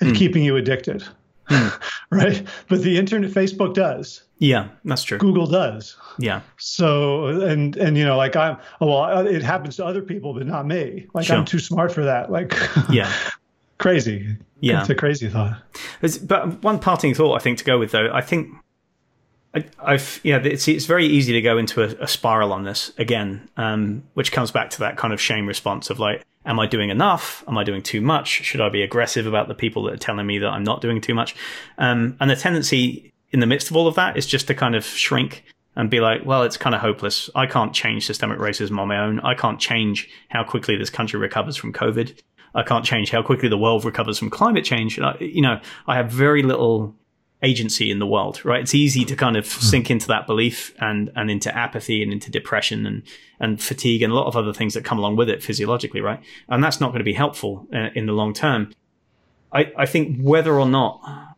at 0.00 0.08
mm. 0.08 0.16
keeping 0.16 0.44
you 0.44 0.56
addicted. 0.56 1.04
Mm. 1.50 1.82
right. 2.10 2.46
But 2.68 2.82
the 2.82 2.98
internet, 2.98 3.30
Facebook 3.30 3.74
does. 3.74 4.22
Yeah, 4.38 4.68
that's 4.84 5.04
true. 5.04 5.18
Google 5.18 5.46
does. 5.46 5.96
Yeah. 6.18 6.40
So 6.58 7.26
and 7.26 7.76
and 7.76 7.96
you 7.96 8.04
know 8.04 8.16
like 8.16 8.36
I'm 8.36 8.58
oh, 8.80 8.88
well 8.88 9.26
it 9.26 9.42
happens 9.42 9.76
to 9.76 9.84
other 9.84 10.02
people 10.02 10.34
but 10.34 10.46
not 10.46 10.66
me. 10.66 11.06
Like 11.14 11.26
sure. 11.26 11.36
I'm 11.36 11.44
too 11.44 11.58
smart 11.58 11.92
for 11.92 12.04
that. 12.04 12.30
Like 12.30 12.54
yeah. 12.90 13.12
Crazy. 13.78 14.36
Yeah, 14.60 14.80
it's 14.80 14.90
a 14.90 14.94
crazy 14.94 15.28
thought. 15.28 15.60
but 16.22 16.62
one 16.62 16.78
parting 16.78 17.14
thought 17.14 17.34
I 17.34 17.38
think 17.38 17.58
to 17.58 17.64
go 17.64 17.78
with 17.78 17.90
though, 17.90 18.10
I 18.12 18.20
think 18.20 18.48
I, 19.54 19.92
have 19.92 20.20
yeah, 20.24 20.38
it's 20.38 20.66
it's 20.66 20.86
very 20.86 21.06
easy 21.06 21.32
to 21.34 21.40
go 21.40 21.58
into 21.58 21.82
a, 21.82 22.02
a 22.02 22.08
spiral 22.08 22.52
on 22.52 22.64
this 22.64 22.92
again, 22.98 23.48
um, 23.56 24.02
which 24.14 24.32
comes 24.32 24.50
back 24.50 24.70
to 24.70 24.80
that 24.80 24.96
kind 24.96 25.12
of 25.12 25.20
shame 25.20 25.46
response 25.46 25.90
of 25.90 25.98
like, 25.98 26.24
am 26.44 26.58
I 26.58 26.66
doing 26.66 26.90
enough? 26.90 27.44
Am 27.46 27.56
I 27.56 27.64
doing 27.64 27.82
too 27.82 28.00
much? 28.00 28.28
Should 28.28 28.60
I 28.60 28.68
be 28.68 28.82
aggressive 28.82 29.26
about 29.26 29.48
the 29.48 29.54
people 29.54 29.84
that 29.84 29.94
are 29.94 29.98
telling 29.98 30.26
me 30.26 30.38
that 30.38 30.48
I'm 30.48 30.64
not 30.64 30.80
doing 30.80 31.00
too 31.00 31.14
much? 31.14 31.36
Um, 31.78 32.16
and 32.20 32.30
the 32.30 32.36
tendency 32.36 33.12
in 33.30 33.40
the 33.40 33.46
midst 33.46 33.70
of 33.70 33.76
all 33.76 33.86
of 33.86 33.94
that 33.94 34.16
is 34.16 34.26
just 34.26 34.46
to 34.48 34.54
kind 34.54 34.74
of 34.74 34.84
shrink 34.84 35.44
and 35.76 35.90
be 35.90 36.00
like, 36.00 36.24
well, 36.24 36.42
it's 36.42 36.56
kind 36.56 36.74
of 36.74 36.80
hopeless. 36.80 37.30
I 37.34 37.46
can't 37.46 37.74
change 37.74 38.06
systemic 38.06 38.38
racism 38.38 38.78
on 38.78 38.88
my 38.88 38.98
own. 38.98 39.20
I 39.20 39.34
can't 39.34 39.58
change 39.58 40.08
how 40.28 40.44
quickly 40.44 40.76
this 40.76 40.90
country 40.90 41.18
recovers 41.18 41.56
from 41.56 41.72
COVID. 41.72 42.20
I 42.54 42.62
can't 42.62 42.84
change 42.84 43.10
how 43.10 43.22
quickly 43.22 43.48
the 43.48 43.58
world 43.58 43.84
recovers 43.84 44.18
from 44.18 44.30
climate 44.30 44.64
change. 44.64 44.98
I, 44.98 45.16
you 45.18 45.42
know, 45.42 45.60
I 45.86 45.96
have 45.96 46.10
very 46.10 46.42
little 46.42 46.94
agency 47.42 47.90
in 47.90 47.98
the 47.98 48.06
world, 48.06 48.44
right? 48.44 48.60
It's 48.60 48.74
easy 48.74 49.04
to 49.04 49.16
kind 49.16 49.36
of 49.36 49.44
hmm. 49.44 49.60
sink 49.60 49.90
into 49.90 50.08
that 50.08 50.26
belief 50.26 50.74
and, 50.78 51.10
and 51.14 51.30
into 51.30 51.54
apathy 51.56 52.02
and 52.02 52.12
into 52.12 52.30
depression 52.30 52.86
and, 52.86 53.02
and 53.38 53.62
fatigue 53.62 54.02
and 54.02 54.12
a 54.12 54.16
lot 54.16 54.26
of 54.26 54.36
other 54.36 54.52
things 54.52 54.74
that 54.74 54.84
come 54.84 54.98
along 54.98 55.16
with 55.16 55.28
it 55.28 55.42
physiologically, 55.42 56.00
right? 56.00 56.20
And 56.48 56.64
that's 56.64 56.80
not 56.80 56.88
going 56.88 57.00
to 57.00 57.04
be 57.04 57.12
helpful 57.12 57.66
uh, 57.72 57.90
in 57.94 58.06
the 58.06 58.12
long 58.12 58.32
term. 58.32 58.72
I, 59.52 59.72
I 59.76 59.86
think 59.86 60.20
whether 60.20 60.58
or 60.58 60.66
not, 60.66 61.36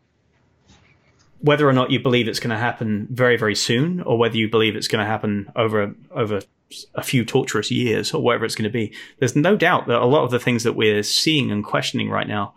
whether 1.40 1.68
or 1.68 1.72
not 1.72 1.90
you 1.90 2.00
believe 2.00 2.28
it's 2.28 2.40
going 2.40 2.50
to 2.50 2.58
happen 2.58 3.08
very, 3.10 3.36
very 3.36 3.54
soon, 3.54 4.00
or 4.00 4.16
whether 4.18 4.36
you 4.36 4.48
believe 4.48 4.74
it's 4.74 4.88
going 4.88 5.04
to 5.04 5.10
happen 5.10 5.50
over, 5.54 5.94
over 6.10 6.40
a 6.94 7.02
few 7.02 7.24
torturous 7.24 7.70
years 7.70 8.12
or 8.12 8.22
whatever 8.22 8.44
it's 8.44 8.54
going 8.54 8.64
to 8.64 8.70
be. 8.70 8.94
There's 9.18 9.36
no 9.36 9.56
doubt 9.56 9.86
that 9.86 10.00
a 10.00 10.06
lot 10.06 10.24
of 10.24 10.30
the 10.30 10.38
things 10.38 10.64
that 10.64 10.74
we're 10.74 11.02
seeing 11.02 11.50
and 11.50 11.64
questioning 11.64 12.10
right 12.10 12.26
now, 12.26 12.54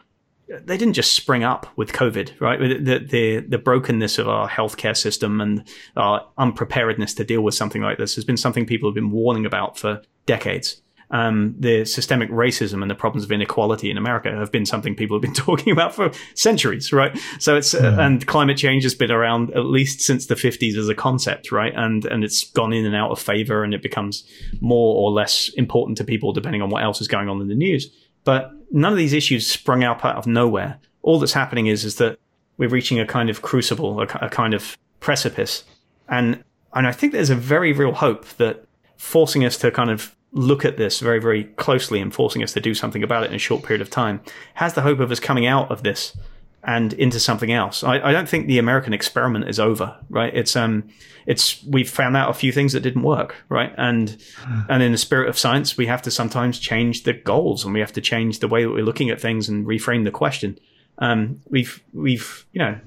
they 0.48 0.78
didn't 0.78 0.94
just 0.94 1.14
spring 1.14 1.44
up 1.44 1.68
with 1.78 1.94
COVID, 1.94 2.42
right? 2.42 2.60
The, 2.60 3.00
the, 3.00 3.40
the 3.40 3.58
brokenness 3.60 4.18
of 4.18 4.28
our 4.28 4.50
healthcare 4.50 4.98
system 4.98 5.40
and 5.42 5.64
our 5.96 6.26
unpreparedness 6.40 7.14
to 7.16 7.24
deal 7.24 7.42
with 7.42 7.54
something 7.54 7.84
like 7.84 8.00
this 8.00 8.16
has 8.16 8.26
been 8.26 8.38
something 8.38 8.66
people 8.66 8.90
have 8.90 8.96
been 8.96 9.12
warning 9.12 9.46
about 9.46 9.78
for 9.78 10.02
decades 10.26 10.82
um, 11.12 11.56
the 11.58 11.86
systemic 11.86 12.30
racism 12.30 12.82
and 12.82 12.92
the 12.92 12.96
problems 12.96 13.24
of 13.24 13.32
inequality 13.32 13.90
in 13.90 13.98
America 13.98 14.32
have 14.32 14.52
been 14.52 14.66
something 14.66 14.96
people 14.96 15.16
have 15.18 15.22
been 15.22 15.34
talking 15.46 15.72
about 15.72 15.94
for 15.96 16.12
centuries, 16.36 16.94
right? 16.94 17.18
So 17.40 17.56
it's 17.56 17.74
uh, 17.74 17.98
and 18.00 18.26
climate 18.28 18.58
change 18.58 18.84
has 18.84 18.96
been 18.96 19.12
around 19.12 19.52
at 19.52 19.66
least 19.66 20.02
since 20.02 20.28
the 20.28 20.36
50s 20.36 20.76
as 20.78 20.88
a 20.88 20.96
concept, 20.96 21.52
right? 21.52 21.74
And 21.76 22.06
and 22.06 22.24
it's 22.24 22.50
gone 22.52 22.74
in 22.74 22.86
and 22.86 22.96
out 22.96 23.12
of 23.12 23.20
favor, 23.20 23.64
and 23.64 23.74
it 23.74 23.82
becomes 23.82 24.24
more 24.62 24.96
or 24.96 25.12
less 25.12 25.50
important 25.56 25.98
to 25.98 26.04
people 26.04 26.32
depending 26.32 26.62
on 26.62 26.70
what 26.70 26.84
else 26.84 27.02
is 27.02 27.08
going 27.08 27.28
on 27.28 27.42
in 27.42 27.48
the 27.48 27.56
news. 27.56 27.90
But 28.24 28.52
none 28.72 28.92
of 28.92 28.98
these 28.98 29.14
issues 29.14 29.50
sprung 29.50 29.84
up 29.84 30.06
out 30.06 30.18
of 30.18 30.28
nowhere. 30.28 30.80
All 31.02 31.20
that's 31.20 31.34
happening 31.34 31.68
is 31.68 31.86
is 31.86 31.96
that 31.96 32.20
we're 32.58 32.70
reaching 32.70 33.00
a 33.00 33.06
kind 33.06 33.30
of 33.30 33.42
crucible, 33.42 34.02
a, 34.02 34.04
a 34.22 34.30
kind 34.30 34.54
of 34.54 34.78
precipice, 35.00 35.64
and 36.08 36.44
and 36.74 36.86
I 36.86 36.92
think 36.92 37.14
there's 37.14 37.32
a 37.32 37.36
very 37.36 37.74
real 37.74 37.94
hope 37.94 38.28
that 38.38 38.66
forcing 38.96 39.44
us 39.46 39.58
to 39.58 39.72
kind 39.72 39.90
of 39.90 40.16
look 40.32 40.64
at 40.64 40.78
this 40.78 41.00
very, 41.00 41.20
very 41.20 41.46
closely 41.46 42.00
and 42.00 42.14
forcing 42.14 42.44
us 42.44 42.54
to 42.54 42.60
do 42.60 42.74
something 42.74 43.04
about 43.04 43.24
it 43.24 43.30
in 43.30 43.36
a 43.36 43.40
short 43.40 43.64
period 43.64 43.82
of 43.82 43.90
time 43.90 44.22
has 44.56 44.74
the 44.74 44.82
hope 44.82 45.00
of 45.00 45.12
us 45.12 45.20
coming 45.20 45.46
out 45.46 45.72
of 45.72 45.84
this 45.84 46.16
and 46.64 46.94
into 46.94 47.20
something 47.20 47.52
else. 47.52 47.84
I, 47.84 48.00
I, 48.00 48.12
don't 48.12 48.28
think 48.28 48.48
the 48.48 48.60
American 48.60 48.94
experiment 48.94 49.48
is 49.48 49.60
over, 49.60 49.98
right? 50.10 50.36
It's 50.36 50.56
um, 50.56 50.90
it's 51.26 51.64
we've 51.64 51.90
found 51.90 52.18
out 52.18 52.30
a 52.30 52.34
few 52.34 52.52
things 52.52 52.74
that 52.74 52.82
didn't 52.82 53.04
work, 53.04 53.36
right? 53.48 53.74
And 53.78 54.22
hmm. 54.40 54.60
and 54.70 54.84
in 54.84 54.92
the 54.92 54.98
spirit 54.98 55.30
of 55.30 55.38
science, 55.38 55.78
we 55.78 55.86
have 55.86 56.02
to 56.04 56.12
sometimes 56.12 56.60
change 56.60 57.04
the 57.04 57.14
goals 57.14 57.64
and 57.64 57.74
we 57.74 57.80
have 57.80 57.94
to 57.94 58.02
change 58.02 58.40
the 58.40 58.48
way 58.48 58.64
that 58.64 58.72
we're 58.72 58.84
looking 58.84 59.10
at 59.10 59.22
things 59.22 59.48
and 59.48 59.66
reframe 59.66 60.04
the 60.04 60.12
question. 60.12 60.60
Um, 60.98 61.42
we've 61.50 61.82
we've 61.94 62.46
you 62.52 62.60
know 62.60 62.78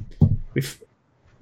we've 0.55 0.83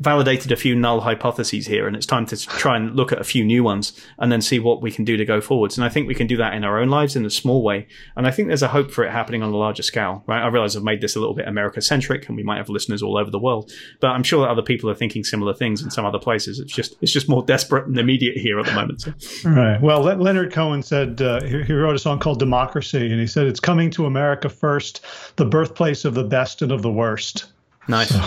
validated 0.00 0.50
a 0.50 0.56
few 0.56 0.74
null 0.74 1.02
hypotheses 1.02 1.66
here, 1.66 1.86
and 1.86 1.94
it's 1.94 2.06
time 2.06 2.26
to 2.26 2.36
try 2.36 2.76
and 2.76 2.96
look 2.96 3.12
at 3.12 3.20
a 3.20 3.24
few 3.24 3.44
new 3.44 3.62
ones 3.62 3.92
and 4.18 4.32
then 4.32 4.40
see 4.40 4.58
what 4.58 4.80
we 4.80 4.90
can 4.90 5.04
do 5.04 5.16
to 5.16 5.24
go 5.24 5.40
forwards. 5.40 5.76
And 5.76 5.84
I 5.84 5.90
think 5.90 6.08
we 6.08 6.14
can 6.14 6.26
do 6.26 6.38
that 6.38 6.54
in 6.54 6.64
our 6.64 6.78
own 6.78 6.88
lives 6.88 7.16
in 7.16 7.24
a 7.24 7.30
small 7.30 7.62
way. 7.62 7.86
And 8.16 8.26
I 8.26 8.30
think 8.30 8.48
there's 8.48 8.62
a 8.62 8.68
hope 8.68 8.90
for 8.90 9.04
it 9.04 9.12
happening 9.12 9.42
on 9.42 9.52
a 9.52 9.56
larger 9.56 9.82
scale, 9.82 10.24
right? 10.26 10.42
I 10.42 10.48
realize 10.48 10.74
I've 10.74 10.82
made 10.82 11.02
this 11.02 11.16
a 11.16 11.20
little 11.20 11.34
bit 11.34 11.46
America 11.46 11.82
centric, 11.82 12.26
and 12.28 12.36
we 12.36 12.42
might 12.42 12.56
have 12.56 12.70
listeners 12.70 13.02
all 13.02 13.18
over 13.18 13.30
the 13.30 13.38
world, 13.38 13.70
but 14.00 14.08
I'm 14.08 14.22
sure 14.22 14.40
that 14.40 14.50
other 14.50 14.62
people 14.62 14.88
are 14.88 14.94
thinking 14.94 15.22
similar 15.22 15.52
things 15.52 15.82
in 15.82 15.90
some 15.90 16.06
other 16.06 16.18
places. 16.18 16.58
It's 16.58 16.72
just 16.72 16.96
it's 17.02 17.12
just 17.12 17.28
more 17.28 17.44
desperate 17.44 17.86
and 17.86 17.98
immediate 17.98 18.38
here 18.38 18.58
at 18.58 18.66
the 18.66 18.72
moment. 18.72 19.02
So. 19.02 19.12
Right. 19.50 19.80
Well, 19.80 20.00
Leonard 20.02 20.52
Cohen 20.52 20.82
said 20.82 21.20
uh, 21.20 21.42
he, 21.42 21.62
he 21.62 21.72
wrote 21.72 21.94
a 21.94 21.98
song 21.98 22.18
called 22.18 22.38
"Democracy," 22.38 23.10
and 23.10 23.20
he 23.20 23.26
said 23.26 23.46
it's 23.46 23.60
coming 23.60 23.90
to 23.90 24.06
America 24.06 24.48
first, 24.48 25.04
the 25.36 25.44
birthplace 25.44 26.04
of 26.04 26.14
the 26.14 26.24
best 26.24 26.62
and 26.62 26.72
of 26.72 26.82
the 26.82 26.90
worst. 26.90 27.46
Nice. 27.88 28.10
So, 28.10 28.20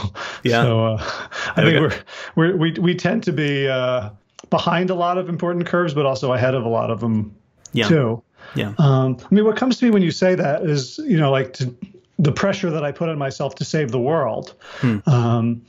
yeah. 0.43 0.63
So 0.63 0.85
uh, 0.85 1.27
I 1.55 1.63
think 1.63 1.91
we 1.91 1.97
we're, 2.35 2.55
we 2.55 2.71
we 2.73 2.95
tend 2.95 3.23
to 3.23 3.31
be 3.31 3.67
uh, 3.67 4.09
behind 4.49 4.89
a 4.89 4.95
lot 4.95 5.17
of 5.17 5.29
important 5.29 5.65
curves, 5.65 5.93
but 5.93 6.05
also 6.05 6.33
ahead 6.33 6.55
of 6.55 6.65
a 6.65 6.69
lot 6.69 6.91
of 6.91 6.99
them 6.99 7.35
yeah. 7.71 7.87
too. 7.87 8.21
Yeah. 8.55 8.73
Um, 8.77 9.17
I 9.19 9.33
mean, 9.33 9.45
what 9.45 9.57
comes 9.57 9.77
to 9.79 9.85
me 9.85 9.91
when 9.91 10.01
you 10.01 10.11
say 10.11 10.35
that 10.35 10.63
is, 10.63 10.97
you 10.99 11.17
know, 11.17 11.31
like 11.31 11.53
to, 11.53 11.73
the 12.19 12.31
pressure 12.31 12.69
that 12.69 12.83
I 12.83 12.91
put 12.91 13.09
on 13.09 13.17
myself 13.17 13.55
to 13.55 13.65
save 13.65 13.91
the 13.91 13.99
world. 13.99 14.53
Hmm. 14.79 14.97
Um, 15.05 15.61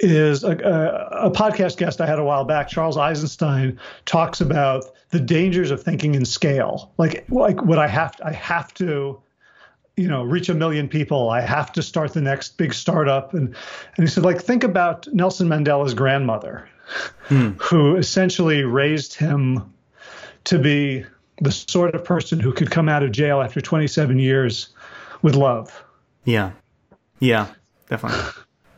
is 0.00 0.44
a, 0.44 0.50
a, 0.50 1.28
a, 1.28 1.30
podcast 1.30 1.78
guest 1.78 2.02
I 2.02 2.06
had 2.06 2.18
a 2.18 2.24
while 2.24 2.44
back, 2.44 2.68
Charles 2.68 2.98
Eisenstein, 2.98 3.80
talks 4.04 4.42
about 4.42 4.84
the 5.08 5.18
dangers 5.18 5.70
of 5.70 5.82
thinking 5.82 6.14
in 6.14 6.26
scale. 6.26 6.92
Like, 6.98 7.24
like 7.30 7.62
what 7.62 7.78
I 7.78 7.88
have, 7.88 8.14
to, 8.16 8.26
I 8.26 8.32
have 8.32 8.74
to 8.74 9.18
you 9.96 10.06
know 10.06 10.22
reach 10.22 10.48
a 10.48 10.54
million 10.54 10.88
people 10.88 11.30
i 11.30 11.40
have 11.40 11.72
to 11.72 11.82
start 11.82 12.12
the 12.12 12.20
next 12.20 12.56
big 12.58 12.72
startup 12.72 13.32
and 13.34 13.54
and 13.96 14.06
he 14.06 14.06
said 14.06 14.24
like 14.24 14.40
think 14.40 14.62
about 14.62 15.06
nelson 15.12 15.48
mandela's 15.48 15.94
grandmother 15.94 16.68
hmm. 17.24 17.50
who 17.58 17.96
essentially 17.96 18.62
raised 18.62 19.14
him 19.14 19.72
to 20.44 20.58
be 20.58 21.04
the 21.40 21.50
sort 21.50 21.94
of 21.94 22.04
person 22.04 22.38
who 22.38 22.52
could 22.52 22.70
come 22.70 22.88
out 22.88 23.02
of 23.02 23.10
jail 23.10 23.40
after 23.40 23.60
27 23.60 24.18
years 24.18 24.68
with 25.22 25.34
love 25.34 25.82
yeah 26.24 26.52
yeah 27.18 27.46
definitely 27.88 28.20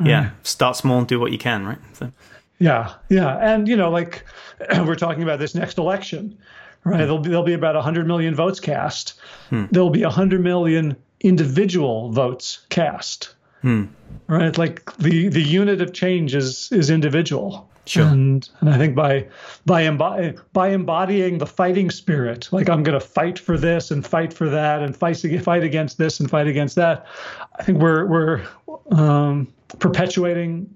yeah 0.04 0.30
start 0.44 0.76
small 0.76 0.98
and 0.98 1.08
do 1.08 1.18
what 1.18 1.32
you 1.32 1.38
can 1.38 1.66
right 1.66 1.78
so. 1.94 2.12
yeah 2.60 2.94
yeah 3.08 3.36
and 3.38 3.66
you 3.66 3.76
know 3.76 3.90
like 3.90 4.24
we're 4.84 4.94
talking 4.94 5.22
about 5.24 5.40
this 5.40 5.54
next 5.54 5.78
election 5.78 6.38
right? 6.84 6.98
There'll 6.98 7.18
be 7.18 7.28
there'll 7.28 7.44
be 7.44 7.54
about 7.54 7.74
100 7.74 8.06
million 8.06 8.34
votes 8.34 8.60
cast. 8.60 9.14
Hmm. 9.50 9.66
There'll 9.70 9.90
be 9.90 10.02
100 10.02 10.40
million 10.40 10.96
individual 11.20 12.10
votes 12.10 12.66
cast. 12.68 13.34
Hmm. 13.62 13.86
Right, 14.28 14.56
like 14.56 14.94
the 14.96 15.28
the 15.28 15.42
unit 15.42 15.80
of 15.80 15.92
change 15.92 16.34
is 16.34 16.70
is 16.70 16.90
individual. 16.90 17.68
Sure. 17.86 18.06
And 18.06 18.48
and 18.60 18.68
I 18.68 18.76
think 18.76 18.94
by 18.94 19.26
by 19.64 20.34
by 20.52 20.68
embodying 20.68 21.38
the 21.38 21.46
fighting 21.46 21.90
spirit, 21.90 22.48
like 22.52 22.68
I'm 22.68 22.82
going 22.82 22.98
to 22.98 23.04
fight 23.04 23.38
for 23.38 23.56
this 23.56 23.90
and 23.90 24.06
fight 24.06 24.32
for 24.32 24.48
that 24.50 24.82
and 24.82 24.94
fight 24.94 25.16
fight 25.42 25.64
against 25.64 25.96
this 25.96 26.20
and 26.20 26.30
fight 26.30 26.46
against 26.46 26.76
that, 26.76 27.06
I 27.58 27.62
think 27.64 27.78
we're 27.78 28.04
we're 28.06 28.46
um, 28.90 29.52
perpetuating 29.78 30.72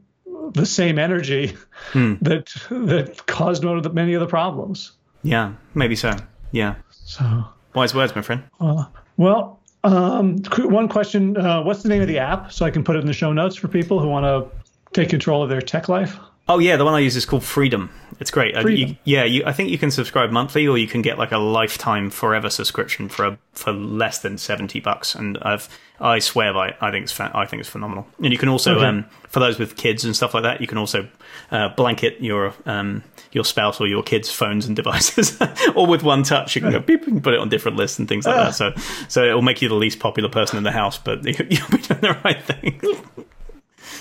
the 0.55 0.66
same 0.66 0.99
energy 0.99 1.55
hmm. 1.93 2.14
that 2.22 2.47
that 2.70 3.26
caused 3.26 3.64
one 3.64 3.76
of 3.76 3.82
the, 3.82 3.90
many 3.90 4.14
of 4.14 4.20
the 4.20 4.26
problems. 4.26 4.93
Yeah, 5.22 5.53
maybe 5.74 5.95
so. 5.95 6.16
Yeah. 6.51 6.76
So 6.90 7.45
wise 7.74 7.95
words, 7.95 8.16
my 8.16 8.22
friend. 8.22 8.45
Uh, 8.59 8.86
well, 9.18 9.61
um, 9.85 10.39
one 10.59 10.89
question: 10.89 11.37
uh, 11.37 11.62
What's 11.62 11.83
the 11.83 11.89
name 11.89 12.03
of 12.03 12.09
the 12.09 12.18
app 12.18 12.53
so 12.53 12.64
I 12.64 12.70
can 12.70 12.85
put 12.85 12.97
it 12.97 13.01
in 13.01 13.07
the 13.07 13.12
show 13.12 13.33
notes 13.33 13.57
for 13.57 13.68
people 13.68 13.99
who 13.99 14.09
want 14.09 14.24
to 14.24 14.51
take 14.93 15.09
control 15.09 15.43
of 15.43 15.49
their 15.49 15.61
tech 15.61 15.89
life? 15.89 16.16
Oh 16.49 16.59
yeah, 16.59 16.76
the 16.76 16.85
one 16.85 16.95
I 16.95 16.99
use 16.99 17.14
is 17.14 17.24
called 17.24 17.45
Freedom. 17.45 17.91
It's 18.18 18.30
great. 18.30 18.57
Uh, 18.57 18.62
Freedom. 18.62 18.91
You, 18.91 18.97
yeah, 19.05 19.24
you, 19.24 19.45
I 19.47 19.53
think 19.53 19.70
you 19.70 19.78
can 19.78 19.91
subscribe 19.91 20.30
monthly, 20.30 20.66
or 20.66 20.76
you 20.76 20.89
can 20.89 21.01
get 21.01 21.16
like 21.16 21.33
a 21.33 21.39
lifetime 21.39 22.11
forever 22.11 22.51
subscription 22.51 23.09
for 23.09 23.24
a, 23.24 23.39
for 23.53 23.72
less 23.72 24.18
than 24.18 24.39
seventy 24.39 24.80
bucks. 24.80 25.14
And 25.14 25.39
I've 25.43 25.68
I 26.01 26.18
swear 26.18 26.53
by 26.53 26.68
it. 26.68 26.76
I 26.80 26.91
think 26.91 27.05
it's 27.05 27.12
fa- 27.12 27.30
I 27.33 27.47
think 27.47 27.61
it's 27.61 27.68
phenomenal. 27.68 28.07
And 28.18 28.33
you 28.33 28.39
can 28.39 28.49
also 28.49 28.76
okay. 28.76 28.87
um, 28.87 29.07
for 29.28 29.39
those 29.39 29.59
with 29.59 29.76
kids 29.76 30.05
and 30.05 30.16
stuff 30.16 30.35
like 30.35 30.43
that, 30.43 30.61
you 30.61 30.66
can 30.66 30.78
also 30.78 31.09
uh, 31.53 31.68
blanket 31.70 32.20
your 32.20 32.55
um, 32.66 33.05
your 33.35 33.45
spouse 33.45 33.80
or 33.80 33.87
your 33.87 34.03
kids' 34.03 34.30
phones 34.30 34.66
and 34.66 34.76
devices, 34.76 35.39
all 35.74 35.87
with 35.87 36.03
one 36.03 36.22
touch. 36.22 36.55
You 36.55 36.62
can 36.62 36.72
go 36.72 36.80
beep, 36.80 37.05
can 37.05 37.20
put 37.20 37.35
it 37.35 37.41
on 37.41 37.49
different 37.49 37.76
lists 37.76 37.99
and 37.99 38.09
things 38.09 38.26
like 38.26 38.37
that. 38.37 38.49
Ah. 38.49 38.51
So 38.51 38.72
so 39.09 39.24
it 39.24 39.35
will 39.35 39.43
make 39.43 39.62
you 39.62 39.68
the 39.68 39.74
least 39.74 39.99
popular 39.99 40.28
person 40.28 40.59
in 40.59 40.64
the 40.64 40.72
house, 40.72 40.99
but 40.99 41.24
you'll 41.24 41.37
be 41.39 41.78
doing 41.78 42.01
the 42.01 42.18
right 42.24 42.43
thing. 42.43 42.80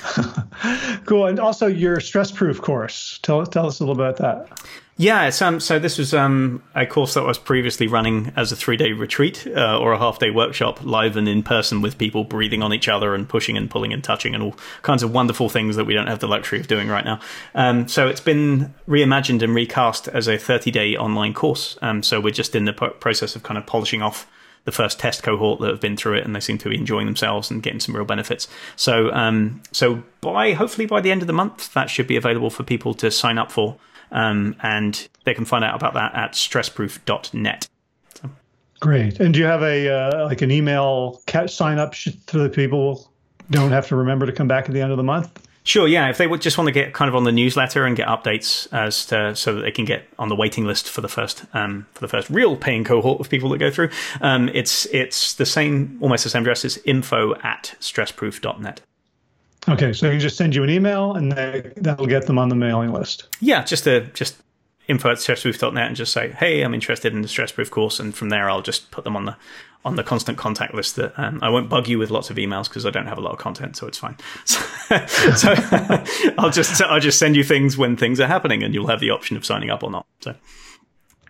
cool. 1.06 1.28
And 1.28 1.40
also 1.40 1.68
your 1.68 2.00
stress 2.00 2.32
proof 2.32 2.62
course. 2.62 3.20
Tell 3.22 3.46
tell 3.46 3.68
us 3.68 3.80
a 3.80 3.86
little 3.86 3.96
bit 3.96 4.20
about 4.20 4.48
that. 4.50 4.62
Yeah, 5.02 5.32
um, 5.42 5.60
so 5.60 5.80
this 5.80 5.98
was 5.98 6.14
um, 6.14 6.62
a 6.76 6.86
course 6.86 7.16
that 7.16 7.22
I 7.22 7.26
was 7.26 7.40
previously 7.40 7.88
running 7.88 8.32
as 8.36 8.52
a 8.52 8.56
three 8.56 8.78
day 8.78 8.92
retreat 8.92 9.48
uh, 9.48 9.80
or 9.80 9.94
a 9.94 9.98
half 9.98 10.20
day 10.20 10.30
workshop, 10.30 10.84
live 10.84 11.18
and 11.18 11.28
in 11.28 11.42
person 11.42 11.82
with 11.82 11.98
people 11.98 12.24
breathing 12.24 12.62
on 12.62 12.72
each 12.72 12.88
other 12.88 13.16
and 13.16 13.28
pushing 13.28 13.58
and 13.58 13.68
pulling 13.68 13.94
and 13.94 14.04
touching 14.04 14.36
and 14.36 14.44
all 14.44 14.56
kinds 14.84 15.02
of 15.02 15.12
wonderful 15.12 15.50
things 15.50 15.76
that 15.76 15.86
we 15.86 15.96
don't 15.96 16.06
have 16.06 16.20
the 16.20 16.28
luxury 16.28 16.60
of 16.60 16.68
doing 16.68 16.88
right 16.88 17.04
now. 17.04 17.20
Um, 17.56 17.88
so 17.88 18.08
it's 18.08 18.22
been 18.22 18.76
reimagined 18.88 19.42
and 19.42 19.56
recast 19.56 20.08
as 20.08 20.28
a 20.28 20.38
30 20.38 20.70
day 20.70 20.96
online 20.96 21.34
course. 21.34 21.80
Um, 21.82 22.04
so 22.04 22.22
we're 22.22 22.30
just 22.30 22.54
in 22.54 22.66
the 22.66 22.74
process 22.74 23.36
of 23.36 23.42
kind 23.42 23.58
of 23.58 23.66
polishing 23.66 24.04
off 24.04 24.28
the 24.66 24.72
first 24.72 25.00
test 25.00 25.24
cohort 25.24 25.60
that 25.62 25.72
have 25.72 25.82
been 25.82 25.98
through 25.98 26.14
it, 26.14 26.26
and 26.26 26.36
they 26.36 26.40
seem 26.40 26.60
to 26.60 26.70
be 26.70 26.76
enjoying 26.76 27.08
themselves 27.08 27.50
and 27.50 27.64
getting 27.64 27.80
some 27.80 27.96
real 27.96 28.06
benefits. 28.06 28.48
So, 28.76 29.12
um, 29.14 29.64
so 29.72 30.04
by 30.22 30.54
hopefully 30.54 30.86
by 30.86 31.02
the 31.02 31.10
end 31.10 31.22
of 31.22 31.28
the 31.28 31.34
month, 31.34 31.74
that 31.74 31.90
should 31.90 32.06
be 32.06 32.16
available 32.16 32.52
for 32.52 32.62
people 32.62 32.94
to 32.94 33.10
sign 33.10 33.40
up 33.40 33.52
for, 33.52 33.78
um, 34.12 34.56
and 34.62 35.08
they 35.26 35.34
can 35.34 35.46
find 35.46 35.64
out 35.64 35.76
about 35.76 35.94
that 35.94 36.14
at 36.16 36.34
stressproof.net. 36.34 37.68
So. 38.16 38.30
Great. 38.80 39.20
And 39.20 39.34
do 39.34 39.40
you 39.40 39.46
have 39.46 39.62
a 39.62 39.90
uh, 39.90 40.26
like 40.26 40.42
an 40.42 40.52
email 40.52 41.22
sign 41.48 41.78
up 41.78 41.96
for 41.96 42.38
the 42.38 42.50
people 42.50 43.12
don't 43.50 43.72
have 43.72 43.88
to 43.88 43.96
remember 43.96 44.26
to 44.26 44.32
come 44.32 44.48
back 44.48 44.66
at 44.66 44.74
the 44.74 44.82
end 44.82 44.92
of 44.92 44.98
the 44.98 45.04
month? 45.04 45.48
Sure, 45.64 45.88
yeah. 45.88 46.10
If 46.10 46.18
they 46.18 46.26
would 46.26 46.42
just 46.42 46.58
want 46.58 46.70
to 46.70 46.72
get 46.72 46.94
kind 46.94 47.08
of 47.08 47.16
on 47.16 47.24
the 47.24 47.32
newsletter 47.32 47.86
and 47.86 47.96
get 47.96 48.08
updates 48.08 48.68
as 48.74 49.06
to 49.08 49.36
so 49.36 49.54
that 49.54 49.62
they 49.62 49.72
can 49.72 49.86
get 49.86 50.08
on 50.18 50.28
the 50.28 50.36
waiting 50.36 50.66
list 50.66 50.90
for 50.90 51.02
the 51.02 51.08
first 51.08 51.46
um, 51.54 51.86
for 51.94 52.00
the 52.00 52.08
first 52.08 52.30
real 52.32 52.58
paying 52.58 52.84
cohort 52.84 53.20
of 53.20 53.30
people 53.30 53.50
that 53.50 53.60
go 53.60 53.70
through, 53.70 53.90
um, 54.22 54.50
it's 54.54 54.86
it's 54.88 55.36
the 55.36 55.46
same 55.46 56.00
almost 56.02 56.24
the 56.24 56.32
same 56.32 56.42
address 56.42 56.66
as 56.66 56.78
info 56.80 57.36
at 57.44 57.76
stressproof.net. 57.80 58.82
Okay, 59.70 59.94
so 59.94 60.10
you 60.10 60.20
just 60.20 60.38
send 60.38 60.56
you 60.56 60.64
an 60.64 60.70
email 60.70 61.14
and 61.14 61.32
they, 61.32 61.72
that'll 61.78 62.08
get 62.08 62.26
them 62.26 62.40
on 62.40 62.50
the 62.50 62.56
mailing 62.56 62.92
list. 62.92 63.28
Yeah, 63.40 63.64
just 63.64 63.84
to 63.84 64.02
just 64.08 64.42
info 64.88 65.12
at 65.12 65.18
stressproof.net 65.18 65.88
and 65.88 65.96
just 65.96 66.12
say, 66.12 66.32
hey, 66.32 66.62
I'm 66.62 66.74
interested 66.74 67.14
in 67.14 67.22
the 67.22 67.28
stressproof 67.28 67.70
course, 67.70 68.00
and 68.00 68.14
from 68.14 68.30
there 68.30 68.50
I'll 68.50 68.62
just 68.62 68.92
put 68.92 69.04
them 69.04 69.16
on 69.16 69.26
the 69.26 69.36
on 69.84 69.96
the 69.96 70.04
constant 70.04 70.38
contact 70.38 70.76
list 70.76 70.96
that 70.98 71.12
um, 71.18 71.40
I 71.42 71.50
won't 71.50 71.68
bug 71.68 71.88
you 71.88 71.98
with 71.98 72.12
lots 72.12 72.30
of 72.30 72.38
emails 72.38 72.70
because 72.70 72.86
I 72.86 72.92
don't 72.92 73.08
have 73.08 73.18
a 73.18 73.22
lot 73.22 73.34
of 73.34 73.40
content, 73.40 73.76
so 73.76 73.88
it's 73.88 73.98
fine. 73.98 74.18
So, 74.46 74.60
so 75.36 75.54
I'll 76.38 76.50
just 76.50 76.82
I'll 76.82 77.00
just 77.00 77.18
send 77.18 77.38
you 77.38 77.46
things 77.46 77.78
when 77.78 77.96
things 77.96 78.20
are 78.20 78.28
happening, 78.28 78.62
and 78.62 78.74
you'll 78.74 78.88
have 78.88 79.00
the 79.00 79.10
option 79.12 79.38
of 79.38 79.46
signing 79.46 79.70
up 79.70 79.84
or 79.84 79.90
not. 79.90 80.06
So 80.20 80.36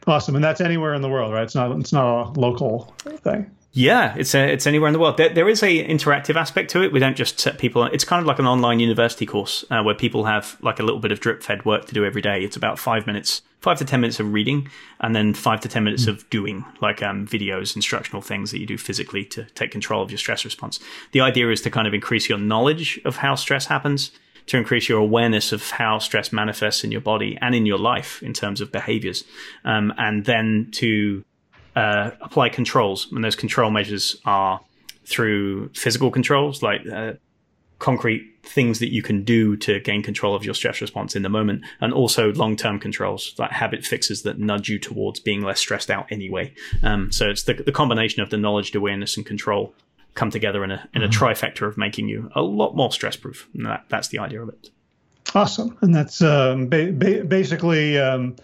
awesome, 0.08 0.34
and 0.34 0.44
that's 0.44 0.62
anywhere 0.62 0.96
in 0.96 1.04
the 1.04 1.10
world, 1.10 1.32
right? 1.32 1.44
It's 1.44 1.54
not 1.54 1.72
it's 1.80 1.94
not 1.94 2.36
a 2.36 2.40
local 2.40 2.96
thing. 3.06 3.52
Yeah, 3.74 4.16
it's 4.18 4.36
a, 4.36 4.52
it's 4.52 4.68
anywhere 4.68 4.90
in 4.90 4.94
the 4.94 5.00
world. 5.00 5.16
There, 5.16 5.30
there 5.30 5.48
is 5.48 5.64
a 5.64 5.88
interactive 5.88 6.36
aspect 6.36 6.72
to 6.72 6.84
it. 6.84 6.92
We 6.92 7.00
don't 7.00 7.16
just 7.16 7.40
set 7.40 7.58
people. 7.58 7.86
It's 7.86 8.04
kind 8.04 8.20
of 8.20 8.28
like 8.28 8.38
an 8.38 8.46
online 8.46 8.82
university 8.82 9.26
course 9.26 9.64
uh, 9.72 9.82
where 9.82 9.96
people 9.96 10.26
have 10.26 10.58
like 10.62 10.80
a 10.80 10.84
little 10.84 11.00
bit 11.00 11.14
of 11.14 11.22
drip 11.22 11.42
fed 11.42 11.64
work 11.64 11.86
to 11.86 11.94
do 11.94 12.04
every 12.04 12.22
day. 12.22 12.44
It's 12.44 12.58
about 12.58 12.80
five 12.80 13.08
minutes, 13.08 13.42
five 13.62 13.78
to 13.78 13.86
ten 13.86 14.02
minutes 14.02 14.20
of 14.20 14.34
reading, 14.34 14.70
and 15.00 15.16
then 15.16 15.34
five 15.34 15.62
to 15.62 15.70
ten 15.70 15.86
minutes 15.86 16.06
of 16.06 16.30
doing, 16.30 16.66
like 16.82 17.02
um, 17.02 17.26
videos, 17.26 17.74
instructional 17.78 18.22
things 18.22 18.52
that 18.52 18.60
you 18.60 18.66
do 18.66 18.78
physically 18.78 19.24
to 19.26 19.46
take 19.56 19.72
control 19.72 20.04
of 20.04 20.12
your 20.12 20.18
stress 20.18 20.44
response. 20.44 20.82
The 21.14 21.22
idea 21.22 21.50
is 21.50 21.62
to 21.62 21.72
kind 21.72 21.88
of 21.88 21.94
increase 21.94 22.28
your 22.28 22.40
knowledge 22.40 23.00
of 23.06 23.18
how 23.18 23.36
stress 23.36 23.68
happens, 23.68 24.12
to 24.48 24.58
increase 24.58 24.90
your 24.90 25.00
awareness 25.00 25.54
of 25.54 25.70
how 25.70 26.00
stress 26.00 26.34
manifests 26.34 26.84
in 26.84 26.92
your 26.92 27.00
body 27.00 27.38
and 27.40 27.56
in 27.56 27.66
your 27.66 27.80
life 27.80 28.22
in 28.22 28.34
terms 28.34 28.60
of 28.60 28.70
behaviors, 28.70 29.24
um, 29.64 29.94
and 29.98 30.26
then 30.26 30.68
to 30.74 31.24
uh, 31.76 32.12
apply 32.22 32.50
controls, 32.50 33.08
and 33.12 33.24
those 33.24 33.36
control 33.36 33.72
measures 33.72 34.18
are 34.26 34.60
through 35.06 35.70
physical 35.70 36.12
controls, 36.12 36.62
like 36.62 36.82
uh, 36.88 37.14
concrete 37.80 38.28
things 38.44 38.80
that 38.80 38.92
you 38.92 39.02
can 39.02 39.24
do 39.24 39.56
to 39.56 39.80
gain 39.80 40.02
control 40.04 40.36
of 40.36 40.44
your 40.44 40.54
stress 40.54 40.82
response 40.82 41.16
in 41.16 41.24
the 41.24 41.30
moment, 41.30 41.64
and 41.80 41.94
also 41.94 42.32
long 42.34 42.56
term 42.56 42.80
controls, 42.80 43.34
like 43.38 43.52
habit 43.52 43.86
fixes 43.86 44.24
that 44.24 44.40
nudge 44.40 44.70
you 44.70 44.80
towards 44.80 45.20
being 45.20 45.42
less 45.42 45.60
stressed 45.60 45.90
out 45.90 46.08
anyway. 46.12 46.54
Um, 46.84 47.12
so 47.12 47.30
it's 47.30 47.44
the, 47.44 47.54
the 47.54 47.72
combination 47.72 48.22
of 48.22 48.30
the 48.30 48.38
knowledge, 48.38 48.74
awareness, 48.76 49.18
and 49.18 49.26
control 49.26 49.74
come 50.14 50.30
together 50.30 50.64
in 50.64 50.72
a 50.72 50.88
in 50.94 51.04
a 51.04 51.08
mm-hmm. 51.08 51.24
trifecta 51.24 51.68
of 51.68 51.78
making 51.78 52.08
you 52.08 52.30
a 52.36 52.42
lot 52.42 52.76
more 52.76 52.92
stress 52.92 53.16
proof. 53.16 53.48
That, 53.56 53.86
that's 53.90 54.10
the 54.10 54.20
idea 54.20 54.42
of 54.42 54.50
it. 54.50 54.70
Awesome, 55.34 55.78
and 55.82 55.96
that's 55.96 56.22
um, 56.22 56.68
ba- 56.68 56.92
ba- 56.92 57.24
basically. 57.24 57.98
Um, 57.98 58.36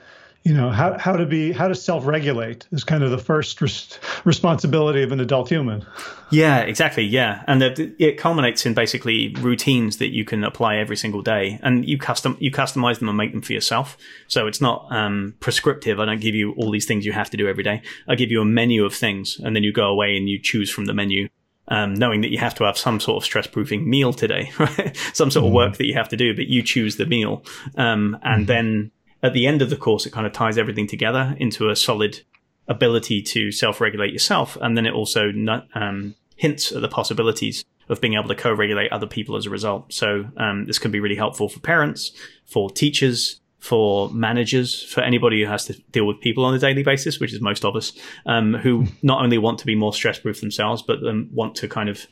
you 0.47 0.53
know 0.53 0.69
how, 0.69 0.97
how 0.97 1.17
to 1.17 1.25
be 1.25 1.51
how 1.51 1.67
to 1.67 1.75
self-regulate 1.75 2.67
is 2.71 2.85
kind 2.85 3.03
of 3.03 3.11
the 3.11 3.17
first 3.17 3.61
res- 3.61 3.99
responsibility 4.23 5.03
of 5.03 5.11
an 5.11 5.19
adult 5.19 5.49
human 5.49 5.85
yeah 6.31 6.59
exactly 6.59 7.03
yeah 7.03 7.43
and 7.47 7.61
the, 7.61 7.93
it 7.99 8.17
culminates 8.17 8.65
in 8.65 8.73
basically 8.73 9.35
routines 9.39 9.97
that 9.97 10.13
you 10.13 10.23
can 10.23 10.45
apply 10.45 10.77
every 10.77 10.95
single 10.95 11.21
day 11.21 11.59
and 11.63 11.85
you 11.85 11.97
custom 11.97 12.37
you 12.39 12.49
customize 12.49 12.99
them 12.99 13.09
and 13.09 13.17
make 13.17 13.33
them 13.33 13.41
for 13.41 13.51
yourself 13.51 13.97
so 14.29 14.47
it's 14.47 14.61
not 14.61 14.87
um, 14.89 15.35
prescriptive 15.41 15.99
i 15.99 16.05
don't 16.05 16.21
give 16.21 16.33
you 16.33 16.53
all 16.53 16.71
these 16.71 16.85
things 16.85 17.05
you 17.05 17.11
have 17.11 17.29
to 17.29 17.35
do 17.35 17.45
every 17.49 17.63
day 17.63 17.81
i 18.07 18.15
give 18.15 18.31
you 18.31 18.41
a 18.41 18.45
menu 18.45 18.85
of 18.85 18.95
things 18.95 19.41
and 19.43 19.53
then 19.53 19.63
you 19.63 19.73
go 19.73 19.87
away 19.87 20.15
and 20.15 20.29
you 20.29 20.39
choose 20.41 20.69
from 20.69 20.85
the 20.85 20.93
menu 20.93 21.27
um, 21.69 21.93
knowing 21.93 22.21
that 22.21 22.31
you 22.31 22.37
have 22.37 22.55
to 22.55 22.63
have 22.63 22.77
some 22.77 23.01
sort 23.01 23.17
of 23.17 23.25
stress 23.25 23.45
proofing 23.45 23.89
meal 23.89 24.13
today, 24.13 24.53
right? 24.59 24.95
some 25.13 25.29
sort 25.29 25.43
of 25.43 25.49
mm-hmm. 25.49 25.55
work 25.55 25.75
that 25.75 25.85
you 25.85 25.95
have 25.95 26.07
to 26.07 26.15
do, 26.15 26.33
but 26.33 26.47
you 26.47 26.63
choose 26.63 26.95
the 26.95 27.05
meal. 27.05 27.43
Um, 27.75 28.17
and 28.23 28.43
mm-hmm. 28.43 28.45
then 28.45 28.91
at 29.23 29.33
the 29.33 29.47
end 29.47 29.61
of 29.61 29.69
the 29.69 29.77
course, 29.77 30.05
it 30.05 30.11
kind 30.11 30.27
of 30.27 30.33
ties 30.33 30.57
everything 30.57 30.87
together 30.87 31.35
into 31.39 31.69
a 31.69 31.75
solid 31.75 32.21
ability 32.67 33.21
to 33.21 33.51
self-regulate 33.51 34.11
yourself, 34.11 34.57
and 34.61 34.75
then 34.75 34.85
it 34.85 34.93
also 34.93 35.31
um, 35.73 36.15
hints 36.35 36.71
at 36.71 36.81
the 36.81 36.87
possibilities 36.87 37.63
of 37.89 38.01
being 38.01 38.15
able 38.15 38.27
to 38.27 38.35
co-regulate 38.35 38.91
other 38.91 39.07
people 39.07 39.37
as 39.37 39.45
a 39.45 39.49
result. 39.49 39.93
So 39.93 40.25
um, 40.35 40.65
this 40.65 40.77
can 40.77 40.91
be 40.91 40.99
really 40.99 41.15
helpful 41.15 41.47
for 41.47 41.59
parents, 41.61 42.11
for 42.45 42.69
teachers, 42.69 43.39
for 43.59 44.09
managers, 44.09 44.83
for 44.83 45.01
anybody 45.01 45.41
who 45.41 45.49
has 45.49 45.65
to 45.65 45.73
deal 45.91 46.05
with 46.05 46.19
people 46.19 46.43
on 46.43 46.53
a 46.53 46.59
daily 46.59 46.83
basis, 46.83 47.19
which 47.19 47.33
is 47.33 47.41
most 47.41 47.63
of 47.63 47.75
us, 47.75 47.93
um, 48.25 48.53
who 48.55 48.85
not 49.01 49.23
only 49.23 49.37
want 49.37 49.59
to 49.59 49.65
be 49.65 49.75
more 49.75 49.93
stress-proof 49.93 50.41
themselves, 50.41 50.81
but 50.81 50.99
want 51.31 51.55
to 51.55 51.67
kind 51.67 51.89
of 51.89 52.05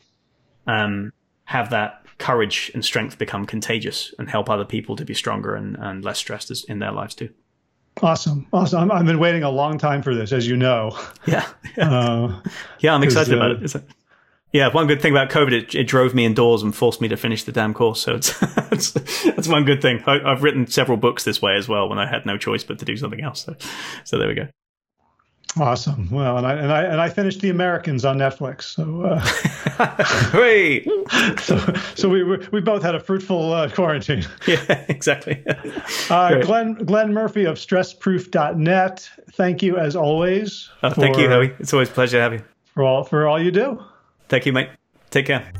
um, 0.65 1.11
have 1.43 1.69
that 1.71 2.04
courage 2.17 2.71
and 2.73 2.83
strength 2.83 3.17
become 3.17 3.45
contagious 3.45 4.13
and 4.17 4.29
help 4.29 4.49
other 4.49 4.65
people 4.65 4.95
to 4.95 5.05
be 5.05 5.13
stronger 5.13 5.55
and, 5.55 5.75
and 5.77 6.03
less 6.03 6.17
stressed 6.17 6.69
in 6.69 6.79
their 6.79 6.91
lives 6.91 7.15
too. 7.15 7.29
Awesome, 8.01 8.45
awesome. 8.51 8.91
i 8.91 8.97
have 8.97 9.05
been 9.05 9.19
waiting 9.19 9.43
a 9.43 9.49
long 9.49 9.77
time 9.77 10.01
for 10.01 10.13
this, 10.13 10.33
as 10.33 10.47
you 10.47 10.57
know. 10.57 10.97
Yeah, 11.25 11.47
yeah, 11.77 11.89
uh, 11.91 12.41
yeah 12.79 12.93
I'm 12.93 13.03
excited 13.03 13.33
uh, 13.33 13.37
about 13.37 13.63
it. 13.63 13.83
Yeah, 14.51 14.71
one 14.71 14.87
good 14.87 15.01
thing 15.01 15.11
about 15.11 15.29
COVID, 15.31 15.51
it, 15.51 15.75
it, 15.75 15.83
drove 15.85 16.13
me 16.13 16.23
indoors 16.23 16.63
and 16.63 16.73
forced 16.73 17.01
me 17.01 17.09
to 17.09 17.17
finish 17.17 17.43
the 17.43 17.51
damn 17.51 17.73
course. 17.73 17.99
So 17.99 18.15
it's, 18.15 18.41
it's 18.71 19.23
that's 19.23 19.47
one 19.49 19.65
good 19.65 19.81
thing. 19.81 20.01
I, 20.05 20.29
have 20.29 20.43
written 20.43 20.67
several 20.67 20.97
books 20.97 21.25
this 21.25 21.41
way 21.41 21.55
as 21.57 21.67
well 21.67 21.89
when 21.89 21.99
I 21.99 22.07
had 22.07 22.25
no 22.25 22.37
choice 22.37 22.63
but 22.63 22.79
to 22.79 22.85
do 22.85 22.95
something 22.95 23.21
else. 23.21 23.43
So, 23.43 23.55
so 24.05 24.17
there 24.17 24.29
we 24.29 24.35
go. 24.35 24.47
Awesome. 25.57 26.09
Well, 26.11 26.37
and 26.37 26.45
I 26.45 26.53
and 26.53 26.71
I 26.71 26.83
and 26.83 26.99
I 26.99 27.07
finished 27.07 27.39
The 27.39 27.49
Americans 27.49 28.03
on 28.03 28.17
Netflix. 28.17 28.63
So, 28.63 29.03
uh, 29.03 30.33
Wait. 30.37 30.85
so, 31.39 31.57
so 31.95 32.09
we 32.09 32.23
we 32.51 32.59
both 32.59 32.83
had 32.83 32.93
a 32.93 32.99
fruitful 32.99 33.53
uh, 33.53 33.69
quarantine. 33.69 34.25
Yeah, 34.47 34.85
exactly. 34.89 35.41
uh, 36.09 36.41
Glenn 36.41 36.73
Glenn 36.73 37.13
Murphy 37.13 37.45
of 37.45 37.55
StressProof.net. 37.55 39.09
Thank 39.31 39.63
you 39.63 39.77
as 39.77 39.95
always. 39.95 40.69
Oh, 40.83 40.89
for, 40.89 41.01
thank 41.01 41.17
you, 41.17 41.29
Howie. 41.29 41.53
It's 41.59 41.71
always 41.73 41.89
a 41.89 41.93
pleasure 41.93 42.17
to 42.17 42.21
have 42.21 42.33
you. 42.33 42.43
For 42.73 42.83
all 42.83 43.05
for 43.05 43.25
all 43.25 43.41
you 43.41 43.51
do. 43.51 43.81
Thank 44.27 44.45
you, 44.45 44.51
mate. 44.51 44.69
Take 45.09 45.27
care. 45.27 45.51